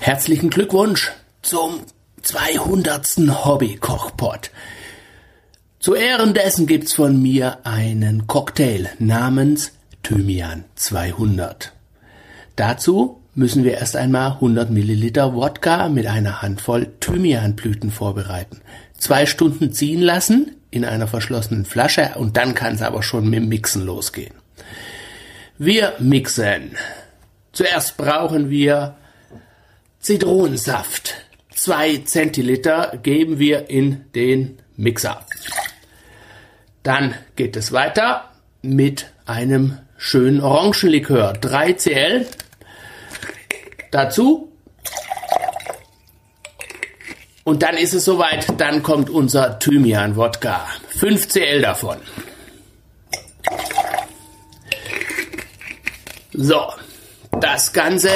Herzlichen 0.00 0.50
Glückwunsch 0.50 1.12
zum 1.42 1.80
200. 2.22 3.44
Hobby-Kochpot. 3.44 4.50
Zu 5.78 5.94
Ehren 5.94 6.34
dessen 6.34 6.66
gibt's 6.66 6.92
von 6.92 7.20
mir 7.20 7.58
einen 7.64 8.26
Cocktail 8.26 8.88
namens 8.98 9.72
Thymian 10.02 10.64
200. 10.76 11.72
Dazu 12.56 13.20
müssen 13.34 13.64
wir 13.64 13.74
erst 13.74 13.96
einmal 13.96 14.32
100 14.32 14.70
Milliliter 14.70 15.34
Wodka 15.34 15.88
mit 15.88 16.06
einer 16.06 16.42
Handvoll 16.42 16.92
Thymianblüten 17.00 17.90
vorbereiten. 17.90 18.60
Zwei 18.98 19.26
Stunden 19.26 19.72
ziehen 19.72 20.00
lassen 20.00 20.56
in 20.70 20.84
einer 20.84 21.08
verschlossenen 21.08 21.64
Flasche 21.64 22.12
und 22.16 22.36
dann 22.36 22.54
kann 22.54 22.74
es 22.74 22.82
aber 22.82 23.02
schon 23.02 23.28
mit 23.28 23.40
dem 23.40 23.48
Mixen 23.48 23.84
losgehen. 23.84 24.34
Wir 25.58 25.94
mixen. 25.98 26.76
Zuerst 27.52 27.96
brauchen 27.96 28.50
wir 28.50 28.96
Zitronensaft, 30.02 31.22
Zwei 31.54 31.98
Zentiliter 31.98 32.98
geben 33.02 33.38
wir 33.38 33.70
in 33.70 34.06
den 34.16 34.58
Mixer. 34.76 35.24
Dann 36.82 37.14
geht 37.36 37.56
es 37.56 37.70
weiter 37.70 38.32
mit 38.62 39.12
einem 39.26 39.78
schönen 39.96 40.40
Orangenlikör. 40.40 41.34
3 41.34 41.74
Cl. 41.74 42.26
Dazu. 43.92 44.52
Und 47.44 47.62
dann 47.62 47.76
ist 47.76 47.92
es 47.92 48.04
soweit, 48.04 48.60
dann 48.60 48.82
kommt 48.82 49.08
unser 49.08 49.60
Thymian-Wodka. 49.60 50.66
5 50.98 51.28
Cl 51.28 51.60
davon. 51.60 51.98
So, 56.32 56.72
das 57.42 57.72
Ganze 57.72 58.10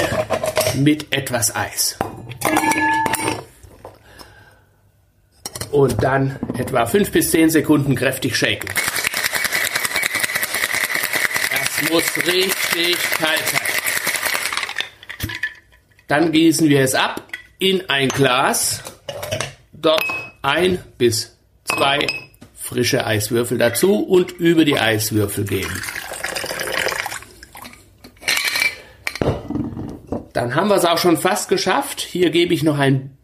mit 0.74 1.12
etwas 1.12 1.54
Eis. 1.54 1.98
und 5.76 6.02
dann 6.02 6.38
etwa 6.56 6.86
fünf 6.86 7.10
bis 7.10 7.30
zehn 7.30 7.50
Sekunden 7.50 7.94
kräftig 7.94 8.34
shaken. 8.34 8.68
Das 11.50 11.90
muss 11.90 12.16
richtig 12.26 12.96
kalt 13.18 13.46
sein. 13.52 13.60
Dann 16.08 16.32
gießen 16.32 16.68
wir 16.68 16.80
es 16.80 16.94
ab 16.94 17.22
in 17.58 17.88
ein 17.90 18.08
Glas. 18.08 18.82
Dort 19.72 20.04
ein 20.40 20.78
bis 20.96 21.36
zwei 21.64 22.06
frische 22.54 23.06
Eiswürfel 23.06 23.58
dazu 23.58 24.02
und 24.02 24.32
über 24.32 24.64
die 24.64 24.78
Eiswürfel 24.78 25.44
geben. 25.44 25.82
Dann 30.36 30.54
haben 30.54 30.68
wir 30.68 30.76
es 30.76 30.84
auch 30.84 30.98
schon 30.98 31.16
fast 31.16 31.48
geschafft. 31.48 32.02
Hier 32.02 32.28
gebe 32.28 32.52
ich 32.52 32.62
noch 32.62 32.78
ein 32.78 33.16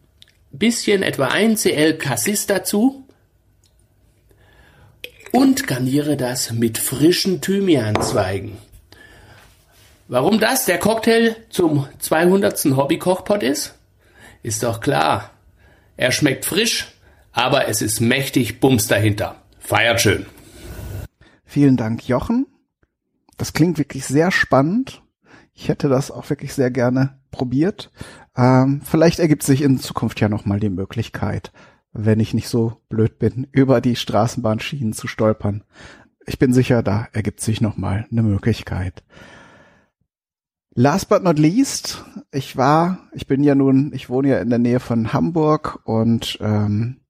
bisschen 0.49 1.03
etwa 1.03 1.27
1 1.27 1.61
Cl 1.61 1.95
Cassis 1.99 2.47
dazu 2.47 3.07
und 5.31 5.67
garniere 5.67 6.17
das 6.17 6.51
mit 6.53 6.79
frischen 6.79 7.39
Thymianzweigen. 7.39 8.57
Warum 10.07 10.39
das 10.39 10.65
der 10.65 10.79
Cocktail 10.79 11.35
zum 11.51 11.87
200. 11.99 12.75
Hobby-Kochpot 12.75 13.43
ist? 13.43 13.75
Ist 14.41 14.63
doch 14.63 14.81
klar. 14.81 15.29
Er 15.97 16.11
schmeckt 16.11 16.45
frisch, 16.45 16.95
aber 17.31 17.67
es 17.67 17.83
ist 17.83 17.99
mächtig 17.99 18.59
Bums 18.59 18.87
dahinter. 18.87 19.35
Feiert 19.59 20.01
schön. 20.01 20.25
Vielen 21.45 21.77
Dank, 21.77 22.07
Jochen. 22.07 22.47
Das 23.37 23.53
klingt 23.53 23.77
wirklich 23.77 24.03
sehr 24.03 24.31
spannend. 24.31 25.02
Ich 25.53 25.69
hätte 25.69 25.87
das 25.87 26.11
auch 26.11 26.29
wirklich 26.29 26.53
sehr 26.53 26.71
gerne 26.71 27.19
probiert. 27.31 27.91
Ähm, 28.35 28.81
vielleicht 28.83 29.19
ergibt 29.19 29.43
sich 29.43 29.61
in 29.61 29.79
Zukunft 29.79 30.19
ja 30.19 30.29
noch 30.29 30.45
mal 30.45 30.59
die 30.59 30.69
Möglichkeit, 30.69 31.51
wenn 31.91 32.19
ich 32.19 32.33
nicht 32.33 32.49
so 32.49 32.81
blöd 32.89 33.19
bin, 33.19 33.47
über 33.51 33.81
die 33.81 33.95
Straßenbahnschienen 33.95 34.93
zu 34.93 35.07
stolpern. 35.07 35.63
Ich 36.25 36.39
bin 36.39 36.53
sicher, 36.53 36.81
da 36.83 37.07
ergibt 37.11 37.41
sich 37.41 37.61
noch 37.61 37.77
mal 37.77 38.07
eine 38.11 38.23
Möglichkeit. 38.23 39.03
Last 40.75 41.09
but 41.09 41.21
not 41.21 41.37
least, 41.37 42.03
ich 42.31 42.57
war, 42.57 42.97
ich 43.13 43.27
bin 43.27 43.43
ja 43.43 43.53
nun, 43.53 43.91
ich 43.93 44.09
wohne 44.09 44.29
ja 44.29 44.39
in 44.39 44.49
der 44.49 44.57
Nähe 44.57 44.79
von 44.79 45.13
Hamburg 45.13 45.81
und 45.83 46.39
ähm, 46.41 47.01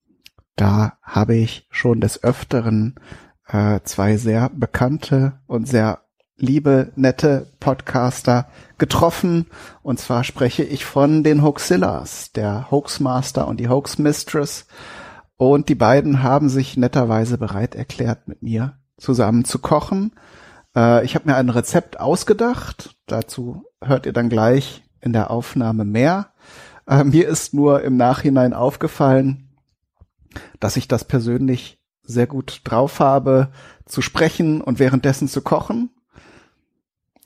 da 0.57 0.97
habe 1.01 1.35
ich 1.35 1.65
schon 1.71 2.01
des 2.01 2.23
Öfteren 2.23 2.95
äh, 3.47 3.79
zwei 3.83 4.17
sehr 4.17 4.49
bekannte 4.49 5.39
und 5.47 5.67
sehr 5.67 6.01
liebe, 6.37 6.91
nette 6.95 7.47
Podcaster 7.59 8.47
getroffen. 8.77 9.47
Und 9.81 9.99
zwar 9.99 10.23
spreche 10.23 10.63
ich 10.63 10.85
von 10.85 11.23
den 11.23 11.43
Hoaxillas, 11.43 12.31
der 12.31 12.71
Hoaxmaster 12.71 13.47
und 13.47 13.59
die 13.59 13.69
Hoaxmistress. 13.69 14.67
Und 15.37 15.69
die 15.69 15.75
beiden 15.75 16.23
haben 16.23 16.49
sich 16.49 16.77
netterweise 16.77 17.37
bereit 17.37 17.75
erklärt, 17.75 18.27
mit 18.27 18.41
mir 18.41 18.77
zusammen 18.97 19.45
zu 19.45 19.59
kochen. 19.59 20.13
Äh, 20.75 21.05
ich 21.05 21.15
habe 21.15 21.29
mir 21.29 21.35
ein 21.35 21.49
Rezept 21.49 21.99
ausgedacht. 21.99 22.95
Dazu 23.07 23.65
hört 23.81 24.05
ihr 24.05 24.13
dann 24.13 24.29
gleich 24.29 24.83
in 25.01 25.13
der 25.13 25.31
Aufnahme 25.31 25.85
mehr. 25.85 26.33
Äh, 26.87 27.03
mir 27.03 27.27
ist 27.27 27.53
nur 27.53 27.81
im 27.81 27.97
Nachhinein 27.97 28.53
aufgefallen, 28.53 29.49
dass 30.59 30.77
ich 30.77 30.87
das 30.87 31.03
persönlich 31.05 31.79
sehr 32.03 32.27
gut 32.27 32.61
drauf 32.63 32.99
habe, 32.99 33.51
zu 33.85 34.01
sprechen 34.01 34.61
und 34.61 34.79
währenddessen 34.79 35.27
zu 35.27 35.41
kochen. 35.41 35.89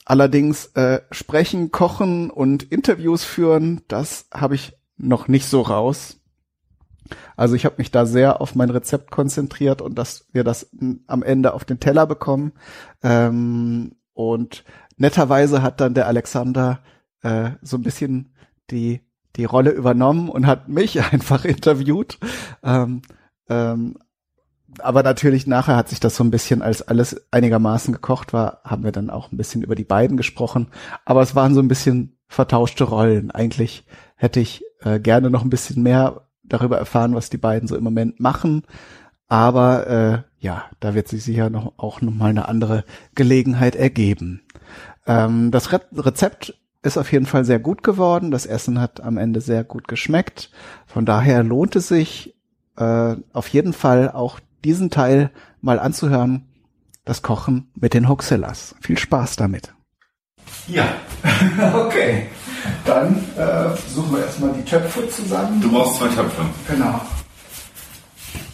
Allerdings 0.09 0.67
äh, 0.67 1.01
sprechen, 1.11 1.69
kochen 1.69 2.29
und 2.29 2.63
Interviews 2.63 3.25
führen, 3.25 3.81
das 3.89 4.29
habe 4.33 4.55
ich 4.55 4.77
noch 4.95 5.27
nicht 5.27 5.45
so 5.47 5.61
raus. 5.61 6.21
Also 7.35 7.55
ich 7.55 7.65
habe 7.65 7.75
mich 7.77 7.91
da 7.91 8.05
sehr 8.05 8.39
auf 8.39 8.55
mein 8.55 8.69
Rezept 8.69 9.11
konzentriert 9.11 9.81
und 9.81 9.95
dass 9.95 10.25
wir 10.31 10.45
das 10.45 10.69
am 11.07 11.23
Ende 11.23 11.53
auf 11.53 11.65
den 11.65 11.81
Teller 11.81 12.07
bekommen. 12.07 12.53
Ähm, 13.03 13.97
und 14.13 14.63
netterweise 14.95 15.61
hat 15.61 15.81
dann 15.81 15.93
der 15.93 16.07
Alexander 16.07 16.79
äh, 17.21 17.51
so 17.61 17.75
ein 17.75 17.83
bisschen 17.83 18.33
die 18.71 19.01
die 19.35 19.43
Rolle 19.43 19.71
übernommen 19.71 20.29
und 20.29 20.47
hat 20.47 20.69
mich 20.69 21.01
einfach 21.11 21.43
interviewt. 21.43 22.17
Ähm, 22.63 23.01
ähm, 23.49 23.97
aber 24.79 25.03
natürlich 25.03 25.47
nachher 25.47 25.75
hat 25.75 25.89
sich 25.89 25.99
das 25.99 26.15
so 26.15 26.23
ein 26.23 26.31
bisschen, 26.31 26.61
als 26.61 26.81
alles 26.81 27.27
einigermaßen 27.31 27.93
gekocht 27.93 28.33
war, 28.33 28.61
haben 28.63 28.83
wir 28.83 28.91
dann 28.91 29.09
auch 29.09 29.31
ein 29.31 29.37
bisschen 29.37 29.61
über 29.61 29.75
die 29.75 29.83
beiden 29.83 30.17
gesprochen. 30.17 30.67
Aber 31.05 31.21
es 31.21 31.35
waren 31.35 31.53
so 31.53 31.61
ein 31.61 31.67
bisschen 31.67 32.17
vertauschte 32.27 32.83
Rollen. 32.83 33.31
Eigentlich 33.31 33.85
hätte 34.15 34.39
ich 34.39 34.63
äh, 34.81 34.99
gerne 34.99 35.29
noch 35.29 35.43
ein 35.43 35.49
bisschen 35.49 35.81
mehr 35.83 36.27
darüber 36.43 36.77
erfahren, 36.77 37.15
was 37.15 37.29
die 37.29 37.37
beiden 37.37 37.67
so 37.67 37.75
im 37.75 37.83
Moment 37.83 38.19
machen. 38.19 38.63
Aber 39.27 39.87
äh, 39.87 40.21
ja, 40.39 40.65
da 40.79 40.93
wird 40.93 41.07
sich 41.07 41.23
sicher 41.23 41.49
noch 41.49 41.73
auch 41.77 42.01
noch 42.01 42.13
mal 42.13 42.29
eine 42.29 42.47
andere 42.47 42.85
Gelegenheit 43.15 43.75
ergeben. 43.75 44.41
Ähm, 45.05 45.51
das 45.51 45.71
Re 45.71 45.81
Rezept 45.93 46.57
ist 46.83 46.97
auf 46.97 47.11
jeden 47.11 47.25
Fall 47.25 47.43
sehr 47.43 47.59
gut 47.59 47.83
geworden. 47.83 48.31
Das 48.31 48.45
Essen 48.45 48.79
hat 48.79 49.01
am 49.01 49.17
Ende 49.17 49.41
sehr 49.41 49.63
gut 49.63 49.87
geschmeckt. 49.87 50.51
Von 50.85 51.05
daher 51.05 51.43
lohnt 51.43 51.75
es 51.75 51.89
sich 51.89 52.35
äh, 52.77 53.15
auf 53.33 53.47
jeden 53.49 53.73
Fall 53.73 54.11
auch 54.11 54.39
diesen 54.63 54.89
Teil 54.89 55.31
mal 55.61 55.79
anzuhören. 55.79 56.45
Das 57.05 57.21
Kochen 57.21 57.71
mit 57.75 57.93
den 57.93 58.09
Hoxillas. 58.09 58.75
Viel 58.81 58.97
Spaß 58.97 59.37
damit. 59.37 59.73
Ja, 60.67 60.85
okay. 61.73 62.27
Dann 62.85 63.15
äh, 63.37 63.69
suchen 63.89 64.11
wir 64.15 64.25
erstmal 64.25 64.51
die 64.53 64.63
Töpfe 64.65 65.07
zusammen. 65.09 65.61
Du 65.61 65.71
brauchst 65.71 65.97
zwei 65.99 66.07
Töpfe. 66.09 66.41
Genau. 66.67 66.99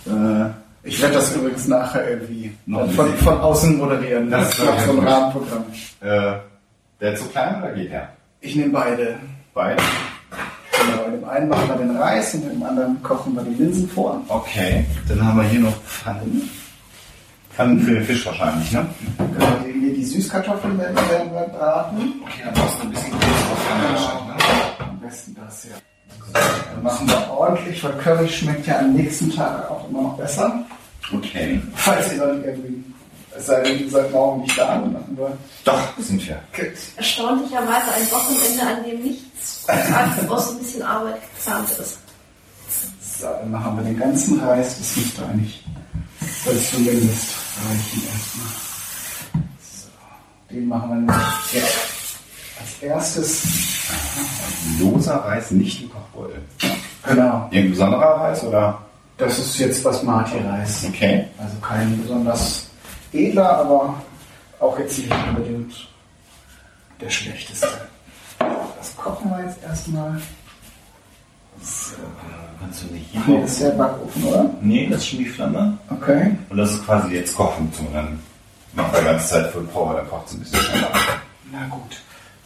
Äh, 0.05 0.49
ich 0.83 1.01
werde 1.01 1.15
das 1.15 1.35
übrigens 1.35 1.67
nachher 1.67 2.09
irgendwie 2.09 2.55
Noch 2.65 2.81
ein 2.81 2.89
von, 2.91 3.13
von 3.17 3.39
außen 3.39 3.77
moderieren. 3.77 4.29
Das 4.29 4.49
Das 4.57 4.59
ist 4.59 4.77
ist 4.81 4.85
so 4.85 4.91
ein. 4.99 5.07
Rahmenprogramm. 5.07 5.65
Äh, 6.01 6.33
der 7.01 7.13
ist 7.13 7.23
zu 7.23 7.29
klein 7.29 7.61
oder 7.63 7.71
geht 7.73 7.91
der? 7.91 8.09
Ich 8.41 8.55
nehme 8.55 8.71
beide. 8.71 9.15
Beide. 9.53 9.81
Genau, 10.79 11.05
in 11.05 11.11
dem 11.13 11.29
einen 11.29 11.49
machen 11.49 11.69
wir 11.69 11.75
den 11.75 11.95
Reis 11.97 12.33
und 12.33 12.43
in 12.43 12.49
dem 12.49 12.63
anderen 12.63 13.01
kochen 13.03 13.35
wir 13.35 13.43
die 13.43 13.55
Linsen 13.61 13.89
vor. 13.89 14.21
Okay. 14.27 14.85
Dann 15.07 15.25
haben 15.25 15.37
wir 15.37 15.47
hier 15.47 15.59
noch 15.61 15.81
Pfannen. 15.83 16.49
Pfannen 17.51 17.79
für 17.79 17.91
den 17.93 18.03
Fisch 18.03 18.25
wahrscheinlich, 18.25 18.71
ne? 18.71 18.85
Genau, 19.17 19.45
die, 19.63 19.79
hier 19.79 19.93
die 19.93 20.05
Süßkartoffeln 20.05 20.77
werden, 20.79 20.95
werden 20.95 21.31
wir 21.31 21.47
braten. 21.57 22.13
Okay, 22.23 22.41
dann 22.45 22.53
brauchst 22.55 22.77
du 22.79 22.87
ein 22.87 22.89
bisschen 22.91 23.11
größere 23.11 23.55
Pfanne 23.55 23.83
wahrscheinlich, 23.89 24.27
ne? 24.27 24.85
Am 24.89 24.99
besten 24.99 25.35
das, 25.35 25.63
ja. 25.65 25.75
Dann 26.73 26.83
machen 26.83 27.07
wir 27.07 27.31
ordentlich, 27.31 27.83
weil 27.83 27.93
Curry 27.93 28.27
schmeckt 28.27 28.65
ja 28.65 28.79
am 28.79 28.93
nächsten 28.93 29.29
Tag 29.31 29.69
auch 29.69 29.87
immer 29.87 30.01
noch 30.01 30.17
besser. 30.17 30.65
Okay. 31.13 31.61
Falls 31.75 32.13
ihr 32.13 32.19
dann 32.19 32.43
irgendwie, 32.43 32.83
es 33.37 33.45
sei 33.45 33.61
denn, 33.61 33.79
ihr 33.79 33.89
seid 33.89 34.11
morgen 34.11 34.41
nicht 34.41 34.57
da, 34.57 34.83
wir 34.83 35.37
Doch, 35.63 35.97
sind 35.99 36.25
wir. 36.27 36.39
Erstaunlicherweise 36.97 37.91
ein 37.95 38.11
Wochenende, 38.11 38.61
an 38.63 38.83
dem 38.83 39.01
nichts 39.01 39.65
aus 40.29 40.51
ein 40.51 40.59
bisschen 40.59 40.81
Arbeit 40.83 41.21
gezahnt 41.35 41.69
ist. 41.69 41.97
So, 43.19 43.25
dann 43.25 43.51
machen 43.51 43.77
wir 43.77 43.83
den 43.83 43.97
ganzen 43.97 44.39
Reis. 44.39 44.77
Das 44.77 44.95
müsste 44.97 45.25
eigentlich 45.25 45.63
soll 46.43 46.59
zumindest 46.59 47.27
reichen 47.57 48.03
erstmal. 48.11 48.47
So, 49.61 49.87
den 50.53 50.67
machen 50.67 50.89
wir 50.89 50.95
nämlich 50.95 51.53
jetzt 51.53 52.17
als 52.59 52.81
erstes. 52.81 53.43
Loser 54.79 55.15
Reis, 55.15 55.51
nicht 55.51 55.83
im 55.83 55.89
Kochbeutel. 55.89 56.41
Genau, 57.05 57.47
Irgendein 57.51 57.69
besonderer 57.71 58.21
Reis 58.21 58.43
oder? 58.43 58.79
das 59.17 59.37
ist 59.37 59.59
jetzt 59.59 59.83
Basmati-Reis. 59.83 60.85
Okay. 60.87 61.25
Also 61.37 61.55
kein 61.61 62.01
besonders 62.01 62.62
edler, 63.13 63.57
aber 63.59 64.01
auch 64.59 64.77
jetzt 64.79 64.97
nicht 64.97 65.11
unbedingt 65.29 65.73
der 66.99 67.09
schlechteste. 67.09 67.67
Das 68.77 68.95
kochen 68.97 69.29
wir 69.31 69.45
jetzt 69.45 69.63
erstmal. 69.63 70.21
So. 71.61 71.95
Kannst 72.59 72.83
du 72.83 72.93
nicht 72.93 73.05
hier 73.11 73.21
Nee, 73.27 73.41
das 73.41 73.51
ist 73.51 73.61
der 73.61 73.69
Backofen, 73.71 74.23
oder? 74.23 74.49
Nee, 74.61 74.87
das 74.89 75.01
ist 75.01 75.07
schon 75.07 75.19
die 75.19 75.25
Flamme. 75.25 75.77
Okay. 75.89 76.35
Und 76.49 76.57
das 76.57 76.71
ist 76.71 76.85
quasi 76.85 77.13
jetzt 77.13 77.35
Kochfunktion. 77.35 77.87
Dann 77.93 78.19
macht 78.73 78.93
er 78.93 78.99
die 79.01 79.05
ganze 79.05 79.27
Zeit 79.27 79.51
Full 79.51 79.63
Power, 79.65 79.95
dann 79.95 80.07
kocht 80.09 80.27
es 80.27 80.33
ein 80.33 80.39
bisschen 80.39 80.59
schneller. 80.59 80.91
Na 81.51 81.65
gut. 81.67 82.01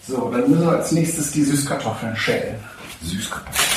So, 0.07 0.31
dann 0.31 0.49
müssen 0.49 0.65
wir 0.65 0.77
als 0.77 0.91
nächstes 0.91 1.31
die 1.31 1.43
Süßkartoffeln 1.43 2.15
schälen. 2.15 2.55
Süßkartoffeln. 3.03 3.67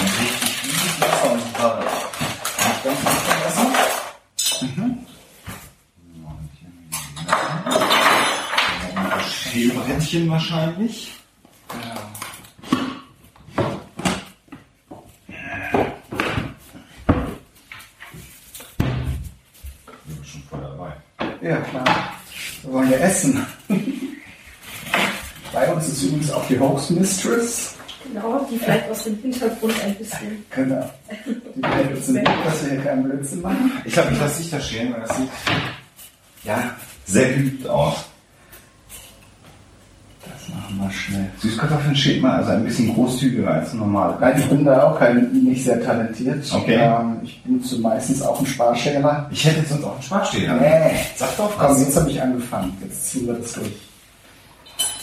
Richtig 0.00 0.56
viel 0.56 1.00
Wasser 1.00 1.32
und 1.32 1.52
Butter. 1.52 1.78
Nicht 1.78 2.84
ganz 2.84 3.00
so 3.02 3.08
viel 3.08 3.40
Wasser. 3.44 3.66
Mhm. 4.76 5.06
Schälbrettchen 10.20 10.30
wahrscheinlich. 10.30 11.16
Wir 20.04 20.14
sind 20.14 20.26
schon 20.26 20.42
voll 20.42 20.60
dabei. 20.60 20.92
Ja, 21.40 21.56
klar. 21.60 21.84
Wir 22.62 22.72
wollen 22.72 22.90
ja 22.90 22.98
essen. 22.98 23.46
Bei 25.52 25.72
uns 25.72 25.88
ist 25.88 26.02
übrigens 26.02 26.30
auch 26.30 26.46
die 26.46 26.58
Host 26.58 26.90
Mistress. 26.90 27.76
Genau, 28.04 28.46
die 28.50 28.58
vielleicht 28.58 28.90
aus 28.90 29.04
dem 29.04 29.18
Hintergrund 29.20 29.74
ein 29.84 29.94
bisschen. 29.94 30.44
Genau. 30.50 30.90
Die 31.54 31.66
hält 31.66 31.96
uns 31.96 32.06
Blick, 32.06 32.24
dass 32.44 32.64
wir 32.64 32.72
hier 32.72 32.80
keinen 32.82 33.04
Blödsinn 33.04 33.40
machen. 33.42 33.72
Ich 33.84 33.92
glaube, 33.92 34.12
ich 34.12 34.20
lasse 34.20 34.42
dich 34.42 34.50
das 34.50 34.68
schälen, 34.68 34.92
weil 34.92 35.00
das 35.02 35.16
sieht 35.16 35.28
ja 36.44 36.76
sehr 37.04 37.34
geübt 37.34 37.68
aus. 37.68 38.09
Machen 40.54 40.78
wir 40.80 40.90
schnell. 40.90 41.30
Süßkartoffeln 41.38 41.96
schält 41.96 42.22
man 42.22 42.32
also 42.32 42.50
ein 42.52 42.64
bisschen 42.64 42.94
großzügiger 42.94 43.50
als 43.50 43.72
normal. 43.74 44.16
Nein, 44.20 44.38
ich 44.38 44.48
bin 44.48 44.64
da 44.64 44.84
auch 44.84 44.98
kein, 44.98 45.30
nicht 45.32 45.64
sehr 45.64 45.82
talentiert. 45.82 46.44
Okay. 46.52 46.78
Ähm, 46.80 47.18
ich 47.22 47.42
benutze 47.42 47.78
meistens 47.78 48.22
auch 48.22 48.38
einen 48.38 48.46
Sparschäler. 48.46 49.28
Ich 49.30 49.44
hätte 49.44 49.66
sonst 49.68 49.84
auch 49.84 49.94
einen 49.94 50.02
Sparstehler. 50.02 50.54
Nee. 50.54 50.96
Sag 51.16 51.36
doch 51.36 51.56
Komm, 51.58 51.70
was. 51.70 51.80
jetzt 51.80 51.96
habe 51.96 52.10
ich 52.10 52.20
angefangen. 52.22 52.76
Jetzt 52.82 53.10
ziehen 53.10 53.26
wir 53.26 53.34
das 53.34 53.52
durch. 53.52 53.70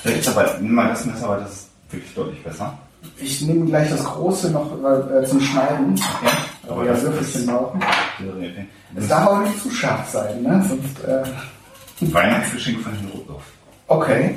Da 0.04 0.12
gibt's 0.12 0.28
aber, 0.28 0.56
nimm 0.62 0.74
mal 0.74 0.90
das 0.90 1.06
Messer, 1.06 1.30
weil 1.30 1.40
das 1.42 1.52
ist 1.52 1.70
wirklich 1.90 2.14
deutlich 2.14 2.44
besser. 2.44 2.78
Ich 3.20 3.42
nehme 3.42 3.66
gleich 3.66 3.90
das 3.90 4.04
große 4.04 4.52
noch 4.52 4.72
äh, 4.84 5.26
zum 5.26 5.40
Schneiden. 5.42 5.94
Okay. 5.94 6.34
Aber 6.70 6.86
ja, 6.86 7.02
Würfelchen 7.02 7.46
brauchen. 7.48 7.80
Es 8.96 9.08
darf 9.08 9.28
auch 9.28 9.42
nicht 9.42 9.62
zu 9.62 9.72
scharf 9.72 10.10
sein, 10.10 10.42
ne? 10.44 10.64
Sonst, 10.68 11.04
äh, 11.06 12.14
Weihnachtsgeschenk 12.14 12.82
von 12.82 12.94
Herrn 12.94 13.08
Rudolf. 13.14 13.44
okay. 13.88 14.36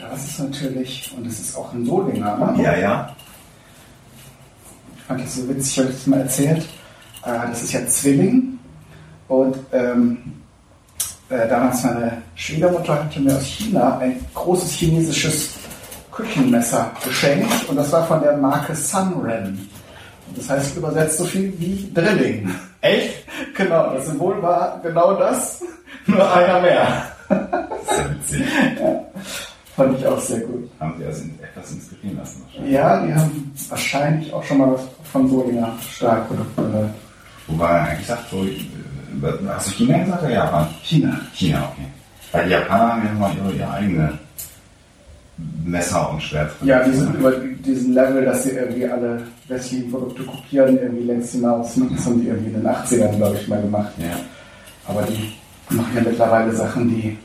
Das 0.00 0.24
ist 0.24 0.38
natürlich, 0.38 1.12
und 1.16 1.26
das 1.26 1.38
ist 1.38 1.56
auch 1.56 1.72
ein 1.72 1.84
Solinger, 1.84 2.36
ne? 2.36 2.62
Ja, 2.62 2.76
ja. 2.76 3.16
Ich 4.96 5.02
fand 5.02 5.22
das 5.22 5.36
so 5.36 5.48
witzig, 5.48 5.78
habe 5.78 5.90
ich 5.90 5.96
das 5.96 6.06
mal 6.06 6.20
erzählt. 6.20 6.62
Äh, 7.24 7.48
das 7.48 7.62
ist 7.62 7.72
ja 7.72 7.86
Zwilling. 7.86 8.58
Und 9.28 9.56
ähm, 9.72 10.18
äh, 11.28 11.48
damals 11.48 11.84
meine 11.84 12.22
Schwiegermutter 12.34 13.04
hatte 13.04 13.20
mir 13.20 13.36
aus 13.36 13.44
China 13.44 13.98
ein 13.98 14.24
großes 14.34 14.72
chinesisches 14.72 15.50
Küchenmesser 16.10 16.90
geschenkt. 17.04 17.68
Und 17.68 17.76
das 17.76 17.92
war 17.92 18.06
von 18.06 18.22
der 18.22 18.36
Marke 18.36 18.74
Sunren. 18.74 19.68
Und 20.28 20.38
das 20.38 20.48
heißt 20.48 20.76
übersetzt 20.76 21.18
so 21.18 21.24
viel 21.24 21.52
wie 21.58 21.90
Drilling. 21.94 22.50
Echt? 22.80 23.20
Genau, 23.56 23.94
das 23.94 24.06
Symbol 24.06 24.40
war 24.42 24.80
genau 24.82 25.14
das, 25.14 25.62
nur 26.06 26.34
einer 26.34 26.60
mehr. 26.60 27.04
Witzig. 27.28 28.44
Fand 29.80 29.98
ich 29.98 30.06
auch 30.06 30.20
sehr 30.20 30.40
gut. 30.40 30.68
Haben 30.78 30.94
Sie 30.98 31.06
also 31.06 31.22
etwas 31.42 31.72
inspirieren 31.72 32.18
lassen 32.18 32.42
wahrscheinlich. 32.44 32.72
Ja, 32.74 33.06
die 33.06 33.14
haben 33.14 33.52
wahrscheinlich 33.70 34.32
auch 34.34 34.44
schon 34.44 34.58
mal 34.58 34.72
was 34.74 34.82
von 35.10 35.26
Solinger 35.26 35.72
Stahlprodukten 35.90 36.66
gehört. 36.66 36.90
Wobei 37.46 37.66
er 37.70 37.82
eigentlich 37.88 38.06
sagt, 38.06 38.30
so, 38.30 38.44
äh, 38.44 38.58
hast 39.48 39.68
du 39.68 39.70
China 39.72 39.98
gesagt 40.04 40.22
oder 40.22 40.32
Japan? 40.32 40.68
China. 40.82 41.20
China, 41.32 41.72
okay. 41.72 41.86
Weil 42.32 42.44
die 42.44 42.50
Japaner 42.50 42.92
haben 42.92 43.06
ja 43.06 43.12
mal 43.14 43.32
ihre, 43.34 43.52
ihre 43.54 43.70
eigene 43.70 44.18
Messer 45.64 46.10
und 46.10 46.22
Schwert. 46.22 46.52
Ja, 46.62 46.84
die 46.84 46.92
sind 46.92 47.14
über 47.14 47.32
diesen 47.32 47.94
Level, 47.94 48.22
dass 48.26 48.42
sie 48.42 48.50
irgendwie 48.50 48.86
alle 48.86 49.22
westlichen 49.48 49.90
Produkte 49.90 50.24
kopieren, 50.24 50.78
irgendwie 50.78 51.04
längst 51.04 51.32
hinaus. 51.32 51.78
ne? 51.78 51.88
Das 51.96 52.04
haben 52.04 52.20
die 52.20 52.28
irgendwie 52.28 52.50
in 52.52 52.62
den 52.62 52.66
80ern, 52.66 53.16
glaube 53.16 53.36
ich, 53.40 53.48
mal 53.48 53.62
gemacht. 53.62 53.92
Ja. 53.96 54.20
Aber 54.86 55.02
die 55.04 55.32
machen 55.74 55.92
ja 55.96 56.02
mittlerweile 56.02 56.52
Sachen, 56.52 56.86
die 56.90 57.16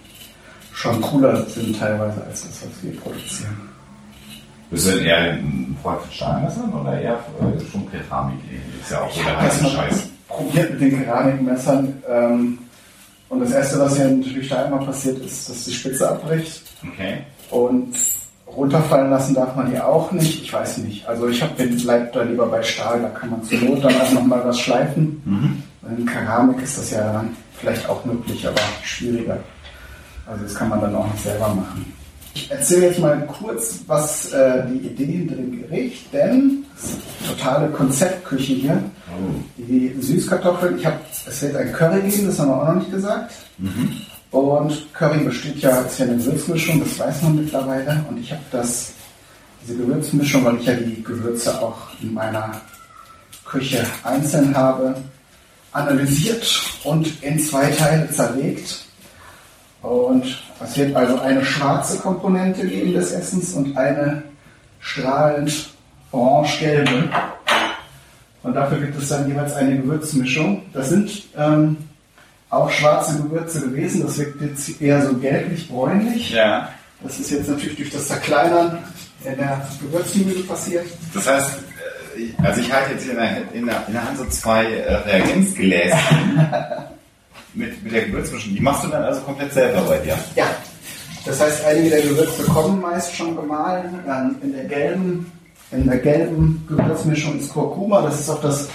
schon 0.76 1.02
cooler 1.02 1.45
sind 1.47 1.80
teilweise 1.80 2.22
als 2.26 2.43
das, 2.43 2.61
was 2.64 2.84
wir 2.84 2.99
produzieren. 2.99 3.57
Bist 4.69 4.88
du 4.88 4.91
denn 4.91 5.06
eher 5.06 5.18
ein 5.18 5.77
Freund 5.81 6.02
von 6.02 6.11
Stahlmessern 6.11 6.73
oder 6.73 6.99
eher 6.99 7.14
äh, 7.14 7.72
schon 7.72 7.89
Keramik? 7.89 8.39
Ist 8.81 8.91
ja 8.91 9.02
auch 9.02 9.11
so 9.11 9.22
der 9.23 9.41
heiße 9.41 9.65
Scheiß. 9.69 10.10
probiert 10.27 10.72
mit 10.72 10.81
den 10.81 11.03
Keramikmessern. 11.06 12.03
Ähm, 12.10 12.57
Und 13.30 13.39
das 13.41 13.52
Erste, 13.52 13.80
was 13.80 13.97
ja 13.97 14.07
natürlich 14.07 14.49
da 14.49 14.65
immer 14.65 14.80
passiert, 14.85 15.18
ist, 15.19 15.49
dass 15.49 15.65
die 15.65 15.73
Spitze 15.73 16.10
abbricht. 16.10 16.61
Okay. 16.84 17.18
Und 17.52 17.95
runterfallen 18.47 19.10
lassen 19.10 19.34
darf 19.35 19.56
man 19.56 19.72
die 19.72 19.80
auch 19.80 20.11
nicht. 20.11 20.43
Ich 20.43 20.53
weiß 20.53 20.77
nicht. 20.80 21.07
Also 21.07 21.27
ich 21.27 21.41
hab, 21.41 21.56
bin, 21.57 21.76
bleib 21.81 22.14
da 22.14 22.22
lieber 22.23 22.45
bei 22.47 22.61
Stahl, 22.64 23.02
da 23.02 23.10
kann 23.10 23.30
man 23.31 23.43
zur 23.43 23.57
Not 23.60 23.84
dann 23.84 23.99
auch 24.02 24.11
nochmal 24.11 24.41
was 24.45 24.60
schleifen. 24.60 25.64
In 25.97 26.06
Keramik 26.06 26.61
ist 26.61 26.77
das 26.77 26.91
ja 26.91 27.23
vielleicht 27.60 27.88
auch 27.89 28.03
möglich, 28.06 28.47
aber 28.47 28.61
schwieriger. 28.84 29.38
Also 30.27 30.43
das 30.43 30.56
kann 30.56 30.69
man 30.69 30.81
dann 30.81 30.95
auch 30.95 31.11
nicht 31.11 31.23
selber 31.23 31.49
machen. 31.49 31.93
Ich 32.34 32.52
erzähle 32.52 32.88
jetzt 32.88 32.99
mal 32.99 33.26
kurz, 33.27 33.80
was 33.88 34.31
äh, 34.34 34.64
die 34.68 34.88
Idee 34.88 35.06
hinter 35.06 35.35
dem 35.35 35.61
Gericht, 35.61 36.11
denn 36.14 36.65
das 36.76 36.89
ist 36.89 36.97
eine 37.23 37.38
totale 37.38 37.69
Konzeptküche 37.69 38.53
hier. 38.53 38.84
Die 39.57 39.95
Süßkartoffeln, 40.02 40.77
ich 40.77 40.85
habe, 40.85 40.97
es 41.27 41.41
wird 41.41 41.56
ein 41.56 41.72
Curry 41.72 42.02
geben, 42.02 42.27
das 42.27 42.39
haben 42.39 42.49
wir 42.49 42.61
auch 42.61 42.68
noch 42.68 42.76
nicht 42.76 42.91
gesagt. 42.91 43.34
Und 44.31 44.93
Curry 44.93 45.23
besteht 45.23 45.60
ja, 45.60 45.80
ist 45.81 45.99
ja 45.99 46.06
eine 46.06 46.18
Gewürzmischung, 46.18 46.81
das 46.81 46.99
weiß 46.99 47.22
man 47.22 47.35
mittlerweile. 47.38 48.03
Und 48.10 48.18
ich 48.18 48.31
habe 48.31 48.41
das, 48.52 48.91
diese 49.64 49.77
Gewürzmischung, 49.77 50.43
weil 50.43 50.57
ich 50.57 50.65
ja 50.65 50.73
die 50.73 51.02
Gewürze 51.02 51.61
auch 51.61 51.77
in 52.02 52.14
meiner 52.14 52.60
Küche 53.45 53.85
einzeln 54.03 54.53
habe, 54.56 54.95
analysiert 55.72 56.61
und 56.84 57.23
in 57.23 57.39
zwei 57.39 57.69
Teile 57.72 58.11
zerlegt. 58.11 58.85
Und 59.86 60.26
es 60.64 60.78
wird 60.78 60.95
also 60.95 61.20
eine 61.20 61.45
schwarze 61.45 61.99
Komponente 61.99 62.66
geben 62.66 62.94
des 62.94 63.12
Essens 63.12 63.53
und 63.53 63.78
eine 63.78 64.24
strahlend 64.80 65.70
orange-gelbe. 66.12 67.10
Und 68.41 68.53
dafür 68.56 68.80
gibt 68.80 68.98
es 68.98 69.10
dann 69.10 69.28
jeweils 69.28 69.53
eine 69.53 69.78
Gewürzmischung. 69.78 70.64
Das 70.74 70.90
sind 70.90 71.12
ähm, 71.38 71.78
auch 72.49 72.70
schwarze 72.72 73.22
Gewürze 73.22 73.62
gewesen. 73.62 74.02
Das 74.03 74.18
wirkt 74.18 74.41
jetzt 74.41 74.82
eher 74.82 75.06
so 75.06 75.16
gelblich-bräunlich. 75.18 76.32
Ja. 76.32 76.70
Das 77.03 77.20
ist 77.20 77.30
jetzt 77.30 77.49
natürlich 77.49 77.78
durch 77.78 77.91
das 77.91 78.07
Zerkleinern 78.07 78.80
in 79.24 79.38
der 79.38 79.68
Gewürzmühle 79.82 80.44
passiert. 80.44 80.86
Das 81.14 81.28
heißt, 81.28 81.60
äh, 82.18 82.44
also 82.44 82.62
ich 82.62 82.74
halte 82.74 82.94
jetzt 82.94 83.03
hier 83.03 83.12
in 83.12 83.20
der, 83.20 83.38
in 83.53 83.66
der, 83.68 83.88
in 83.88 83.94
der 83.94 84.03
Hand 84.03 84.18
so 84.18 84.26
zwei 84.26 84.66
äh, 84.66 84.95
Reagenzgläser 84.95 85.98
mit, 87.56 87.84
mit 87.84 87.94
der 87.94 88.06
Gewürzmischung. 88.06 88.53
Die 88.53 88.61
machst 88.61 88.84
du 88.84 88.88
dann 88.88 89.03
also 89.03 89.22
komplett 89.22 89.53
selber 89.53 89.82
bei 89.82 89.98
dir? 89.99 90.18
Ja. 90.36 90.45
Das 91.26 91.40
heißt, 91.41 91.65
einige 91.65 91.90
der 91.90 92.02
Gewürze 92.02 92.44
kommen 92.44 92.82
meist 92.82 93.15
schon 93.15 93.36
gemahlen. 93.36 93.99
Ähm, 94.07 94.36
in 94.44 94.53
der 94.53 94.65
gelben, 94.65 95.32
in 95.72 95.88
der 95.88 95.98
gelben 95.98 96.65
Gewürzmischung 96.69 97.40
ist 97.40 97.49
Kurkuma. 97.49 98.02
Das 98.02 98.19
ist 98.19 98.30
auch 98.30 98.41
das, 98.41 98.68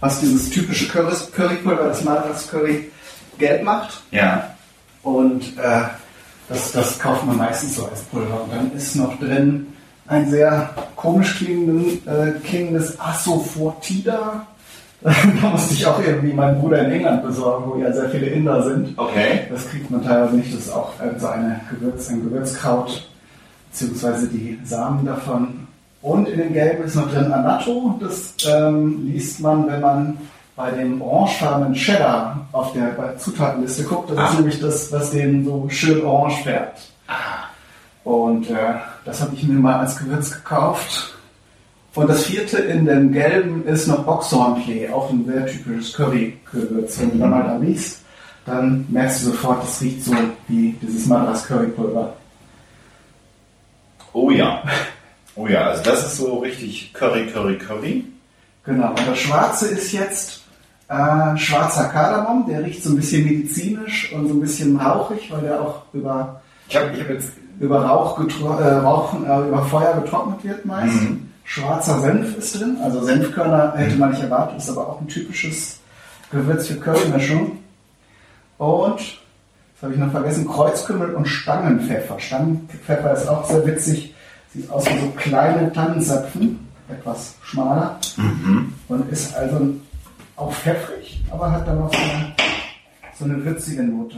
was 0.00 0.20
dieses 0.20 0.50
typische 0.50 0.88
Curry, 0.88 1.14
Currypulver, 1.34 1.84
das 1.84 2.04
Madras 2.04 2.48
Curry, 2.48 2.90
gelb 3.38 3.62
macht. 3.62 4.00
Ja. 4.10 4.54
Und 5.02 5.58
äh, 5.58 5.82
das, 6.48 6.72
das 6.72 6.98
kauft 6.98 7.26
man 7.26 7.36
meistens 7.36 7.76
so 7.76 7.86
als 7.86 8.00
Pulver. 8.02 8.42
Und 8.44 8.52
dann 8.52 8.72
ist 8.72 8.96
noch 8.96 9.18
drin 9.18 9.66
ein 10.06 10.30
sehr 10.30 10.74
komisch 10.96 11.36
klingenden, 11.36 12.06
äh, 12.06 12.32
klingendes. 12.40 12.96
da 15.42 15.48
musste 15.50 15.74
ich 15.74 15.86
auch 15.86 16.00
irgendwie 16.02 16.32
meinen 16.32 16.60
Bruder 16.60 16.84
in 16.84 16.90
England 16.92 17.22
besorgen, 17.22 17.70
wo 17.70 17.78
ja 17.78 17.92
sehr 17.92 18.08
viele 18.10 18.26
Inder 18.26 18.62
sind. 18.62 18.98
Okay. 18.98 19.42
Das 19.50 19.68
kriegt 19.68 19.90
man 19.90 20.04
teilweise 20.04 20.36
nicht. 20.36 20.52
Das 20.52 20.60
ist 20.66 20.72
auch 20.72 20.92
so 21.18 21.26
eine 21.28 21.60
Gewürz, 21.70 22.08
ein 22.10 22.24
Gewürzkraut, 22.24 23.08
beziehungsweise 23.70 24.26
die 24.28 24.58
Samen 24.64 25.06
davon. 25.06 25.66
Und 26.02 26.28
in 26.28 26.38
den 26.38 26.52
Gelben 26.52 26.84
ist 26.84 26.96
noch 26.96 27.10
drin 27.12 27.32
Annatto. 27.32 27.96
Das 28.00 28.34
ähm, 28.48 29.06
liest 29.06 29.40
man, 29.40 29.66
wenn 29.68 29.80
man 29.80 30.18
bei 30.56 30.70
dem 30.72 31.00
orangefarbenen 31.00 31.74
Cheddar 31.74 32.48
auf 32.52 32.72
der 32.72 33.16
Zutatenliste 33.18 33.84
guckt. 33.84 34.10
Das 34.10 34.18
Ah. 34.18 34.28
ist 34.30 34.34
nämlich 34.38 34.60
das, 34.60 34.90
was 34.92 35.10
den 35.12 35.44
so 35.44 35.66
schön 35.68 36.04
orange 36.04 36.42
färbt. 36.42 36.80
Und 38.04 38.50
äh, 38.50 38.54
das 39.04 39.20
habe 39.20 39.34
ich 39.34 39.42
mir 39.46 39.58
mal 39.58 39.80
als 39.80 39.96
Gewürz 39.96 40.32
gekauft. 40.32 41.14
Und 41.98 42.08
das 42.08 42.26
vierte 42.26 42.58
in 42.58 42.86
dem 42.86 43.10
Gelben 43.10 43.66
ist 43.66 43.88
noch 43.88 44.04
Boxhornklee, 44.04 44.88
auch 44.88 45.10
ein 45.10 45.24
sehr 45.26 45.46
typisches 45.46 45.94
Curry-Gewürz. 45.94 47.00
Wenn 47.00 47.10
du 47.10 47.18
da 47.18 47.26
mal 47.26 47.42
da 47.42 47.56
riechst, 47.56 48.02
dann 48.46 48.86
merkst 48.88 49.22
du 49.22 49.30
sofort, 49.30 49.64
das 49.64 49.80
riecht 49.80 50.04
so 50.04 50.14
wie 50.46 50.76
dieses 50.80 51.06
Madras 51.06 51.44
Currypulver. 51.44 52.14
Oh 54.12 54.30
ja. 54.30 54.62
Oh 55.34 55.48
ja, 55.48 55.70
also 55.70 55.82
das 55.82 56.06
ist 56.06 56.18
so 56.18 56.38
richtig 56.38 56.92
Curry, 56.94 57.26
Curry, 57.26 57.58
Curry. 57.58 58.04
Genau, 58.64 58.90
und 58.90 59.08
das 59.08 59.18
Schwarze 59.18 59.66
ist 59.66 59.90
jetzt 59.90 60.42
äh, 60.88 61.36
schwarzer 61.36 61.88
Kardamom, 61.88 62.46
der 62.48 62.64
riecht 62.64 62.84
so 62.84 62.90
ein 62.90 62.96
bisschen 62.96 63.24
medizinisch 63.24 64.12
und 64.12 64.28
so 64.28 64.34
ein 64.34 64.40
bisschen 64.40 64.76
rauchig, 64.76 65.32
weil 65.32 65.40
der 65.40 65.60
auch 65.60 65.82
über, 65.92 66.42
Ich 66.68 66.76
habe 66.76 66.92
ich 66.94 67.00
hab 67.00 67.10
jetzt 67.10 67.32
über, 67.58 67.84
Rauch 67.84 68.20
äh, 68.20 68.64
Rauchen, 68.64 69.26
äh, 69.26 69.48
über 69.48 69.64
Feuer 69.64 70.00
getrocknet 70.00 70.44
wird 70.44 70.64
meist. 70.64 71.02
Mhm. 71.02 71.27
Schwarzer 71.48 72.02
Senf 72.02 72.36
ist 72.36 72.60
drin, 72.60 72.76
also 72.82 73.02
Senfkörner 73.02 73.72
hätte 73.74 73.96
man 73.96 74.10
nicht 74.10 74.22
erwartet, 74.22 74.58
ist 74.58 74.68
aber 74.68 74.86
auch 74.86 75.00
ein 75.00 75.08
typisches 75.08 75.78
Gewürz 76.30 76.66
für 76.66 76.74
Currymischung. 76.74 77.58
Und, 78.58 78.98
das 78.98 79.82
habe 79.82 79.94
ich 79.94 79.98
noch 79.98 80.10
vergessen, 80.10 80.46
Kreuzkümmel 80.46 81.14
und 81.14 81.26
Stangenpfeffer. 81.26 82.20
Stangenpfeffer 82.20 83.14
ist 83.14 83.26
auch 83.28 83.48
sehr 83.48 83.66
witzig, 83.66 84.14
sieht 84.52 84.70
aus 84.70 84.84
wie 84.90 85.00
so 85.00 85.10
kleine 85.16 85.72
Tannenzapfen, 85.72 86.68
etwas 86.90 87.34
schmaler. 87.42 87.98
Und 88.88 89.10
ist 89.10 89.34
also 89.34 89.74
auch 90.36 90.52
pfeffrig, 90.52 91.24
aber 91.30 91.50
hat 91.50 91.66
dann 91.66 91.80
auch 91.80 91.90
so 91.90 91.98
eine, 91.98 92.34
so 93.18 93.24
eine 93.24 93.42
würzige 93.42 93.84
Note. 93.84 94.16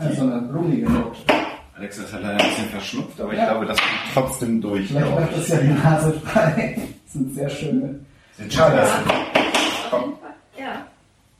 Ja, 0.00 0.12
so 0.14 0.22
eine 0.22 0.40
blumige 0.40 0.88
Note. 0.88 1.18
Alexa 1.78 2.02
ist 2.02 2.12
halt 2.12 2.22
leider 2.24 2.42
ein 2.42 2.50
bisschen 2.50 2.68
verschnupft, 2.70 3.20
aber 3.20 3.32
ich 3.32 3.38
Ja. 3.38 3.50
glaube, 3.52 3.66
das 3.66 3.78
kommt 3.78 3.90
trotzdem 4.14 4.60
durch. 4.60 4.88
Vielleicht 4.88 5.10
macht 5.14 5.30
ich. 5.30 5.36
das 5.36 5.48
ja 5.48 5.56
die 5.58 5.68
Nase 5.68 6.12
frei. 6.24 6.78
Das 7.04 7.12
sind 7.12 7.34
sehr 7.34 7.48
schöne. 7.50 7.94
Sind 8.36 8.52
schade. 8.52 8.86
Komm. 9.90 10.14
Ja. 10.58 10.84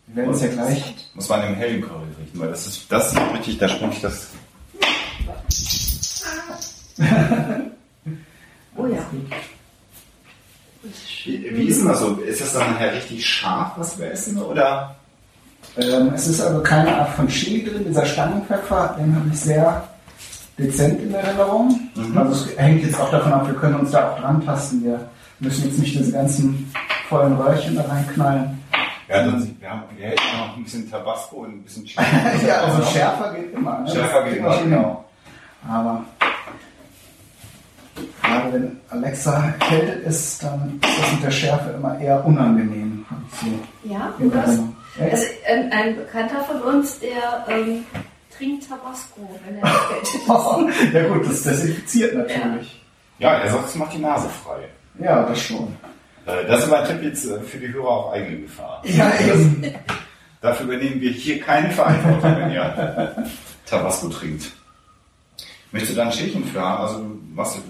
Wir 0.06 0.16
werden 0.22 0.34
es 0.34 0.42
ja 0.42 0.48
gleich. 0.48 0.94
Muss 1.14 1.28
man 1.28 1.46
im 1.48 1.54
hellen 1.56 1.80
Curry 1.82 2.06
riechen, 2.20 2.40
weil 2.40 2.48
das 2.50 2.66
ist, 2.66 2.90
das 2.90 3.12
ist 3.12 3.20
richtig, 3.34 3.58
da 3.58 3.68
sprich 3.68 4.00
das. 4.00 4.28
Oh 8.80 8.86
ja. 8.86 9.04
Wie, 11.24 11.50
wie 11.56 11.64
ist 11.64 11.80
denn 11.80 11.88
das 11.88 11.98
so? 11.98 12.14
Ist 12.14 12.40
das 12.40 12.52
dann 12.52 12.72
nachher 12.74 12.94
richtig 12.94 13.26
scharf, 13.26 13.72
was 13.76 13.98
wir 13.98 14.12
essen, 14.12 14.40
oder? 14.40 14.94
Ähm, 15.76 16.12
es 16.14 16.28
ist 16.28 16.40
also 16.40 16.62
keine 16.62 16.96
Art 16.96 17.10
von 17.16 17.26
Chili 17.26 17.64
drin. 17.68 17.84
Dieser 17.88 18.06
Stangenpfeffer, 18.06 18.94
den 18.98 19.16
habe 19.16 19.28
ich 19.32 19.40
sehr 19.40 19.87
dezent 20.58 21.00
in 21.00 21.14
Erinnerung. 21.14 21.88
Also 22.14 22.46
es 22.46 22.58
hängt 22.58 22.82
jetzt 22.82 23.00
auch 23.00 23.10
davon 23.10 23.32
ab, 23.32 23.46
wir 23.46 23.54
können 23.54 23.76
uns 23.76 23.90
da 23.90 24.10
auch 24.10 24.18
dran 24.18 24.44
tasten. 24.44 24.84
Wir 24.84 25.08
müssen 25.40 25.66
jetzt 25.66 25.78
nicht 25.78 25.98
diese 25.98 26.12
ganzen 26.12 26.70
vollen 27.08 27.34
Röhrchen 27.34 27.76
da 27.76 27.82
reinknallen. 27.82 28.58
Ja, 29.08 29.24
dann, 29.24 29.56
wir, 29.58 29.70
haben, 29.70 29.82
wir 29.96 30.06
hätten 30.08 30.38
noch 30.38 30.56
ein 30.56 30.64
bisschen 30.64 30.90
Tabasco 30.90 31.36
und 31.36 31.50
ein 31.50 31.62
bisschen 31.62 31.84
Chili. 31.84 32.04
ja, 32.46 32.62
also 32.62 32.82
schärfer 32.90 33.32
geht 33.32 33.54
immer. 33.54 33.78
Ne? 33.80 33.90
Schärfer 33.90 34.20
Das 34.20 34.28
geht 34.28 34.38
immer, 34.38 34.58
genau. 34.58 35.04
Aber 35.66 36.04
gerade 38.22 38.52
wenn 38.52 38.80
Alexa 38.90 39.44
erkältet 39.44 40.04
ist, 40.04 40.42
dann 40.42 40.78
ist 40.82 41.00
das 41.00 41.12
mit 41.12 41.24
der 41.24 41.30
Schärfe 41.30 41.70
immer 41.70 41.98
eher 41.98 42.24
unangenehm. 42.24 43.06
so 43.40 43.46
Ja, 43.88 44.12
und 44.18 44.34
das, 44.34 44.58
also 45.00 45.24
ein, 45.50 45.72
ein 45.72 45.96
Bekannter 45.96 46.44
von 46.44 46.60
uns, 46.62 46.98
der 46.98 47.46
ähm, 47.48 47.84
trinkt 48.38 48.68
Tabasco, 48.68 49.28
wenn 49.46 49.58
er 49.58 49.64
erkältet 49.68 50.14
ist. 50.14 50.94
Ja 50.94 51.08
gut, 51.08 51.26
das 51.28 51.42
desinfiziert 51.42 52.14
natürlich. 52.14 52.80
Ja, 53.18 53.32
er 53.34 53.50
sagt, 53.50 53.68
es 53.68 53.74
macht 53.74 53.92
die 53.94 53.98
Nase 53.98 54.28
frei. 54.28 54.68
Ja, 55.00 55.24
das 55.24 55.40
schon. 55.42 55.76
Äh, 56.26 56.46
Das 56.46 56.64
ist 56.64 56.70
mein 56.70 56.84
Tipp 56.86 57.02
jetzt 57.02 57.26
äh, 57.26 57.40
für 57.40 57.58
die 57.58 57.72
Hörer 57.72 57.88
auf 57.88 58.12
eigene 58.12 58.42
Gefahr. 58.42 58.80
Ja, 58.84 59.10
eben. 59.20 59.64
Dafür 60.40 60.66
übernehmen 60.66 61.00
wir 61.00 61.10
hier 61.10 61.40
keine 61.40 61.68
Verantwortung, 61.70 62.36
wenn 62.36 62.52
ihr 62.52 63.26
Tabasco 63.66 64.08
trinkt. 64.08 64.52
Möchtest 65.72 65.92
du 65.92 65.96
da 65.96 66.04
ein 66.06 66.12
Schälchen 66.12 66.44
für 66.44 66.60
haben? 66.60 66.82
Also, 66.84 67.04
was, 67.34 67.54
du 67.56 67.60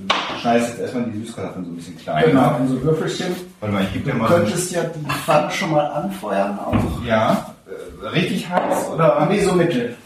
schneidest 0.41 0.69
jetzt 0.71 0.81
erstmal 0.81 1.05
die 1.05 1.19
Süßkartoffeln 1.25 1.65
so 1.65 1.71
ein 1.73 1.77
bisschen 1.77 1.99
klein. 1.99 2.25
Genau, 2.27 2.57
in 2.59 2.69
so 2.69 2.83
Würfelchen. 2.83 3.35
Warte 3.59 3.75
mal, 3.75 3.85
ich 3.85 3.93
gebe 3.95 4.05
dir 4.05 4.13
Du 4.13 4.19
mal 4.19 4.29
so 4.29 4.35
ein 4.35 4.43
könntest 4.45 4.71
ja 4.71 4.83
die 4.85 5.11
Pfanne 5.25 5.51
schon 5.51 5.71
mal 5.73 5.87
anfeuern 5.87 6.59
auch. 6.59 7.03
Ja, 7.05 7.55
äh, 7.67 8.07
richtig 8.09 8.49
heiß 8.49 8.89
oder? 8.91 9.27
Nee, 9.31 9.43
so 9.43 9.53
mittel. 9.53 9.97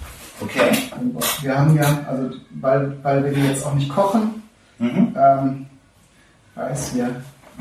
Okay. 0.45 0.71
Wir 1.43 1.59
haben 1.59 1.77
ja, 1.77 1.99
also 2.09 2.37
weil, 2.61 2.97
weil 3.03 3.25
wir 3.25 3.33
die 3.33 3.47
jetzt 3.47 3.65
auch 3.67 3.75
nicht 3.75 3.89
kochen, 3.91 4.43
Mhm. 4.79 5.15
ähm, 5.17 5.67
weiß 6.57 6.95
wir, 6.97 7.09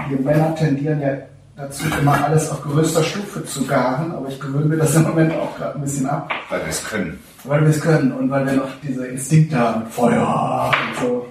wir 0.09 0.19
Männer 0.21 0.55
tendieren 0.55 0.99
ja 1.01 1.09
dazu, 1.55 1.85
immer 1.99 2.23
alles 2.23 2.49
auf 2.49 2.61
größter 2.63 3.03
Stufe 3.03 3.45
zu 3.45 3.65
garen, 3.67 4.11
aber 4.13 4.27
ich 4.29 4.39
gewöhne 4.39 4.65
mir 4.65 4.77
das 4.77 4.95
im 4.95 5.03
Moment 5.03 5.31
auch 5.33 5.55
gerade 5.55 5.75
ein 5.75 5.81
bisschen 5.81 6.09
ab, 6.09 6.31
Weil 6.49 6.61
wir 6.61 6.67
es 6.69 6.83
können. 6.83 7.19
weil 7.43 7.61
wir 7.61 7.67
es 7.69 7.79
können 7.81 8.11
und 8.13 8.29
weil 8.31 8.45
wir 8.45 8.53
noch 8.53 8.69
diese 8.81 9.05
Instinkte 9.07 9.57
haben 9.57 9.81
mit 9.83 9.89
Feuer 9.93 10.71
und 10.71 10.99
so. 10.99 11.27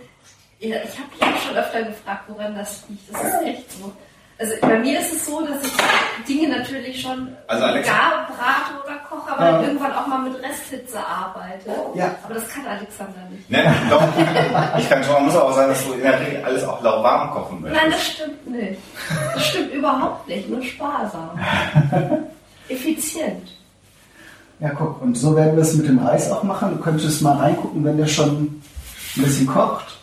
Ja, 0.61 0.77
ich 0.85 0.99
habe 0.99 1.09
mich 1.11 1.23
auch 1.23 1.43
schon 1.49 1.57
öfter 1.57 1.83
gefragt, 1.83 2.23
woran 2.29 2.55
das 2.55 2.85
liegt. 2.89 3.13
Das 3.13 3.21
ist 3.25 3.43
echt 3.47 3.73
so. 3.73 3.93
Also 4.41 4.55
bei 4.63 4.79
mir 4.79 4.99
ist 5.01 5.13
es 5.13 5.27
so, 5.27 5.43
dass 5.47 5.63
ich 5.63 5.73
Dinge 6.27 6.49
natürlich 6.57 7.01
schon 7.03 7.29
Also 7.47 7.63
Alexa- 7.65 7.87
gar 7.93 8.27
brate 8.27 8.83
oder 8.85 8.97
koche, 9.09 9.33
aber 9.33 9.51
Ja. 9.51 9.63
irgendwann 9.63 9.93
auch 9.93 10.07
mal 10.07 10.19
mit 10.23 10.43
Resthitze 10.43 10.99
arbeite. 10.99 11.71
Ja. 11.95 12.15
Aber 12.25 12.35
das 12.35 12.49
kann 12.49 12.67
Alexander 12.67 13.21
nicht. 13.31 13.51
Ne, 13.51 13.63
doch. 13.91 14.03
Ich 14.79 14.89
kann 14.89 15.05
schon, 15.05 15.13
man 15.13 15.25
muss 15.27 15.37
aber 15.37 15.45
auch 15.51 15.55
sagen, 15.55 15.69
dass 15.69 15.85
du 15.85 15.93
in 15.93 16.01
der 16.01 16.19
Regel 16.19 16.43
alles 16.43 16.65
auch 16.65 16.83
lauwarm 16.83 17.31
kochen 17.33 17.61
möchtest. 17.61 17.83
Nein, 17.83 17.93
das 17.93 18.07
stimmt 18.07 18.47
nicht. 18.51 18.81
Das 19.35 19.47
stimmt 19.47 19.73
überhaupt 19.75 20.27
nicht, 20.27 20.49
nur 20.49 20.63
sparsam. 20.63 21.39
Effizient. 22.69 23.49
Ja, 24.61 24.71
guck, 24.71 25.01
und 25.03 25.17
so 25.17 25.35
werden 25.37 25.57
wir 25.57 25.63
es 25.63 25.75
mit 25.75 25.87
dem 25.89 25.99
Reis 25.99 26.31
auch 26.31 26.43
machen. 26.43 26.77
Du 26.77 26.83
könntest 26.83 27.21
mal 27.23 27.37
reingucken, 27.37 27.85
wenn 27.85 27.97
der 27.99 28.07
schon 28.07 28.43
ein 28.43 28.63
bisschen 29.23 29.47
kocht. 29.47 29.99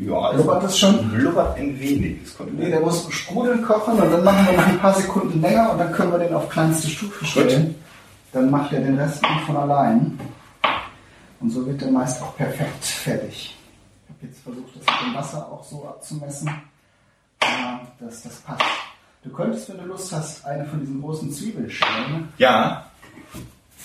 Ja, 0.00 0.32
Blubbert 0.32 0.62
das 0.62 0.78
schon? 0.78 1.10
Blubbert 1.10 1.56
ein 1.56 1.78
wenig. 1.78 2.18
Nee, 2.56 2.70
der 2.70 2.80
muss 2.80 3.10
sprudeln 3.12 3.62
kochen 3.62 3.94
und 3.94 4.12
dann 4.12 4.24
machen 4.24 4.46
wir 4.46 4.56
noch 4.56 4.66
ein 4.66 4.78
paar 4.78 4.94
Sekunden 4.94 5.40
länger 5.40 5.72
und 5.72 5.78
dann 5.78 5.92
können 5.92 6.12
wir 6.12 6.18
den 6.18 6.34
auf 6.34 6.48
kleinste 6.48 6.88
Stufe 6.88 7.24
stellen. 7.24 7.74
Dann 8.32 8.50
macht 8.50 8.72
er 8.72 8.80
den 8.80 8.98
Rest 8.98 9.24
von 9.46 9.56
allein. 9.56 10.18
Und 11.40 11.50
so 11.50 11.66
wird 11.66 11.80
der 11.80 11.90
meist 11.90 12.22
auch 12.22 12.36
perfekt 12.36 12.84
fertig. 12.84 13.56
Ich 14.04 14.10
habe 14.10 14.26
jetzt 14.26 14.42
versucht, 14.42 14.76
das 14.76 14.84
mit 14.84 15.10
dem 15.10 15.14
Wasser 15.14 15.46
auch 15.50 15.64
so 15.64 15.86
abzumessen, 15.86 16.50
dass 18.00 18.22
das 18.22 18.36
passt. 18.40 18.62
Du 19.22 19.30
könntest, 19.30 19.68
wenn 19.68 19.78
du 19.78 19.84
Lust 19.84 20.12
hast, 20.12 20.44
eine 20.44 20.64
von 20.66 20.80
diesen 20.80 21.00
großen 21.00 21.30
Zwiebelschalen 21.32 22.28
Ja, 22.38 22.87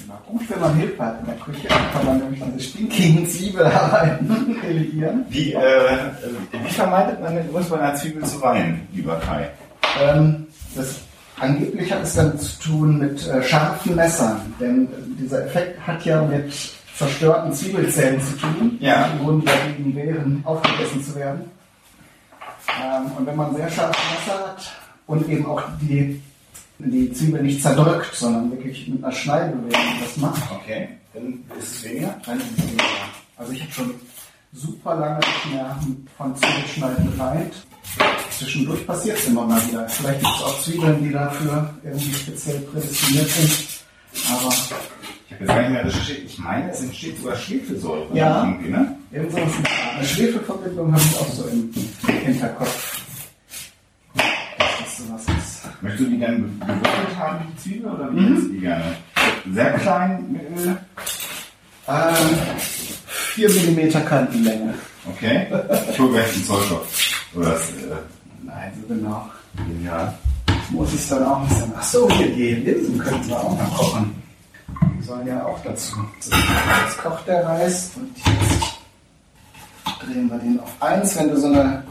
Immer 0.03 0.19
gut, 0.27 0.41
wenn 0.49 0.59
man 0.59 0.73
Hilfe 0.75 1.03
hat 1.05 1.19
in 1.19 1.25
der 1.27 1.35
Küche, 1.35 1.67
dann 1.67 1.91
kann 1.93 2.05
man 2.05 2.17
nämlich 2.19 2.41
diese 2.43 2.59
stinkigen 2.69 3.27
Zwiebelarbeiten 3.27 4.57
eliminieren. 4.67 5.25
wie, 5.29 5.53
äh, 5.53 5.97
wie 6.51 6.73
vermeidet 6.73 7.21
man 7.21 7.35
den 7.35 7.45
Genuss 7.47 7.69
bei 7.69 7.79
einer 7.79 7.95
Zwiebel 7.95 8.23
zu 8.25 8.41
weinen, 8.41 8.87
lieber 8.91 9.15
Kai? 9.19 9.49
Ähm, 10.01 10.47
das 10.75 10.95
angeblich 11.39 11.91
hat 11.93 12.01
es 12.03 12.15
dann 12.15 12.37
zu 12.39 12.59
tun 12.59 12.97
mit 12.99 13.27
äh, 13.27 13.43
scharfen 13.43 13.95
Messern, 13.95 14.41
denn 14.59 14.85
äh, 14.85 14.89
dieser 15.21 15.45
Effekt 15.45 15.79
hat 15.85 16.03
ja 16.05 16.21
mit 16.23 16.51
zerstörten 16.97 17.53
Zwiebelzellen 17.53 18.19
zu 18.21 18.37
tun, 18.37 18.77
Ja. 18.79 19.07
die 19.09 19.17
im 19.19 19.23
Grunde 19.25 19.45
dagegen 19.45 19.95
wären, 19.95 20.41
aufgegessen 20.43 21.03
zu 21.03 21.15
werden. 21.15 21.41
Ähm, 22.81 23.11
und 23.17 23.25
wenn 23.27 23.35
man 23.35 23.55
sehr 23.55 23.69
scharfe 23.69 23.99
Messer 24.13 24.39
hat 24.47 24.71
und 25.07 25.27
eben 25.29 25.45
auch 25.45 25.61
die, 25.81 26.21
die 26.79 27.11
Zwiebel 27.13 27.43
nicht 27.43 27.61
zerdrückt, 27.61 28.13
sondern 28.15 28.51
wirklich 28.51 28.87
mit 28.87 29.03
einer 29.03 29.13
Schneidebewegung 29.13 29.99
das 30.01 30.17
macht, 30.17 30.51
Okay, 30.51 30.89
dann 31.13 31.43
ist 31.57 31.75
es 31.75 31.83
weniger. 31.83 32.15
Das 32.25 32.35
ist 32.35 32.63
weniger. 32.67 32.83
Also 33.37 33.51
ich 33.51 33.61
habe 33.61 33.71
schon 33.71 33.93
super 34.53 34.95
lange 34.95 35.19
nicht 35.19 35.53
mehr 35.53 35.79
von 36.17 36.35
Zwiebelschneiden 36.35 37.11
geweint. 37.11 37.53
Zwischendurch 38.31 38.85
passiert 38.87 39.17
es 39.17 39.27
immer 39.27 39.45
mal 39.45 39.61
wieder. 39.67 39.87
Vielleicht 39.87 40.21
gibt 40.21 40.35
es 40.35 40.43
auch 40.43 40.61
Zwiebeln, 40.61 41.03
die 41.03 41.11
dafür 41.11 41.73
irgendwie 41.83 42.13
speziell 42.13 42.59
prädestiniert 42.61 43.29
sind. 43.29 43.51
Aber 44.31 44.49
Ich 44.49 45.33
habe 45.33 45.39
jetzt 45.39 45.47
gar 45.47 45.61
nicht 45.61 45.71
mehr 45.71 45.85
recherchiert. 45.85 46.19
Ich 46.25 46.39
meine, 46.39 46.71
es 46.71 46.81
entsteht 46.81 47.17
sogar 47.19 47.35
Schwefelsäure. 47.35 48.07
Ja. 48.13 48.45
Irgendwie, 48.45 48.69
ne? 48.69 48.97
eine 49.11 50.05
Schwefelverbindung 50.05 50.91
habe 50.91 51.03
ich 51.03 51.19
auch 51.19 51.29
so 51.29 51.47
im 51.47 51.71
Hinterkopf. 52.23 53.02
Das. 55.93 55.99
Möchtest 55.99 55.99
du 55.99 56.05
die 56.05 56.19
dann 56.19 56.59
gewürfelt 56.59 57.19
haben, 57.19 57.45
die 57.51 57.57
Zwiebel, 57.61 57.91
oder 57.91 58.15
wie 58.15 58.25
du 58.25 58.49
die 58.49 58.59
gerne? 58.59 58.95
Sehr 59.53 59.73
klein 59.73 60.25
mit 60.31 60.65
Öl? 60.65 60.77
Ähm, 61.87 62.15
4 63.35 63.49
mm 63.49 64.05
Kantenlänge. 64.05 64.73
Okay. 65.09 65.47
Ich 65.91 65.99
hole 65.99 66.11
gleich 66.13 66.33
den 66.33 66.43
Zollstoff. 66.45 66.87
Oder 67.35 67.49
das, 67.51 67.69
äh, 67.71 67.73
Nein, 68.43 68.71
so 68.81 68.93
genau. 68.93 69.29
genial. 69.67 70.13
muss 70.69 70.93
es 70.93 71.09
dann 71.09 71.23
auch 71.25 71.41
nicht 71.41 71.55
sein. 71.55 71.71
Ach 71.77 71.83
so, 71.83 72.09
hier 72.11 72.27
die 72.27 72.53
Linsen 72.55 72.97
könnten 72.97 73.27
wir 73.29 73.37
auch 73.39 73.57
noch 73.57 73.77
kochen. 73.77 74.15
Die 74.97 75.03
sollen 75.03 75.27
ja 75.27 75.43
auch 75.45 75.59
dazu. 75.63 75.95
Jetzt 76.15 76.97
kocht 76.97 77.27
der 77.27 77.45
Reis 77.45 77.91
und 77.95 78.15
jetzt 78.17 78.79
drehen 80.01 80.29
wir 80.29 80.37
den 80.37 80.59
auf 80.59 80.71
1. 80.81 81.17
Wenn 81.19 81.29
du 81.29 81.37
so 81.39 81.47
eine 81.47 81.83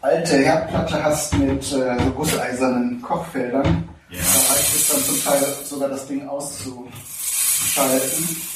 alte 0.00 0.36
Herdplatte 0.38 1.02
hast 1.02 1.34
mit 1.38 1.62
äh, 1.72 1.96
so 2.04 2.10
gusseisernen 2.14 3.00
Kochfeldern, 3.02 3.88
Ja. 4.10 4.18
da 4.20 4.52
reicht 4.54 4.74
es 4.76 4.88
dann 4.88 5.02
zum 5.04 5.22
Teil 5.24 5.40
sogar 5.64 5.88
das 5.88 6.06
Ding 6.06 6.26
auszuschalten, 6.28 6.86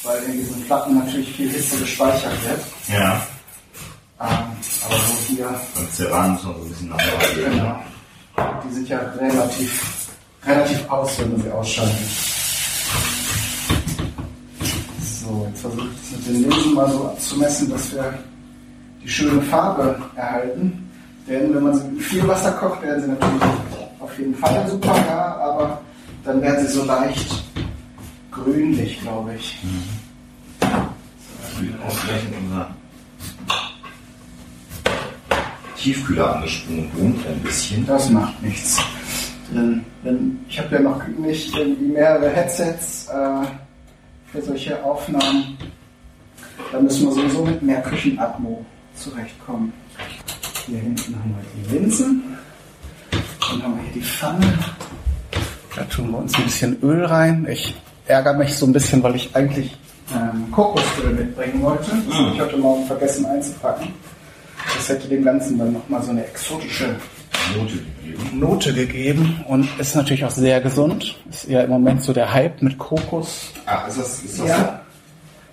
weil 0.05 0.23
in 0.25 0.33
diesen 0.33 0.65
Platten 0.67 0.99
natürlich 0.99 1.33
viel 1.35 1.51
Hitze 1.51 1.77
gespeichert 1.79 2.33
wird. 2.47 2.61
Ja. 2.89 3.27
Ähm, 4.21 4.29
aber 4.85 4.95
so 4.97 5.15
hier 5.29 5.49
Und 5.77 5.93
Ceran 5.93 6.33
muss 6.35 6.45
noch 6.45 6.55
so 6.55 6.63
ein 6.63 6.69
bisschen 6.69 6.89
nacharbeiten. 6.91 7.45
Genau. 7.53 7.81
Die 8.65 8.73
sind 8.75 8.89
ja 8.89 8.99
relativ, 9.19 10.09
relativ 10.47 10.89
aus, 10.91 11.19
wenn 11.19 11.33
man 11.33 11.43
sie 11.43 11.51
ausschalten. 11.51 12.07
So, 15.01 15.47
jetzt 15.51 15.61
versuche 15.61 15.87
ich 15.89 16.11
das 16.11 16.19
mit 16.19 16.27
den 16.29 16.43
Linsen 16.51 16.75
mal 16.75 16.91
so 16.91 17.05
abzumessen, 17.09 17.71
dass 17.71 17.93
wir 17.93 18.15
die 19.03 19.09
schöne 19.09 19.43
Farbe 19.43 20.01
erhalten. 20.17 20.89
Denn 21.29 21.55
wenn 21.55 21.63
man 21.63 21.75
sie 21.75 21.89
mit 21.89 22.03
viel 22.03 22.27
Wasser 22.27 22.53
kocht, 22.53 22.83
werden 22.83 23.03
sie 23.03 23.09
natürlich 23.09 23.43
auf 24.01 24.19
jeden 24.19 24.35
Fall 24.35 24.67
super 24.69 24.95
gar, 25.07 25.37
aber 25.41 25.81
dann 26.25 26.43
werden 26.43 26.67
sie 26.67 26.73
so 26.73 26.85
leicht 26.85 27.45
grünlich, 28.31 29.01
glaube 29.01 29.35
ich. 29.35 29.59
Ausgerechnet 31.87 32.35
unser 32.43 32.75
Tiefkühler 35.77 36.37
angesprungen 36.37 36.91
und 36.99 37.27
ein 37.27 37.41
bisschen. 37.41 37.87
Das 37.87 38.11
macht 38.11 38.43
nichts. 38.43 38.83
Denn 39.53 39.85
wenn, 40.03 40.41
ich 40.49 40.59
habe 40.59 40.77
ja 40.77 40.81
noch 40.81 41.07
nicht 41.07 41.57
irgendwie 41.57 41.93
mehrere 41.93 42.31
Headsets 42.31 43.09
äh, 43.09 43.47
für 44.33 44.43
solche 44.43 44.83
Aufnahmen. 44.83 45.57
Da 46.71 46.81
müssen 46.81 47.07
wir 47.07 47.13
sowieso 47.13 47.45
mit 47.45 47.63
mehr 47.63 47.83
Küchenatmo 47.83 48.65
zurechtkommen. 48.95 49.73
Hier 50.67 50.79
hinten 50.79 51.15
haben 51.17 51.35
wir 51.37 51.65
die 51.65 51.75
Linsen. 51.75 52.23
Dann 53.11 53.63
haben 53.63 53.77
wir 53.77 53.83
hier 53.85 53.93
die 53.95 54.03
Pfanne. 54.03 54.47
Da 55.75 55.83
tun 55.85 56.11
wir 56.11 56.19
uns 56.19 56.35
ein 56.35 56.45
bisschen 56.45 56.79
Öl 56.83 57.05
rein. 57.05 57.47
Ich 57.51 57.75
ärgere 58.07 58.35
mich 58.35 58.57
so 58.57 58.67
ein 58.67 58.73
bisschen, 58.73 59.03
weil 59.03 59.17
ich 59.17 59.35
eigentlich 59.35 59.77
ähm, 60.15 60.51
Kokosöl 60.53 61.15
mitbringen 61.15 61.63
wollte. 61.63 61.91
Das 62.09 62.19
habe 62.19 62.35
ich 62.35 62.41
heute 62.41 62.57
Morgen 62.59 62.87
vergessen 62.87 63.27
einzupacken. 63.27 63.89
Das 64.77 64.89
hätte 64.89 65.09
dem 65.09 65.25
Ganzen 65.25 65.59
dann 65.59 65.73
nochmal 65.73 66.03
so 66.03 66.11
eine 66.11 66.25
exotische 66.25 66.95
Note 67.57 67.75
gegeben. 67.75 68.39
Note 68.39 68.75
gegeben 68.75 69.45
und 69.49 69.69
ist 69.81 69.97
natürlich 69.97 70.25
auch 70.25 70.31
sehr 70.31 70.61
gesund. 70.61 71.17
Ist 71.29 71.49
ja 71.49 71.63
im 71.63 71.71
Moment 71.71 72.03
so 72.03 72.13
der 72.13 72.33
Hype 72.33 72.63
mit 72.63 72.79
Kokos. 72.79 73.53
Ah, 73.67 73.87
ist 73.89 73.99
das, 73.99 74.23
ist 74.23 74.39
das 74.39 74.49
Ja. 74.49 74.81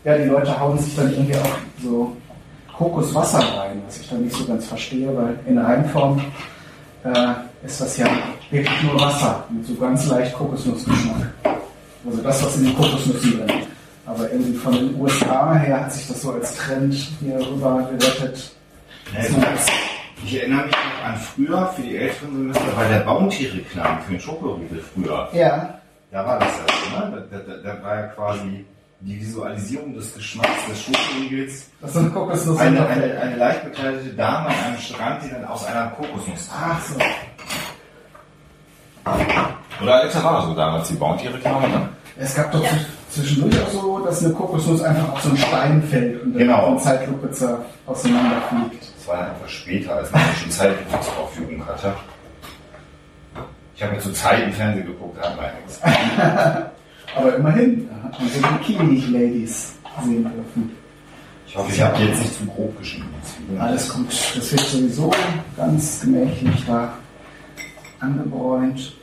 Ja, 0.06 0.18
die 0.18 0.30
Leute 0.30 0.57
hauen 0.57 0.77
sich 0.77 0.95
dann 0.95 1.11
irgendwie 1.11 1.36
auch 1.36 1.57
so 1.84 2.15
Kokoswasser 2.80 3.39
rein, 3.39 3.81
was 3.85 3.99
ich 3.99 4.10
dann 4.10 4.23
nicht 4.23 4.34
so 4.35 4.45
ganz 4.45 4.65
verstehe, 4.65 5.14
weil 5.15 5.38
in 5.45 5.57
Reinform 5.57 6.22
äh, 7.03 7.65
ist 7.65 7.81
das 7.81 7.97
ja 7.97 8.07
wirklich 8.49 8.84
nur 8.84 8.99
Wasser 9.01 9.43
mit 9.49 9.65
so 9.65 9.76
ganz 9.76 10.07
leicht 10.07 10.34
Kokosnussgeschmack. 10.34 11.27
Also 12.07 12.22
das, 12.23 12.45
was 12.45 12.56
in 12.56 12.64
den 12.64 12.76
Kokosnüssen 12.77 13.31
drin 13.34 13.60
ist. 13.60 13.68
Aber 14.06 14.31
irgendwie 14.31 14.53
von 14.53 14.73
den 14.73 14.99
USA 14.99 15.56
her 15.56 15.81
hat 15.81 15.91
sich 15.91 16.07
das 16.07 16.22
so 16.22 16.31
als 16.31 16.56
Trend 16.56 16.93
hier 17.19 17.38
rüber 17.45 17.89
gerettet. 17.91 18.51
Ich 20.23 20.39
erinnere 20.39 20.65
mich 20.65 20.72
noch 20.76 21.06
an 21.06 21.18
früher, 21.18 21.68
für 21.76 21.81
die 21.81 21.97
älteren 21.97 22.31
Semester, 22.38 22.72
bei 22.77 22.88
der 22.88 22.99
Bounty-Reklam 22.99 24.01
für 24.06 24.11
den 24.11 24.22
Schokoriegel 24.22 24.81
früher. 24.93 25.27
Ja, 25.34 25.80
Da 26.11 26.26
war 26.26 26.39
das 26.39 26.49
ja 26.49 26.99
so, 26.99 27.06
ne? 27.11 27.27
Da, 27.30 27.38
da, 27.38 27.53
da 27.76 27.84
war 27.84 27.95
ja 27.95 28.07
quasi 28.07 28.65
die 29.01 29.19
Visualisierung 29.21 29.93
des 29.95 30.13
Geschmacks 30.13 30.65
des 30.67 30.81
Schokoriegels. 30.84 31.65
das 31.81 31.93
sind 31.93 32.13
Kokosnüsse. 32.13 32.59
Eine, 32.59 32.85
eine, 32.88 33.19
eine 33.21 33.35
leicht 33.38 33.63
bekleidete 33.63 34.09
Dame 34.13 34.47
an 34.49 34.55
einem 34.55 34.77
Strand, 34.77 35.23
die 35.23 35.30
dann 35.30 35.45
aus 35.45 35.65
einer 35.65 35.88
Kokosnuss 35.91 36.49
Ach 36.53 36.81
so. 36.84 36.95
Oder 39.81 39.95
Alexa 39.95 40.23
war 40.23 40.45
so 40.45 40.53
damals 40.53 40.88
die 40.89 40.95
Bounty-Reklame, 40.95 41.67
ne? 41.69 41.89
Es 42.17 42.35
gab 42.35 42.51
doch 42.51 42.63
zwischendurch 43.09 43.57
auch 43.63 43.69
so, 43.69 43.99
dass 44.05 44.23
eine 44.26 44.34
Kokosnuss 44.34 44.81
einfach 44.84 45.13
auf 45.13 45.21
so 45.21 45.30
einen 45.30 45.38
Stein 45.38 45.84
fällt 45.84 46.21
und 46.21 46.34
dann 46.34 46.39
Genau. 46.39 46.65
von 46.65 46.80
Zeitlupe 46.80 47.27
zer- 47.31 47.59
auseinanderfliegt. 47.85 48.84
Das 48.97 49.07
war 49.07 49.17
dann 49.17 49.31
etwas 49.35 49.51
später, 49.51 49.95
als 49.95 50.11
man 50.11 50.21
schon 50.41 50.51
Zeit 50.51 50.76
zur 51.01 51.13
Verfügung 51.13 51.65
hatte. 51.65 51.93
Ich 53.76 53.81
habe 53.81 53.93
mir 53.93 53.99
zur 53.99 54.13
Zeit 54.13 54.43
im 54.43 54.51
Fernsehen 54.51 54.85
geguckt, 54.88 55.17
da 55.21 55.30
hat 55.30 55.38
man 55.38 55.45
nichts. 55.55 55.80
Aber 57.15 57.36
immerhin, 57.36 57.88
da 57.90 58.03
hat 58.03 58.19
man 58.19 58.30
so 58.30 58.40
Bikini-Ladies 58.41 59.73
sehen 60.06 60.23
dürfen. 60.23 60.72
Ich 61.48 61.57
hoffe, 61.57 61.72
ich 61.73 61.81
habe 61.81 61.98
jetzt 62.03 62.19
nicht 62.22 62.34
zu 62.36 62.45
grob 62.45 62.77
geschnitten. 62.77 63.10
die. 63.52 63.57
Alles 63.57 63.90
gut, 63.91 64.07
das 64.36 64.52
wird 64.52 64.61
sowieso 64.61 65.11
ganz 65.57 66.02
gemächlich 66.02 66.64
da 66.68 66.94
angebräunt. 67.99 68.94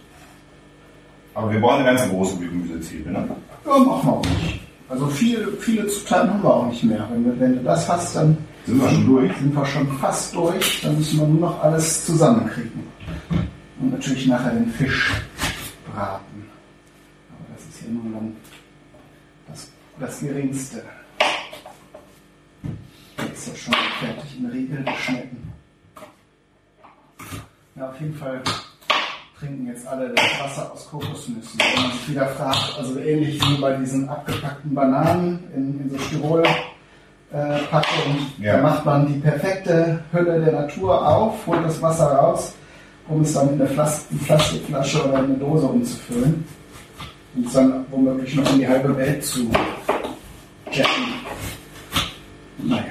Aber 1.34 1.52
wir 1.52 1.60
brauchen 1.60 1.84
eine 1.84 1.84
ganze 1.96 2.08
große 2.08 2.38
Gemüsezwiebel, 2.38 3.12
ne? 3.12 3.28
Ja, 3.66 3.78
machen 3.78 4.06
wir 4.08 4.12
auch 4.12 4.24
nicht. 4.24 4.60
Also 4.88 5.06
viele, 5.08 5.48
viele 5.58 5.86
Zutaten 5.88 6.30
haben 6.32 6.42
wir 6.44 6.54
auch 6.54 6.66
nicht 6.68 6.84
mehr. 6.84 7.06
Wenn 7.12 7.24
du, 7.24 7.40
wenn 7.40 7.56
du 7.56 7.62
das 7.64 7.88
hast, 7.88 8.14
dann 8.14 8.38
Sind 8.64 8.80
wir 8.80 8.88
schon 8.88 9.06
durch? 9.06 9.36
sind 9.36 9.54
wir 9.54 9.66
schon 9.66 9.88
fast 9.98 10.34
durch. 10.34 10.80
Dann 10.82 10.96
müssen 10.96 11.18
wir 11.18 11.26
nur 11.26 11.40
noch 11.50 11.62
alles 11.62 12.06
zusammenkriegen. 12.06 12.84
Und 13.80 13.90
natürlich 13.92 14.26
nachher 14.28 14.52
den 14.52 14.68
Fisch 14.70 15.20
braten. 15.92 16.44
Ist 17.86 17.92
nur 17.92 18.12
dann 18.12 18.36
das, 19.48 19.70
das 20.00 20.20
Geringste. 20.20 20.82
Jetzt 23.18 23.38
ist 23.38 23.48
ja 23.48 23.54
schon 23.54 23.74
fertig 24.00 24.38
in 24.38 24.46
Regeln 24.46 24.84
geschnitten. 24.84 25.52
Ja, 27.76 27.90
auf 27.90 28.00
jeden 28.00 28.14
Fall 28.14 28.42
trinken 29.38 29.68
jetzt 29.68 29.86
alle 29.86 30.08
das 30.10 30.24
Wasser 30.40 30.72
aus 30.72 30.90
Kokosnüssen. 30.90 31.60
Wenn 31.60 31.82
man 31.82 31.92
sich 31.92 32.08
wieder 32.08 32.26
fragt, 32.26 32.76
also 32.76 32.98
ähnlich 32.98 33.40
wie 33.48 33.60
bei 33.60 33.76
diesen 33.76 34.08
abgepackten 34.08 34.74
Bananen 34.74 35.44
in, 35.54 35.80
in 35.82 35.90
so 35.90 35.98
Styrol. 35.98 36.42
Äh, 37.32 37.58
Packung. 37.70 38.26
Ja. 38.38 38.56
Da 38.56 38.62
macht 38.62 38.84
man 38.84 39.06
die 39.06 39.20
perfekte 39.20 40.02
Hülle 40.12 40.40
der 40.40 40.60
Natur 40.60 41.06
auf, 41.06 41.46
holt 41.46 41.64
das 41.64 41.82
Wasser 41.82 42.06
raus, 42.06 42.54
um 43.08 43.20
es 43.20 43.32
dann 43.32 43.52
in 43.52 43.60
eine 43.60 43.70
Plastikflasche 43.70 45.04
oder 45.04 45.18
in 45.18 45.24
eine 45.24 45.34
Dose 45.34 45.66
umzufüllen 45.66 46.44
und 47.36 47.54
dann 47.54 47.84
womöglich 47.90 48.34
noch 48.34 48.50
in 48.52 48.60
die 48.60 48.68
halbe 48.68 48.96
Welt 48.96 49.24
zu 49.24 49.50
jetten. 50.70 50.90
Naja. 52.58 52.82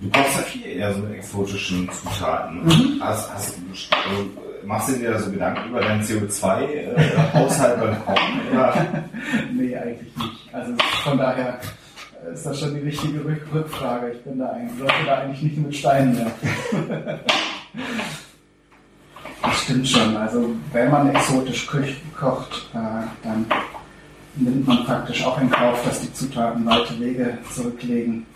Du 0.00 0.08
kochst 0.10 0.36
ja 0.36 0.42
viel 0.42 0.66
eher 0.66 0.94
so 0.94 1.00
mit 1.02 1.18
exotischen 1.18 1.88
Zutaten. 1.90 2.64
Mhm. 2.64 3.00
Hast, 3.00 3.32
hast, 3.32 3.58
also, 3.70 4.22
äh, 4.22 4.66
machst 4.66 4.88
du 4.88 4.92
dir 4.94 5.12
da 5.12 5.18
so 5.18 5.30
Gedanken 5.30 5.68
über 5.68 5.80
deinen 5.80 6.02
CO2-Haushalt 6.02 7.80
beim 7.80 8.04
Kochen? 8.04 8.40
Oder? 8.52 9.04
Nee, 9.52 9.76
eigentlich 9.76 10.16
nicht. 10.16 10.54
Also 10.54 10.72
von 11.04 11.18
daher 11.18 11.60
äh, 12.26 12.32
ist 12.32 12.46
das 12.46 12.58
schon 12.58 12.74
die 12.74 12.80
richtige 12.80 13.22
Rück 13.24 13.42
Rückfrage. 13.52 14.12
Ich 14.12 14.20
bin 14.22 14.38
da 14.38 14.50
eigentlich, 14.52 14.78
sollte 14.78 15.04
da 15.06 15.18
eigentlich 15.18 15.42
nicht 15.42 15.58
mit 15.58 15.76
Steinen 15.76 16.16
werfen. 16.16 17.20
das 19.42 19.62
stimmt 19.62 19.88
schon. 19.88 20.16
Also 20.16 20.54
wenn 20.72 20.90
man 20.90 21.14
exotisch 21.14 21.66
kocht, 22.18 22.68
äh, 22.74 22.78
dann 23.22 23.46
nimmt 24.36 24.66
man 24.66 24.84
praktisch 24.84 25.24
auch 25.24 25.40
in 25.40 25.50
Kauf, 25.50 25.82
dass 25.84 26.00
die 26.00 26.12
Zutaten 26.12 26.64
weite 26.66 26.98
Wege 27.00 27.38
zurücklegen. 27.54 28.26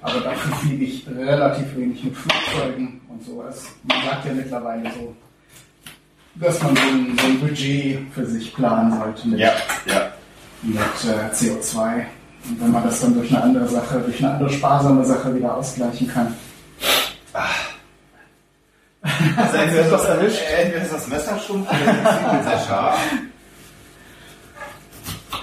Aber 0.00 0.20
dafür 0.20 0.54
fliege 0.56 0.84
ich 0.84 1.06
relativ 1.08 1.76
wenig 1.76 2.04
mit 2.04 2.16
Flugzeugen 2.16 3.00
und 3.08 3.24
so. 3.24 3.44
Es, 3.48 3.74
man 3.82 4.02
sagt 4.04 4.24
ja 4.26 4.32
mittlerweile 4.32 4.90
so, 4.92 5.14
dass 6.36 6.62
man 6.62 6.76
so 6.76 6.82
ein, 6.82 7.18
so 7.18 7.26
ein 7.26 7.40
Budget 7.40 7.98
für 8.14 8.26
sich 8.26 8.54
planen 8.54 8.96
sollte 8.96 9.28
mit 9.28 9.40
Ja, 9.40 9.52
ja. 9.86 10.12
mit 10.62 10.78
äh, 10.78 11.34
CO2. 11.34 12.04
Und 12.48 12.60
wenn 12.60 12.70
man 12.70 12.84
das 12.84 13.00
dann 13.00 13.14
durch 13.14 13.30
eine 13.30 13.42
andere 13.42 13.68
Sache, 13.68 13.98
durch 13.98 14.18
eine 14.20 14.34
andere 14.34 14.50
sparsame 14.50 15.04
Sache 15.04 15.34
wieder 15.34 15.56
ausgleichen 15.56 16.08
kann. 16.08 16.34
Also 19.36 19.56
entweder 19.56 19.84
ist 19.84 19.92
das 19.92 20.04
erwischt, 20.04 20.40
entweder 20.58 20.84
ist 20.84 20.92
das 20.92 21.06
Messer 21.08 21.40
schon 21.46 21.62
oder 21.62 21.72
die 21.72 22.44
sehr 22.44 22.66
scharf. 22.66 22.98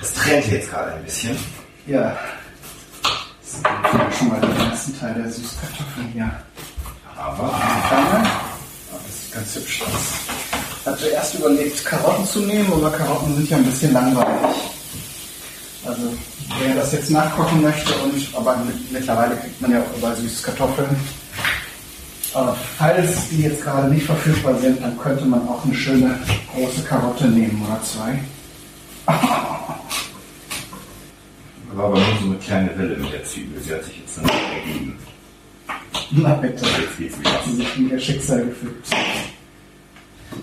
Es 0.02 0.14
trennt 0.14 0.48
jetzt 0.48 0.70
gerade 0.70 0.94
ein 0.94 1.04
bisschen. 1.04 1.38
Ja. 1.88 2.16
Das 3.02 3.54
ist 3.54 4.18
schon 4.18 4.28
mal 4.30 4.40
den 4.42 4.70
ersten 4.70 5.00
Teil 5.00 5.14
der 5.16 5.32
Süßkartoffeln 5.32 6.08
hier. 6.14 6.32
Aber. 7.18 7.44
Aber 7.44 8.24
das 9.06 9.22
sieht 9.22 9.34
ganz 9.34 9.56
hübsch 9.56 9.82
aus. 9.84 10.36
Ich 10.82 10.88
hatte 10.88 11.08
erst 11.08 11.34
überlegt, 11.36 11.84
Karotten 11.86 12.28
zu 12.28 12.40
nehmen, 12.42 12.72
aber 12.72 12.92
Karotten 12.92 13.36
sind 13.36 13.50
ja 13.50 13.58
ein 13.58 13.66
bisschen 13.66 13.94
langweilig. 13.94 14.56
Also, 15.86 16.14
wer 16.60 16.76
das 16.76 16.92
jetzt 16.94 17.10
nachkochen 17.10 17.62
möchte, 17.62 17.94
und 17.96 18.36
aber 18.36 18.58
mit, 18.58 18.92
mittlerweile 18.92 19.36
kriegt 19.38 19.62
man 19.62 19.72
ja 19.72 19.80
auch 19.80 19.98
überall 19.98 20.16
Süßkartoffeln. 20.16 20.96
Aber 22.36 22.54
falls 22.78 23.30
die 23.30 23.44
jetzt 23.44 23.64
gerade 23.64 23.88
nicht 23.94 24.06
verfügbar 24.06 24.56
sind, 24.60 24.82
dann 24.82 24.98
könnte 25.00 25.26
man 25.26 25.48
auch 25.48 25.64
eine 25.64 25.74
schöne 25.74 26.20
große 26.54 26.84
Karotte 26.84 27.28
nehmen 27.28 27.66
oder 27.66 27.82
zwei. 27.82 28.20
war 31.76 31.86
aber 31.86 31.98
nur 31.98 32.18
so 32.20 32.26
eine 32.26 32.36
kleine 32.40 32.78
Welle 32.78 32.98
mit 32.98 33.14
der 33.14 33.24
Zwiebel. 33.24 33.62
Sie 33.62 33.74
hat 33.74 33.84
sich 33.84 34.00
jetzt 34.00 34.22
nicht 34.22 34.34
ergeben. 34.34 34.98
Na 36.12 36.34
bitte, 36.36 36.66
Jetzt 36.66 36.98
geht's 36.98 37.20
wieder. 37.20 37.42
sie 37.46 37.56
sich 37.56 37.78
in 37.78 37.90
ihr 37.90 38.00
Schicksal 38.00 38.46
gefügt. 38.46 38.88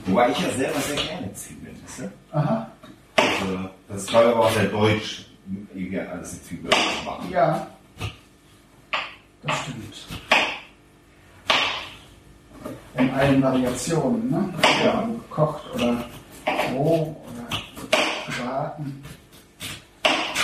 Wobei 0.06 0.30
ich 0.30 0.38
ja 0.38 0.50
selber 0.50 0.80
sehr 0.80 0.96
gerne 0.96 1.32
Zwiebeln 1.34 1.76
esse. 1.86 2.10
Aha, 2.32 2.70
Also, 3.16 3.68
das 3.88 4.04
ich 4.04 4.14
aber 4.14 4.36
auch 4.40 4.52
sehr 4.52 4.64
deutsch, 4.64 5.26
irgendwie 5.74 6.00
alles 6.00 6.32
mit 6.32 6.46
Zwiebeln 6.46 6.72
zu 6.72 7.04
machen. 7.04 7.30
ja. 7.30 7.66
Das 9.42 9.58
stimmt. 9.60 10.21
In 12.94 13.10
allen 13.10 13.42
Variationen, 13.42 14.30
ne? 14.30 14.54
Ja. 14.84 15.00
Also 15.00 15.12
gekocht 15.14 15.62
oder 15.74 16.04
roh 16.74 17.16
oder 17.26 17.58
gebraten. 18.26 19.02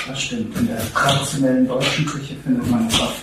Das 0.09 0.23
stimmt. 0.23 0.57
In 0.57 0.67
der 0.67 0.93
traditionellen 0.93 1.69
deutschen 1.69 2.07
Küche 2.07 2.37
findet 2.37 2.71
man 2.71 2.89
das 2.89 3.01
oft. 3.01 3.23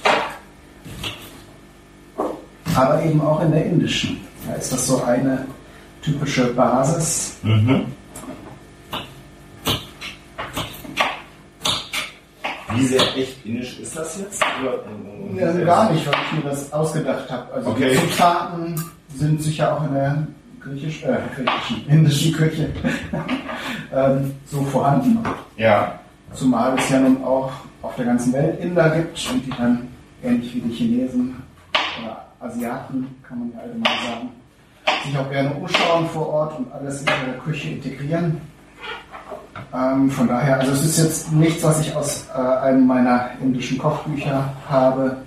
Aber 2.75 3.03
eben 3.03 3.21
auch 3.21 3.41
in 3.41 3.51
der 3.51 3.65
indischen. 3.65 4.19
Da 4.47 4.53
ist 4.55 4.71
das 4.71 4.85
so 4.85 5.01
eine 5.03 5.45
typische 6.01 6.53
Basis. 6.53 7.37
Mhm. 7.41 7.85
Wie 12.75 12.85
sehr 12.85 13.01
echt 13.17 13.45
indisch 13.45 13.79
ist 13.79 13.97
das 13.97 14.19
jetzt? 14.19 14.43
Oder, 14.61 14.83
Ja, 15.39 15.47
also 15.47 15.65
gar 15.65 15.91
nicht, 15.91 16.05
weil 16.07 16.13
ich 16.31 16.43
mir 16.43 16.49
das 16.49 16.71
ausgedacht 16.73 17.29
habe. 17.31 17.53
Also 17.53 17.69
Okay. 17.71 17.91
die 18.01 18.11
Zutaten 18.11 18.83
sind 19.15 19.41
sicher 19.41 19.75
auch 19.77 19.85
in 19.87 19.93
der 19.93 20.27
griechisch, 20.59 21.03
äh, 21.03 21.17
griechischen, 21.35 21.87
indischen 21.89 22.33
Küche 22.33 22.69
ähm, 23.93 24.33
so 24.45 24.61
vorhanden. 24.63 25.19
Ja. 25.57 25.99
Zumal 26.33 26.75
es 26.77 26.89
ja 26.89 26.99
nun 26.99 27.23
auch 27.23 27.51
auf 27.81 27.95
der 27.95 28.05
ganzen 28.05 28.33
Welt 28.33 28.59
Inder 28.59 28.89
gibt 28.89 29.29
und 29.31 29.45
die 29.45 29.51
dann 29.51 29.87
ähnlich 30.23 30.53
wie 30.55 30.59
die 30.61 30.73
Chinesen 30.73 31.35
oder 32.03 32.25
Asiaten, 32.39 33.07
kann 33.27 33.39
man 33.39 33.51
ja 33.53 33.59
allgemein 33.59 33.93
sagen, 34.05 34.29
sich 35.05 35.17
auch 35.17 35.29
gerne 35.29 35.53
umschauen 35.53 36.07
vor 36.09 36.27
Ort 36.27 36.59
und 36.59 36.71
alles 36.73 37.01
in 37.01 37.07
ihre 37.07 37.37
Küche 37.39 37.69
integrieren. 37.69 38.41
Ähm, 39.73 40.09
von 40.09 40.27
daher, 40.27 40.59
also 40.59 40.71
es 40.71 40.83
ist 40.83 40.97
jetzt 40.97 41.31
nichts, 41.31 41.63
was 41.63 41.81
ich 41.81 41.95
aus 41.95 42.27
äh, 42.29 42.39
einem 42.39 42.87
meiner 42.87 43.31
indischen 43.41 43.77
Kochbücher 43.77 44.53
habe, 44.69 45.17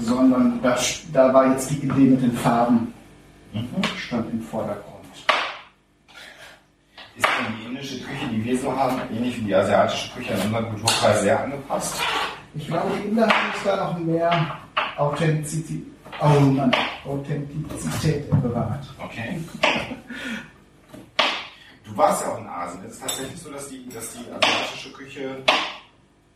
sondern 0.00 0.60
da, 0.62 0.76
da 1.12 1.34
war 1.34 1.50
jetzt 1.50 1.70
die 1.70 1.86
Idee 1.86 2.10
mit 2.10 2.22
den 2.22 2.32
Farben, 2.32 2.92
stand 3.96 4.30
im 4.32 4.42
Vordergrund. 4.42 4.98
Ist 7.16 7.26
denn 7.26 7.54
die 7.58 7.66
indische 7.66 8.00
Küche, 8.00 8.28
die 8.30 8.44
wir 8.44 8.58
so 8.58 8.74
haben, 8.74 9.00
ähnlich 9.10 9.38
wie 9.38 9.46
die 9.46 9.54
asiatische 9.54 10.14
Küche 10.14 10.34
an 10.34 10.40
unseren 10.42 10.68
Kulturkreis 10.70 11.22
sehr 11.22 11.42
angepasst? 11.42 12.00
Ich 12.54 12.66
glaube, 12.66 12.90
die 12.96 13.08
Inder 13.08 13.26
haben 13.26 13.52
sich 13.54 13.62
da 13.64 13.76
noch 13.76 13.98
mehr 13.98 14.56
Authentizität, 14.96 15.82
oh 16.20 17.08
Authentizität 17.10 18.30
bewahrt. 18.42 18.86
Okay. 18.98 19.40
Du 21.88 21.96
warst 21.96 22.22
ja 22.22 22.28
auch 22.32 22.38
in 22.38 22.46
Asien. 22.46 22.80
Es 22.86 22.94
ist 22.94 23.00
tatsächlich 23.00 23.40
so, 23.42 23.50
dass 23.50 23.68
die, 23.68 23.88
dass 23.88 24.04
die 24.12 24.18
asiatische 24.30 24.92
Küche 24.92 25.20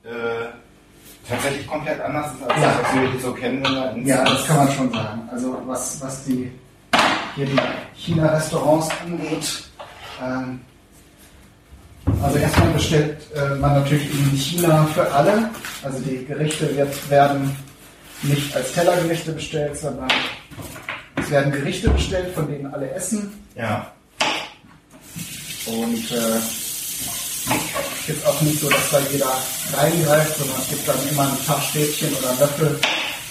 äh, 0.04 0.48
tatsächlich 1.28 1.66
komplett 1.66 2.00
anders 2.00 2.32
ist, 2.34 2.42
als 2.50 2.60
Ja. 2.62 2.68
das, 2.78 2.82
was 2.82 2.94
wir 3.12 3.20
so 3.20 3.32
kennen. 3.32 3.64
in- 3.96 4.06
Ja, 4.06 4.24
das 4.24 4.46
kann 4.46 4.56
man 4.56 4.72
schon 4.72 4.92
sagen. 4.92 5.28
Also 5.30 5.62
was, 5.66 6.00
was 6.00 6.24
die, 6.24 6.50
hier 7.36 7.46
die 7.46 7.60
China-Restaurants 7.94 8.88
angeht, 9.04 9.64
ähm, 10.22 10.60
also 12.22 12.38
erstmal 12.38 12.68
bestellt 12.70 13.18
äh, 13.34 13.54
man 13.56 13.74
natürlich 13.74 14.10
in 14.12 14.36
China 14.36 14.84
für 14.86 15.10
alle. 15.12 15.50
Also 15.84 15.98
die 16.00 16.24
Gerichte 16.24 16.74
wird, 16.76 17.10
werden 17.10 17.56
nicht 18.22 18.54
als 18.56 18.72
Tellergerichte 18.72 19.32
bestellt, 19.32 19.76
sondern 19.76 20.08
es 21.16 21.30
werden 21.30 21.52
Gerichte 21.52 21.90
bestellt, 21.90 22.34
von 22.34 22.48
denen 22.48 22.72
alle 22.72 22.90
essen. 22.90 23.32
Ja. 23.54 23.92
Und 25.66 26.10
äh, 26.10 26.40
jetzt 28.08 28.26
auch 28.26 28.40
nicht 28.42 28.60
so, 28.60 28.68
dass 28.68 28.90
da 28.90 28.98
jeder 29.10 29.32
reingreift, 29.74 30.38
sondern 30.38 30.56
es 30.60 30.68
gibt 30.68 30.88
dann 30.88 31.08
immer 31.10 31.22
ein 31.22 31.44
paar 31.46 31.62
Stäbchen 31.62 32.14
oder 32.14 32.30
einen 32.30 32.40
Löffel 32.40 32.80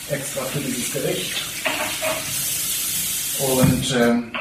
extra 0.09 0.41
für 0.45 0.59
dieses 0.59 0.91
Gericht. 0.93 1.43
Und 3.39 3.95
ähm, 3.95 4.31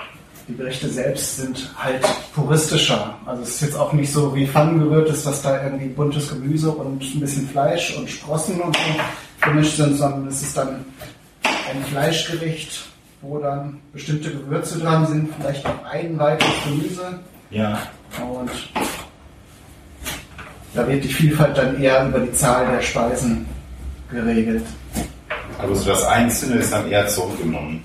die 0.49 0.57
Gerichte 0.57 0.89
selbst 0.89 1.37
sind 1.37 1.71
halt 1.79 2.05
puristischer. 2.35 3.17
Also 3.25 3.43
es 3.43 3.51
ist 3.51 3.61
jetzt 3.61 3.77
auch 3.77 3.93
nicht 3.93 4.13
so 4.13 4.35
wie 4.35 4.47
Pfannengerührtes, 4.47 5.23
dass 5.23 5.43
da 5.43 5.63
irgendwie 5.63 5.87
buntes 5.87 6.29
Gemüse 6.29 6.71
und 6.71 7.03
ein 7.03 7.21
bisschen 7.21 7.49
Fleisch 7.49 7.97
und 7.97 8.11
Sprossen 8.11 8.61
und 8.61 8.77
so 8.77 9.47
gemischt 9.49 9.77
sind, 9.77 9.97
sondern 9.97 10.27
es 10.29 10.43
ist 10.43 10.57
dann 10.57 10.85
ein 11.45 11.85
Fleischgericht, 11.85 12.83
wo 13.23 13.39
dann 13.39 13.81
bestimmte 13.93 14.31
Gewürze 14.31 14.79
dran 14.79 15.07
sind, 15.07 15.31
vielleicht 15.39 15.65
noch 15.65 15.85
ein 15.85 16.19
weiteres 16.19 16.55
Gemüse. 16.65 17.21
Ja. 17.51 17.83
Und 18.21 18.51
da 20.75 20.87
wird 20.87 21.05
die 21.05 21.09
Vielfalt 21.09 21.57
dann 21.57 21.81
eher 21.81 22.07
über 22.07 22.21
die 22.21 22.33
Zahl 22.33 22.67
der 22.71 22.81
Speisen 22.81 23.47
geregelt. 24.11 24.65
Aber 25.59 25.75
so 25.75 25.91
das 25.91 26.05
Einzelne 26.05 26.57
ist 26.57 26.73
dann 26.73 26.91
eher 26.91 27.07
zurückgenommen. 27.09 27.85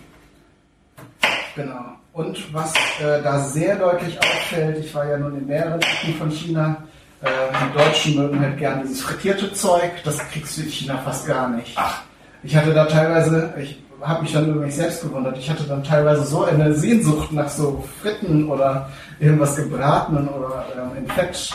Genau. 1.55 1.95
Und 2.13 2.53
was 2.53 2.73
äh, 3.01 3.21
da 3.23 3.39
sehr 3.39 3.75
deutlich 3.75 4.17
auffällt, 4.19 4.85
ich 4.85 4.93
war 4.93 5.05
ja 5.05 5.17
nun 5.17 5.37
in 5.37 5.47
mehreren 5.47 5.81
Ecken 5.81 6.13
von 6.17 6.31
China, 6.31 6.77
äh, 7.21 7.27
die 7.27 7.77
Deutschen 7.77 8.15
mögen 8.15 8.39
halt 8.39 8.57
gern 8.57 8.83
dieses 8.83 9.01
frittierte 9.01 9.51
Zeug, 9.51 9.91
das 10.03 10.19
kriegst 10.29 10.57
du 10.57 10.61
in 10.61 10.69
China 10.69 10.97
fast 10.99 11.27
gar 11.27 11.49
nicht. 11.49 11.73
Ach. 11.75 12.03
Ich 12.43 12.55
hatte 12.55 12.73
da 12.73 12.85
teilweise, 12.85 13.53
ich 13.59 13.77
habe 14.01 14.23
mich 14.23 14.33
dann 14.33 14.49
über 14.49 14.61
mich 14.61 14.75
selbst 14.75 15.01
gewundert, 15.01 15.37
ich 15.37 15.49
hatte 15.49 15.63
dann 15.63 15.83
teilweise 15.83 16.23
so 16.25 16.43
eine 16.43 16.73
Sehnsucht 16.73 17.31
nach 17.31 17.49
so 17.49 17.83
Fritten 18.01 18.49
oder 18.49 18.89
irgendwas 19.19 19.55
gebratenen 19.55 20.27
oder 20.27 20.65
ähm, 20.75 20.97
in 20.97 21.07
Fett 21.07 21.49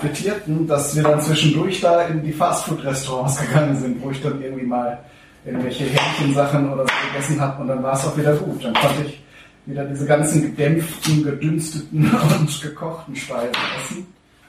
frittierten, 0.00 0.66
dass 0.66 0.94
wir 0.96 1.02
dann 1.02 1.20
zwischendurch 1.20 1.80
da 1.80 2.02
in 2.02 2.22
die 2.22 2.32
Fastfood-Restaurants 2.32 3.40
gegangen 3.46 3.78
sind, 3.78 4.02
wo 4.02 4.10
ich 4.10 4.20
dann 4.22 4.42
irgendwie 4.42 4.66
mal 4.66 4.98
irgendwelche 5.44 5.84
Hähnchensachen 5.84 6.72
oder 6.72 6.84
so 6.84 6.92
gegessen 7.12 7.40
habe 7.40 7.62
und 7.62 7.68
dann 7.68 7.82
war 7.82 7.94
es 7.94 8.06
auch 8.06 8.16
wieder 8.16 8.34
gut. 8.34 8.64
Dann 8.64 8.74
konnte 8.74 9.04
ich 9.06 9.22
wieder 9.66 9.84
diese 9.84 10.06
ganzen 10.06 10.42
gedämpften, 10.42 11.22
gedünsteten 11.22 12.10
und 12.40 12.62
gekochten 12.62 13.14
Speisen 13.14 13.54
essen. 13.78 14.06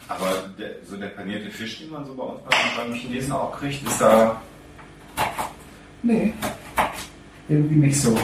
Aber 0.07 0.25
der, 0.57 0.71
so 0.89 0.97
der 0.97 1.07
panierte 1.07 1.51
Fisch, 1.51 1.79
den 1.79 1.91
man 1.91 2.03
so 2.05 2.15
bei 2.15 2.23
uns 2.23 2.41
beim, 2.41 2.87
beim 2.87 2.93
Chinesen 2.93 3.31
auch 3.31 3.55
kriegt, 3.59 3.85
ist 3.85 4.01
da. 4.01 4.41
Nee, 6.01 6.33
irgendwie 7.49 7.75
nicht 7.75 8.01
so. 8.01 8.17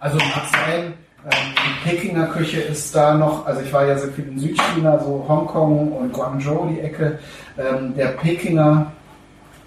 Also 0.00 0.16
mag 0.18 0.46
sein, 0.52 0.94
ähm, 1.24 1.54
die 1.56 1.88
Pekinger 1.88 2.26
Küche 2.28 2.60
ist 2.60 2.94
da 2.94 3.14
noch, 3.14 3.46
also 3.46 3.60
ich 3.60 3.72
war 3.72 3.86
ja 3.86 3.98
sehr 3.98 4.12
viel 4.12 4.28
in 4.28 4.38
Südchina, 4.38 4.98
so 5.00 5.24
Hongkong 5.28 5.92
und 5.92 6.12
Guangzhou 6.12 6.68
die 6.68 6.80
Ecke. 6.80 7.18
Ähm, 7.58 7.94
der 7.96 8.08
Pekinger 8.08 8.92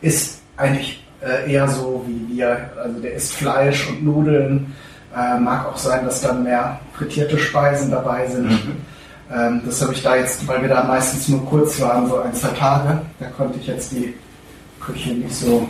ist 0.02 0.42
eigentlich 0.58 1.06
äh, 1.22 1.52
eher 1.52 1.68
so 1.68 2.04
wie 2.08 2.36
wir, 2.36 2.70
also 2.82 3.00
der 3.00 3.14
isst 3.14 3.34
Fleisch 3.34 3.90
und 3.90 4.04
Nudeln. 4.04 4.74
Äh, 5.16 5.40
mag 5.40 5.68
auch 5.68 5.78
sein, 5.78 6.06
dass 6.06 6.22
dann 6.22 6.44
mehr 6.44 6.80
frittierte 6.94 7.38
Speisen 7.38 7.92
dabei 7.92 8.28
sind. 8.28 8.50
Ähm, 9.34 9.62
das 9.66 9.82
habe 9.82 9.94
ich 9.94 10.02
da 10.02 10.16
jetzt, 10.16 10.48
weil 10.48 10.62
wir 10.62 10.70
da 10.70 10.84
meistens 10.84 11.28
nur 11.28 11.46
kurz 11.46 11.80
waren, 11.82 12.08
so 12.08 12.20
ein, 12.20 12.34
zwei 12.34 12.50
Tage, 12.50 13.02
da 13.20 13.28
konnte 13.28 13.60
ich 13.60 13.68
jetzt 13.68 13.92
die 13.92 14.14
Küche 14.80 15.14
nicht 15.14 15.36
so, 15.36 15.68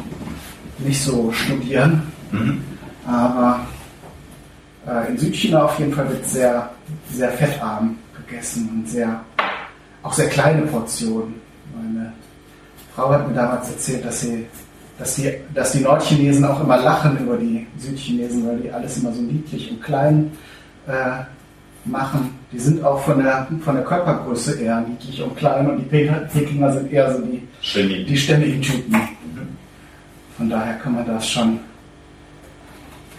nicht 0.85 1.01
so 1.01 1.31
studieren. 1.31 2.03
Aber 3.05 3.61
äh, 4.87 5.09
in 5.11 5.17
Südchina 5.17 5.65
auf 5.65 5.77
jeden 5.79 5.93
Fall 5.93 6.07
wird 6.09 6.25
sehr, 6.25 6.69
sehr 7.11 7.29
fettarm 7.31 7.97
gegessen 8.27 8.69
und 8.73 8.89
sehr, 8.89 9.21
auch 10.03 10.13
sehr 10.13 10.29
kleine 10.29 10.61
Portionen. 10.63 11.35
Meine 11.75 12.13
Frau 12.95 13.09
hat 13.11 13.27
mir 13.27 13.33
damals 13.33 13.69
erzählt, 13.69 14.05
dass 14.05 14.21
sie, 14.21 14.45
dass 14.97 15.15
die, 15.15 15.31
dass 15.53 15.71
die 15.73 15.79
Nordchinesen 15.79 16.45
auch 16.45 16.61
immer 16.63 16.77
lachen 16.77 17.17
über 17.19 17.37
die 17.37 17.65
Südchinesen, 17.77 18.47
weil 18.47 18.57
die 18.57 18.71
alles 18.71 18.97
immer 18.97 19.11
so 19.13 19.21
niedlich 19.21 19.71
und 19.71 19.81
klein 19.83 20.31
äh, 20.87 21.23
machen. 21.85 22.29
Die 22.51 22.59
sind 22.59 22.83
auch 22.83 22.99
von 23.01 23.17
der, 23.23 23.47
von 23.63 23.75
der 23.75 23.83
Körpergröße 23.83 24.59
eher 24.61 24.81
niedlich 24.81 25.21
und 25.23 25.35
klein 25.35 25.69
und 25.69 25.77
die 25.79 25.83
Pe- 25.85 26.27
Pekinger 26.31 26.73
sind 26.73 26.91
eher 26.91 27.11
so 27.13 27.21
die, 27.23 27.41
Ständig. 27.61 28.07
die 28.07 28.17
ständigen 28.17 28.61
Typen. 28.61 28.95
Von 30.41 30.49
daher 30.49 30.73
kann 30.79 30.95
man 30.95 31.05
das 31.05 31.29
schon, 31.29 31.59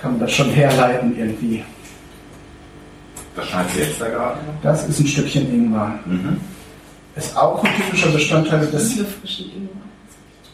kann 0.01 0.11
man 0.11 0.21
das 0.23 0.33
schon 0.33 0.51
herleiten 0.51 1.17
irgendwie. 1.17 1.63
Das 3.37 3.47
scheint 3.47 3.69
jetzt 3.77 4.01
da 4.01 4.09
gerade. 4.09 4.41
Das 4.61 4.89
ist 4.89 4.99
ein 4.99 5.07
Stückchen 5.07 5.55
Ingwer. 5.55 6.01
Mhm. 6.05 6.41
Ist 7.15 7.37
auch 7.37 7.63
ein 7.63 7.71
typischer 7.77 8.09
Bestandteil 8.09 8.67
des, 8.67 8.89
Diese 8.89 9.05
frischen 9.05 9.53
Ingwer. 9.55 9.83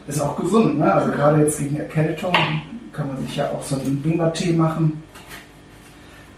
ist 0.09 0.21
auch 0.21 0.37
gesund, 0.37 0.79
ne? 0.79 0.93
Also 0.93 1.11
gerade 1.11 1.41
jetzt 1.41 1.59
gegen 1.59 1.77
Erkältung 1.77 2.35
kann 2.93 3.09
man 3.09 3.17
sich 3.27 3.37
ja 3.37 3.49
auch 3.49 3.63
so 3.63 3.77
einen 3.77 4.05
Ingwer-Tee 4.05 4.53
machen. 4.53 5.03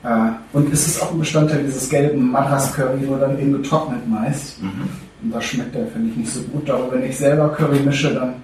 Äh, 0.05 0.28
und 0.52 0.73
es 0.73 0.86
ist 0.86 1.02
auch 1.02 1.11
ein 1.11 1.19
Bestandteil 1.19 1.65
dieses 1.65 1.89
gelben 1.89 2.31
Madras-Curry, 2.31 3.01
nur 3.01 3.19
dann 3.19 3.36
eben 3.36 3.55
getrocknet 3.55 4.09
meist. 4.09 4.62
Mhm. 4.62 4.89
Und 5.24 5.35
das 5.35 5.44
schmeckt 5.44 5.74
der, 5.74 5.89
finde 5.89 6.11
ich, 6.11 6.16
nicht 6.19 6.32
so 6.32 6.40
gut. 6.43 6.70
Aber 6.70 6.93
wenn 6.93 7.02
ich 7.02 7.19
selber 7.19 7.48
Curry 7.48 7.81
mische, 7.81 8.15
dann 8.15 8.35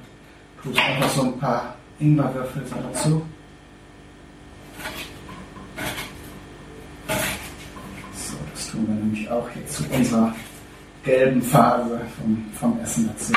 tue 0.64 0.72
ich 0.72 0.82
einfach 0.82 1.10
so 1.10 1.22
ein 1.22 1.38
paar 1.38 1.75
Ingwerwürfel 1.98 2.62
dazu. 2.92 3.22
So, 8.14 8.36
das 8.52 8.70
tun 8.70 8.86
wir 8.86 8.94
nämlich 8.94 9.30
auch 9.30 9.48
hier 9.50 9.66
zu 9.66 9.84
unserer 9.90 10.34
gelben 11.04 11.42
Phase 11.42 12.00
vom, 12.18 12.44
vom 12.58 12.80
Essen 12.80 13.08
dazu. 13.08 13.32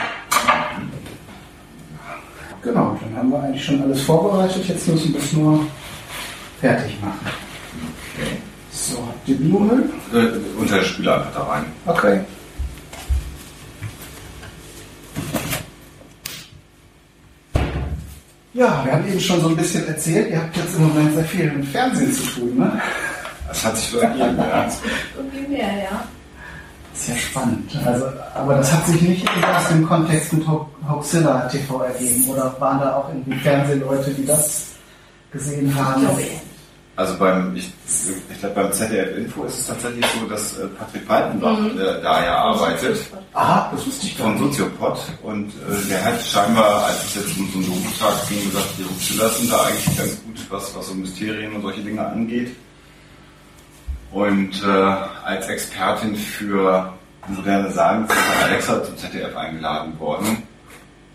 Genau, 2.61 2.99
dann 3.01 3.15
haben 3.15 3.31
wir 3.31 3.41
eigentlich 3.43 3.63
schon 3.63 3.81
alles 3.81 4.01
vorbereitet. 4.01 4.67
Jetzt 4.67 4.87
müssen 4.87 5.13
wir 5.13 5.19
es 5.19 5.33
nur 5.33 5.65
fertig 6.59 6.99
machen. 7.01 7.27
So, 8.71 8.97
habt 8.97 9.27
ihr 9.29 9.37
Bioöl? 9.37 9.89
Äh, 10.13 10.59
unter 10.59 10.75
der 10.75 10.83
Spüle 10.83 11.15
einfach 11.15 11.33
da 11.33 11.43
rein. 11.43 11.65
Okay. 11.85 12.21
Ja, 18.53 18.83
wir 18.83 18.93
haben 18.93 19.07
eben 19.07 19.19
schon 19.19 19.39
so 19.41 19.49
ein 19.49 19.55
bisschen 19.55 19.87
erzählt, 19.87 20.31
ihr 20.31 20.39
habt 20.41 20.57
jetzt 20.57 20.75
im 20.75 20.87
Moment 20.87 21.13
sehr 21.13 21.25
viel 21.25 21.51
mit 21.51 21.67
Fernsehen 21.67 22.11
zu 22.11 22.23
tun, 22.23 22.57
ne? 22.57 22.81
Das 23.47 23.65
hat 23.65 23.77
sich 23.77 23.89
so 23.89 23.97
ergeben, 23.99 24.37
ja. 24.37 24.67
Irgendwie 25.17 25.47
mehr, 25.53 25.67
ja. 25.83 26.03
Ist 26.93 27.07
ja 27.09 27.15
spannend. 27.15 27.71
Also, 27.85 28.05
aber 28.35 28.55
das 28.55 28.71
hat 28.73 28.85
sich 28.87 29.01
nicht 29.01 29.27
aus 29.55 29.67
dem 29.69 29.87
Kontext 29.87 30.33
mit 30.33 30.47
Ho- 30.47 30.67
Hoaxilla 30.87 31.41
TV 31.47 31.81
ergeben, 31.83 32.25
oder 32.29 32.55
waren 32.59 32.79
da 32.79 32.95
auch 32.95 33.09
irgendwie 33.09 33.35
Fernsehleute, 33.39 34.11
die 34.11 34.25
das 34.25 34.65
gesehen 35.31 35.73
haben? 35.75 36.01
Ich 36.01 36.07
glaube 36.07 36.21
eher. 36.21 36.41
Also 36.99 37.17
beim, 37.17 37.55
ich, 37.55 37.71
ich 38.29 38.39
glaube 38.41 38.55
beim 38.55 38.73
ZDF 38.73 39.15
Info 39.15 39.45
ist 39.45 39.59
es 39.59 39.67
tatsächlich 39.67 40.05
so, 40.19 40.27
dass 40.27 40.57
äh, 40.57 40.67
Patrick 40.67 41.07
Breitenbach 41.07 41.57
äh, 41.57 42.01
da 42.03 42.25
ja 42.25 42.35
arbeitet. 42.39 42.99
Aha, 43.33 43.71
das 43.71 43.87
wusste 43.87 44.05
ich 44.05 44.17
gar 44.17 44.27
von. 44.27 44.37
Soziopod 44.37 44.99
und 45.23 45.47
äh, 45.47 45.87
der 45.89 46.03
hat 46.03 46.21
scheinbar, 46.21 46.87
als 46.87 47.05
es 47.05 47.15
jetzt 47.15 47.37
um 47.37 47.49
so 47.53 47.59
einen 47.59 47.67
Domotag 47.67 48.27
ging, 48.27 48.43
gesagt, 48.43 48.67
die 48.77 48.83
Hochschüler 48.83 49.29
sind 49.29 49.49
da 49.49 49.61
eigentlich 49.61 49.97
ganz 49.97 50.21
gut, 50.25 50.45
was, 50.49 50.75
was 50.75 50.87
so 50.87 50.93
Mysterien 50.93 51.55
und 51.55 51.61
solche 51.61 51.79
Dinge 51.79 52.05
angeht. 52.05 52.53
Und 54.11 54.61
äh, 54.61 54.67
als 54.67 55.47
Expertin 55.47 56.17
für 56.17 56.91
moderne 57.29 57.71
Sagen 57.71 58.07
ist 58.07 58.43
Alexa 58.43 58.83
zum 58.83 58.97
ZDF 58.97 59.37
eingeladen 59.37 59.97
worden. 60.01 60.43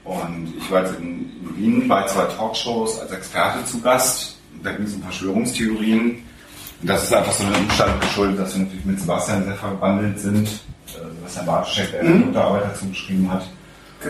Und 0.04 0.54
ich 0.56 0.70
war 0.70 0.80
jetzt 0.80 0.98
in, 0.98 1.30
in 1.42 1.56
Wien 1.58 1.88
bei 1.88 2.04
zwei 2.04 2.24
Talkshows 2.24 3.00
als 3.00 3.10
Experte 3.12 3.62
zu 3.66 3.82
Gast. 3.82 4.33
Da 4.64 4.72
ging 4.72 4.86
es 4.86 4.94
um 4.94 5.02
Verschwörungstheorien. 5.02 6.16
Und 6.80 6.90
das 6.90 7.04
ist 7.04 7.14
einfach 7.14 7.32
so 7.32 7.44
einem 7.44 7.54
Umstand 7.64 8.00
geschuldet, 8.00 8.40
dass 8.40 8.54
wir 8.56 8.62
natürlich 8.64 8.84
mit 8.84 9.00
Sebastian 9.00 9.44
sehr 9.44 9.54
verbandelt 9.54 10.18
sind. 10.18 10.48
Äh, 10.48 10.50
Sebastian 11.18 11.46
Bartoschek, 11.46 11.90
der 11.92 12.04
mhm. 12.04 12.22
Unterarbeiter 12.24 12.74
zugeschrieben 12.74 13.30
hat. 13.30 13.44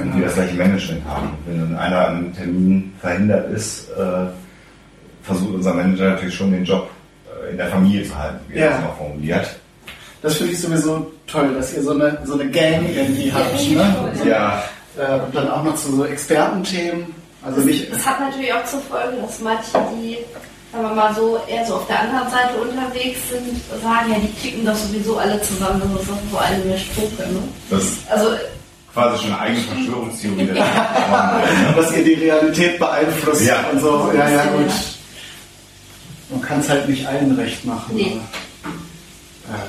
Und 0.00 0.16
wir 0.16 0.24
das 0.24 0.34
gleiche 0.34 0.54
Management 0.54 1.04
haben. 1.06 1.28
Wenn 1.46 1.60
dann 1.60 1.76
einer 1.76 2.08
an 2.08 2.16
einem 2.16 2.34
Termin 2.34 2.92
verhindert 3.00 3.50
ist, 3.52 3.90
äh, 3.90 4.26
versucht 5.22 5.54
unser 5.54 5.72
Manager 5.74 6.10
natürlich 6.10 6.34
schon 6.34 6.50
den 6.50 6.64
Job 6.64 6.90
äh, 7.46 7.50
in 7.52 7.56
der 7.58 7.68
Familie 7.68 8.04
zu 8.04 8.18
halten, 8.18 8.40
wie 8.48 8.54
er 8.58 8.64
Ja. 8.66 8.70
das 8.72 8.80
mal 8.80 8.92
formuliert. 8.98 9.56
Das 10.22 10.34
finde 10.36 10.52
ich 10.52 10.60
sowieso 10.60 11.12
toll, 11.26 11.54
dass 11.54 11.74
ihr 11.74 11.82
so 11.82 11.92
eine, 11.92 12.18
so 12.24 12.32
eine 12.34 12.50
Gang 12.50 12.88
irgendwie 12.88 13.32
habt, 13.32 13.70
ne? 13.70 14.12
Ja, 14.28 14.64
Äh, 14.96 15.20
und 15.20 15.34
dann 15.34 15.48
auch 15.50 15.62
noch 15.64 15.74
zu 15.76 15.94
so 15.96 16.04
Expertenthemen. 16.04 17.06
Also 17.44 17.60
nicht, 17.60 17.92
Das 17.92 18.06
hat 18.06 18.20
natürlich 18.20 18.52
auch 18.52 18.64
zur 18.64 18.80
Folge, 18.80 19.16
dass 19.20 19.38
manche, 19.40 19.70
die, 20.00 20.18
sagen 20.72 20.84
wir 20.88 20.94
mal 20.94 21.14
so, 21.14 21.38
eher 21.46 21.66
so 21.66 21.74
auf 21.76 21.86
der 21.86 22.00
anderen 22.00 22.30
Seite 22.30 22.54
unterwegs 22.60 23.18
sind, 23.30 23.60
sagen, 23.82 24.12
ja, 24.12 24.18
die 24.18 24.28
kicken 24.40 24.64
das 24.64 24.82
sowieso 24.86 25.18
alle 25.18 25.40
zusammen, 25.42 25.82
das 25.92 26.00
ist 26.02 26.10
doch 26.10 26.16
so 26.32 26.38
eine 26.38 26.64
Mischpuppe, 26.64 27.22
ne? 27.32 27.40
das 27.70 27.82
ist 27.84 28.10
Also, 28.10 28.30
quasi 28.94 29.18
schon 29.24 29.32
eine 29.34 29.40
eigene 29.40 29.60
Verschwörungstheorie. 29.74 30.46
dass 31.76 31.92
ihr 31.92 32.04
die 32.04 32.14
Realität 32.14 32.78
beeinflusst 32.78 33.42
Ja. 33.46 33.64
und 33.70 33.80
so. 33.80 34.10
Ja, 34.16 34.28
ja, 34.28 34.36
Ja. 34.36 34.44
gut. 34.46 34.70
Man 36.30 36.40
kann 36.40 36.60
es 36.60 36.68
halt 36.70 36.88
nicht 36.88 37.06
allen 37.06 37.32
recht 37.38 37.64
machen. 37.66 37.94
Nee. 37.94 38.18
Aber, 39.46 39.54
äh, 39.58 39.60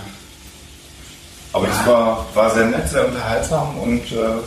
Aber 1.51 1.67
das 1.67 1.85
war, 1.85 2.25
war 2.33 2.51
sehr 2.53 2.65
nett, 2.67 2.89
sehr 2.89 3.05
unterhaltsam 3.05 3.77
und 3.79 4.11
äh, 4.13 4.37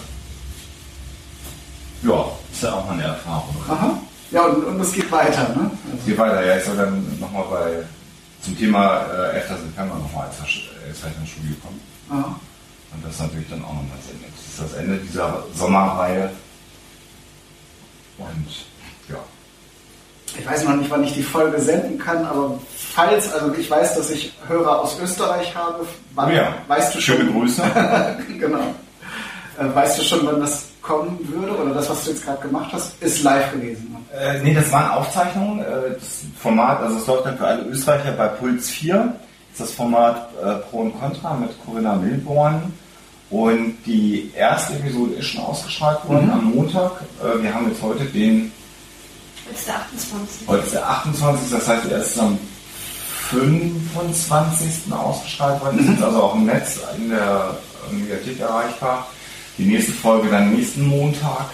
ja, 2.08 2.24
ist 2.58 2.64
ja 2.64 2.72
auch 2.74 2.84
mal 2.86 2.94
eine 2.94 3.04
Erfahrung. 3.04 3.54
aha. 3.68 3.98
Ja, 4.30 4.42
und, 4.42 4.64
und 4.64 4.80
es 4.80 4.92
geht 4.92 5.10
weiter, 5.10 5.48
ne? 5.54 5.70
Also, 5.90 6.04
Geht 6.06 6.18
weiter, 6.18 6.44
ja, 6.44 6.56
ich 6.58 6.64
soll 6.64 6.76
dann 6.76 7.18
nochmal 7.18 7.44
bei 7.50 7.84
zum 8.44 8.58
Thema 8.58 9.02
äh, 9.32 9.36
11. 9.36 9.48
September 9.48 9.94
nochmal 9.94 10.26
als 10.26 10.36
äh, 10.38 10.92
Zeichnungsstudio 10.92 11.54
kommen. 11.62 11.80
aha. 12.10 12.34
Und 12.92 13.04
das 13.04 13.14
ist 13.14 13.20
natürlich 13.20 13.48
dann 13.50 13.62
auch 13.64 13.74
nochmal 13.74 13.98
sehr 14.04 14.14
nett. 14.20 14.32
Das 14.36 14.46
ist 14.66 14.72
das 14.74 14.80
Ende 14.80 14.96
dieser 14.98 15.44
Sommerreihe. 15.54 16.30
Und 18.18 18.46
ja. 19.08 19.16
Ich 20.38 20.46
weiß 20.46 20.64
noch 20.64 20.76
nicht, 20.76 20.90
wann 20.90 21.04
ich 21.04 21.12
die 21.14 21.22
Folge 21.22 21.60
senden 21.60 21.98
kann, 21.98 22.24
aber 22.24 22.58
falls, 22.76 23.32
also 23.32 23.54
ich 23.54 23.70
weiß, 23.70 23.94
dass 23.94 24.10
ich 24.10 24.32
Hörer 24.46 24.80
aus 24.80 24.98
Österreich 25.00 25.54
habe. 25.54 25.86
Wann, 26.14 26.30
Oh 26.30 26.34
ja. 26.34 26.54
Weißt 26.66 26.94
du 26.94 27.00
schon? 27.00 27.16
Schöne 27.18 27.32
Grüße. 27.32 27.62
genau. 28.38 28.74
Äh, 29.58 29.74
weißt 29.74 29.98
du 29.98 30.02
schon, 30.02 30.26
wann 30.26 30.40
das 30.40 30.64
kommen 30.88 31.18
würde 31.30 31.54
oder 31.56 31.74
das, 31.74 31.90
was 31.90 32.04
du 32.04 32.10
jetzt 32.10 32.24
gerade 32.24 32.40
gemacht 32.40 32.70
hast, 32.72 33.00
ist 33.02 33.22
live 33.22 33.52
gewesen. 33.52 33.92
ne? 33.92 34.18
Äh, 34.18 34.42
nee, 34.42 34.54
das 34.54 34.72
waren 34.72 34.90
Aufzeichnungen. 34.90 35.60
Äh, 35.60 35.94
das 35.94 36.22
Format, 36.40 36.80
also 36.80 36.96
es 36.96 37.06
läuft 37.06 37.26
dann 37.26 37.36
für 37.36 37.46
alle 37.46 37.62
Österreicher 37.64 38.12
bei 38.12 38.28
Puls 38.28 38.70
4. 38.70 38.94
Das 38.96 39.60
ist 39.60 39.60
das 39.60 39.70
Format 39.72 40.30
äh, 40.42 40.54
Pro 40.70 40.78
und 40.78 40.98
Contra 40.98 41.34
mit 41.34 41.50
Corinna 41.64 41.94
Milborn. 41.94 42.72
Und 43.30 43.76
die 43.84 44.32
erste 44.34 44.72
Episode 44.74 45.14
ist 45.14 45.26
schon 45.26 45.42
ausgestrahlt 45.42 46.08
worden 46.08 46.30
am 46.30 46.44
Montag. 46.54 46.92
Äh, 47.22 47.42
wir 47.42 47.54
haben 47.54 47.68
jetzt 47.68 47.82
heute 47.82 48.04
den, 48.06 48.50
Jetzt 49.50 49.68
der 49.68 49.76
28. 49.76 50.48
heute 50.48 50.62
ist 50.64 50.74
der 50.74 50.88
28. 50.88 51.50
Das 51.50 51.68
heißt, 51.68 51.90
er 51.90 51.98
ist 51.98 52.18
am 52.18 52.38
25. 53.30 54.92
ausgestrahlt 54.92 55.60
worden. 55.60 55.78
Ist 55.80 55.88
jetzt 55.90 56.02
also 56.02 56.22
auch 56.22 56.34
im 56.34 56.46
Netz 56.46 56.80
in 56.96 57.10
der 57.10 57.56
Mediathek 57.90 58.40
erreichbar. 58.40 59.06
Die 59.58 59.64
nächste 59.64 59.92
Folge 59.92 60.28
dann 60.30 60.54
nächsten 60.54 60.86
Montag. 60.86 61.50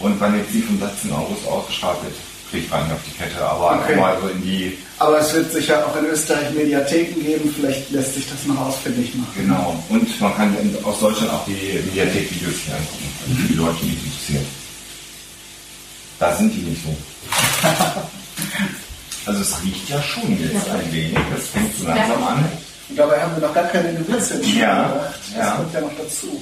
Und 0.00 0.20
wann 0.20 0.36
jetzt 0.36 0.52
die 0.52 0.62
vom 0.62 0.78
16. 0.80 1.12
August 1.12 1.46
ausgestrahlt 1.46 2.02
wird, 2.02 2.14
kriege 2.50 2.64
ich 2.64 2.70
gar 2.70 2.82
nicht 2.82 2.92
auf 2.92 3.00
die 3.06 3.16
Kette. 3.16 3.40
Aber 3.44 3.78
Okay. 3.80 3.96
mal 3.96 4.18
so 4.20 4.28
in 4.28 4.42
die 4.42 4.76
Aber 4.98 5.18
es 5.20 5.32
wird 5.32 5.52
sicher 5.52 5.86
auch 5.86 5.96
in 5.96 6.06
Österreich 6.06 6.50
Mediatheken 6.54 7.20
geben, 7.22 7.54
vielleicht 7.56 7.90
lässt 7.92 8.14
sich 8.14 8.28
das 8.28 8.44
noch 8.46 8.58
ausfindig 8.66 9.14
machen. 9.14 9.32
Genau. 9.36 9.82
Und 9.88 10.20
man 10.20 10.34
kann 10.36 10.56
in, 10.58 10.76
aus 10.84 10.98
Deutschland 11.00 11.32
auch 11.32 11.44
die 11.46 11.52
Mediathek-Videos 11.86 12.54
hier 12.66 12.74
angucken, 12.74 13.12
also 13.22 13.34
für 13.40 13.48
die 13.48 13.54
Leute, 13.54 13.78
die 13.82 13.96
es 13.96 14.04
interessiert. 14.04 14.46
Da 16.18 16.36
sind 16.36 16.52
die 16.54 16.60
nicht 16.60 16.82
so. 16.84 16.96
also 19.26 19.40
es 19.40 19.62
riecht 19.64 19.88
ja 19.88 20.02
schon 20.02 20.38
jetzt 20.40 20.68
ein 20.68 20.92
wenig. 20.92 21.18
Das 21.34 21.46
fängt 21.48 21.76
so 21.76 21.86
langsam 21.86 22.22
an. 22.24 22.44
Und 22.88 22.98
dabei 22.98 23.20
haben 23.22 23.40
wir 23.40 23.46
noch 23.48 23.54
gar 23.54 23.64
keine 23.68 23.92
Gewürze 23.94 24.40
Ja, 24.44 24.88
gebracht. 24.88 25.20
Das 25.34 25.36
ja. 25.46 25.52
kommt 25.56 25.74
ja 25.74 25.80
noch 25.80 25.96
dazu. 25.96 26.40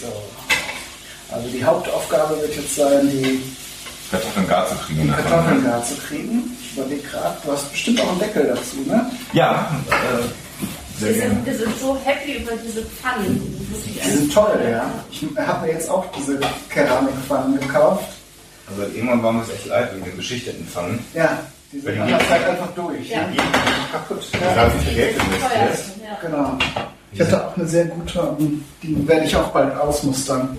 So. 0.00 0.12
Also 1.30 1.51
die 1.62 1.66
Hauptaufgabe 1.66 2.40
wird 2.40 2.56
jetzt 2.56 2.74
sein, 2.74 3.08
die 3.08 3.40
Kartoffeln 4.10 4.48
gar 4.48 4.66
zu 4.68 4.74
kriegen. 4.74 5.08
Kartoffeln 5.14 5.64
gar 5.64 5.84
zu 5.84 5.94
kriegen. 5.94 6.56
Ich 6.60 6.76
überlege 6.76 7.02
gerade, 7.02 7.36
du 7.44 7.52
hast 7.52 7.70
bestimmt 7.70 8.00
auch 8.00 8.10
einen 8.10 8.18
Deckel 8.18 8.46
dazu, 8.48 8.76
ne? 8.86 9.08
Ja, 9.32 9.70
äh, 9.90 10.98
sehr 10.98 11.08
Wir 11.10 11.14
gerne. 11.20 11.34
sind, 11.36 11.46
wir 11.46 11.54
sind 11.58 11.78
so 11.80 11.96
happy 12.04 12.32
über 12.42 12.52
diese 12.66 12.82
Pfannen. 12.82 13.40
Die 14.04 14.10
sind 14.10 14.32
toll, 14.34 14.58
ja. 14.70 14.90
Ich 15.10 15.24
habe 15.38 15.66
mir 15.66 15.72
jetzt 15.72 15.88
auch 15.88 16.04
diese 16.18 16.40
Keramikpfannen 16.68 17.60
gekauft. 17.60 18.08
Also 18.68 18.82
irgendwann 18.94 19.22
war 19.22 19.32
mir 19.32 19.42
es 19.42 19.50
echt 19.50 19.66
leid 19.66 19.94
wegen 19.94 20.04
den 20.04 20.16
beschichteten 20.16 20.66
Pfannen. 20.66 20.98
Ja, 21.14 21.38
die 21.72 21.78
sind 21.78 21.96
nach 21.96 22.06
die- 22.08 22.14
einer 22.14 22.28
Zeit 22.28 22.44
einfach 22.48 22.72
durch. 22.74 23.08
Ja. 23.08 23.20
Ne? 23.20 23.36
Kaputt. 23.92 24.22
Da 24.32 24.38
Ja. 24.38 24.56
habe 24.62 24.72
ich 24.80 24.84
viel 24.88 24.94
Geld 24.96 25.16
investiert. 25.16 25.96
Ja. 26.02 26.18
Genau. 26.28 26.58
Ich 27.14 27.20
hatte 27.20 27.46
auch 27.46 27.56
eine 27.56 27.66
sehr 27.68 27.84
gute, 27.86 28.36
die 28.82 29.06
werde 29.08 29.26
ich 29.26 29.36
auch 29.36 29.48
bald 29.48 29.76
ausmustern. 29.76 30.56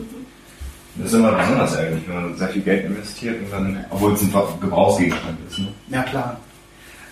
Das 0.95 1.07
ist 1.07 1.14
immer 1.14 1.32
besonders 1.32 1.76
ärgerlich, 1.76 2.03
wenn 2.07 2.15
man 2.15 2.38
sehr 2.38 2.49
viel 2.49 2.61
Geld 2.61 2.86
investiert 2.86 3.38
und 3.41 3.52
dann, 3.52 3.86
obwohl 3.90 4.14
es 4.14 4.22
ein 4.22 4.32
Gebrauchsgegenstand 4.61 5.38
ist. 5.49 5.60
Ne? 5.60 5.68
Ja, 5.90 6.03
klar. 6.03 6.40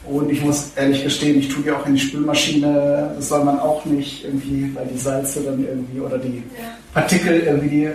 Und 0.06 0.32
ich 0.32 0.42
muss 0.42 0.72
ehrlich 0.76 1.04
gestehen, 1.04 1.40
ich 1.40 1.50
tue 1.50 1.64
die 1.64 1.72
auch 1.72 1.86
in 1.86 1.94
die 1.96 2.00
Spülmaschine. 2.00 3.14
Das 3.16 3.30
soll 3.30 3.44
man 3.44 3.60
auch 3.60 3.86
nicht 3.86 4.24
irgendwie, 4.26 4.74
weil 4.76 4.88
die 4.88 4.98
Salze 4.98 5.42
dann 5.44 5.64
irgendwie 5.64 6.00
oder 6.00 6.18
die 6.18 6.38
Ja. 6.38 6.76
Partikel 6.94 7.40
irgendwie 7.42 7.70
die, 7.70 7.90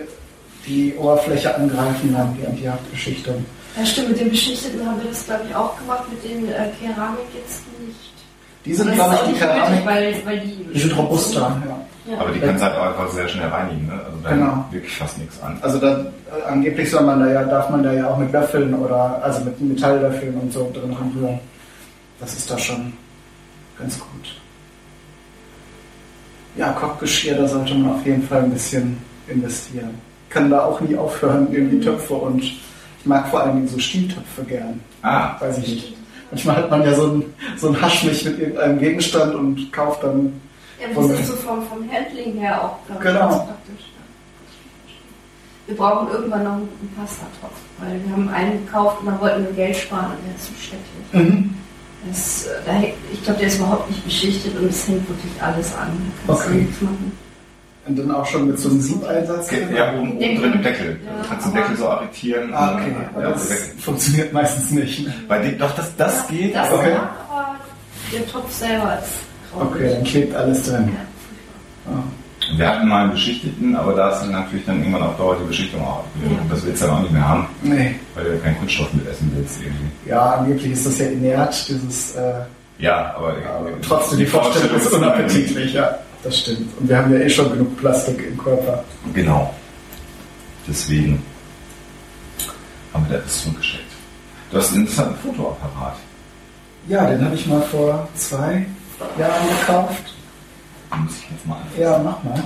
die 0.66 0.94
Oberfläche 0.96 1.54
angreifen, 1.54 2.16
haben 2.16 2.36
die 2.40 2.46
Antihaftgeschichte. 2.46 3.34
Ja, 3.76 3.84
stimmt, 3.84 4.10
mit 4.10 4.20
den 4.20 4.30
Beschichteten 4.30 4.86
haben 4.86 5.00
wir 5.02 5.10
das, 5.10 5.24
glaube 5.26 5.42
ich, 5.48 5.54
auch 5.54 5.76
gemacht, 5.78 6.04
mit 6.10 6.24
den 6.24 6.48
äh, 6.48 6.70
Keramik 6.80 7.26
jetzt 7.34 7.62
nicht. 7.84 8.12
Die 8.64 8.74
sind, 8.74 8.94
glaube 8.94 9.14
ich, 9.16 9.32
die 9.32 9.38
Keramik, 9.38 9.84
weil, 9.84 10.14
weil 10.24 10.40
die, 10.40 10.64
die 10.72 10.80
sind 10.80 10.96
robuster. 10.96 11.40
Ja. 11.40 11.86
Ja. 12.08 12.18
Aber 12.20 12.30
die 12.30 12.40
kannst 12.40 12.62
halt 12.62 12.76
auch 12.76 12.86
einfach 12.86 13.08
sehr 13.10 13.26
schnell 13.28 13.48
reinigen. 13.48 13.86
Ne? 13.86 13.92
Also 13.94 14.18
da 14.22 14.30
Genau. 14.30 14.64
wirklich 14.70 14.96
fast 14.96 15.18
nichts 15.18 15.40
an. 15.42 15.58
Also 15.60 15.78
da, 15.78 16.00
äh, 16.00 16.48
angeblich 16.48 16.90
soll 16.90 17.02
man 17.02 17.18
da 17.20 17.30
ja, 17.32 17.42
darf 17.44 17.68
man 17.70 17.82
da 17.82 17.92
ja 17.92 18.08
auch 18.08 18.18
mit 18.18 18.32
Löffeln 18.32 18.74
oder 18.74 19.20
also 19.24 19.44
mit 19.44 19.60
Metalllöffeln 19.60 20.34
und 20.38 20.52
so 20.52 20.70
drin 20.72 20.94
rühren. 21.16 21.38
Das 22.20 22.32
ist 22.34 22.50
da 22.50 22.56
schon 22.58 22.92
ganz 23.78 23.98
gut. 23.98 24.36
Ja, 26.56 26.72
Kochgeschirr, 26.72 27.36
da 27.36 27.46
sollte 27.46 27.74
man 27.74 27.92
auf 27.96 28.06
jeden 28.06 28.22
Fall 28.22 28.42
ein 28.44 28.50
bisschen 28.50 28.96
investieren. 29.28 29.90
Kann 30.30 30.50
da 30.50 30.64
auch 30.64 30.80
nie 30.80 30.96
aufhören, 30.96 31.48
irgendwie 31.52 31.80
Töpfe 31.80 32.14
und 32.14 32.42
ich 32.42 32.60
mag 33.04 33.28
vor 33.28 33.40
allen 33.42 33.56
Dingen 33.56 33.68
so 33.68 33.78
Stieltöpfe 33.78 34.42
gern. 34.44 34.80
Ah, 35.02 35.34
Weiß 35.40 35.58
ich 35.58 35.68
nicht. 35.68 35.96
Manchmal 36.30 36.56
hat 36.56 36.70
man 36.70 36.82
ja 36.82 36.94
so 36.94 37.06
ein, 37.08 37.24
so 37.56 37.68
ein 37.68 37.80
Haschmich 37.80 38.24
mit 38.24 38.38
irgendeinem 38.38 38.78
Gegenstand 38.78 39.34
und 39.34 39.72
kauft 39.72 40.02
dann 40.02 40.32
Ja, 40.80 40.86
das 40.94 41.20
ist 41.20 41.26
so 41.28 41.32
vom, 41.36 41.66
vom 41.68 41.90
Handling 41.90 42.38
her 42.38 42.62
auch, 42.64 42.78
Genau. 43.00 43.20
ganz 43.20 43.36
praktisch. 43.36 43.84
Ja. 43.94 45.66
Wir 45.66 45.76
brauchen 45.76 46.08
irgendwann 46.10 46.44
noch 46.44 46.52
einen 46.52 46.94
Pastatopf, 46.96 47.56
weil 47.78 48.00
wir 48.04 48.12
haben 48.12 48.28
einen 48.28 48.64
gekauft 48.66 49.00
und 49.00 49.06
dann 49.06 49.20
wollten 49.20 49.44
wir 49.46 49.52
Geld 49.52 49.76
sparen 49.76 50.12
und 50.12 50.18
der 50.26 50.34
ist 50.36 50.46
zu 50.46 50.52
steckig. 50.60 50.84
Mhm. 51.12 51.54
Das, 52.08 52.46
äh, 52.68 52.92
ich 53.12 53.22
glaube, 53.24 53.38
der 53.40 53.48
ist 53.48 53.56
überhaupt 53.58 53.90
nicht 53.90 54.04
beschichtet 54.04 54.56
und 54.56 54.66
es 54.68 54.86
hängt 54.86 55.08
wirklich 55.08 55.42
alles 55.42 55.74
an. 55.74 55.88
Da 56.26 56.34
kannst 56.34 56.46
Okay. 56.46 56.52
du 56.58 56.60
nichts 56.64 56.80
machen. 56.82 57.12
und 57.88 57.96
dann 57.98 58.10
auch 58.10 58.26
schon 58.26 58.46
mit 58.48 58.58
so 58.58 58.68
einem 58.68 58.80
Siebeinsatz. 58.80 59.46
Okay, 59.46 59.66
ja, 59.76 59.92
oben, 59.94 60.12
oben 60.16 60.18
drin 60.18 60.52
im 60.54 60.62
Deckel. 60.62 61.00
Ja, 61.06 61.22
du 61.22 61.28
kannst 61.28 61.46
den 61.46 61.54
Deckel 61.54 61.76
so 61.76 61.88
arretieren. 61.88 62.52
Ah, 62.54 62.74
okay. 62.74 62.92
dann- 62.94 63.08
Aber 63.14 63.22
Ja, 63.22 63.30
das 63.30 63.50
weg. 63.50 63.58
funktioniert 63.78 64.32
meistens 64.32 64.70
nicht. 64.72 65.28
Bei 65.28 65.38
dem, 65.38 65.56
doch, 65.58 65.72
das, 65.74 65.94
das 65.96 66.26
geht. 66.28 66.54
Das 66.54 66.68
aber 66.68 66.78
Okay. 66.78 66.90
ja, 66.90 67.10
aber 67.30 67.56
der 68.12 68.26
Topf 68.28 68.52
selber 68.52 68.98
ist. 68.98 69.25
Okay, 69.60 69.90
dann 69.94 70.04
klebt 70.04 70.34
alles 70.34 70.64
drin. 70.64 70.90
Ja. 71.86 72.02
Wir 72.56 72.68
hatten 72.68 72.88
mal 72.88 73.02
einen 73.02 73.12
beschichteten, 73.12 73.74
aber 73.74 73.94
da 73.94 74.10
ist 74.10 74.20
dann 74.20 74.32
natürlich 74.32 74.64
dann 74.66 74.78
irgendwann 74.78 75.02
auf 75.02 75.16
Dauer 75.16 75.36
die 75.42 75.48
Beschichtung 75.48 75.80
auch. 75.82 76.04
Und 76.22 76.48
das 76.50 76.64
willst 76.64 76.82
du 76.82 76.86
dann 76.86 76.96
auch 76.96 77.00
nicht 77.00 77.12
mehr 77.12 77.26
haben, 77.28 77.46
Nee. 77.62 77.96
weil 78.14 78.24
du 78.24 78.38
keinen 78.38 78.58
Kunststoff 78.58 78.92
mit 78.92 79.06
essen 79.08 79.32
willst 79.34 79.60
irgendwie. 79.60 80.08
Ja, 80.08 80.34
angeblich 80.36 80.72
ist 80.72 80.86
das 80.86 80.98
ja 80.98 81.06
inert, 81.06 81.68
dieses, 81.68 82.14
äh, 82.14 82.34
Ja, 82.78 83.14
aber, 83.16 83.28
aber 83.30 83.70
trotzdem 83.82 84.18
die 84.18 84.26
Vorstellung 84.26 84.76
ist 84.76 84.92
unappetitlich, 84.92 85.72
ja. 85.72 85.98
Das 86.22 86.38
stimmt. 86.40 86.68
Und 86.78 86.88
wir 86.88 86.98
haben 86.98 87.12
ja 87.12 87.18
eh 87.20 87.30
schon 87.30 87.50
genug 87.52 87.76
Plastik 87.78 88.24
im 88.28 88.38
Körper. 88.38 88.84
Genau. 89.14 89.52
Deswegen 90.68 91.22
haben 92.92 93.06
wir 93.08 93.18
das 93.18 93.42
zurückgeschickt. 93.42 93.82
Du 94.50 94.58
hast 94.58 94.72
einen 94.72 94.82
interessanten 94.82 95.16
Fotoapparat. 95.20 95.96
Ja, 96.88 97.06
den 97.10 97.24
habe 97.24 97.34
ich 97.34 97.46
mal 97.46 97.62
vor 97.62 98.08
zwei 98.14 98.66
Jahren 99.18 99.48
gekauft. 99.60 100.14
Den 100.92 101.04
muss 101.04 101.16
ich 101.18 101.30
jetzt 101.30 101.46
mal 101.46 101.56
anfassen. 101.56 101.80
Ja, 101.80 101.98
mach 101.98 102.22
mal. 102.22 102.42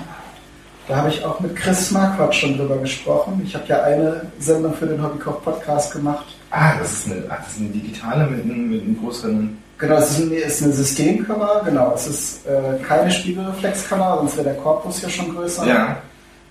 Da 0.89 0.97
habe 0.97 1.09
ich 1.09 1.25
auch 1.25 1.39
mit 1.39 1.55
Chris 1.55 1.91
Marquardt 1.93 2.35
schon 2.35 2.57
drüber 2.57 2.77
gesprochen. 2.79 3.41
Ich 3.45 3.55
habe 3.55 3.65
ja 3.69 3.83
eine 3.83 4.23
Sendung 4.41 4.75
für 4.75 4.87
den 4.87 5.01
Hobbykoch-Podcast 5.01 5.93
gemacht. 5.93 6.27
Ah, 6.51 6.73
das 6.79 6.93
ist 6.93 7.07
eine, 7.07 7.21
das 7.23 7.49
ist 7.53 7.61
eine 7.61 7.69
digitale 7.69 8.27
mit 8.27 8.45
einem, 8.45 8.71
mit 8.71 8.83
einem 8.83 9.01
größeren. 9.01 9.57
Genau, 9.79 9.95
es 9.95 10.11
ist, 10.11 10.19
ein, 10.19 10.33
ist 10.33 10.63
eine 10.63 10.73
Systemkamera, 10.73 11.61
genau. 11.65 11.93
Es 11.95 12.09
ist 12.09 12.47
äh, 12.47 12.83
keine 12.83 13.11
Spiegelreflexkamera, 13.11 14.17
sonst 14.19 14.37
wäre 14.37 14.49
der 14.49 14.57
Korpus 14.57 15.01
ja 15.01 15.09
schon 15.09 15.35
größer. 15.35 15.67
Ja. 15.67 15.97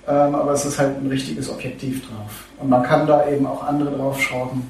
Ähm, 0.08 0.34
aber 0.34 0.54
es 0.54 0.66
ist 0.66 0.80
halt 0.80 0.98
ein 0.98 1.08
richtiges 1.08 1.50
Objektiv 1.50 2.08
drauf. 2.08 2.46
Und 2.60 2.70
man 2.70 2.82
kann 2.84 3.06
da 3.06 3.28
eben 3.28 3.46
auch 3.46 3.68
andere 3.68 3.92
draufschrauben. 3.92 4.64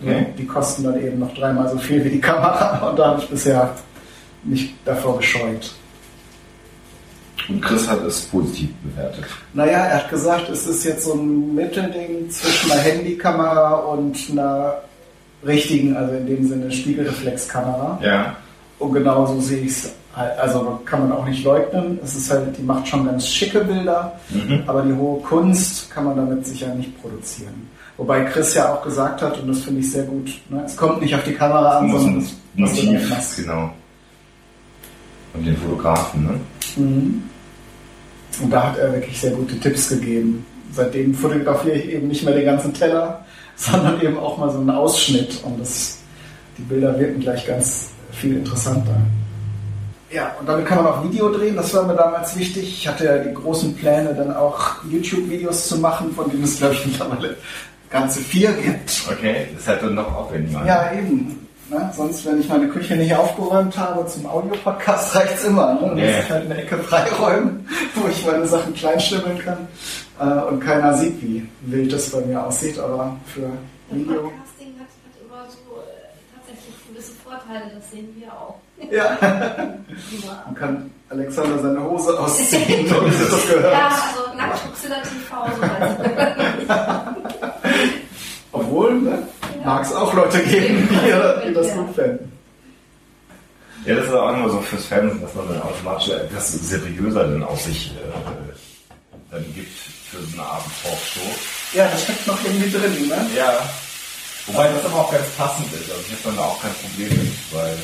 Okay. 0.00 0.26
Die 0.38 0.46
kosten 0.46 0.84
dann 0.84 0.98
eben 0.98 1.18
noch 1.18 1.34
dreimal 1.34 1.68
so 1.68 1.76
viel 1.76 2.02
wie 2.02 2.10
die 2.10 2.20
Kamera. 2.20 2.88
Und 2.88 2.98
da 2.98 3.08
habe 3.08 3.20
ich 3.20 3.28
bisher 3.28 3.74
mich 4.44 4.74
davor 4.84 5.18
gescheut. 5.18 5.72
Und 7.48 7.60
Chris 7.60 7.88
hat 7.88 8.02
es 8.04 8.20
positiv 8.22 8.70
bewertet. 8.84 9.24
Naja, 9.52 9.78
er 9.78 9.96
hat 9.98 10.10
gesagt, 10.10 10.48
es 10.48 10.66
ist 10.66 10.84
jetzt 10.84 11.04
so 11.04 11.14
ein 11.14 11.54
Mittelding 11.54 12.30
zwischen 12.30 12.70
einer 12.70 12.80
Handykamera 12.80 13.74
und 13.76 14.16
einer 14.30 14.74
richtigen, 15.44 15.96
also 15.96 16.14
in 16.14 16.26
dem 16.26 16.46
Sinne 16.48 16.70
Spiegelreflexkamera. 16.70 17.98
Ja. 18.02 18.36
Und 18.78 18.92
genau 18.92 19.26
so 19.26 19.40
sehe 19.40 19.60
ich 19.62 19.72
es. 19.72 19.92
halt. 20.14 20.38
Also 20.38 20.80
kann 20.84 21.00
man 21.08 21.12
auch 21.18 21.24
nicht 21.26 21.42
leugnen. 21.44 21.98
Es 22.04 22.14
ist 22.14 22.30
halt, 22.30 22.56
die 22.56 22.62
macht 22.62 22.86
schon 22.86 23.06
ganz 23.06 23.26
schicke 23.26 23.64
Bilder, 23.64 24.12
Mhm. 24.30 24.62
aber 24.66 24.82
die 24.82 24.92
hohe 24.92 25.20
Kunst 25.22 25.90
kann 25.90 26.04
man 26.04 26.16
damit 26.16 26.46
sicher 26.46 26.72
nicht 26.74 27.00
produzieren. 27.00 27.68
Wobei 27.96 28.24
Chris 28.24 28.54
ja 28.54 28.72
auch 28.72 28.82
gesagt 28.82 29.20
hat, 29.22 29.38
und 29.40 29.48
das 29.48 29.60
finde 29.60 29.80
ich 29.80 29.90
sehr 29.90 30.04
gut, 30.04 30.30
ne, 30.48 30.62
es 30.64 30.76
kommt 30.76 31.00
nicht 31.02 31.14
auf 31.14 31.24
die 31.24 31.34
Kamera 31.34 31.78
an, 31.78 31.90
sondern 31.90 32.26
damit 32.56 32.72
Motiv, 32.74 33.36
genau. 33.36 33.70
Und 35.34 35.46
den 35.46 35.56
Fotografen, 35.56 36.24
ne? 36.24 36.40
Mhm. 36.76 37.22
Und 38.42 38.50
da 38.50 38.68
hat 38.68 38.78
er 38.78 38.92
wirklich 38.92 39.20
sehr 39.20 39.32
gute 39.32 39.58
Tipps 39.58 39.88
gegeben. 39.88 40.44
Seitdem 40.72 41.14
fotografiere 41.14 41.76
ich 41.76 41.92
eben 41.92 42.08
nicht 42.08 42.24
mehr 42.24 42.34
den 42.34 42.46
ganzen 42.46 42.72
Teller, 42.72 43.24
sondern 43.56 44.00
eben 44.00 44.18
auch 44.18 44.38
mal 44.38 44.50
so 44.50 44.58
einen 44.58 44.70
Ausschnitt. 44.70 45.42
Und 45.44 45.60
das, 45.60 45.98
die 46.56 46.62
Bilder 46.62 46.98
wirken 46.98 47.20
gleich 47.20 47.46
ganz 47.46 47.90
viel 48.12 48.36
interessanter. 48.36 48.96
Ja, 50.10 50.34
und 50.38 50.46
damit 50.46 50.66
kann 50.66 50.78
man 50.82 50.86
auch 50.92 51.04
Video 51.04 51.30
drehen. 51.30 51.56
Das 51.56 51.72
war 51.72 51.86
mir 51.86 51.94
damals 51.94 52.36
wichtig. 52.36 52.64
Ich 52.64 52.86
hatte 52.86 53.06
ja 53.06 53.18
die 53.18 53.32
großen 53.32 53.74
Pläne, 53.74 54.14
dann 54.14 54.34
auch 54.34 54.84
YouTube-Videos 54.84 55.68
zu 55.68 55.78
machen, 55.78 56.12
von 56.12 56.30
denen 56.30 56.44
es, 56.44 56.58
glaube 56.58 56.74
ich, 56.74 56.86
mittlerweile 56.86 57.36
ganze 57.88 58.20
vier 58.20 58.52
gibt. 58.52 59.04
Okay, 59.10 59.48
das 59.52 59.62
ist 59.62 59.68
halt 59.68 59.82
dann 59.82 59.94
noch 59.94 60.14
aufwendiger. 60.14 60.66
Ja, 60.66 60.92
eben. 60.92 61.46
Ne? 61.72 61.90
Sonst, 61.96 62.26
wenn 62.26 62.38
ich 62.40 62.48
meine 62.48 62.68
Küche 62.68 62.94
nicht 62.96 63.14
aufgeräumt 63.14 63.76
habe 63.78 64.06
zum 64.06 64.26
Audiopodcast, 64.26 65.14
reicht's 65.16 65.44
immer. 65.44 65.74
Ne? 65.74 65.80
Dann 65.80 65.98
Ja. 65.98 66.04
muss 66.06 66.24
ich 66.24 66.30
halt 66.30 66.44
eine 66.44 66.56
Ecke 66.62 66.78
freiräumen, 66.78 67.68
wo 67.94 68.08
ich 68.08 68.26
meine 68.26 68.46
Sachen 68.46 68.74
kleinschnibbeln 68.74 69.38
kann. 69.38 69.66
Äh, 70.20 70.42
und 70.48 70.60
keiner 70.60 70.94
sieht, 70.98 71.20
wie 71.22 71.46
wild 71.62 71.92
das 71.92 72.10
bei 72.10 72.20
mir 72.20 72.44
aussieht, 72.46 72.78
aber 72.78 73.16
für 73.26 73.40
Das 73.40 73.98
Video. 73.98 74.14
Podcasting 74.22 74.74
hat, 74.78 74.86
hat 74.86 75.16
immer 75.24 75.44
so 75.48 75.80
äh, 75.80 76.12
tatsächlich 76.36 76.74
gewisse 76.88 77.12
Vorteile, 77.24 77.72
das 77.74 77.90
sehen 77.90 78.08
wir 78.18 78.30
auch. 78.32 78.56
Ja. 78.90 79.16
Man 80.46 80.54
kann 80.54 80.90
Alexander 81.08 81.58
seine 81.58 81.82
Hose 81.84 82.18
ausziehen 82.18 82.86
und 82.94 83.06
das 83.12 83.48
gehört. 83.48 83.72
Ja, 83.72 83.88
also 83.88 84.36
Nacktfuchsilla 84.36 84.96
TV, 84.96 85.46
so 85.56 85.62
Obwohl, 88.52 88.94
ne, 89.00 89.18
mag 89.64 89.82
es 89.84 89.92
auch 89.92 90.12
Leute 90.14 90.42
geben, 90.42 90.88
die, 90.90 91.48
die 91.48 91.54
das 91.54 91.72
gut 91.72 91.94
fänden. 91.94 92.32
Ja, 93.84 93.96
das 93.96 94.06
ist 94.06 94.12
auch 94.14 94.32
immer 94.32 94.48
so 94.48 94.60
fürs 94.60 94.84
Fernsehen, 94.86 95.20
dass 95.20 95.34
man 95.34 95.48
dann 95.48 95.62
automatisch 95.62 96.08
etwas 96.10 96.52
seriöser 96.52 97.24
dann 97.24 97.42
auch 97.42 97.58
sich 97.58 97.90
äh, 97.90 98.92
dann 99.30 99.44
gibt 99.54 99.72
für 100.10 100.18
so 100.18 100.40
eine 100.40 100.46
Art 100.48 100.62
Talkshow. 100.82 101.20
Ja, 101.72 101.88
das 101.88 102.02
steckt 102.04 102.26
noch 102.26 102.38
irgendwie 102.44 102.70
drin, 102.70 103.08
ne? 103.08 103.26
Ja. 103.36 103.58
Wobei 104.46 104.68
das 104.68 104.84
aber 104.84 105.00
auch 105.00 105.10
ganz 105.10 105.24
passend 105.36 105.66
ist. 105.72 105.90
Also 105.90 106.02
ich 106.06 106.12
habe 106.12 106.22
dann 106.24 106.36
da 106.36 106.42
auch 106.42 106.60
kein 106.60 106.74
Problem 106.74 107.08
mit, 107.08 107.32
weil 107.52 107.78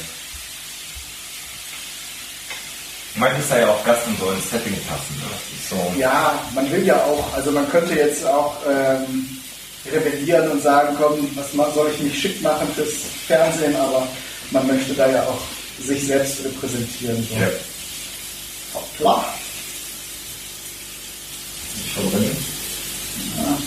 manches 3.15 3.41
ist 3.45 3.51
da 3.53 3.59
ja 3.59 3.69
auch 3.69 3.85
Gast 3.85 4.07
und 4.07 4.19
so 4.19 4.31
ins 4.31 4.51
Setting 4.51 4.75
passen. 4.89 5.17
Ne? 5.17 5.31
So, 5.71 5.99
Ja, 5.99 6.39
man 6.55 6.71
will 6.71 6.85
ja 6.85 6.97
auch, 6.97 7.35
also 7.35 7.51
man 7.51 7.69
könnte 7.71 7.95
jetzt 7.95 8.27
auch 8.27 8.57
ähm, 8.69 9.38
rebellieren 9.93 10.51
und 10.51 10.63
sagen, 10.63 10.97
komm, 10.99 11.29
was 11.35 11.75
soll 11.75 11.91
ich 11.95 12.01
mich 12.01 12.19
schick 12.21 12.41
machen 12.43 12.69
fürs 12.75 12.93
Fernsehen, 13.27 13.75
aber 13.77 14.07
man 14.51 14.67
möchte 14.67 14.95
da 14.95 15.09
ja 15.11 15.23
auch 15.25 15.41
sich 15.85 16.07
selbst 16.07 16.45
repräsentieren. 16.45 17.27
So. 17.29 17.35
ja. 17.37 17.49
Hoppla. 18.75 19.25
Ich 21.85 21.93
verbringe. 21.93 22.31
Ja, 23.37 23.59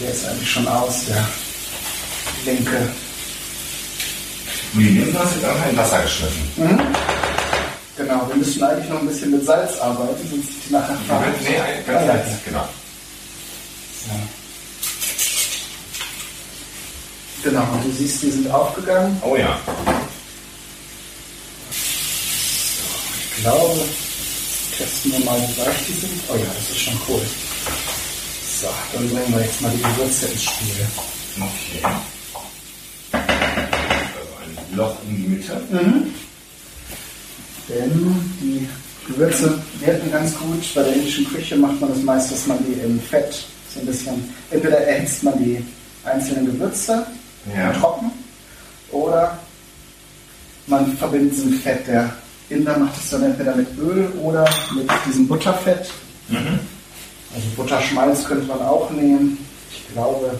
der 0.00 0.10
ist 0.12 0.24
eigentlich 0.26 0.50
schon 0.50 0.68
aus, 0.68 0.94
der 1.06 1.26
linke. 2.44 2.88
Und 4.74 4.80
die 4.80 4.88
Linsen 4.88 5.18
hast 5.18 5.36
du 5.36 5.40
dann 5.40 5.70
in 5.70 5.76
Wasser 5.76 6.02
geschmissen. 6.02 6.50
Genau, 7.96 8.28
wir 8.28 8.36
müssen 8.36 8.62
eigentlich 8.62 8.88
noch 8.88 9.00
ein 9.00 9.08
bisschen 9.08 9.30
mit 9.32 9.44
Salz 9.44 9.78
arbeiten, 9.78 10.26
sonst 10.30 10.48
die 10.66 10.72
nachher 10.72 10.96
fad. 11.06 11.24
Nee, 11.42 11.56
ganz 11.86 12.02
Ah, 12.02 12.06
ja. 12.06 12.14
leicht, 12.14 12.44
genau. 12.44 12.68
Genau, 17.42 17.62
und 17.72 17.84
du 17.84 17.90
siehst, 17.90 18.22
die 18.22 18.30
sind 18.30 18.50
aufgegangen. 18.50 19.20
Oh 19.24 19.34
ja. 19.34 19.58
Ich 23.36 23.42
glaube, 23.42 23.80
testen 24.76 25.12
wir 25.12 25.20
mal, 25.20 25.40
wie 25.40 25.58
weich 25.58 25.86
die 25.88 25.92
sind. 25.94 26.20
Oh 26.28 26.36
ja, 26.36 26.44
das 26.54 26.68
ist 26.68 26.80
schon 26.80 27.00
cool. 27.08 27.22
So, 28.60 28.68
dann 28.92 29.08
bringen 29.08 29.34
wir 29.34 29.40
jetzt 29.40 29.60
mal 29.62 29.72
die 29.74 29.82
Gewürze 29.82 30.26
ins 30.26 30.42
Spiel. 30.42 30.86
Okay. 31.38 31.82
Also 33.12 34.28
ein 34.42 34.76
Loch 34.76 34.96
in 35.08 35.16
die 35.16 35.28
Mitte. 35.28 35.62
Denn 37.68 38.30
die 38.42 38.68
Gewürze 39.06 39.62
wirken 39.78 40.12
ganz 40.12 40.36
gut. 40.36 40.62
Bei 40.74 40.82
der 40.82 40.92
indischen 40.92 41.26
Küche 41.32 41.56
macht 41.56 41.80
man 41.80 41.88
das 41.88 42.02
meist, 42.02 42.30
dass 42.32 42.46
man 42.46 42.58
die 42.66 42.78
im 42.80 43.00
Fett 43.00 43.46
so 43.72 43.80
ein 43.80 43.86
bisschen, 43.86 44.34
entweder 44.50 44.78
erhitzt 44.78 45.22
man 45.22 45.38
die 45.42 45.64
einzelnen 46.04 46.44
Gewürze 46.46 47.06
Ja. 47.56 47.72
trocken 47.72 48.10
oder 48.92 49.38
man 50.66 50.96
verbindet 50.96 51.34
sie 51.36 51.46
mit 51.46 51.62
Fett. 51.62 51.86
Der 51.86 52.12
Inder 52.48 52.76
macht 52.78 52.96
es 53.02 53.10
dann 53.10 53.22
entweder 53.24 53.54
mit 53.56 53.68
Öl 53.78 54.08
oder 54.22 54.48
mit 54.74 54.88
diesem 55.06 55.26
Butterfett. 55.26 55.90
Also 57.34 57.46
Butterschmalz 57.56 58.24
könnte 58.24 58.46
man 58.46 58.60
auch 58.62 58.90
nehmen. 58.90 59.38
Ich 59.70 59.92
glaube, 59.92 60.38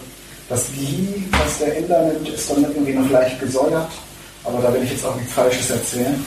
das 0.49 0.65
Ghee, 0.73 1.23
was 1.31 1.59
der 1.59 1.77
Inder 1.77 2.03
nimmt, 2.03 2.29
ist 2.29 2.49
dann 2.49 2.63
irgendwie 2.63 2.93
noch 2.93 3.09
leicht 3.09 3.39
gesäuert. 3.39 3.91
Aber 4.43 4.61
da 4.61 4.73
will 4.73 4.83
ich 4.83 4.91
jetzt 4.91 5.05
auch 5.05 5.15
nichts 5.15 5.33
Falsches 5.33 5.69
erzählen. 5.69 6.23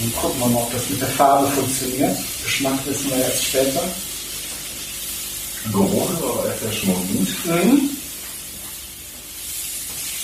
Dann 0.00 0.12
gucken 0.20 0.40
wir 0.40 0.46
mal, 0.48 0.60
ob 0.60 0.72
das 0.72 0.88
mit 0.88 1.00
der 1.00 1.08
Farbe 1.08 1.46
funktioniert. 1.48 2.16
Geschmack 2.44 2.78
wissen 2.86 3.10
wir 3.10 3.18
jetzt 3.18 3.44
später. 3.44 3.82
Geruch 5.72 6.10
ist 6.10 6.22
aber 6.22 6.44
erst 6.46 6.78
schon 6.78 6.88
mal 6.88 6.96
gut. 7.12 7.28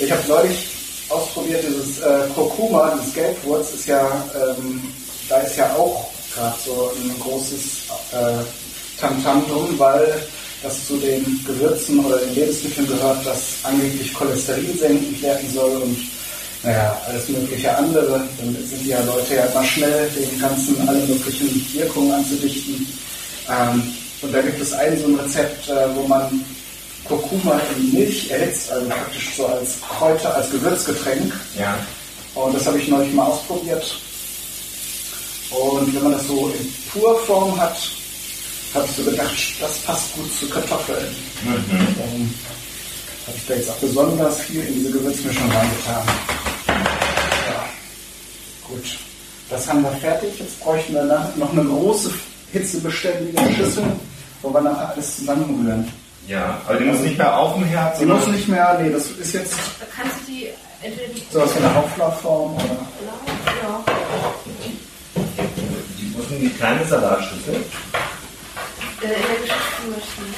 Ich 0.03 0.11
habe 0.11 0.23
neulich 0.27 0.67
ausprobiert, 1.09 1.63
dieses 1.65 2.01
äh, 2.01 2.27
Kurkuma, 2.35 2.99
dieses 2.99 3.15
Gelbwurz, 3.15 3.73
ist 3.73 3.87
ja, 3.87 4.05
ähm, 4.35 4.83
da 5.29 5.37
ist 5.39 5.57
ja 5.57 5.73
auch 5.77 6.11
gerade 6.35 6.57
so 6.65 6.91
ein 6.97 7.21
großes 7.21 7.85
äh, 8.11 9.07
drum, 9.49 9.79
weil 9.79 10.21
das 10.61 10.89
zu 10.89 10.97
den 10.97 11.25
Gewürzen 11.47 12.05
oder 12.05 12.19
den 12.19 12.35
Lebensmitteln 12.35 12.89
gehört, 12.89 13.25
das 13.25 13.59
angeblich 13.63 14.13
Cholesterin 14.13 14.77
senkend 14.77 15.23
werden 15.23 15.49
soll 15.55 15.77
und 15.77 15.97
naja, 16.65 17.01
alles 17.07 17.29
mögliche 17.29 17.77
andere. 17.77 18.27
Dann 18.39 18.57
sind 18.67 18.85
ja 18.85 19.01
Leute 19.05 19.37
ja 19.37 19.45
immer 19.45 19.65
schnell, 19.65 20.09
den 20.11 20.41
ganzen 20.41 20.89
alle 20.89 20.99
möglichen 20.99 21.65
Wirkungen 21.75 22.11
anzudichten. 22.11 22.89
Ähm, 23.49 23.95
und 24.21 24.35
da 24.35 24.41
gibt 24.41 24.61
es 24.61 24.73
ein 24.73 24.99
so 24.99 25.07
ein 25.07 25.15
Rezept, 25.21 25.69
äh, 25.69 25.95
wo 25.95 26.09
man 26.09 26.45
Kurkuma 27.05 27.61
in 27.77 27.93
Milch 27.93 28.31
erhitzt, 28.31 28.71
also 28.71 28.89
praktisch 28.89 29.35
so 29.37 29.47
als 29.47 29.81
Kräuter, 29.81 30.35
als 30.35 30.51
Gewürzgetränk. 30.51 31.33
Ja. 31.59 31.79
Und 32.35 32.55
das 32.55 32.67
habe 32.67 32.79
ich 32.79 32.89
neulich 32.89 33.13
mal 33.13 33.27
ausprobiert. 33.27 33.99
Und 35.51 35.95
wenn 35.95 36.03
man 36.03 36.13
das 36.13 36.27
so 36.27 36.49
in 36.49 36.73
Purform 36.93 37.61
hat, 37.61 37.77
habe 38.75 38.87
ich 38.87 38.97
so 38.97 39.03
gedacht, 39.03 39.37
das 39.61 39.79
passt 39.79 40.15
gut 40.15 40.33
zu 40.39 40.49
Kartoffeln. 40.49 41.15
Ähm, 41.45 42.35
habe 43.27 43.37
ich 43.37 43.47
da 43.47 43.55
jetzt 43.55 43.71
auch 43.71 43.77
besonders 43.77 44.41
viel 44.41 44.65
in 44.65 44.75
diese 44.75 44.93
Gewürzmischung 44.93 45.51
reingetan. 45.51 46.07
Ja, 46.69 47.65
gut. 48.69 48.99
Das 49.51 49.69
haben 49.69 49.83
wir 49.83 49.93
fertig. 49.93 50.39
Jetzt 50.39 50.59
bräuchten 50.61 50.95
wir 50.95 51.05
noch 51.37 51.53
eine 51.53 51.65
große 51.65 52.11
hitzebeständige 52.53 53.55
Schüssel, 53.55 53.85
wo 54.41 54.51
wir 54.55 54.63
nachher 54.63 54.95
alles 54.95 55.17
zusammenrühren. 55.17 55.93
Ja, 56.29 56.61
aber 56.67 56.79
die 56.79 56.85
muss 56.85 57.01
nicht 57.01 57.19
mehr 57.19 57.37
auf 57.37 57.55
dem 57.55 57.65
Herd, 57.65 57.99
Sie 57.99 58.07
muss 58.07 58.27
nicht 58.29 58.49
mehr, 58.49 58.79
nee, 58.81 58.91
das 58.91 59.07
ist 59.11 59.33
jetzt 59.35 59.55
Da 59.81 59.87
kannst 59.95 60.21
du 60.21 60.25
die 60.33 60.49
entweder 60.81 61.09
die 61.13 61.23
sowas 61.31 61.51
wie 61.59 61.65
eine 61.65 61.77
Auflaufform 61.77 62.55
oder. 62.55 62.65
ja. 62.65 63.85
Die 65.99 66.05
muss 66.17 66.31
in 66.31 66.41
die 66.41 66.49
kleine 66.51 66.85
Salatschüssel. 66.87 67.55
äh, 67.55 69.07
in 69.07 69.11
der 69.11 69.37
Geschichtsmaschine. 69.41 70.35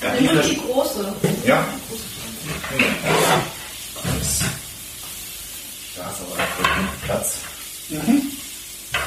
Ja, 0.00 0.32
nur 0.32 0.42
die- 0.42 0.48
die 0.50 0.60
große. 0.60 1.14
Ja. 1.44 1.64
Da 5.96 6.10
ist 6.10 6.20
aber 6.20 6.32
auch 6.32 6.74
genug 6.74 7.02
Platz. 7.04 7.34
Ja, 7.90 7.98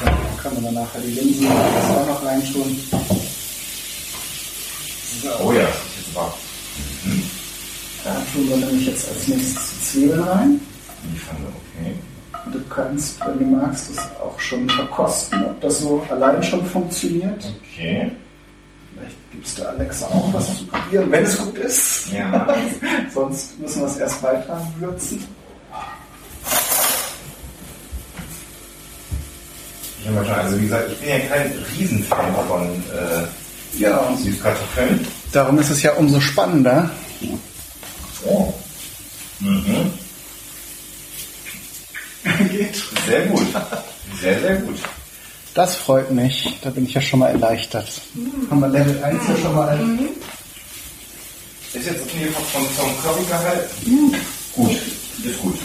dann 0.04 0.36
können 0.42 0.56
wir 0.56 0.62
dann 0.62 0.74
nachher 0.74 1.00
die 1.00 1.12
Linsen 1.12 1.48
das 1.48 1.90
auch 1.96 2.06
noch 2.06 2.24
reintun. 2.24 2.78
So, 5.22 5.28
Oh 5.44 5.52
ja, 5.52 5.68
jetzt 6.12 6.16
aber 6.16 6.32
da 8.04 8.14
tun 8.32 8.48
wir 8.48 8.56
nämlich 8.56 8.86
jetzt 8.86 9.08
als 9.08 9.28
nächstes 9.28 9.70
die 9.70 9.84
Zwiebeln 9.84 10.22
rein. 10.22 10.60
in 11.04 11.12
die 11.12 11.18
Pfanne, 11.18 11.46
okay. 11.46 11.94
Du 12.52 12.60
kannst, 12.68 13.20
wenn 13.20 13.38
du 13.38 13.44
magst, 13.56 13.90
das 13.90 13.98
auch 14.20 14.38
schon 14.40 14.68
verkosten, 14.68 15.44
ob 15.44 15.60
das 15.60 15.78
so 15.78 16.04
allein 16.10 16.42
schon 16.42 16.64
funktioniert. 16.66 17.44
Okay. 17.62 18.10
Vielleicht 18.94 19.16
gibst 19.30 19.58
du 19.58 19.68
Alexa 19.68 20.06
auch 20.06 20.34
was 20.34 20.58
zu 20.58 20.66
probieren, 20.66 21.10
wenn 21.12 21.22
es 21.22 21.38
gut 21.38 21.56
ist. 21.58 22.12
Ja. 22.12 22.52
Sonst 23.14 23.58
müssen 23.60 23.82
wir 23.82 23.86
es 23.86 23.96
erst 23.98 24.22
weiter 24.22 24.66
würzen. 24.80 25.24
Ich 30.04 30.30
also 30.30 30.58
wie 30.58 30.62
gesagt, 30.62 30.90
ich 30.90 30.98
bin 30.98 31.08
ja 31.10 31.18
kein 31.20 31.52
Riesenfan 31.78 32.34
von 32.48 32.66
äh, 32.66 33.78
Ja, 33.78 34.12
Süßkartoffeln. 34.16 35.06
Darum 35.32 35.58
ist 35.58 35.70
es 35.70 35.82
ja 35.82 35.92
umso 35.94 36.20
spannender. 36.20 36.90
Oh. 38.24 38.52
Mhm. 39.40 39.90
Geht. 42.50 42.82
Sehr 43.06 43.26
gut. 43.26 43.46
Sehr, 44.20 44.40
sehr 44.40 44.56
gut. 44.56 44.78
Das 45.54 45.76
freut 45.76 46.10
mich. 46.10 46.58
Da 46.62 46.70
bin 46.70 46.84
ich 46.84 46.94
ja 46.94 47.00
schon 47.00 47.18
mal 47.18 47.28
erleichtert. 47.28 48.00
Haben 48.50 48.60
wir 48.60 48.68
Level 48.68 49.02
1 49.02 49.28
ja 49.28 49.36
schon 49.36 49.54
mal. 49.54 49.98
Ist 51.74 51.86
jetzt 51.86 52.02
okay 52.02 52.28
von, 52.52 52.64
vom 52.66 53.02
Currygehalt? 53.02 53.68
Gut. 54.52 54.76
Ist 55.24 55.40
gut. 55.40 55.58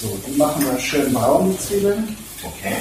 So, 0.00 0.18
die 0.26 0.36
machen 0.36 0.64
wir 0.64 0.78
schön 0.78 1.12
braun, 1.12 1.50
die 1.52 1.66
Zwiebeln. 1.66 2.16
Okay. 2.42 2.76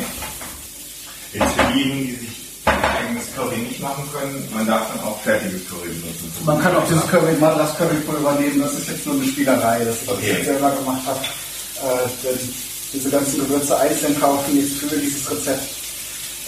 Jetzt 1.34 1.52
für 1.54 1.74
diejenigen, 1.74 2.08
die 2.08 2.26
sich 2.26 2.58
ein 2.66 2.84
eigenes 2.84 3.25
Curry 3.36 3.58
nicht 3.58 3.80
machen 3.82 4.04
können, 4.14 4.48
man 4.54 4.66
darf 4.66 4.88
dann 4.90 5.00
auch 5.04 5.22
fertiges 5.22 5.62
Curry 5.70 5.90
benutzen. 5.90 6.32
Man 6.46 6.62
kann 6.62 6.76
auch 6.76 6.88
dieses 6.88 7.06
Curry, 7.08 7.34
Madras 7.40 7.76
Currypulver 7.78 8.34
nehmen. 8.40 8.62
Das 8.62 8.74
ist 8.74 8.88
jetzt 8.90 9.06
nur 9.06 9.16
eine 9.16 9.26
Spielerei, 9.26 9.84
das 9.86 9.96
ich 10.04 10.10
Okay. 10.10 10.32
jetzt 10.34 10.46
selber 10.46 10.72
gemacht 10.72 11.02
habe. 11.06 11.20
Äh, 11.20 12.08
denn 12.24 12.54
diese 12.94 13.10
ganzen 13.10 13.40
Gewürze 13.40 13.78
einzeln 13.78 14.20
kaufen 14.20 14.58
jetzt 14.58 14.78
für 14.78 14.96
dieses 14.98 15.30
Rezept 15.30 15.68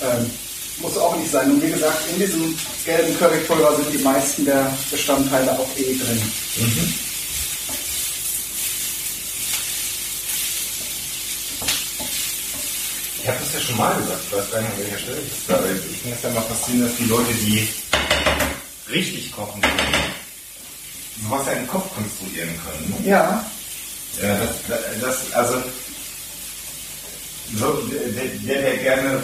ähm, 0.02 0.30
muss 0.82 0.98
auch 0.98 1.16
nicht 1.18 1.32
sein. 1.32 1.52
Und 1.52 1.62
wie 1.62 1.72
gesagt, 1.72 1.98
in 2.14 2.20
diesem 2.20 2.56
gelben 2.86 3.18
Currypulver 3.20 3.76
sind 3.76 3.94
die 3.94 4.04
meisten 4.04 4.46
der 4.46 4.72
Bestandteile 4.92 5.52
auch 5.52 5.68
eh 5.78 5.96
drin. 5.98 6.22
Ich 6.56 7.07
habe 13.48 13.54
das 13.54 13.54
ja 13.54 13.60
schon 13.68 13.78
mal 13.78 13.96
gesagt, 13.96 14.20
ich 14.26 14.38
weiß 14.38 14.52
gar 14.52 14.62
nicht, 14.62 14.72
an 14.72 14.78
welcher 14.80 14.98
Stelle 14.98 15.18
ich 15.22 15.30
das 15.30 15.58
sage. 15.58 15.80
Ich 15.92 15.98
finde 16.02 16.18
es 16.18 16.24
ja 16.24 16.30
immer 16.30 16.42
faszinierend, 16.42 16.92
dass 16.92 16.98
die 16.98 17.06
Leute, 17.06 17.34
die 17.34 17.68
richtig 18.92 19.32
kochen 19.32 19.62
können, 19.62 19.78
sowas 21.24 21.46
ja 21.48 21.54
im 21.54 21.68
Kopf 21.68 21.94
konstruieren 21.96 22.50
können. 22.50 23.06
Ja, 23.06 23.46
Ja, 24.22 24.38
das, 24.38 24.50
das, 25.02 25.34
also, 25.34 25.62
so, 27.56 27.74
der, 27.88 28.60
der, 28.60 28.78
gerne, 28.78 29.22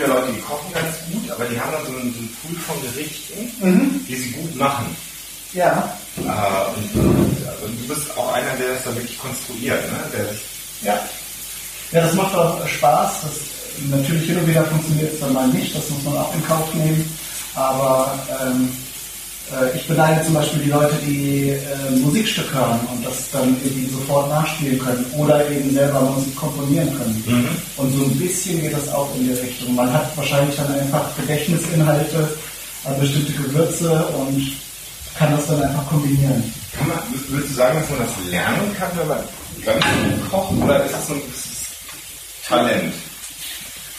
ja 0.00 0.06
Leute, 0.06 0.32
die 0.32 0.40
kochen 0.40 0.72
ganz 0.72 0.96
gut, 1.12 1.30
aber 1.30 1.44
die 1.44 1.60
haben 1.60 1.72
dann 1.72 1.84
so 1.84 1.92
einen, 1.92 2.12
so 2.14 2.18
einen 2.20 2.36
Pool 2.40 2.56
von 2.60 2.82
Gerichten, 2.82 4.04
die 4.08 4.16
sie 4.16 4.30
gut 4.30 4.54
machen. 4.56 4.96
ja, 5.52 5.98
Äh, 6.16 6.20
und, 6.20 7.04
und, 7.04 7.46
also 7.46 7.66
du 7.66 7.94
bist 7.94 8.16
auch 8.16 8.32
einer, 8.32 8.56
der 8.56 8.74
das 8.74 8.84
dann 8.84 8.94
wirklich 8.96 9.18
konstruiert, 9.18 9.82
ne? 9.92 9.98
Der 10.12 10.26
ja. 10.82 11.08
Ja, 11.92 12.00
das 12.02 12.14
macht 12.14 12.34
auch 12.34 12.66
Spaß. 12.66 13.22
Das, 13.22 13.32
natürlich 13.90 14.26
hin 14.26 14.38
und 14.38 14.48
wieder 14.48 14.64
funktioniert 14.64 15.12
es 15.12 15.20
dann 15.20 15.32
mal 15.32 15.48
nicht, 15.48 15.74
das 15.74 15.88
muss 15.90 16.02
man 16.04 16.16
auch 16.16 16.34
in 16.34 16.46
Kauf 16.46 16.74
nehmen. 16.74 17.04
Aber 17.54 18.18
ähm, 18.42 18.70
äh, 19.52 19.76
ich 19.76 19.86
beneide 19.86 20.24
zum 20.24 20.34
Beispiel 20.34 20.62
die 20.62 20.70
Leute, 20.70 20.94
die 21.06 21.50
äh, 21.50 21.90
Musikstück 22.02 22.52
hören 22.52 22.80
und 22.92 23.06
das 23.06 23.30
dann 23.30 23.56
irgendwie 23.62 23.88
sofort 23.90 24.28
nachspielen 24.28 24.78
können 24.78 25.06
oder 25.16 25.48
eben 25.48 25.72
selber 25.72 26.00
Musik 26.00 26.34
komponieren 26.36 26.88
können. 26.96 27.48
Und 27.76 27.92
so 27.92 28.04
ein 28.04 28.18
bisschen 28.18 28.60
geht 28.60 28.74
das 28.74 28.92
auch 28.92 29.14
in 29.16 29.28
die 29.28 29.32
Richtung. 29.32 29.74
Man 29.74 29.92
hat 29.92 30.16
wahrscheinlich 30.16 30.56
dann 30.56 30.72
einfach 30.72 31.04
Gedächtnisinhalte 31.16 32.28
an 32.84 33.00
bestimmte 33.00 33.32
Gewürze 33.32 34.04
und 34.06 34.52
kann 35.18 35.32
das 35.32 35.46
dann 35.46 35.62
einfach 35.62 35.86
kombinieren. 35.86 36.42
kann 36.76 36.88
man, 36.88 36.98
würdest 37.28 37.52
du 37.52 37.54
sagen, 37.54 37.78
dass 37.80 37.90
man 37.90 37.98
das 38.00 38.30
lernen 38.30 38.76
kann, 38.78 38.90
wenn 38.96 39.08
man 39.08 39.18
ganz 39.64 39.84
gut 39.84 40.30
kocht, 40.30 40.52
oder 40.62 40.84
ist 40.84 40.94
das 40.94 41.06
so 41.06 41.14
ein 41.14 41.22
Talent? 42.48 42.94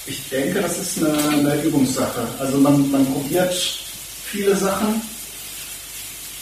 Ich 0.05 0.29
denke, 0.29 0.61
das 0.61 0.77
ist 0.77 0.97
eine, 0.97 1.17
eine 1.29 1.61
Übungssache. 1.63 2.25
Also 2.39 2.57
man, 2.57 2.89
man 2.91 3.05
probiert 3.13 3.53
viele 3.53 4.55
Sachen 4.55 5.01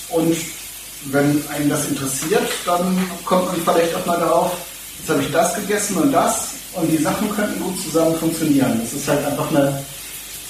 und 0.10 0.36
wenn 1.06 1.44
einen 1.50 1.70
das 1.70 1.88
interessiert, 1.88 2.48
dann 2.66 3.10
kommt 3.26 3.48
man 3.48 3.62
vielleicht 3.62 3.96
auch 3.96 4.06
mal 4.06 4.20
darauf, 4.20 4.52
jetzt 5.00 5.10
habe 5.10 5.24
ich 5.24 5.32
das 5.32 5.56
gegessen 5.56 5.98
und 5.98 6.12
das 6.12 6.50
und 6.74 6.92
die 6.92 6.98
Sachen 6.98 7.30
könnten 7.36 7.60
gut 7.60 7.82
zusammen 7.82 8.16
funktionieren. 8.18 8.80
Das 8.82 8.94
ist 8.94 9.08
halt 9.08 9.26
einfach 9.26 9.50
eine, 9.50 9.84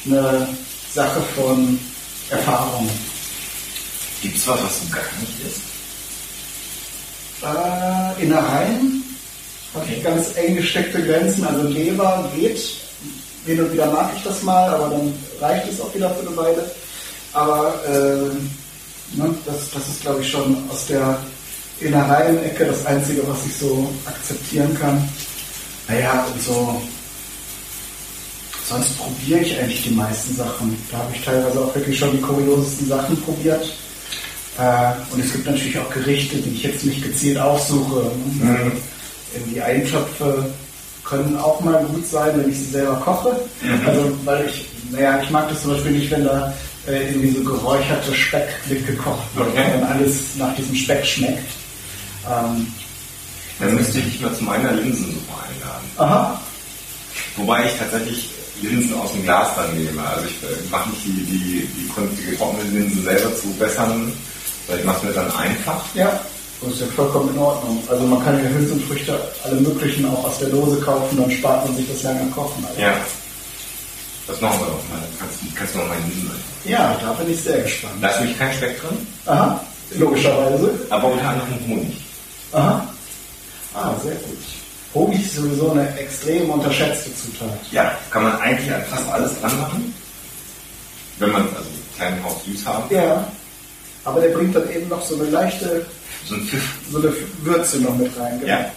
eine 0.06 0.48
Sache 0.94 1.22
von 1.36 1.80
Erfahrung. 2.30 2.90
Gibt 4.22 4.38
es 4.38 4.48
was, 4.48 4.62
was 4.62 4.80
du 4.82 4.90
gar 4.90 5.04
nicht 5.22 5.40
isst? 5.46 5.62
Äh, 7.44 8.24
Innereien 8.24 9.05
ich 9.90 10.04
ganz 10.04 10.36
eng 10.36 10.56
gesteckte 10.56 11.02
Grenzen. 11.04 11.46
Also 11.46 11.68
Leber 11.68 12.30
geht. 12.36 12.60
Hin 13.46 13.62
und 13.62 13.74
wieder 13.74 13.92
mag 13.92 14.12
ich 14.16 14.24
das 14.24 14.42
mal, 14.42 14.70
aber 14.70 14.90
dann 14.90 15.14
reicht 15.40 15.72
es 15.72 15.80
auch 15.80 15.94
wieder 15.94 16.10
für 16.12 16.28
eine 16.28 16.36
Weile. 16.36 16.72
Aber 17.34 17.76
äh, 17.86 19.18
ne, 19.18 19.36
das, 19.46 19.70
das 19.72 19.88
ist, 19.88 20.02
glaube 20.02 20.22
ich, 20.22 20.32
schon 20.32 20.58
aus 20.70 20.88
der 20.88 21.20
Innereien-Ecke 21.80 22.66
das 22.66 22.86
Einzige, 22.86 23.28
was 23.28 23.46
ich 23.46 23.56
so 23.56 23.88
akzeptieren 24.06 24.76
kann. 24.80 25.08
Naja, 25.88 26.26
und 26.34 26.42
so. 26.42 26.82
Sonst 28.68 28.98
probiere 28.98 29.42
ich 29.42 29.60
eigentlich 29.60 29.84
die 29.84 29.92
meisten 29.92 30.36
Sachen. 30.36 30.76
Da 30.92 30.98
habe 30.98 31.14
ich 31.14 31.24
teilweise 31.24 31.60
auch 31.60 31.76
wirklich 31.76 32.00
schon 32.00 32.12
die 32.14 32.22
kuriosesten 32.22 32.88
Sachen 32.88 33.22
probiert. 33.22 33.64
Äh, 34.58 34.94
und 35.12 35.24
es 35.24 35.32
gibt 35.32 35.46
natürlich 35.46 35.78
auch 35.78 35.90
Gerichte, 35.92 36.38
die 36.38 36.56
ich 36.56 36.64
jetzt 36.64 36.84
nicht 36.84 37.04
gezielt 37.04 37.38
aufsuche. 37.38 38.12
Ne? 38.42 38.72
Irgendwie 39.36 39.62
Eintöpfe 39.62 40.46
können 41.04 41.38
auch 41.38 41.60
mal 41.62 41.84
gut 41.86 42.06
sein, 42.08 42.32
wenn 42.40 42.50
ich 42.50 42.58
sie 42.58 42.72
selber 42.72 42.96
koche. 42.96 43.40
Also, 43.86 44.12
weil 44.26 44.46
ich, 44.48 44.66
naja, 44.92 45.20
ich 45.22 45.30
mag 45.30 45.50
das 45.50 45.62
zum 45.62 45.72
Beispiel 45.74 45.92
nicht, 45.92 46.10
wenn 46.12 46.26
da 46.26 46.54
äh, 46.88 47.10
irgendwie 47.10 47.32
so 47.32 47.44
geräucherte 47.44 48.14
Speck 48.14 48.48
mitgekocht 48.70 49.24
wird, 49.36 49.48
Okay. 49.50 49.66
wenn 49.74 49.84
alles 49.84 50.36
nach 50.38 50.56
diesem 50.56 50.76
Speck 50.76 51.06
schmeckt. 51.06 51.44
Ähm, 52.28 52.68
Dann 53.60 53.76
müsste 53.76 54.00
ich 54.00 54.06
dich 54.06 54.22
mal 54.22 54.34
zu 54.34 54.44
meiner 54.44 54.72
Linsensuppe 54.74 55.34
einladen. 55.34 55.86
aha, 55.98 56.42
Wobei 57.38 57.66
ich 57.66 57.78
tatsächlich 57.78 58.30
Linsen 58.62 58.96
aus 59.00 59.12
dem 59.12 59.24
Glas 59.24 59.50
dann 59.56 59.76
nehme. 59.78 60.02
Also 60.08 60.26
ich 60.26 60.36
äh, 60.44 60.70
mache 60.72 60.90
nicht 60.90 61.06
die, 61.06 61.12
die, 61.12 61.38
die, 61.38 61.68
die 62.18 62.32
getrockneten 62.32 62.74
Linsen 62.74 63.04
selber 63.04 63.36
zu 63.36 63.48
bessern, 63.60 64.12
weil 64.68 64.80
ich 64.80 64.86
mache 64.86 64.98
es 64.98 65.04
mir 65.04 65.12
dann 65.14 65.32
einfach. 65.36 65.84
ja, 65.94 66.20
das 66.62 66.74
ist 66.74 66.82
ja 66.82 66.88
vollkommen 66.96 67.30
in 67.34 67.38
Ordnung. 67.40 67.84
Also 67.90 68.06
man 68.06 68.24
kann 68.24 68.42
ja 68.44 68.50
Hülsenfrüchte, 68.50 69.20
alle 69.44 69.56
möglichen 69.56 70.06
auch 70.10 70.24
aus 70.26 70.40
der 70.40 70.50
Dose 70.50 70.80
kaufen, 70.82 71.18
dann 71.18 71.30
spart 71.32 71.66
man 71.68 71.76
sich 71.76 71.88
das 71.92 72.04
lange 72.04 72.30
Kochen. 72.32 72.66
Also. 72.68 72.82
Ja. 72.82 72.94
Das 74.28 74.42
machen 74.42 74.60
wir 74.60 74.66
doch 74.68 74.90
mal. 74.90 75.00
Kannst, 75.20 75.42
du- 75.42 75.56
kannst 75.56 75.74
du 75.76 75.80
noch 75.80 75.88
mal 75.88 75.98
machen. 76.00 76.42
ja, 76.64 76.98
da 77.02 77.14
bin 77.14 77.32
ich 77.32 77.42
sehr 77.42 77.62
gespannt. 77.62 77.96
Da 78.02 78.08
ist 78.10 78.20
nämlich 78.22 78.40
kein 78.40 78.54
Speck 78.54 78.82
drin, 78.82 79.06
Aha, 79.28 79.60
logischerweise. 79.92 80.72
aber 80.90 81.08
unter 81.12 81.30
anderem 81.30 81.60
Honig. 81.68 81.98
Aha. 82.52 82.88
Ah, 83.76 83.92
sehr 84.02 84.16
gut. 84.16 84.38
Honig 84.96 85.24
ist 85.26 85.36
sowieso 85.36 85.72
eine 85.72 85.96
extrem 86.00 86.50
unterschätzte 86.50 87.12
Zutat. 87.16 87.50
Ja, 87.72 87.96
kann 88.10 88.24
man 88.24 88.40
eigentlich 88.40 88.74
an 88.74 88.82
fast 88.90 89.08
alles 89.10 89.32
dran 89.42 89.60
machen. 89.60 89.94
Wenn 91.20 91.32
man 91.32 91.42
also 91.44 91.58
einen 91.60 91.94
kleinen 91.98 92.24
Haus 92.24 92.44
süß 92.46 92.66
haben. 92.66 92.84
Ja. 92.96 93.28
Aber 94.06 94.22
der 94.22 94.30
bringt 94.30 94.56
dann 94.56 94.70
eben 94.72 94.88
noch 94.88 95.04
so 95.06 95.16
eine 95.16 95.26
leichte, 95.30 95.86
So 96.28 96.36
ein 96.36 96.42
Pfiff. 96.48 96.64
so 96.92 96.98
eine 96.98 97.14
Würze 97.44 97.78
noch 97.80 97.96
mit 97.96 98.12
rein. 98.18 98.40
genau. 98.40 98.52
Ja. 98.52 98.72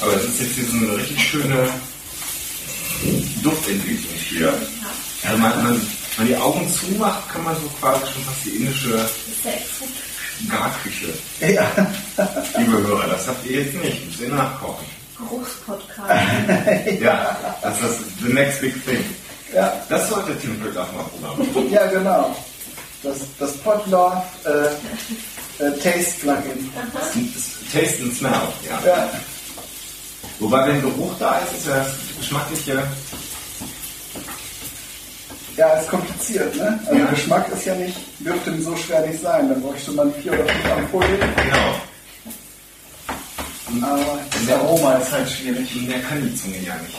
Aber 0.00 0.12
das 0.12 0.24
ist 0.24 0.40
jetzt 0.40 0.54
hier 0.56 0.64
so 0.64 0.76
eine 0.76 0.96
richtig 0.96 1.22
schöne 1.22 1.68
Duftentwicklung 3.42 4.14
hier. 4.28 4.52
Also 5.24 5.38
man, 5.38 5.62
man, 5.62 5.72
wenn 5.74 5.80
man 6.18 6.26
die 6.26 6.36
Augen 6.36 6.72
zumacht, 6.72 7.28
kann 7.28 7.44
man 7.44 7.54
so 7.56 7.68
quasi 7.80 8.00
schon 8.12 8.24
fast 8.24 8.44
die 8.44 8.50
indische 8.50 9.08
Garküche. 10.50 11.08
Ja. 11.40 11.70
Liebe 12.58 12.82
Hörer, 12.82 13.06
das 13.08 13.28
habt 13.28 13.46
ihr 13.46 13.62
jetzt 13.62 13.74
nicht. 13.74 14.06
Müsst 14.06 14.20
ihr 14.20 14.28
nachkochen. 14.30 14.86
Geruchspodcast. 15.18 16.10
Ja, 17.00 17.36
das 17.62 17.80
ist 17.80 18.00
the 18.26 18.32
next 18.32 18.60
big 18.60 18.74
thing. 18.84 19.04
Ja, 19.54 19.72
Das 19.88 20.08
sollte 20.08 20.36
Tim 20.40 20.60
Glück 20.60 20.76
auch 20.76 20.92
mal 20.92 21.04
programmieren. 21.04 21.70
ja, 21.72 21.86
genau. 21.86 22.36
Das, 23.02 23.18
das 23.38 23.52
Potlove 23.58 24.22
äh, 24.44 24.68
äh, 25.58 25.70
Taste 25.78 26.20
Plugin. 26.20 26.70
Taste 27.72 28.02
and 28.02 28.14
Smell, 28.14 28.32
ja. 28.68 28.80
Ja. 28.86 29.10
Wobei, 30.38 30.66
wenn 30.68 30.80
Geruch 30.80 31.12
da 31.18 31.38
ist, 31.38 31.58
ist 31.58 31.66
ja 31.68 31.76
das 31.78 31.92
geschmackliche. 32.18 32.82
ja, 35.56 35.68
ist 35.74 35.88
kompliziert, 35.88 36.56
ne? 36.56 36.78
Also 36.86 36.98
Ja. 36.98 37.06
Geschmack 37.06 37.46
ist 37.52 37.64
ja 37.66 37.74
nicht, 37.76 37.96
dürfte 38.18 38.60
so 38.60 38.76
schwer 38.76 39.06
nicht 39.06 39.20
sein. 39.22 39.48
Dann 39.48 39.62
bräuchte 39.62 39.92
man 39.92 40.12
vier 40.14 40.32
oder 40.32 40.44
fünf 40.46 40.72
Ampullen. 40.72 41.20
Genau. 41.36 41.74
Aber 43.86 44.18
das 44.30 44.56
Aroma 44.56 44.94
ist 44.94 45.12
halt 45.12 45.30
schwierig. 45.30 45.74
Mehr 45.86 46.00
kann 46.00 46.22
die 46.22 46.34
Zunge 46.36 46.58
ja 46.58 46.74
nicht. 46.76 46.96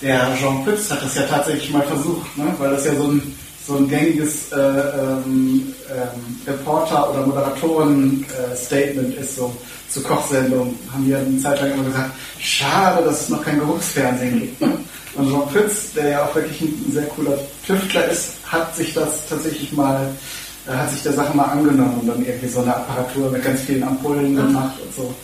Der 0.00 0.36
Jean 0.40 0.64
Pütz 0.64 0.90
hat 0.90 1.02
das 1.02 1.14
ja 1.16 1.22
tatsächlich 1.22 1.70
mal 1.70 1.82
versucht, 1.82 2.36
ne? 2.38 2.54
weil 2.58 2.70
das 2.70 2.84
ja 2.84 2.94
so 2.94 3.08
ein, 3.08 3.37
so 3.68 3.76
ein 3.76 3.86
gängiges 3.86 4.50
äh, 4.50 4.56
ähm, 4.56 5.74
ähm, 5.90 6.40
Reporter- 6.46 7.10
oder 7.10 7.26
Moderatoren-Statement 7.26 9.14
ist, 9.18 9.36
so 9.36 9.54
zu 9.90 10.02
Kochsendungen. 10.02 10.74
Haben 10.90 11.06
wir 11.06 11.18
eine 11.18 11.38
Zeit 11.38 11.60
lang 11.60 11.74
immer 11.74 11.84
gesagt, 11.84 12.12
schade, 12.38 13.04
dass 13.04 13.22
es 13.22 13.28
noch 13.28 13.44
kein 13.44 13.60
Geruchsfernsehen 13.60 14.40
gibt. 14.40 14.60
Ne? 14.62 14.72
Und 15.16 15.30
Jean 15.30 15.48
Pütz, 15.48 15.92
der 15.94 16.08
ja 16.08 16.24
auch 16.24 16.34
wirklich 16.34 16.62
ein 16.62 16.92
sehr 16.92 17.04
cooler 17.08 17.38
Tüftler 17.66 18.06
ist, 18.06 18.30
hat 18.46 18.74
sich 18.74 18.94
das 18.94 19.28
tatsächlich 19.28 19.70
mal, 19.72 20.08
äh, 20.66 20.70
hat 20.72 20.90
sich 20.90 21.02
der 21.02 21.12
Sache 21.12 21.36
mal 21.36 21.44
angenommen 21.44 21.98
und 22.00 22.06
dann 22.08 22.24
irgendwie 22.24 22.48
so 22.48 22.60
eine 22.60 22.74
Apparatur 22.74 23.30
mit 23.30 23.44
ganz 23.44 23.60
vielen 23.60 23.82
Ampullen 23.82 24.34
gemacht 24.34 24.76
und 24.82 24.94
so. 24.94 25.14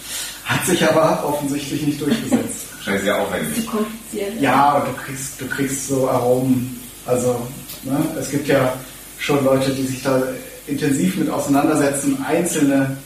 Hat 0.45 0.66
sich 0.66 0.87
aber 0.87 1.25
offensichtlich 1.27 1.87
nicht 1.87 2.01
durchgesetzt. 2.03 2.66
Wahrscheinlich 2.75 3.05
sehr 3.05 3.19
aufwendig. 3.19 3.66
Kompliziert. 3.66 4.39
Ja, 4.39 4.75
aber 4.75 4.87
du 4.87 4.93
kriegst, 5.03 5.41
du 5.41 5.47
kriegst 5.47 5.89
so 5.89 6.11
Aromen. 6.11 6.79
Also, 7.07 7.37
ne, 7.85 8.05
es 8.19 8.31
gibt 8.31 8.48
ja 8.48 8.74
schon 9.19 9.44
Leute, 9.44 9.70
die 9.73 9.86
sich 9.86 10.02
da 10.02 10.23
intensiv 10.66 11.16
mit 11.16 11.31
auseinandersetzen, 11.31 12.16
einzelne, 12.27 12.97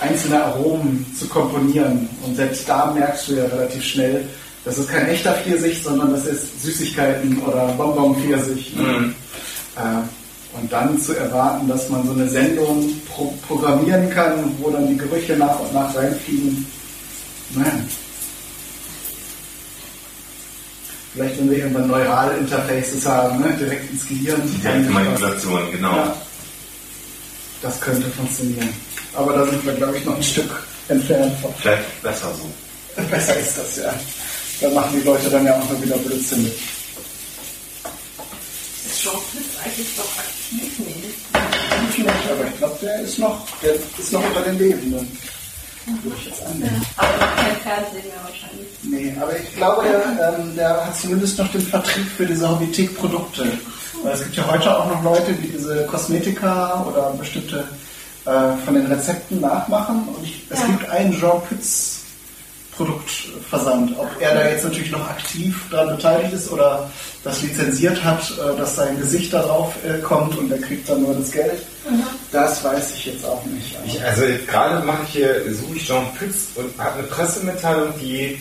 einzelne 0.00 0.44
Aromen 0.44 1.04
zu 1.18 1.26
komponieren. 1.26 2.08
Und 2.24 2.36
selbst 2.36 2.68
da 2.68 2.92
merkst 2.92 3.28
du 3.28 3.34
ja 3.34 3.44
relativ 3.46 3.82
schnell, 3.84 4.28
das 4.64 4.78
ist 4.78 4.88
kein 4.88 5.08
echter 5.08 5.32
Pfirsich, 5.32 5.82
sondern 5.82 6.12
das 6.12 6.26
ist 6.26 6.62
Süßigkeiten 6.62 7.42
oder 7.42 7.66
Bonbon-Pfirsich. 7.76 8.76
Mhm. 8.76 9.14
Äh, 9.76 10.60
und 10.60 10.70
dann 10.70 11.00
zu 11.00 11.14
erwarten, 11.16 11.66
dass 11.66 11.88
man 11.88 12.06
so 12.06 12.12
eine 12.12 12.28
Sendung 12.28 12.90
pro 13.08 13.32
programmieren 13.48 14.10
kann, 14.10 14.54
wo 14.58 14.70
dann 14.70 14.86
die 14.86 14.98
Gerüche 14.98 15.34
nach 15.36 15.58
und 15.58 15.72
nach 15.72 15.94
reinfliegen, 15.96 16.66
Nein. 17.54 17.88
Vielleicht, 21.12 21.38
wenn 21.38 21.50
wir 21.50 21.58
irgendwann 21.58 21.88
neurale 21.88 22.38
Interfaces 22.38 23.04
haben, 23.04 23.40
ne? 23.40 23.54
direkt 23.58 23.90
ins 23.90 24.08
Gehirn. 24.08 24.40
Direkte 24.62 24.90
Manipulation, 24.90 25.70
genau. 25.70 25.94
Ja. 25.96 26.16
Das 27.60 27.78
könnte 27.80 28.08
funktionieren. 28.10 28.72
Aber 29.14 29.34
da 29.34 29.44
sind 29.44 29.62
wir, 29.64 29.74
glaube 29.74 29.98
ich, 29.98 30.04
noch 30.04 30.16
ein 30.16 30.22
Stück 30.22 30.50
entfernt 30.88 31.38
von. 31.40 31.52
Vielleicht 31.58 32.02
besser 32.02 32.32
so. 32.34 32.50
Besser 33.10 33.38
ist 33.38 33.58
das, 33.58 33.76
ja. 33.76 33.94
Da 34.60 34.70
machen 34.70 34.98
die 35.00 35.06
Leute 35.06 35.28
dann 35.28 35.44
ja 35.44 35.58
auch 35.58 35.70
mal 35.70 35.82
wieder 35.82 35.98
Blödsinn 35.98 36.44
mit. 36.44 36.52
Ist 36.52 36.62
Jean 39.02 39.12
Fritz 39.12 39.58
eigentlich 39.64 39.88
doch 39.96 40.16
aktiv? 40.18 40.78
Nee. 40.78 41.12
Nicht 41.86 41.98
nicht, 41.98 42.30
aber 42.30 42.46
ich 42.46 42.56
glaube, 42.58 42.78
der 42.82 43.00
ist 43.00 43.18
noch, 43.18 43.46
der 43.62 43.74
ist 43.74 44.12
noch 44.12 44.22
unter 44.24 44.42
den 44.42 44.58
Lebenden. 44.58 45.18
Aber 45.86 47.16
noch 47.16 47.36
kein 47.36 47.56
Fernsehen 47.56 48.06
mehr 48.08 48.22
wahrscheinlich. 48.24 48.68
Nee, 48.82 49.14
aber 49.20 49.38
ich 49.38 49.54
glaube, 49.56 49.82
der, 49.84 50.34
ähm, 50.38 50.54
der 50.56 50.86
hat 50.86 50.96
zumindest 50.96 51.38
noch 51.38 51.50
den 51.50 51.62
Vertrieb 51.62 52.06
für 52.16 52.26
diese 52.26 52.48
Hobbythek-Produkte. 52.48 53.44
Weil 54.02 54.12
es 54.14 54.22
gibt 54.22 54.36
ja 54.36 54.50
heute 54.50 54.76
auch 54.78 54.86
noch 54.86 55.02
Leute, 55.02 55.32
die 55.32 55.48
diese 55.48 55.86
Kosmetika 55.86 56.84
oder 56.88 57.10
bestimmte 57.18 57.64
äh, 58.24 58.30
von 58.64 58.74
den 58.74 58.86
Rezepten 58.86 59.40
nachmachen. 59.40 60.08
Und 60.08 60.24
ich, 60.24 60.42
es 60.50 60.60
Ja. 60.60 60.66
gibt 60.66 60.88
einen 60.88 61.12
Jean 61.18 61.40
Pütz 61.48 61.98
Produktversand. 62.76 63.98
Ob 63.98 64.08
er 64.20 64.34
da 64.34 64.48
jetzt 64.48 64.64
natürlich 64.64 64.90
noch 64.90 65.08
aktiv 65.08 65.56
daran 65.70 65.96
beteiligt 65.96 66.32
ist 66.32 66.50
oder 66.50 66.90
das 67.24 67.42
lizenziert 67.42 68.02
hat, 68.02 68.22
äh, 68.30 68.56
dass 68.58 68.76
sein 68.76 68.98
Gesicht 68.98 69.32
darauf 69.32 69.74
äh, 69.84 70.00
kommt 70.00 70.36
und 70.36 70.50
er 70.50 70.58
kriegt 70.58 70.88
dann 70.88 71.02
nur 71.02 71.14
das 71.14 71.30
Geld, 71.30 71.62
das 72.30 72.62
weiß 72.64 72.94
ich 72.94 73.06
jetzt 73.06 73.24
auch 73.24 73.44
nicht. 73.46 73.76
Ich, 73.86 74.02
also 74.02 74.22
gerade 74.46 74.84
mache 74.84 75.02
ich 75.06 75.12
hier, 75.12 75.42
suche 75.52 75.76
ich 75.76 75.86
Jean 75.86 76.06
Pütz 76.18 76.48
und 76.54 76.76
habe 76.78 76.98
eine 76.98 77.08
Pressemitteilung, 77.08 77.92
die 78.00 78.40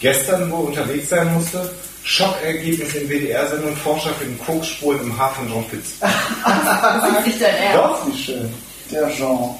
gestern 0.00 0.50
wohl 0.50 0.66
unterwegs 0.66 1.08
sein 1.10 1.32
musste. 1.34 1.70
Schockergebnis 2.02 2.94
in 2.94 3.08
WDR-Sendung 3.08 3.76
Forscher 3.76 4.10
für 4.14 4.24
den 4.24 4.38
Kokspuren 4.38 5.00
im 5.00 5.18
Haar 5.18 5.34
von 5.34 5.48
Jean 5.48 5.64
Pütz. 5.68 5.94
Das 6.00 7.18
ist 7.18 7.26
nicht 7.26 7.42
dein 7.42 7.54
Ernst. 7.54 7.76
Doch, 7.76 8.06
Wie 8.06 8.18
schön. 8.18 8.54
Der 8.90 9.08
Jean. 9.10 9.54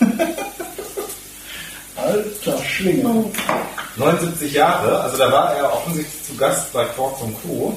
Alter 1.96 2.64
Schlinge. 2.64 3.24
79 3.96 4.52
Jahre, 4.52 5.00
also 5.00 5.18
da 5.18 5.30
war 5.30 5.54
er 5.54 5.72
offensichtlich 5.72 6.24
zu 6.24 6.34
Gast 6.36 6.72
bei 6.72 6.84
Quartz 6.84 7.20
und 7.20 7.34
Co. 7.42 7.76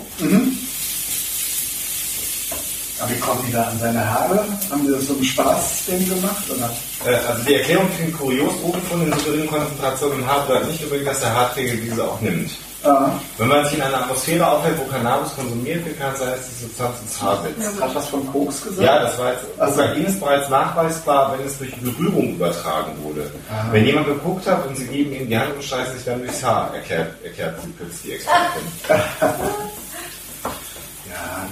Aber 2.99 3.09
wie 3.09 3.19
kommen 3.19 3.43
die 3.45 3.51
da 3.51 3.63
an 3.63 3.79
seine 3.79 4.09
Haare? 4.09 4.45
Haben 4.69 4.85
die 4.85 4.91
das 4.91 5.07
so 5.07 5.13
einen 5.13 5.25
Spaß-Ding 5.25 6.07
gemacht? 6.07 6.43
Oder? 6.49 6.71
Äh, 7.05 7.15
also 7.27 7.43
die 7.43 7.55
Erklärung 7.55 7.87
klingt 7.95 8.17
kurios, 8.17 8.53
Drogen 8.61 9.05
in 9.05 9.19
so 9.19 9.25
geringen 9.25 9.47
Konzentrationen 9.47 10.19
im 10.19 10.27
Haar 10.27 10.45
bedeutet 10.45 10.71
nicht 10.71 10.83
unbedingt, 10.83 11.07
dass 11.07 11.19
der 11.19 11.33
Haarträger 11.33 11.73
diese 11.75 12.03
auch 12.03 12.21
nimmt. 12.21 12.51
Ah, 12.85 13.11
Wenn 13.39 13.47
man 13.47 13.65
sich 13.65 13.75
in 13.75 13.81
einer 13.81 13.97
Atmosphäre 13.97 14.47
aufhält, 14.47 14.77
wo 14.77 14.83
Cannabis 14.85 15.33
konsumiert 15.35 15.83
wird, 15.85 15.99
kann 15.99 16.13
es 16.13 16.19
sein, 16.19 16.29
dass 16.29 16.47
die 16.47 16.63
Substanz 16.65 16.95
ins 17.01 17.21
Haar 17.21 17.41
sitzt. 17.43 17.81
hat 17.81 17.95
was 17.95 18.07
von 18.09 18.31
Koks 18.31 18.61
gesagt? 18.63 18.81
Ja, 18.81 18.99
das 18.99 19.17
war 19.17 19.31
jetzt, 19.31 19.43
Also- 19.57 19.81
Kokain 19.81 20.05
ist 20.05 20.19
bereits 20.19 20.49
nachweisbar, 20.49 21.35
wenn 21.37 21.45
es 21.47 21.57
durch 21.57 21.75
Berührung 21.77 22.35
übertragen 22.35 22.91
wurde. 23.03 23.31
Wenn 23.71 23.85
jemand 23.85 24.05
geguckt 24.07 24.45
hat 24.47 24.67
und 24.67 24.77
sie 24.77 24.85
geben 24.85 25.13
ihm 25.13 25.27
die 25.27 25.37
Hand 25.37 25.55
und 25.55 25.63
scheißen 25.63 25.95
sich 25.95 26.05
dann 26.05 26.19
durchs 26.19 26.43
Haar, 26.43 26.73
erklärt, 26.75 27.11
erklärt 27.23 27.55
sie 27.61 27.67
Pütz 27.69 28.01
die 28.03 28.11
Expertin. 28.13 28.61
Ja, 31.09 31.47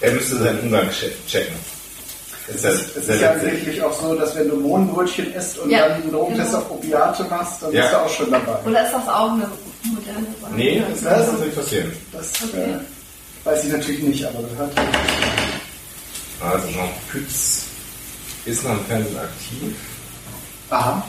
Er 0.00 0.12
müsste 0.12 0.36
seinen 0.38 0.60
Umgang 0.60 0.88
che- 0.90 1.12
checken. 1.26 1.54
Ist 2.48 2.64
das 2.64 2.74
es 2.74 2.96
ist 2.96 3.06
sehr 3.06 3.16
ja 3.20 3.34
witzig. 3.36 3.52
wirklich 3.52 3.82
auch 3.82 3.92
so, 3.92 4.14
dass 4.14 4.34
wenn 4.34 4.48
du 4.48 4.56
Mohnbrötchen 4.56 5.32
isst 5.34 5.58
und 5.58 5.70
Ja, 5.70 5.86
dann 5.88 6.02
einen 6.02 6.10
Drogentest 6.10 6.50
genau. 6.50 6.58
auf 6.64 6.70
Opiate 6.72 7.24
machst, 7.24 7.62
dann 7.62 7.72
Ja. 7.72 7.82
bist 7.82 7.92
du 7.92 7.96
auch 7.98 8.08
schon 8.08 8.30
dabei. 8.32 8.56
Oder 8.66 8.84
ist 8.86 8.92
das 8.92 9.08
auch 9.08 9.30
eine 9.32 9.46
moderne 9.84 10.26
Sache? 10.40 10.52
Nee, 10.54 10.82
das 10.90 11.02
kann 11.02 11.32
natürlich 11.32 11.54
passieren. 11.54 11.92
Das 12.12 12.26
Okay. 12.44 12.70
äh, 12.72 13.46
weiß 13.46 13.64
ich 13.64 13.72
natürlich 13.72 14.02
nicht, 14.02 14.24
aber 14.24 14.42
gehört. 14.42 14.72
Also 16.40 16.68
Jean 16.68 16.88
Pütz 17.10 17.62
ist 18.46 18.64
noch 18.64 18.72
im 18.72 18.84
Fernsehen 18.86 19.18
aktiv. 19.18 19.76
Aha, 20.70 21.04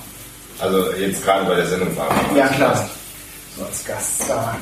Also 0.60 0.92
jetzt 0.94 1.24
gerade 1.24 1.46
bei 1.46 1.56
der 1.56 1.68
Sendung 1.68 1.96
war 1.96 2.10
er. 2.32 2.38
ja 2.38 2.48
klar. 2.50 2.90
So 3.58 3.66
als 3.66 3.84
Gaststar. 3.86 4.58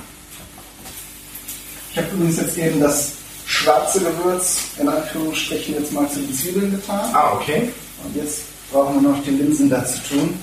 Ich 1.91 1.97
habe 1.97 2.07
übrigens 2.13 2.37
jetzt 2.37 2.57
eben 2.57 2.79
das 2.79 3.11
schwarze 3.45 3.99
Gewürz 3.99 4.57
in 4.77 4.87
Anführungsstrichen 4.87 5.75
jetzt 5.75 5.91
mal 5.91 6.07
zu 6.11 6.19
den 6.19 6.33
Zwiebeln 6.35 6.71
getan. 6.71 7.09
Ah, 7.13 7.33
okay. 7.33 7.71
Und 8.03 8.15
jetzt 8.15 8.41
brauchen 8.71 9.01
wir 9.01 9.09
noch 9.09 9.23
die 9.23 9.31
Linsen 9.31 9.69
dazu 9.69 9.97
tun. 10.07 10.39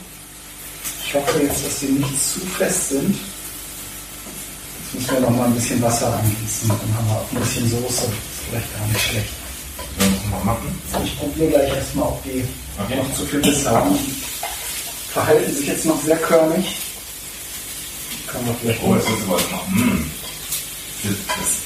Ich 1.07 1.15
hoffe 1.15 1.39
jetzt, 1.41 1.65
dass 1.65 1.79
die 1.81 1.87
nicht 1.87 2.33
zu 2.33 2.41
fest 2.41 2.89
sind. 2.91 3.17
Jetzt 4.93 5.03
müssen 5.11 5.15
wir 5.15 5.21
noch 5.21 5.37
mal 5.37 5.45
ein 5.47 5.55
bisschen 5.55 5.83
Wasser 5.83 6.13
angießen. 6.15 6.69
Dann 6.69 6.79
haben 6.97 7.07
wir 7.09 7.17
auch 7.17 7.33
ein 7.33 7.41
bisschen 7.41 7.69
Soße. 7.71 8.05
Ist 8.05 8.13
vielleicht 8.49 8.79
gar 8.79 8.87
nicht 8.87 9.01
schlecht. 9.01 9.29
Dann 9.99 10.11
müssen 10.11 10.31
wir 10.31 10.45
machen. 10.45 10.83
Ich 11.05 11.19
probiere 11.19 11.49
gleich 11.51 11.75
erstmal, 11.75 12.09
ob 12.09 12.23
die 12.25 12.45
Okay. 12.79 12.97
noch 12.97 13.15
zu 13.15 13.25
viel 13.25 13.41
Biss 13.41 13.67
haben. 13.67 13.99
Verhalten 15.13 15.55
sich 15.55 15.67
jetzt 15.67 15.87
noch 15.87 16.01
sehr 16.03 16.17
körnig. 16.19 16.77
Können 18.27 18.47
wir 18.47 18.55
vielleicht 18.61 18.81
Oh, 18.85 18.95
jetzt 18.95 19.09
müssen 19.09 19.29
wir 19.29 19.35
was 19.37 19.51
machen. 19.51 20.11
Das, 21.03 21.13
das, 21.27 21.47
ist, 21.47 21.61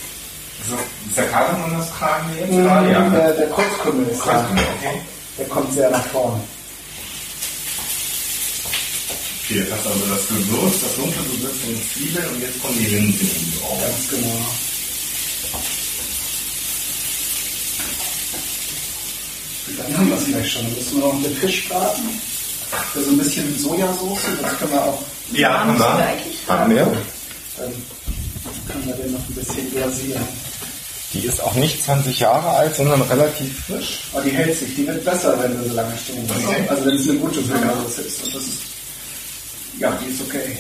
das, 0.71 1.15
der 1.17 1.27
Kardamom 1.31 1.79
das 1.79 1.91
Kragen 1.95 2.27
jetzt? 2.39 2.51
Gerade? 2.51 2.93
ja. 2.93 3.09
der, 3.09 3.33
der 3.33 3.49
Kreuzkümmel 3.51 4.07
ist 4.09 4.21
da. 4.21 4.33
Kreuzkümmel, 4.33 4.65
okay. 4.79 5.01
Der 5.39 5.49
kommt 5.49 5.75
sehr 5.75 5.91
nach 5.91 6.05
vorne. 6.07 6.41
Okay, 9.51 9.59
jetzt 9.59 9.73
hast 9.73 9.85
du 9.85 9.91
also 9.91 10.07
das 10.15 10.29
Gewürz, 10.29 10.75
das 10.81 10.95
dunkle 10.95 11.23
Gewürz 11.25 11.57
und 11.67 11.75
die 11.75 11.91
Zwiebeln 11.91 12.29
und 12.29 12.41
jetzt 12.41 12.63
kommen 12.63 12.79
die 12.79 12.87
Linsen 12.87 13.27
oben 13.27 13.59
drauf. 13.59 13.83
Ganz 13.83 14.09
genau. 14.09 14.47
Dann 19.77 19.99
haben 19.99 20.09
wir 20.09 20.17
es 20.17 20.27
gleich 20.27 20.53
schon. 20.53 20.63
Dann 20.63 20.75
müssen 20.75 21.01
wir 21.01 21.01
noch 21.01 21.23
den 21.25 21.35
Fisch 21.35 21.69
braten. 21.69 22.21
Für 22.93 23.03
so 23.03 23.11
ein 23.11 23.19
bisschen 23.19 23.59
Sojasauce. 23.59 24.21
Das 24.41 24.59
können 24.59 24.71
wir 24.71 24.85
auch. 24.85 25.03
Ja, 25.33 25.65
haben 25.65 25.77
wir 25.77 26.17
Haben 26.47 26.71
wir. 26.73 26.85
Dann 27.57 27.73
können 28.69 28.87
wir 28.87 28.95
den 28.95 29.13
noch 29.13 29.29
ein 29.29 29.35
bisschen 29.35 29.69
glasieren. 29.73 30.29
Die 31.13 31.27
ist 31.27 31.43
auch 31.43 31.55
nicht 31.55 31.83
20 31.83 32.21
Jahre 32.21 32.51
alt, 32.51 32.77
sondern 32.77 33.03
relativ 33.03 33.65
frisch. 33.67 33.99
Aber 34.13 34.23
die 34.23 34.31
hält 34.31 34.57
sich. 34.57 34.77
Die 34.77 34.87
wird 34.87 35.05
besser, 35.05 35.37
wenn 35.43 35.61
wir 35.61 35.71
so 35.71 35.75
lange 35.75 35.99
stehen 35.99 36.29
lassen. 36.29 36.47
Okay. 36.47 36.69
Also 36.69 36.85
wenn 36.85 36.95
es 36.95 37.09
eine 37.09 37.19
gute 37.19 37.43
Sojasauce 37.43 37.99
ist. 37.99 38.23
Und 38.23 38.35
das 38.37 38.43
ist. 38.45 38.80
Ja, 39.79 39.93
die 40.03 40.11
ist 40.11 40.21
okay. 40.23 40.59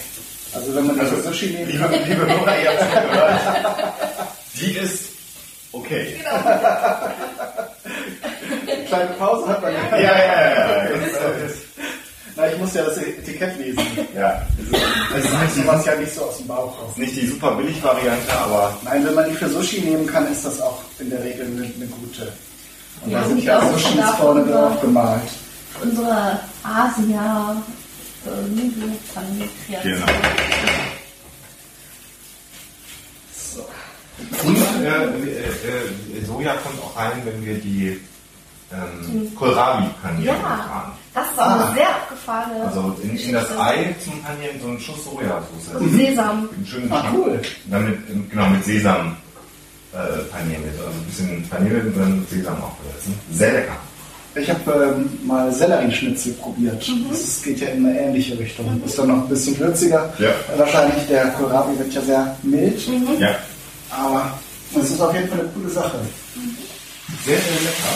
Also 0.52 0.74
wenn 0.74 0.86
man 0.86 0.98
die 0.98 1.06
für 1.06 1.22
Sushi 1.22 1.46
nehmen 1.50 1.70
Liebe, 1.70 1.78
kann. 1.84 1.92
liebe 1.92 2.26
Hörer, 2.26 2.58
ihr 2.60 2.70
habt 2.70 2.80
es 2.82 2.90
gehört. 2.90 3.40
Die 4.60 4.72
ist 4.72 5.04
okay. 5.72 6.20
Kleine 8.88 9.10
Pause 9.18 9.48
hat 9.48 9.62
man 9.62 9.72
Ja, 9.72 9.78
ja, 10.00 10.00
ja. 10.00 10.84
ja. 10.84 10.88
Das 10.88 11.50
ist, 11.52 11.62
Na, 12.36 12.48
ich 12.50 12.58
muss 12.58 12.74
ja 12.74 12.82
das 12.82 12.98
Etikett 12.98 13.56
lesen. 13.58 13.80
ja. 14.16 14.42
Das 15.12 15.24
ist, 15.24 15.32
das 15.32 15.42
ist 15.50 15.56
nicht, 15.56 15.66
sowas 15.66 15.84
ja 15.86 15.94
nicht 15.96 16.14
so 16.14 16.22
aus 16.24 16.38
dem 16.38 16.46
Bauch 16.48 16.76
raus. 16.82 16.92
die, 16.96 17.00
nicht 17.02 17.16
die 17.16 17.26
super 17.28 17.52
billig 17.52 17.82
Variante, 17.82 18.32
aber 18.32 18.74
Nein, 18.82 19.04
wenn 19.06 19.14
man 19.14 19.28
die 19.28 19.34
für 19.36 19.48
Sushi 19.48 19.80
nehmen 19.82 20.06
kann, 20.06 20.30
ist 20.32 20.44
das 20.44 20.60
auch 20.60 20.80
in 20.98 21.10
der 21.10 21.22
Regel 21.22 21.46
eine, 21.46 21.62
eine 21.62 21.86
gute. 21.86 22.32
Und 23.04 23.10
Ja, 23.12 23.20
da 23.20 23.28
sind 23.28 23.42
ja 23.44 23.60
Sushis 23.72 24.10
vorne 24.18 24.44
drauf 24.50 24.80
gemalt. 24.80 25.22
Unsere 25.82 26.38
Asia 26.64 27.56
äh, 28.26 28.48
Nudelpfannenkreation. 28.48 29.94
Genau. 29.94 30.06
Und 34.44 34.56
äh, 34.84 36.18
äh, 36.18 36.24
Soja 36.24 36.54
kommt 36.56 36.80
auch 36.82 36.96
rein, 36.96 37.22
wenn 37.24 37.44
wir 37.44 37.54
die 37.58 38.00
ähm, 38.72 39.34
Kohlrabi 39.34 39.86
panieren. 40.02 40.24
Ja, 40.26 40.34
fahren. 40.34 40.92
das 41.14 41.30
ist 41.30 41.38
auch 41.38 41.46
eine 41.46 41.74
sehr 41.74 41.88
abgefahrene 41.88 42.64
Also 42.66 42.96
in, 43.02 43.16
in 43.16 43.32
das. 43.32 43.50
Ei 43.58 43.96
zum 44.04 44.22
Panieren 44.22 44.60
so 44.60 44.68
einen 44.68 44.80
Schuss 44.80 45.04
Sojasauce. 45.04 45.74
Und 45.80 45.92
Sesam. 45.92 46.48
Einen 46.54 46.66
schönen 46.66 46.92
Ah, 46.92 47.10
cool. 47.12 47.40
Dann 47.66 47.84
mit, 47.90 48.10
ähm, 48.10 48.28
genau, 48.30 48.48
mit 48.50 48.64
Sesam 48.64 49.16
äh, 49.92 49.96
panieren 50.30 50.62
wir. 50.64 50.72
Also 50.86 50.90
ein 50.98 51.04
bisschen 51.06 51.48
panieren 51.48 51.86
und 51.88 51.98
dann 51.98 52.20
mit 52.20 52.30
Sesam 52.30 52.62
aufbereiten. 52.62 53.14
Sehr 53.32 53.52
lecker. 53.52 53.76
Ich 54.34 54.48
habe 54.48 54.94
ähm, 54.96 55.18
mal 55.26 55.52
Sellerieschnitzel 55.52 56.34
probiert. 56.34 56.86
Mhm. 56.88 57.06
Das 57.10 57.42
geht 57.42 57.60
ja 57.60 57.68
in 57.68 57.84
eine 57.84 57.98
ähnliche 57.98 58.38
Richtung. 58.38 58.80
Ist 58.84 58.98
dann 58.98 59.08
noch 59.08 59.24
ein 59.24 59.28
bisschen 59.28 59.58
würziger. 59.58 60.12
Ja. 60.18 60.30
Wahrscheinlich 60.56 61.06
der 61.08 61.28
Kohlrabi 61.30 61.78
wird 61.78 61.92
ja 61.92 62.00
sehr 62.02 62.36
mild. 62.42 62.80
Ja. 63.18 63.36
Aber 63.90 64.38
es 64.80 64.90
ist 64.90 65.00
auf 65.00 65.12
jeden 65.12 65.28
Fall 65.28 65.40
eine 65.40 65.48
coole 65.48 65.68
Sache. 65.68 65.98
Sehr, 67.24 67.38
sehr 67.38 67.60
lecker. 67.60 67.94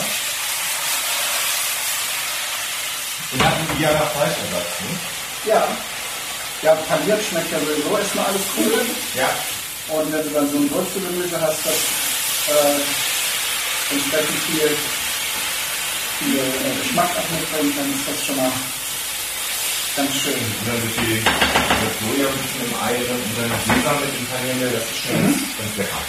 Und 3.31 3.43
hat 3.43 3.53
ein 3.53 3.77
idealer 3.77 3.97
Fleischersatz. 3.97 4.71
Ne? 4.81 5.51
Ja. 5.51 5.67
Ja, 6.61 6.75
paniert 6.87 7.21
schmeckt 7.23 7.51
ja 7.51 7.59
sowieso 7.59 7.97
erstmal 7.97 8.25
alles 8.25 8.41
cool. 8.57 8.85
Ja. 9.15 9.29
Und 9.95 10.11
wenn 10.11 10.23
du 10.23 10.29
dann 10.29 10.49
so 10.49 10.57
ein 10.57 10.71
Wurzelgemüse 10.71 11.39
hast, 11.39 11.65
das 11.65 11.79
äh, 12.49 13.93
entsprechend 13.93 14.39
viel, 14.49 14.75
viel 16.19 16.37
äh, 16.39 16.79
Geschmack 16.81 17.09
auch 17.11 17.29
mitbringt, 17.31 17.77
dann 17.77 17.89
ist 17.91 18.07
das 18.07 18.25
schon 18.25 18.35
mal 18.37 18.51
ganz 19.95 20.11
schön. 20.15 20.33
Und 20.33 20.67
dann 20.67 20.81
wird 20.83 20.95
die, 20.97 21.19
mit 21.19 21.93
Soja 21.99 22.27
ein 22.27 22.37
bisschen 22.39 22.63
im 22.65 22.73
Ei 22.81 22.95
und 22.95 23.37
dann 23.37 23.49
noch 23.49 23.63
Sesam 23.65 23.97
mit 24.01 24.13
in 24.19 24.25
Kanäle, 24.31 24.71
das 24.71 24.83
ist 24.83 24.97
schon 25.03 25.15
ganz, 25.21 25.37
ganz 25.57 25.77
lecker. 25.77 26.01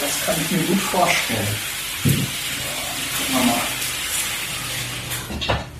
Das 0.00 0.26
kann 0.26 0.34
ich 0.40 0.50
mir 0.50 0.62
gut 0.64 0.80
vorstellen. 0.80 1.54
Gucken 2.02 3.34
wir 3.34 3.44
mal. 3.44 3.62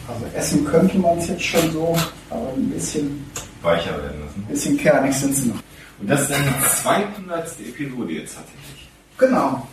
Also 0.07 0.27
essen 0.35 0.65
könnte 0.67 0.99
man 0.99 1.19
es 1.19 1.29
jetzt 1.29 1.45
schon 1.45 1.73
so, 1.73 1.97
aber 2.31 2.53
ein 2.55 2.71
bisschen, 2.71 3.25
Weicher 3.63 3.97
werden 4.03 4.21
lassen. 4.21 4.47
bisschen 4.49 4.77
kernig 4.79 5.15
sind 5.15 5.35
sie 5.35 5.49
noch. 5.49 5.61
Und 6.01 6.11
das 6.11 6.23
ist 6.23 6.31
dann 6.31 6.45
die 6.45 6.83
200. 6.83 7.61
Episode 7.61 8.13
jetzt 8.13 8.35
tatsächlich. 8.35 8.89
Genau. 9.17 9.67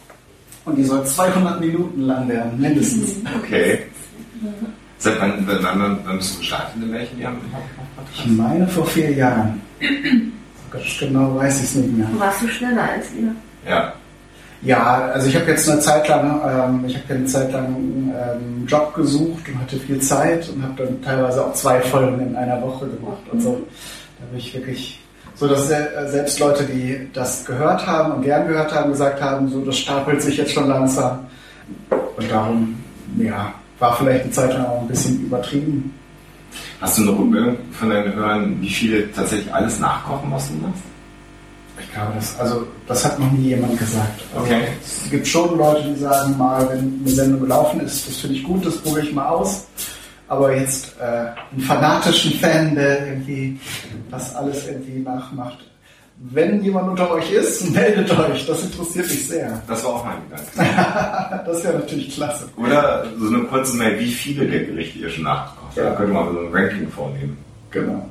Und 0.65 0.77
die 0.77 0.83
soll 0.83 1.03
200 1.05 1.59
Minuten 1.59 2.01
lang 2.03 2.27
werden, 2.27 2.59
mindestens. 2.59 3.15
Okay. 3.43 3.79
Seit 4.97 5.19
wann, 5.19 5.43
wann, 5.47 5.63
wann, 5.63 5.99
wann 6.05 6.17
bist 6.17 6.35
du 6.35 6.39
gestartet 6.39 6.75
in 6.75 6.93
welchen 6.93 7.19
Jahren? 7.19 7.37
Ich 8.13 8.27
meine 8.27 8.67
vor 8.67 8.85
vier 8.85 9.11
Jahren. 9.11 9.59
Ganz 10.69 10.85
genau 10.99 11.35
weiß 11.35 11.57
ich 11.57 11.63
es 11.63 11.75
nicht 11.75 11.97
mehr. 11.97 12.07
Warst 12.17 12.43
du 12.43 12.47
schneller 12.47 12.83
als 12.83 13.07
ihr? 13.13 13.33
Ja. 13.69 13.93
Ja, 14.63 15.09
also 15.13 15.27
ich 15.27 15.35
habe 15.35 15.49
jetzt 15.49 15.67
eine 15.67 15.79
Zeit 15.79 16.07
lang, 16.07 16.39
ähm, 16.45 16.85
ich 16.85 16.95
habe 16.95 17.15
eine 17.15 17.25
Zeit 17.25 17.51
lang 17.51 17.65
ähm, 17.65 18.13
einen 18.13 18.65
Job 18.67 18.93
gesucht 18.93 19.49
und 19.49 19.59
hatte 19.59 19.77
viel 19.77 19.99
Zeit 19.99 20.47
und 20.49 20.61
habe 20.61 20.83
dann 20.83 21.01
teilweise 21.01 21.43
auch 21.43 21.53
zwei 21.53 21.81
Folgen 21.81 22.19
in 22.21 22.35
einer 22.35 22.61
Woche 22.61 22.87
gemacht 22.87 23.23
und 23.31 23.41
so. 23.41 23.59
Da 24.19 24.25
bin 24.27 24.37
ich 24.37 24.53
wirklich 24.53 25.00
so, 25.41 25.47
dass 25.47 25.67
se- 25.67 25.89
selbst 26.05 26.39
Leute, 26.39 26.63
die 26.65 27.07
das 27.13 27.43
gehört 27.43 27.87
haben 27.87 28.11
und 28.11 28.21
gern 28.21 28.47
gehört 28.47 28.71
haben, 28.75 28.91
gesagt 28.91 29.19
haben, 29.19 29.49
so 29.49 29.65
das 29.65 29.75
stapelt 29.79 30.21
sich 30.21 30.37
jetzt 30.37 30.51
schon 30.53 30.67
langsam. 30.67 31.17
Und 31.89 32.29
darum, 32.31 32.75
ja, 33.17 33.51
war 33.79 33.95
vielleicht 33.97 34.25
eine 34.25 34.31
Zeit 34.31 34.53
lang 34.53 34.65
auch 34.67 34.81
ein 34.81 34.87
bisschen 34.87 35.19
übertrieben. 35.25 35.95
Hast 36.79 36.99
du 36.99 37.01
eine 37.01 37.11
Rückmeldung 37.17 37.57
von 37.71 37.89
deinen 37.89 38.13
Hörern, 38.13 38.61
wie 38.61 38.69
viele 38.69 39.11
tatsächlich 39.13 39.51
alles 39.51 39.79
nachkochen 39.79 40.29
mussten? 40.29 40.61
Das? 40.61 41.83
Ich 41.85 41.91
glaube, 41.91 42.11
das, 42.15 42.39
also, 42.39 42.67
das 42.87 43.03
hat 43.03 43.17
noch 43.19 43.31
nie 43.31 43.47
jemand 43.49 43.79
gesagt. 43.79 44.21
Also, 44.35 44.45
Okay. 44.45 44.61
Es 44.85 45.09
gibt 45.09 45.25
schon 45.25 45.57
Leute, 45.57 45.87
die 45.91 45.99
sagen, 45.99 46.37
mal, 46.37 46.69
wenn 46.69 47.01
eine 47.03 47.09
Sendung 47.15 47.41
gelaufen 47.41 47.79
ist, 47.79 48.07
das 48.07 48.17
finde 48.17 48.35
ich 48.35 48.43
gut, 48.43 48.63
das 48.63 48.77
probiere 48.77 49.07
ich 49.07 49.13
mal 49.13 49.25
aus. 49.27 49.65
Aber 50.31 50.55
jetzt 50.55 50.95
äh, 50.97 51.03
einen 51.51 51.59
fanatischen 51.59 52.31
Fan, 52.39 52.73
der 52.73 53.05
irgendwie 53.05 53.59
das 54.09 54.33
alles 54.33 54.65
irgendwie 54.65 54.99
nachmacht. 54.99 55.57
Wenn 56.15 56.63
jemand 56.63 56.87
unter 56.87 57.11
euch 57.11 57.33
ist, 57.33 57.69
meldet 57.73 58.17
euch. 58.17 58.47
Das 58.47 58.63
interessiert 58.63 59.09
mich 59.09 59.27
sehr. 59.27 59.61
Das 59.67 59.83
war 59.83 59.95
auch 59.95 60.05
mein 60.05 60.15
Gedanke. 60.29 61.43
Das 61.45 61.61
wäre 61.65 61.79
natürlich 61.79 62.15
klasse. 62.15 62.45
Oder 62.55 63.03
so 63.19 63.27
eine 63.27 63.39
kurze 63.43 63.75
Mail, 63.75 63.99
wie 63.99 64.09
viele 64.09 64.47
der 64.47 64.63
Gerichte 64.63 64.99
ihr 64.99 65.09
schon 65.09 65.25
nachgekocht 65.25 65.65
habt. 65.65 65.77
Ja. 65.77 65.89
Da 65.89 65.95
könnte 65.97 66.13
man 66.13 66.33
so 66.33 66.39
ein 66.39 66.53
Ranking 66.53 66.87
vornehmen. 66.87 67.37
Genau. 67.71 68.09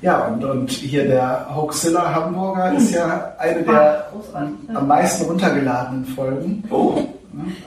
Ja, 0.00 0.24
und, 0.28 0.42
und 0.42 0.70
hier 0.70 1.06
der 1.06 1.46
Hoaxilla 1.54 2.14
Hamburger 2.14 2.72
ist 2.74 2.94
ja 2.94 3.34
eine 3.38 3.62
der 3.64 4.06
ja. 4.32 4.76
am 4.76 4.88
meisten 4.88 5.26
runtergeladenen 5.26 6.06
Folgen. 6.06 6.64
Oh. 6.70 7.02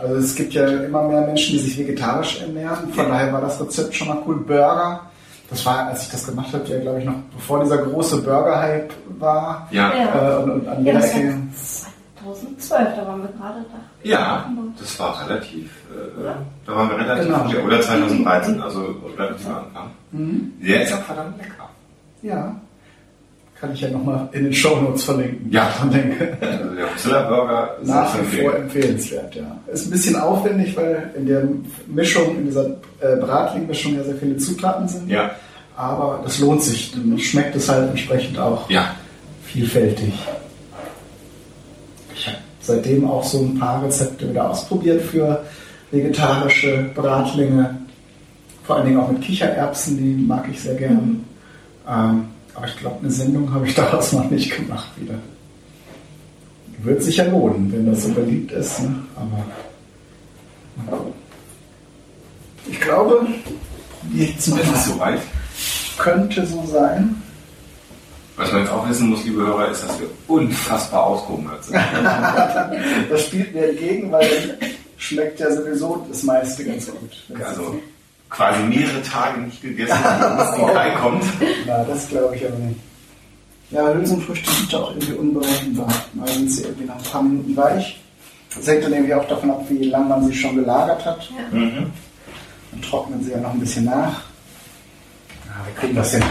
Also 0.01 0.15
es 0.15 0.35
gibt 0.35 0.53
ja 0.53 0.65
immer 0.67 1.03
mehr 1.07 1.21
Menschen, 1.21 1.53
die 1.53 1.59
sich 1.59 1.77
vegetarisch 1.77 2.41
ernähren. 2.41 2.91
Von 2.93 3.09
daher 3.09 3.31
war 3.33 3.41
das 3.41 3.59
Rezept 3.61 3.93
schon 3.95 4.07
mal 4.07 4.17
cool. 4.27 4.37
Burger. 4.37 5.01
Das 5.49 5.65
war, 5.65 5.87
als 5.87 6.03
ich 6.03 6.09
das 6.11 6.27
gemacht 6.27 6.51
habe, 6.53 6.67
ja 6.67 6.79
glaube 6.79 6.99
ich 6.99 7.05
noch 7.05 7.15
bevor 7.33 7.63
dieser 7.63 7.77
große 7.77 8.21
Burger-Hype 8.21 8.91
war. 9.19 9.67
Ja. 9.71 9.93
Ja. 9.95 10.39
Äh, 10.39 10.43
und, 10.43 10.51
und 10.51 10.67
an 10.67 10.85
Ja, 10.85 10.93
das 10.93 11.13
war 11.13 11.19
Ecke. 11.21 11.37
2012, 12.23 12.95
da 12.97 13.07
waren 13.07 13.21
wir 13.21 13.29
gerade 13.29 13.65
da. 13.71 13.79
Ja, 14.03 14.51
das 14.79 14.99
war 14.99 15.25
relativ, 15.25 15.65
äh, 15.91 16.23
da 16.65 16.75
waren 16.75 16.89
wir 16.89 16.97
relativ, 16.97 17.25
Genau. 17.27 17.47
ja, 17.49 17.59
oder 17.65 17.81
2013, 17.81 18.61
also 18.61 18.95
relativ 19.17 19.47
am 19.47 19.55
Anfang. 19.55 19.91
Mhm. 20.11 20.51
Der 20.61 20.83
ist 20.83 20.93
auch 20.93 21.01
verdammt 21.03 21.37
lecker. 21.37 21.69
Ja. 22.21 22.55
Kann 23.59 23.73
ich 23.73 23.81
ja 23.81 23.89
nochmal 23.89 24.29
in 24.33 24.43
den 24.43 24.53
Shownotes 24.53 25.03
verlinken. 25.03 25.51
Ja. 25.51 25.71
Denke. 25.91 26.37
Also 26.39 26.75
der 26.75 26.91
Huxilla 26.91 27.21
Burger 27.23 27.77
ist 27.81 27.87
Nach 27.87 28.13
wie 28.13 28.17
vor 28.17 28.55
empfehlen. 28.55 28.63
empfehlenswert, 28.63 29.35
ja. 29.35 29.59
Ist 29.73 29.87
ein 29.87 29.91
bisschen 29.91 30.15
aufwendig, 30.15 30.77
weil 30.77 31.11
in 31.17 31.25
der 31.25 31.43
Mischung, 31.87 32.37
in 32.37 32.45
dieser 32.45 32.67
äh, 32.99 33.15
Bratling-Mischung 33.19 33.95
ja 33.95 34.03
sehr 34.03 34.15
viele 34.15 34.37
Zutaten 34.37 34.87
sind. 34.87 35.09
Ja, 35.09 35.31
Aber 35.75 36.21
das 36.23 36.37
lohnt 36.37 36.61
sich. 36.61 36.91
Dann 36.91 37.17
schmeckt 37.17 37.55
es 37.55 37.67
halt 37.67 37.89
entsprechend 37.89 38.37
auch 38.37 38.69
ja. 38.69 38.93
vielfältig. 39.43 40.13
Ich 42.15 42.27
habe 42.27 42.37
seitdem 42.61 43.09
auch 43.09 43.23
so 43.23 43.39
ein 43.39 43.57
paar 43.57 43.83
Rezepte 43.83 44.29
wieder 44.29 44.51
ausprobiert 44.51 45.01
für 45.01 45.43
vegetarische 45.89 46.91
Bratlinge. 46.93 47.75
Vor 48.65 48.75
allen 48.75 48.85
Dingen 48.85 48.99
auch 48.99 49.11
mit 49.11 49.21
Kichererbsen, 49.21 49.97
die 49.97 50.25
mag 50.27 50.45
ich 50.51 50.61
sehr 50.61 50.75
gern. 50.75 51.23
Ähm, 51.89 52.25
aber 52.57 52.67
ich 52.67 52.77
glaube, 52.77 52.97
eine 53.01 53.11
Sendung 53.11 53.53
habe 53.53 53.67
ich 53.67 53.75
daraus 53.75 54.11
noch 54.11 54.29
nicht 54.29 54.55
gemacht 54.55 54.89
wieder. 54.97 55.15
Wird 56.79 57.01
sich 57.01 57.17
ja 57.17 57.25
lohnen, 57.25 57.71
wenn 57.71 57.85
das 57.85 58.03
so 58.03 58.09
beliebt 58.09 58.51
ist. 58.51 58.81
Ne? 58.81 58.95
Aber 59.15 59.25
mal 60.91 60.97
ich 62.69 62.79
glaube, 62.81 63.25
jetzt 64.13 64.47
noch 64.49 64.57
Ist 64.57 64.65
es 64.65 64.71
mal. 64.73 64.83
soweit? 64.83 65.21
könnte 65.97 66.45
so 66.45 66.63
sein. 66.65 67.21
Was 68.35 68.51
man 68.51 68.61
jetzt 68.61 68.71
auch 68.71 68.87
wissen 68.87 69.09
muss, 69.09 69.23
liebe 69.23 69.41
Hörer, 69.41 69.71
ist, 69.71 69.83
dass 69.83 69.99
wir 69.99 70.07
unfassbar 70.27 71.03
ausgehungert 71.05 71.63
sind. 71.63 71.75
Das 73.09 73.23
spielt 73.25 73.55
mir 73.55 73.69
entgegen, 73.69 74.11
weil 74.11 74.59
schmeckt 74.97 75.39
ja 75.39 75.51
sowieso 75.51 76.05
das 76.07 76.21
meiste 76.23 76.63
ganz 76.63 76.85
gut. 76.91 77.23
Also 77.43 77.79
quasi 78.29 78.61
mehrere 78.63 79.01
Tage 79.03 79.41
nicht 79.41 79.61
gegessen, 79.61 79.97
bis 80.37 80.51
die 80.55 80.73
Kai 80.73 80.89
kommt. 80.91 81.23
Na, 81.65 81.83
das 81.83 82.07
glaube 82.09 82.35
ich 82.35 82.45
aber 82.45 82.57
nicht. 82.57 82.79
Ja, 83.69 83.93
Hülsenfrüchte 83.93 84.49
sind 84.49 84.71
ja 84.71 84.79
auch 84.79 84.91
irgendwie 84.91 85.13
unberechenbar. 85.13 85.87
Mal 86.13 86.27
sind 86.29 86.49
sie 86.51 86.63
irgendwie 86.63 86.85
nach 86.85 86.95
ein 86.97 87.03
paar 87.03 87.21
Minuten 87.23 87.55
weich. 87.57 87.99
Das 88.55 88.65
hängt 88.67 88.83
dann 88.85 88.93
irgendwie 88.93 89.13
auch 89.13 89.27
davon 89.27 89.51
ab, 89.51 89.65
wie 89.69 89.83
lange 89.89 90.05
man 90.09 90.25
sie 90.25 90.33
schon 90.33 90.55
gelagert 90.55 91.05
hat. 91.05 91.29
Mhm. 91.51 91.91
Dann 92.71 92.81
trocknen 92.81 93.23
sie 93.23 93.31
ja 93.31 93.37
noch 93.37 93.51
ein 93.53 93.59
bisschen 93.59 93.85
nach. 93.85 94.21
Ja, 95.45 95.65
wir 95.65 95.73
kriegen 95.75 95.95
das 95.95 96.11
hin. 96.11 96.23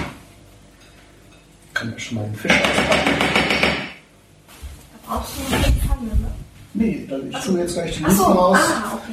Können 1.74 1.92
wir 1.92 1.98
schon 2.00 2.16
mal 2.16 2.24
den 2.24 2.34
Fisch 2.36 2.52
auspacken? 2.52 3.10
Da 4.92 5.14
brauchst 5.14 5.32
du 5.36 5.54
eine 5.54 5.64
Pfanne, 5.64 6.06
ne? 6.22 6.30
Nee, 6.72 7.06
ich 7.30 7.44
tue 7.44 7.58
jetzt 7.60 7.74
gleich 7.74 7.96
die 7.96 8.02
Linsen 8.02 8.24
raus. 8.24 8.58
ah, 8.60 8.92
okay. 8.94 9.12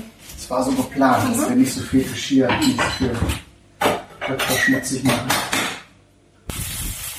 Das 0.54 0.68
war 0.68 0.72
so 0.72 0.84
geplant, 0.84 1.36
dass 1.36 1.50
wir 1.50 1.56
nicht 1.56 1.74
so 1.74 1.82
viel 1.82 2.04
Geschirr, 2.04 2.48
nicht 2.60 2.78
so 2.78 2.84
viel 3.00 3.18
Töpfer 4.28 4.56
schmutzig 4.64 5.04
machen. 5.04 5.28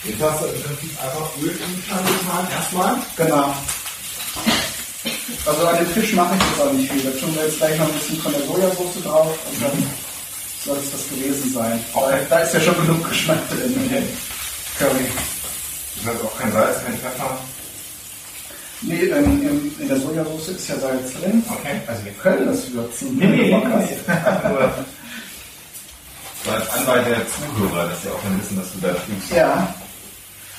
Jetzt 0.05 0.23
hast 0.23 0.41
du 0.41 0.47
im 0.47 0.63
Prinzip 0.63 1.03
einfach 1.03 1.31
Öl 1.43 1.49
in 1.51 1.75
die 1.75 1.83
Pfanne 1.83 2.07
getan, 2.07 2.49
erstmal. 2.53 2.97
Genau. 3.17 3.55
Also 5.47 5.67
an 5.67 5.79
dem 5.79 5.87
Fisch 5.89 6.13
mache 6.13 6.37
ich 6.37 6.43
jetzt 6.49 6.61
auch 6.61 6.73
nicht 6.75 6.93
viel. 6.93 7.03
Da 7.03 7.11
tun 7.19 7.35
wir 7.35 7.45
jetzt 7.45 7.59
gleich 7.59 7.77
noch 7.77 7.89
ein 7.89 7.95
bisschen 7.95 8.21
von 8.21 8.33
der 8.33 8.43
Sojasauce 8.43 9.03
drauf 9.03 9.39
und 9.51 9.63
dann 9.63 9.91
soll 10.65 10.79
es 10.79 10.93
das 10.93 11.09
gewesen 11.09 11.53
sein. 11.53 11.85
Okay. 11.93 12.21
Da 12.31 12.39
ist 12.39 12.55
ja 12.55 12.61
schon 12.61 12.87
genug 12.87 13.09
Geschmack 13.09 13.49
drin 13.49 13.75
in 13.75 13.89
dem 13.89 14.09
Curry. 14.79 15.11
Ich 15.97 16.07
habe 16.07 16.21
auch 16.23 16.39
kein 16.39 16.53
Salz, 16.53 16.85
kein 16.85 16.97
Pfeffer. 16.99 17.37
Nee, 18.87 19.07
ähm, 19.07 19.41
in, 19.43 19.83
in 19.83 19.89
der 19.89 19.99
Sojasauce 19.99 20.49
ist 20.49 20.69
ja 20.69 20.79
Salz 20.79 21.13
drin. 21.15 21.43
Okay. 21.49 21.81
Also 21.87 22.05
wir 22.05 22.13
können 22.13 22.47
das 22.47 22.71
würzen. 22.73 23.17
Nee, 23.17 23.27
nee, 23.27 23.37
nee, 23.37 23.97
so 26.45 26.51
als 26.51 26.69
Anwalt 26.75 27.07
der 27.07 27.23
Zuhörer, 27.29 27.89
dass 27.89 28.03
sie 28.03 28.09
auch 28.11 28.23
dann 28.23 28.39
wissen, 28.41 28.57
dass 28.57 28.73
du 28.73 28.79
da 28.81 28.93
tust. 28.93 29.31
Ja. 29.35 29.75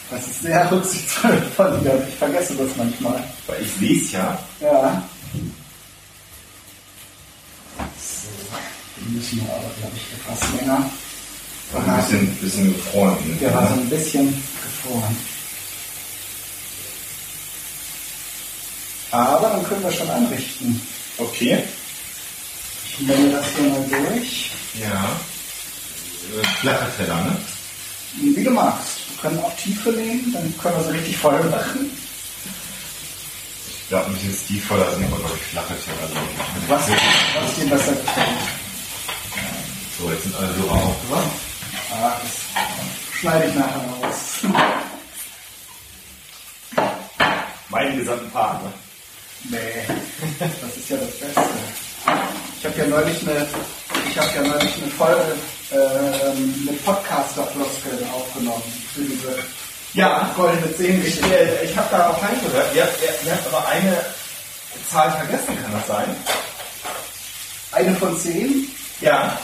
Das 0.09 0.25
ist 0.27 0.41
sehr 0.41 0.71
rücksichtsvoll 0.71 1.41
von 1.55 1.83
dir. 1.83 2.03
Ich 2.07 2.15
vergesse 2.15 2.55
das 2.55 2.69
manchmal. 2.77 3.23
Weil 3.47 3.61
ich 3.61 3.79
lese 3.79 4.13
ja, 4.13 4.39
Ja. 4.59 5.03
So, 7.97 8.27
die 8.97 9.15
müssen 9.15 9.37
wir 9.37 9.53
aber, 9.53 9.71
glaube 9.79 9.95
ich, 9.95 10.03
etwas 10.13 10.59
länger. 10.59 10.89
ein 11.75 11.97
bisschen, 12.01 12.35
bisschen 12.37 12.73
gefroren. 12.73 13.17
Der 13.41 13.53
war 13.53 13.67
so 13.67 13.73
ein 13.73 13.89
bisschen 13.89 14.27
gefroren. 14.63 15.15
Aber 19.15 19.47
dann 19.47 19.63
können 19.63 19.81
wir 19.81 19.91
schon 19.93 20.09
anrichten. 20.09 20.81
Okay. 21.17 21.63
Ich 22.89 22.99
melde 23.07 23.31
das 23.31 23.45
hier 23.55 23.69
mal 23.69 23.85
durch. 23.87 24.51
Ja. 24.73 25.05
Äh, 26.41 26.45
Flache 26.59 26.91
Teller, 26.97 27.15
ne? 27.23 27.37
Wie 28.15 28.43
du 28.43 28.49
magst. 28.51 28.97
Wir 29.09 29.21
können 29.29 29.39
auch 29.39 29.55
Tiefe 29.55 29.89
nehmen, 29.91 30.33
dann 30.33 30.53
können 30.57 30.75
wir 30.77 30.83
sie 30.83 30.97
richtig 30.97 31.17
voll 31.17 31.41
machen. 31.45 31.89
Ich 33.83 33.87
glaube, 33.89 34.07
ein 34.07 34.13
bisschen 34.15 34.35
stiefvoller 34.35 34.93
sind 34.95 35.05
aber, 35.05 35.17
glaube 35.19 35.35
ich, 35.37 35.43
flache 35.51 35.73
Teller. 35.79 36.01
Also, 36.01 36.15
Was, 36.67 36.89
was 36.89 37.55
dir 37.55 37.69
besser 37.69 37.91
gefällt. 37.93 38.27
So, 39.97 40.11
jetzt 40.11 40.23
sind 40.23 40.35
alle 40.35 40.55
Hörer 40.57 40.73
aufgewacht. 40.73 41.27
Ah, 41.93 42.17
das 42.21 43.19
schneide 43.19 43.47
ich 43.47 43.55
nachher 43.55 43.81
raus. 44.01 44.41
Meinen 47.69 47.97
gesamten 47.99 48.29
Part, 48.31 48.61
ne? 48.63 48.73
Nee, 49.49 49.85
das 50.39 50.77
ist 50.77 50.89
ja 50.89 50.97
das 50.97 51.11
Beste. 51.11 51.41
Ich 52.59 52.65
habe 52.65 52.77
ja 52.79 52.87
neulich 52.87 53.21
eine 53.27 53.47
Ich 54.09 54.17
habe 54.17 54.29
ja 54.35 54.41
neulich 54.41 54.73
eine 54.81 54.91
Folge 54.97 55.35
ähm, 55.71 56.65
mit 56.65 56.83
Podcaster-Floskeln 56.85 58.07
aufgenommen 58.13 58.63
für 58.93 59.01
diese 59.01 59.35
Ja, 59.93 60.31
goldene 60.35 60.67
ich, 60.71 60.77
Sehengeschichte. 60.77 61.27
äh, 61.37 61.65
ich 61.65 61.77
habe 61.77 61.87
da 61.91 62.09
auch 62.09 62.21
reingehört. 62.21 62.73
Ihr, 62.75 62.83
habt- 62.83 62.99
ihr, 63.01 63.27
ihr 63.27 63.31
habt 63.33 63.47
aber 63.47 63.67
eine 63.67 63.97
Zahl 64.91 65.11
vergessen, 65.11 65.57
kann 65.61 65.73
das 65.73 65.87
sein? 65.87 66.15
Eine 67.71 67.95
von 67.95 68.17
zehn. 68.19 68.67
Ja. 69.01 69.37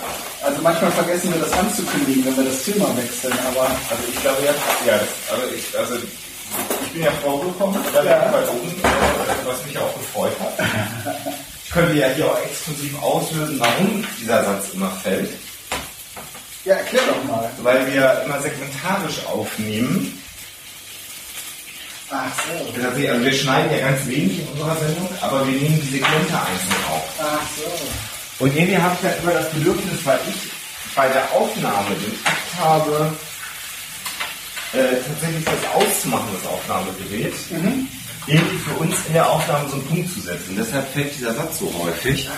Also 0.44 0.62
manchmal 0.62 0.92
vergessen 0.92 1.34
wir 1.34 1.42
das 1.42 1.52
anzukündigen, 1.54 2.26
wenn 2.26 2.38
wir 2.38 2.52
das 2.52 2.64
Thema 2.64 2.96
wechseln, 2.98 3.38
aber 3.48 3.64
Also 3.64 4.04
ich 4.12 4.20
glaube, 4.22 4.38
ja, 4.44 4.52
ja 4.88 4.98
das, 5.00 5.10
also, 5.40 5.54
ich, 5.56 5.78
also 5.78 5.96
ich 6.86 6.92
bin 6.94 7.04
ja 7.04 7.12
vorgekommen, 7.24 7.80
da 7.94 8.04
Ja. 8.04 8.32
weit 8.34 8.50
oben, 8.50 8.70
äh, 8.70 9.46
was 9.46 9.66
mich 9.66 9.78
auch 9.78 9.94
gefreut 9.98 10.34
hat. 10.40 10.66
Ich 11.66 11.72
könnte 11.72 11.94
ja 11.94 12.08
hier 12.10 12.26
auch 12.26 12.38
exklusiv 12.44 13.02
auslösen, 13.02 13.60
warum 13.60 14.04
dieser 14.20 14.44
Satz 14.44 14.66
immer 14.74 14.92
fällt. 14.92 15.30
ja, 16.66 16.76
erklär 16.76 17.02
doch 17.08 17.24
mal. 17.32 17.50
Weil 17.62 17.92
wir 17.94 18.24
immer 18.26 18.42
segmentarisch 18.42 19.26
aufnehmen. 19.26 20.18
Ach 22.14 22.26
so. 22.36 22.82
Also 22.84 22.98
wir 23.24 23.34
schneiden 23.34 23.72
ja 23.72 23.88
ganz 23.90 24.06
wenig 24.06 24.40
in 24.40 24.48
unserer 24.50 24.76
Sendung, 24.76 25.08
aber 25.22 25.48
wir 25.48 25.54
nehmen 25.54 25.80
die 25.82 25.92
Segmente 25.92 26.34
einzeln 26.34 26.84
auf. 26.92 27.04
Ach 27.20 27.40
so. 27.56 28.44
Und 28.44 28.56
irgendwie 28.56 28.78
habe 28.78 28.96
ich 28.96 29.04
ja 29.04 29.12
immer 29.24 29.32
das 29.34 29.50
Bedürfnis, 29.52 30.00
weil 30.06 30.20
ich 30.28 30.52
bei 30.94 31.08
der 31.08 31.24
Aufnahme 31.32 31.96
den 31.96 32.20
Akt 32.26 32.60
habe, 32.60 33.14
äh, 34.74 34.96
tatsächlich 35.06 35.46
das 35.46 35.74
Ausmachen 35.74 36.28
des 36.36 36.46
Aufnahmegeräts, 36.50 37.40
irgendwie 38.28 38.58
für 38.60 38.76
uns 38.76 38.96
in 39.08 39.14
der 39.14 39.30
Aufnahme 39.30 39.68
so 39.70 39.76
einen 39.76 39.86
Punkt 39.88 40.14
zu 40.14 40.22
setzen. 40.22 40.56
Deshalb 40.58 40.88
fällt 40.94 41.18
dieser 41.18 41.34
Satz 41.34 41.60
so 41.60 41.74
häufig. 41.84 42.30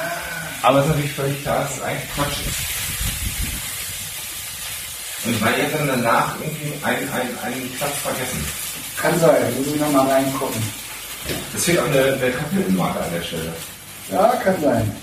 Aber 0.62 0.80
es 0.80 0.86
ist 0.86 0.90
natürlich 0.92 1.12
völlig 1.14 1.42
klar, 1.44 1.60
dass 1.64 1.76
es 1.78 1.82
eigentlich 1.84 2.10
Quatsch 2.16 2.40
ist. 2.48 2.60
Und 5.26 5.42
weil 5.42 5.54
ihr 5.60 5.70
dann 5.78 5.88
danach 5.88 6.36
irgendwie 6.42 6.74
einen, 6.84 7.10
einen, 7.12 7.38
einen 7.44 7.70
Platz 7.78 7.98
vergessen. 8.02 8.46
Kann 8.98 9.20
sein, 9.20 9.54
muss 9.58 9.68
ich 9.74 9.80
nochmal 9.80 10.08
reingucken. 10.10 10.62
Das 11.54 11.64
fehlt 11.64 11.80
auch 11.80 11.86
eine, 11.86 12.14
eine 12.22 12.32
Kapitelmarke 12.32 13.00
an 13.00 13.12
der 13.14 13.22
Stelle. 13.24 13.54
Ja, 14.12 14.28
kann 14.44 14.62
sein. 14.62 14.96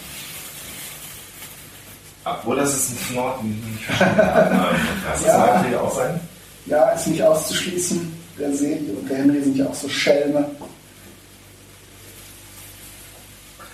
Obwohl 2.25 2.57
das 2.57 2.75
ist 2.75 2.91
ein 3.11 3.15
Norden. 3.15 3.79
Das 3.99 5.25
Ja. 5.27 5.39
mag 5.39 5.67
hier 5.67 5.83
auch 5.83 5.95
sein. 5.95 6.21
Ja, 6.67 6.91
ist 6.91 7.07
nicht 7.07 7.23
auszuschließen. 7.23 8.21
Der 8.39 8.53
Sebi 8.55 8.93
und 8.93 9.09
der 9.09 9.19
Henry 9.19 9.43
sind 9.43 9.57
ja 9.57 9.67
auch 9.67 9.75
so 9.75 9.89
Schelme. 9.89 10.49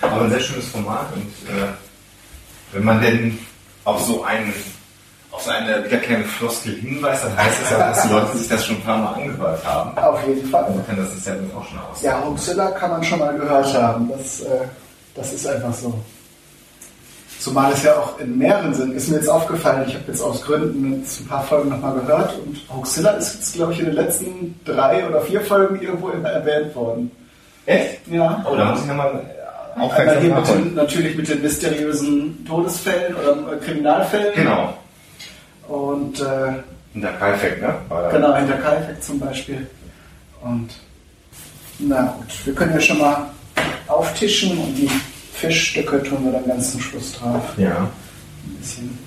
Aber 0.00 0.22
ein 0.22 0.30
sehr 0.30 0.40
schönes 0.40 0.66
Format 0.66 1.06
und 1.14 1.22
äh, 1.22 1.66
wenn 2.72 2.84
man 2.84 3.00
denn 3.00 3.38
auf 3.84 4.02
so 4.02 4.24
einen 4.24 4.52
auf 5.30 5.42
so 5.42 5.50
eine 5.50 5.84
wiederkehrende 5.84 6.26
Floskel 6.26 6.74
hinweist, 6.76 7.24
dann 7.24 7.36
heißt 7.36 7.62
es 7.62 7.70
ja, 7.70 7.78
dass 7.78 8.02
die 8.02 8.08
Leute 8.08 8.38
sich 8.38 8.48
das 8.48 8.64
schon 8.64 8.76
ein 8.76 8.82
paar 8.82 8.96
Mal 8.96 9.12
angehört 9.14 9.64
haben. 9.66 9.98
Auf 9.98 10.26
jeden 10.26 10.48
Fall. 10.48 10.64
Also 10.64 10.80
kann 10.82 10.96
das 10.96 11.14
das 11.14 11.26
ja 11.26 11.34
auch 11.54 11.68
schon 11.68 11.78
aus. 11.78 12.02
Ja, 12.02 12.24
Hoaxilla 12.24 12.70
kann 12.70 12.90
man 12.90 13.04
schon 13.04 13.18
mal 13.18 13.36
gehört 13.36 13.74
haben. 13.74 14.08
Das, 14.08 14.40
äh, 14.40 14.66
das 15.14 15.32
ist 15.34 15.46
einfach 15.46 15.74
so. 15.74 15.92
Zumal 17.46 17.70
es 17.72 17.84
ja 17.84 17.94
auch 17.94 18.18
in 18.18 18.36
mehreren 18.38 18.74
sind. 18.74 18.92
Ist 18.96 19.08
mir 19.08 19.18
jetzt 19.18 19.28
aufgefallen, 19.28 19.84
ich 19.86 19.94
habe 19.94 20.02
jetzt 20.08 20.20
aus 20.20 20.42
Gründen 20.42 20.94
jetzt 20.98 21.20
ein 21.20 21.26
paar 21.28 21.44
Folgen 21.44 21.68
nochmal 21.68 21.94
gehört 21.94 22.34
und 22.44 22.58
Hoaxilla 22.74 23.10
ist 23.12 23.34
jetzt, 23.34 23.54
glaube 23.54 23.72
ich, 23.72 23.78
in 23.78 23.84
den 23.86 23.94
letzten 23.94 24.58
drei 24.64 25.06
oder 25.08 25.20
vier 25.20 25.40
Folgen 25.42 25.80
irgendwo 25.80 26.08
immer 26.08 26.28
erwähnt 26.28 26.74
worden. 26.74 27.08
Echt? 27.66 28.00
Ja. 28.10 28.44
Oh, 28.50 28.56
da 28.56 28.64
muss 28.72 28.80
ich 28.80 28.86
nochmal 28.86 29.10
Einmal 29.76 29.90
aufmerksam 29.90 30.22
hier 30.22 30.34
mit 30.34 30.48
den, 30.48 30.74
natürlich 30.74 31.16
mit 31.16 31.28
den 31.28 31.40
mysteriösen 31.42 32.44
Todesfällen 32.48 33.14
oder 33.14 33.52
äh, 33.52 33.56
Kriminalfällen. 33.64 34.34
Genau. 34.34 34.76
Und 35.68 36.20
äh, 36.20 36.24
der 36.94 37.08
Perfekt, 37.10 37.62
ne? 37.62 37.74
Da- 37.88 38.10
Genau, 38.10 38.34
hinter 38.34 38.56
Kalfeck 38.56 39.00
zum 39.00 39.20
Beispiel. 39.20 39.68
Und 40.42 40.70
na 41.78 42.12
gut, 42.18 42.26
wir 42.44 42.54
können 42.56 42.72
ja 42.74 42.80
schon 42.80 42.98
mal 42.98 43.30
auftischen 43.86 44.58
und 44.58 44.74
die 44.74 44.90
Fischstücke 45.36 46.02
tun 46.02 46.24
wir 46.24 46.32
dann 46.32 46.46
ganz 46.46 46.72
zum 46.72 46.80
Schluss 46.80 47.12
drauf. 47.12 47.42
Ja. 47.58 47.90
Ein 48.46 48.56
bisschen 48.58 48.98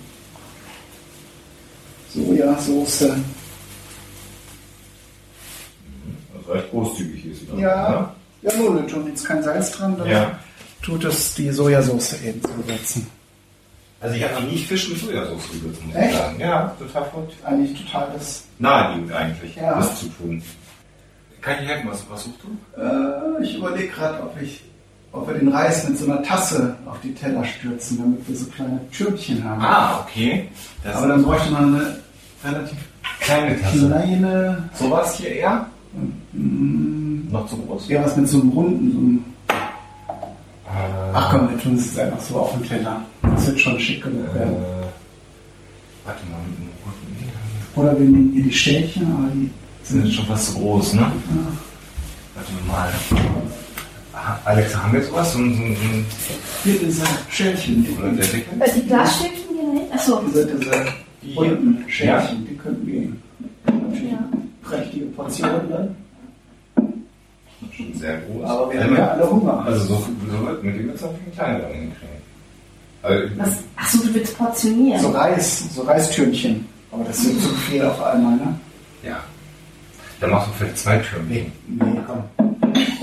Sojasauce. 2.14 3.01
Also 6.38 6.51
recht 6.51 6.69
großzügig 6.72 7.25
ist 7.25 7.40
sie. 7.41 7.61
Ja, 7.61 8.14
ja 8.41 8.51
nun, 8.58 8.77
wir 8.77 8.88
tun 8.88 9.08
jetzt 9.08 9.25
kein 9.25 9.41
Salz 9.43 9.72
dran, 9.72 9.98
dann 9.98 10.08
Ja. 10.09 10.40
tut 10.82 11.03
es 11.03 11.33
die 11.33 11.49
Sojasauce 11.51 12.22
eben 12.24 12.41
zusetzen. 12.41 13.08
Also 14.01 14.16
ich 14.16 14.24
habe 14.24 14.35
noch 14.35 14.49
nie 14.51 14.58
Fisch 14.58 14.88
mit 14.90 14.99
Sojasauce 14.99 15.49
gewürzt, 15.51 15.83
muss 15.85 15.95
Echt? 15.95 16.11
ich 16.11 16.17
sagen. 16.17 16.40
Ja, 16.40 16.75
total 16.80 17.06
verrückt. 17.09 17.33
Eigentlich 17.43 17.85
total 17.85 18.08
das. 18.14 18.43
Naheliegend 18.59 19.11
eigentlich, 19.14 19.56
Ja. 19.56 19.75
das 19.75 19.99
zu 19.99 20.06
tun. 20.09 20.41
Kann 21.41 21.56
ich 21.64 21.67
helfen? 21.69 21.90
Was, 21.91 22.06
was 22.09 22.24
suchst 22.24 22.40
du? 22.43 22.82
Äh, 22.82 23.43
ich 23.43 23.58
überlege 23.58 23.88
gerade, 23.90 24.22
ob 24.24 24.40
ich 24.41 24.61
ob 25.11 25.27
wir 25.27 25.33
den 25.35 25.47
Reis 25.49 25.88
mit 25.88 25.97
so 25.97 26.05
einer 26.05 26.21
Tasse 26.23 26.75
auf 26.85 26.97
die 27.01 27.13
Teller 27.13 27.43
stürzen, 27.43 27.97
damit 27.97 28.27
wir 28.27 28.35
so 28.35 28.45
kleine 28.47 28.79
Türmchen 28.91 29.43
haben. 29.43 29.61
Ah, 29.61 30.01
okay. 30.01 30.47
Das 30.83 30.95
Aber 30.97 31.07
dann 31.07 31.23
bräuchte 31.23 31.51
man 31.51 31.75
eine 31.75 31.95
relativ 32.43 32.77
kleine 33.19 33.59
Tasse. 33.59 33.88
kleine, 33.88 34.69
Sowas 34.75 35.15
hier 35.17 35.29
eher? 35.31 35.65
mm, 36.33 37.31
Noch 37.31 37.47
zu 37.47 37.57
groß? 37.57 37.88
ja 37.89 38.03
was 38.05 38.15
mit 38.15 38.27
so 38.27 38.39
einem 38.41 38.49
runden, 38.51 38.91
so 38.91 38.97
einem, 38.99 39.23
Äh, 40.67 41.11
ach 41.13 41.31
komm, 41.31 41.49
wir 41.49 41.57
tun 41.59 41.75
es 41.75 41.85
jetzt 41.88 41.99
einfach 41.99 42.21
so 42.21 42.35
auf 42.35 42.51
den 42.53 42.63
Teller. 42.63 43.01
Das 43.23 43.47
wird 43.47 43.59
schon 43.59 43.79
schick 43.79 44.03
genug 44.03 44.29
äh, 44.29 44.35
werden. 44.39 44.55
warte 46.05 46.21
mal, 46.29 46.38
mit 46.47 46.57
dem 46.59 46.69
roten 46.85 47.81
Oder 47.88 47.99
wir 47.99 48.05
nehmen 48.05 48.31
hier 48.33 48.43
die 48.43 48.53
Stäbchen, 48.53 49.11
aber 49.11 49.27
die 49.33 49.49
sind 49.83 50.05
jetzt 50.05 50.15
schon 50.15 50.25
fast 50.27 50.53
zu 50.53 50.59
groß, 50.59 50.93
ne? 50.93 51.11
Warte 52.35 52.51
mal. 52.67 52.89
Alexa, 54.45 54.83
haben 54.83 54.93
wir 54.93 54.99
jetzt 55.01 55.14
was? 55.14 55.33
So, 55.33 55.39
ein- 55.39 55.56
so, 55.56 55.61
ein- 55.64 56.06
hier 56.64 56.80
diese 56.80 57.03
Schälchen, 57.30 57.83
die, 57.83 57.91
oder 57.98 58.09
der 58.11 58.25
Dicke? 58.27 58.45
Äh, 58.59 58.72
Die 58.75 58.88
Glasstäbchen 58.88 59.39
hier 59.49 59.65
dahin? 59.73 59.91
Achso. 59.93 60.22
diese, 60.27 60.45
diese 60.45 60.72
Die 61.22 61.33
runden? 61.35 61.83
Schälchen, 61.89 62.48
die 62.48 62.56
könnten 62.57 62.85
gehen. 62.85 63.22
Natürlich 63.65 64.11
Ja. 64.11 64.19
prächtige 64.64 65.06
Portionen 65.07 65.69
dann. 65.69 65.95
Schon 67.75 67.93
sehr 67.95 68.17
groß. 68.19 68.49
Aber 68.49 68.72
wir 68.73 68.83
haben 68.83 68.95
ja 68.95 69.07
alle 69.09 69.30
Hunger. 69.30 69.64
Also 69.65 69.85
so, 69.85 70.07
so 70.31 70.45
wird 70.48 70.64
mit 70.64 70.75
dem 70.75 70.85
wird 70.88 70.95
es 70.95 71.01
natürlich 71.01 71.23
einen 71.25 71.35
kleineren 71.35 71.72
hinkriegen. 71.73 72.19
Also? 73.01 73.27
Achso, 73.77 73.98
du 74.06 74.14
willst 74.14 74.38
portionieren. 74.38 75.01
So 75.01 75.09
Reis, 75.11 75.73
so 75.73 75.81
Reistürmchen. 75.83 76.65
Aber 76.91 77.03
das 77.06 77.17
sind 77.22 77.39
zu 77.41 77.49
viel 77.49 77.83
auf 77.85 78.01
einmal, 78.03 78.35
ne? 78.35 78.59
ja. 79.03 79.19
Dann 80.19 80.31
machst 80.31 80.48
du 80.49 80.51
vielleicht 80.57 80.77
zwei 80.77 80.98
Türme. 80.98 81.25
Nee, 81.30 81.51
nee, 81.67 81.99
komm. 82.06 82.49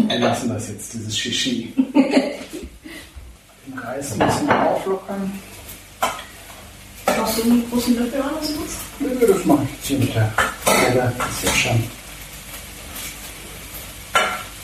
Wir 0.08 0.18
lassen 0.18 0.48
das 0.48 0.68
jetzt, 0.68 0.92
dieses 0.94 1.18
Shishi. 1.18 1.72
Den 1.94 3.78
Reis 3.78 4.12
ein 4.12 4.18
bisschen 4.20 4.50
auflockern. 4.50 5.32
Brauchst 7.04 7.38
du 7.38 7.42
einen 7.42 7.70
großen 7.70 7.96
Löffel 7.96 8.20
oder 8.20 8.42
sowas? 8.42 8.70
Nö, 9.00 9.26
das 9.26 9.44
mache 9.44 9.64
ich 9.64 9.70
jetzt 9.70 9.86
hier 9.86 9.98
mit 9.98 10.14
der 10.14 10.32
Teller. 10.64 11.12
Das 11.18 11.28
ist 11.28 11.44
ja 11.44 11.50
schon. 11.50 11.84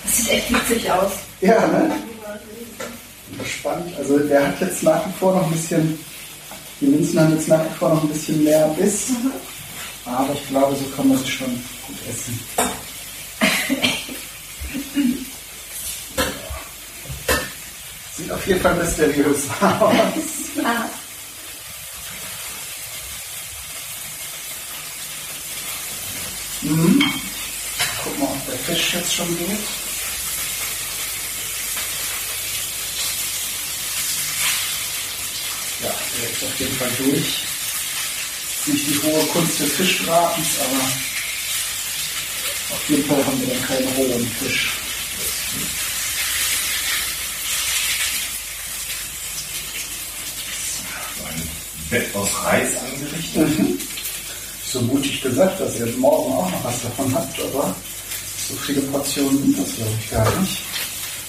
Das 0.04 0.16
sieht 0.16 0.30
echt 0.30 0.52
witzig 0.52 0.90
aus. 0.92 1.12
Ja, 1.40 1.66
ne? 1.66 1.90
Spannend. 3.44 3.96
Also 3.98 4.18
der 4.20 4.46
hat 4.46 4.60
jetzt 4.60 4.82
nach 4.82 5.06
wie 5.06 5.12
vor 5.18 5.34
noch 5.34 5.46
ein 5.46 5.52
bisschen, 5.52 5.98
die 6.80 6.86
Linsen 6.86 7.20
haben 7.20 7.32
jetzt 7.32 7.48
nach 7.48 7.64
wie 7.64 7.74
vor 7.78 7.88
noch 7.88 8.02
ein 8.02 8.08
bisschen 8.08 8.44
mehr 8.44 8.66
Biss. 8.78 9.10
Aber 10.04 10.32
ich 10.32 10.48
glaube, 10.48 10.76
so 10.76 10.84
kann 10.96 11.08
man 11.08 11.18
sie 11.18 11.28
schon 11.28 11.48
gut 11.48 11.96
essen. 12.08 12.38
Sieht 18.16 18.30
auf 18.30 18.46
jeden 18.46 18.60
Fall 18.60 18.74
mysteriös 18.74 19.48
aus. 19.60 20.64
Ah, 20.64 20.88
Mhm. 26.62 27.02
Guck 28.04 28.18
mal, 28.18 28.26
ob 28.28 28.46
der 28.46 28.58
Fisch 28.58 28.94
jetzt 28.94 29.14
schon 29.14 29.36
geht. 29.36 29.58
Ja, 35.82 35.90
der 36.20 36.30
ist 36.30 36.44
auf 36.44 36.60
jeden 36.60 36.76
Fall 36.76 36.90
durch. 36.98 37.40
Nicht 38.66 38.86
die 38.88 39.02
hohe 39.02 39.26
Kunst 39.26 39.58
des 39.58 39.72
Fischbratens, 39.72 40.58
aber 40.60 40.84
auf 42.76 42.88
jeden 42.88 43.04
Fall 43.08 43.26
haben 43.26 43.40
wir 43.40 43.48
dann 43.54 43.66
keinen 43.66 43.88
rohen 43.94 44.26
Fisch. 44.40 44.72
Bett 51.92 52.16
aus 52.16 52.30
Reis 52.42 52.70
angerichtet. 52.78 53.58
Mhm. 53.58 53.78
So 54.66 54.80
mutig 54.80 55.20
gesagt, 55.20 55.60
dass 55.60 55.78
ihr 55.78 55.86
morgen 55.98 56.32
auch 56.32 56.50
noch 56.50 56.64
was 56.64 56.82
davon 56.82 57.14
habt, 57.14 57.38
aber 57.38 57.76
so 58.48 58.54
viele 58.66 58.80
Portionen 58.80 59.38
sind 59.42 59.58
das 59.58 59.76
glaube 59.76 59.90
ich 60.00 60.10
gar 60.10 60.40
nicht. 60.40 60.62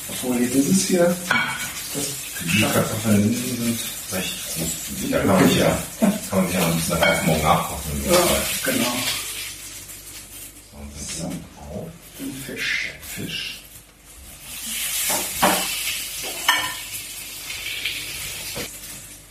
Obwohl 0.10 0.38
hier 0.38 0.50
dieses 0.50 0.88
hier, 0.88 1.16
das 1.94 2.06
Die 2.40 2.62
Kartoffeln 2.62 3.34
sind 3.34 3.80
Recht 4.14 4.34
gut. 4.56 5.12
Da 5.12 5.18
kann 5.20 5.28
man 5.28 5.48
sich 5.50 5.58
ja, 5.58 5.78
kann 6.00 6.14
man 6.32 6.48
sich 6.48 6.56
ja 6.56 6.62
noch 6.62 6.68
ein 6.68 6.76
bisschen 6.78 7.04
einfach 7.04 7.26
morgen 7.26 7.44
nachkochen. 7.44 8.06
Ja, 8.06 8.72
genau. 8.72 8.96
Und 10.74 10.92
das 10.96 11.02
ist 11.02 11.24
dann 11.24 11.46
auf 11.60 11.88
Den 12.20 12.34
Fisch. 12.46 12.90
Fisch. 13.16 13.60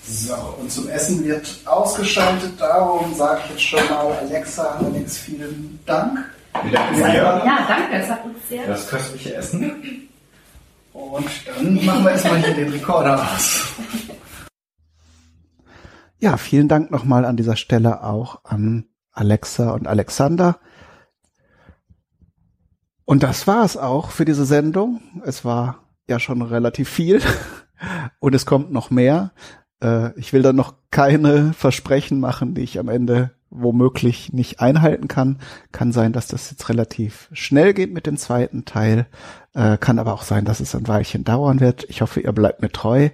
So, 0.05 0.35
und 0.61 0.71
zum 0.71 0.89
Essen 0.89 1.25
wird 1.25 1.61
ausgeschaltet. 1.65 2.61
Darum 2.61 3.15
sage 3.15 3.41
ich 3.45 3.51
jetzt 3.51 3.63
schon 3.63 3.89
mal, 3.89 4.13
Alexa, 4.21 4.81
Alex, 4.81 5.19
vielen 5.19 5.79
Dank. 5.87 6.19
Ja. 6.71 7.39
Danke, 7.67 7.95
es 7.95 8.09
hat 8.09 8.25
uns 8.25 8.49
sehr. 8.49 8.67
Das 8.67 8.89
köstliche 8.89 9.35
Essen. 9.35 10.09
Und 10.93 11.27
dann 11.47 11.85
machen 11.85 12.05
wir 12.05 12.11
erstmal 12.11 12.43
hier 12.43 12.55
den 12.55 12.73
Rekorder 12.73 13.23
aus. 13.23 13.69
Ja, 16.19 16.37
vielen 16.37 16.69
Dank 16.69 16.91
nochmal 16.91 17.25
an 17.25 17.37
dieser 17.37 17.57
Stelle 17.57 18.03
auch 18.05 18.45
an 18.45 18.87
Alexa 19.13 19.71
und 19.71 19.87
Alexander. 19.87 20.59
Und 23.05 23.23
das 23.23 23.47
war 23.47 23.65
es 23.65 23.77
auch 23.77 24.11
für 24.11 24.25
diese 24.25 24.45
Sendung. 24.45 25.01
Es 25.25 25.45
war 25.45 25.85
ja 26.07 26.19
schon 26.21 26.43
relativ 26.43 26.89
viel 26.89 27.21
und 28.21 28.35
es 28.35 28.47
kommt 28.47 28.73
noch 28.73 28.91
mehr. 28.91 29.33
Äh, 29.83 30.19
Ich 30.19 30.33
will 30.33 30.43
da 30.43 30.53
noch 30.53 30.75
keine 30.91 31.53
Versprechen 31.53 32.21
machen, 32.21 32.55
die 32.55 32.63
ich 32.63 32.79
am 32.79 32.89
Ende 32.89 33.33
womöglich 33.51 34.33
nicht 34.33 34.61
einhalten 34.61 35.09
kann. 35.09 35.39
Kann 35.73 35.93
sein, 35.93 36.13
dass 36.13 36.27
das 36.27 36.51
jetzt 36.51 36.69
relativ 36.71 37.29
schnell 37.33 37.75
geht 37.75 37.93
mit 37.93 38.07
dem 38.07 38.17
zweiten 38.17 38.65
Teil. 38.65 39.07
Äh, 39.55 39.77
Kann 39.79 39.99
aber 39.99 40.15
auch 40.15 40.23
sein, 40.23 40.45
dass 40.45 40.61
es 40.61 40.75
ein 40.75 40.89
Weilchen 40.89 41.25
dauern 41.25 41.61
wird. 41.61 41.85
Ich 41.89 42.01
hoffe, 42.01 42.21
ihr 42.21 42.33
bleibt 42.33 42.63
mir 42.63 42.71
treu. 42.71 43.11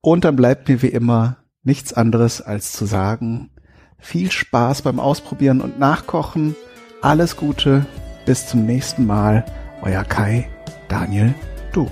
Und 0.00 0.24
dann 0.24 0.36
bleibt 0.36 0.68
mir 0.68 0.82
wie 0.82 0.88
immer 0.88 1.36
nichts 1.62 1.92
anderes 1.92 2.40
als 2.40 2.72
zu 2.72 2.86
sagen, 2.86 3.50
viel 3.98 4.30
Spaß 4.30 4.82
beim 4.82 4.98
Ausprobieren 4.98 5.60
und 5.60 5.78
Nachkochen. 5.78 6.56
Alles 7.02 7.36
Gute. 7.36 7.84
Bis 8.24 8.46
zum 8.46 8.64
nächsten 8.64 9.06
Mal. 9.06 9.44
Euer 9.82 10.04
Kai, 10.04 10.48
Daniel, 10.88 11.34
du. 11.72 11.88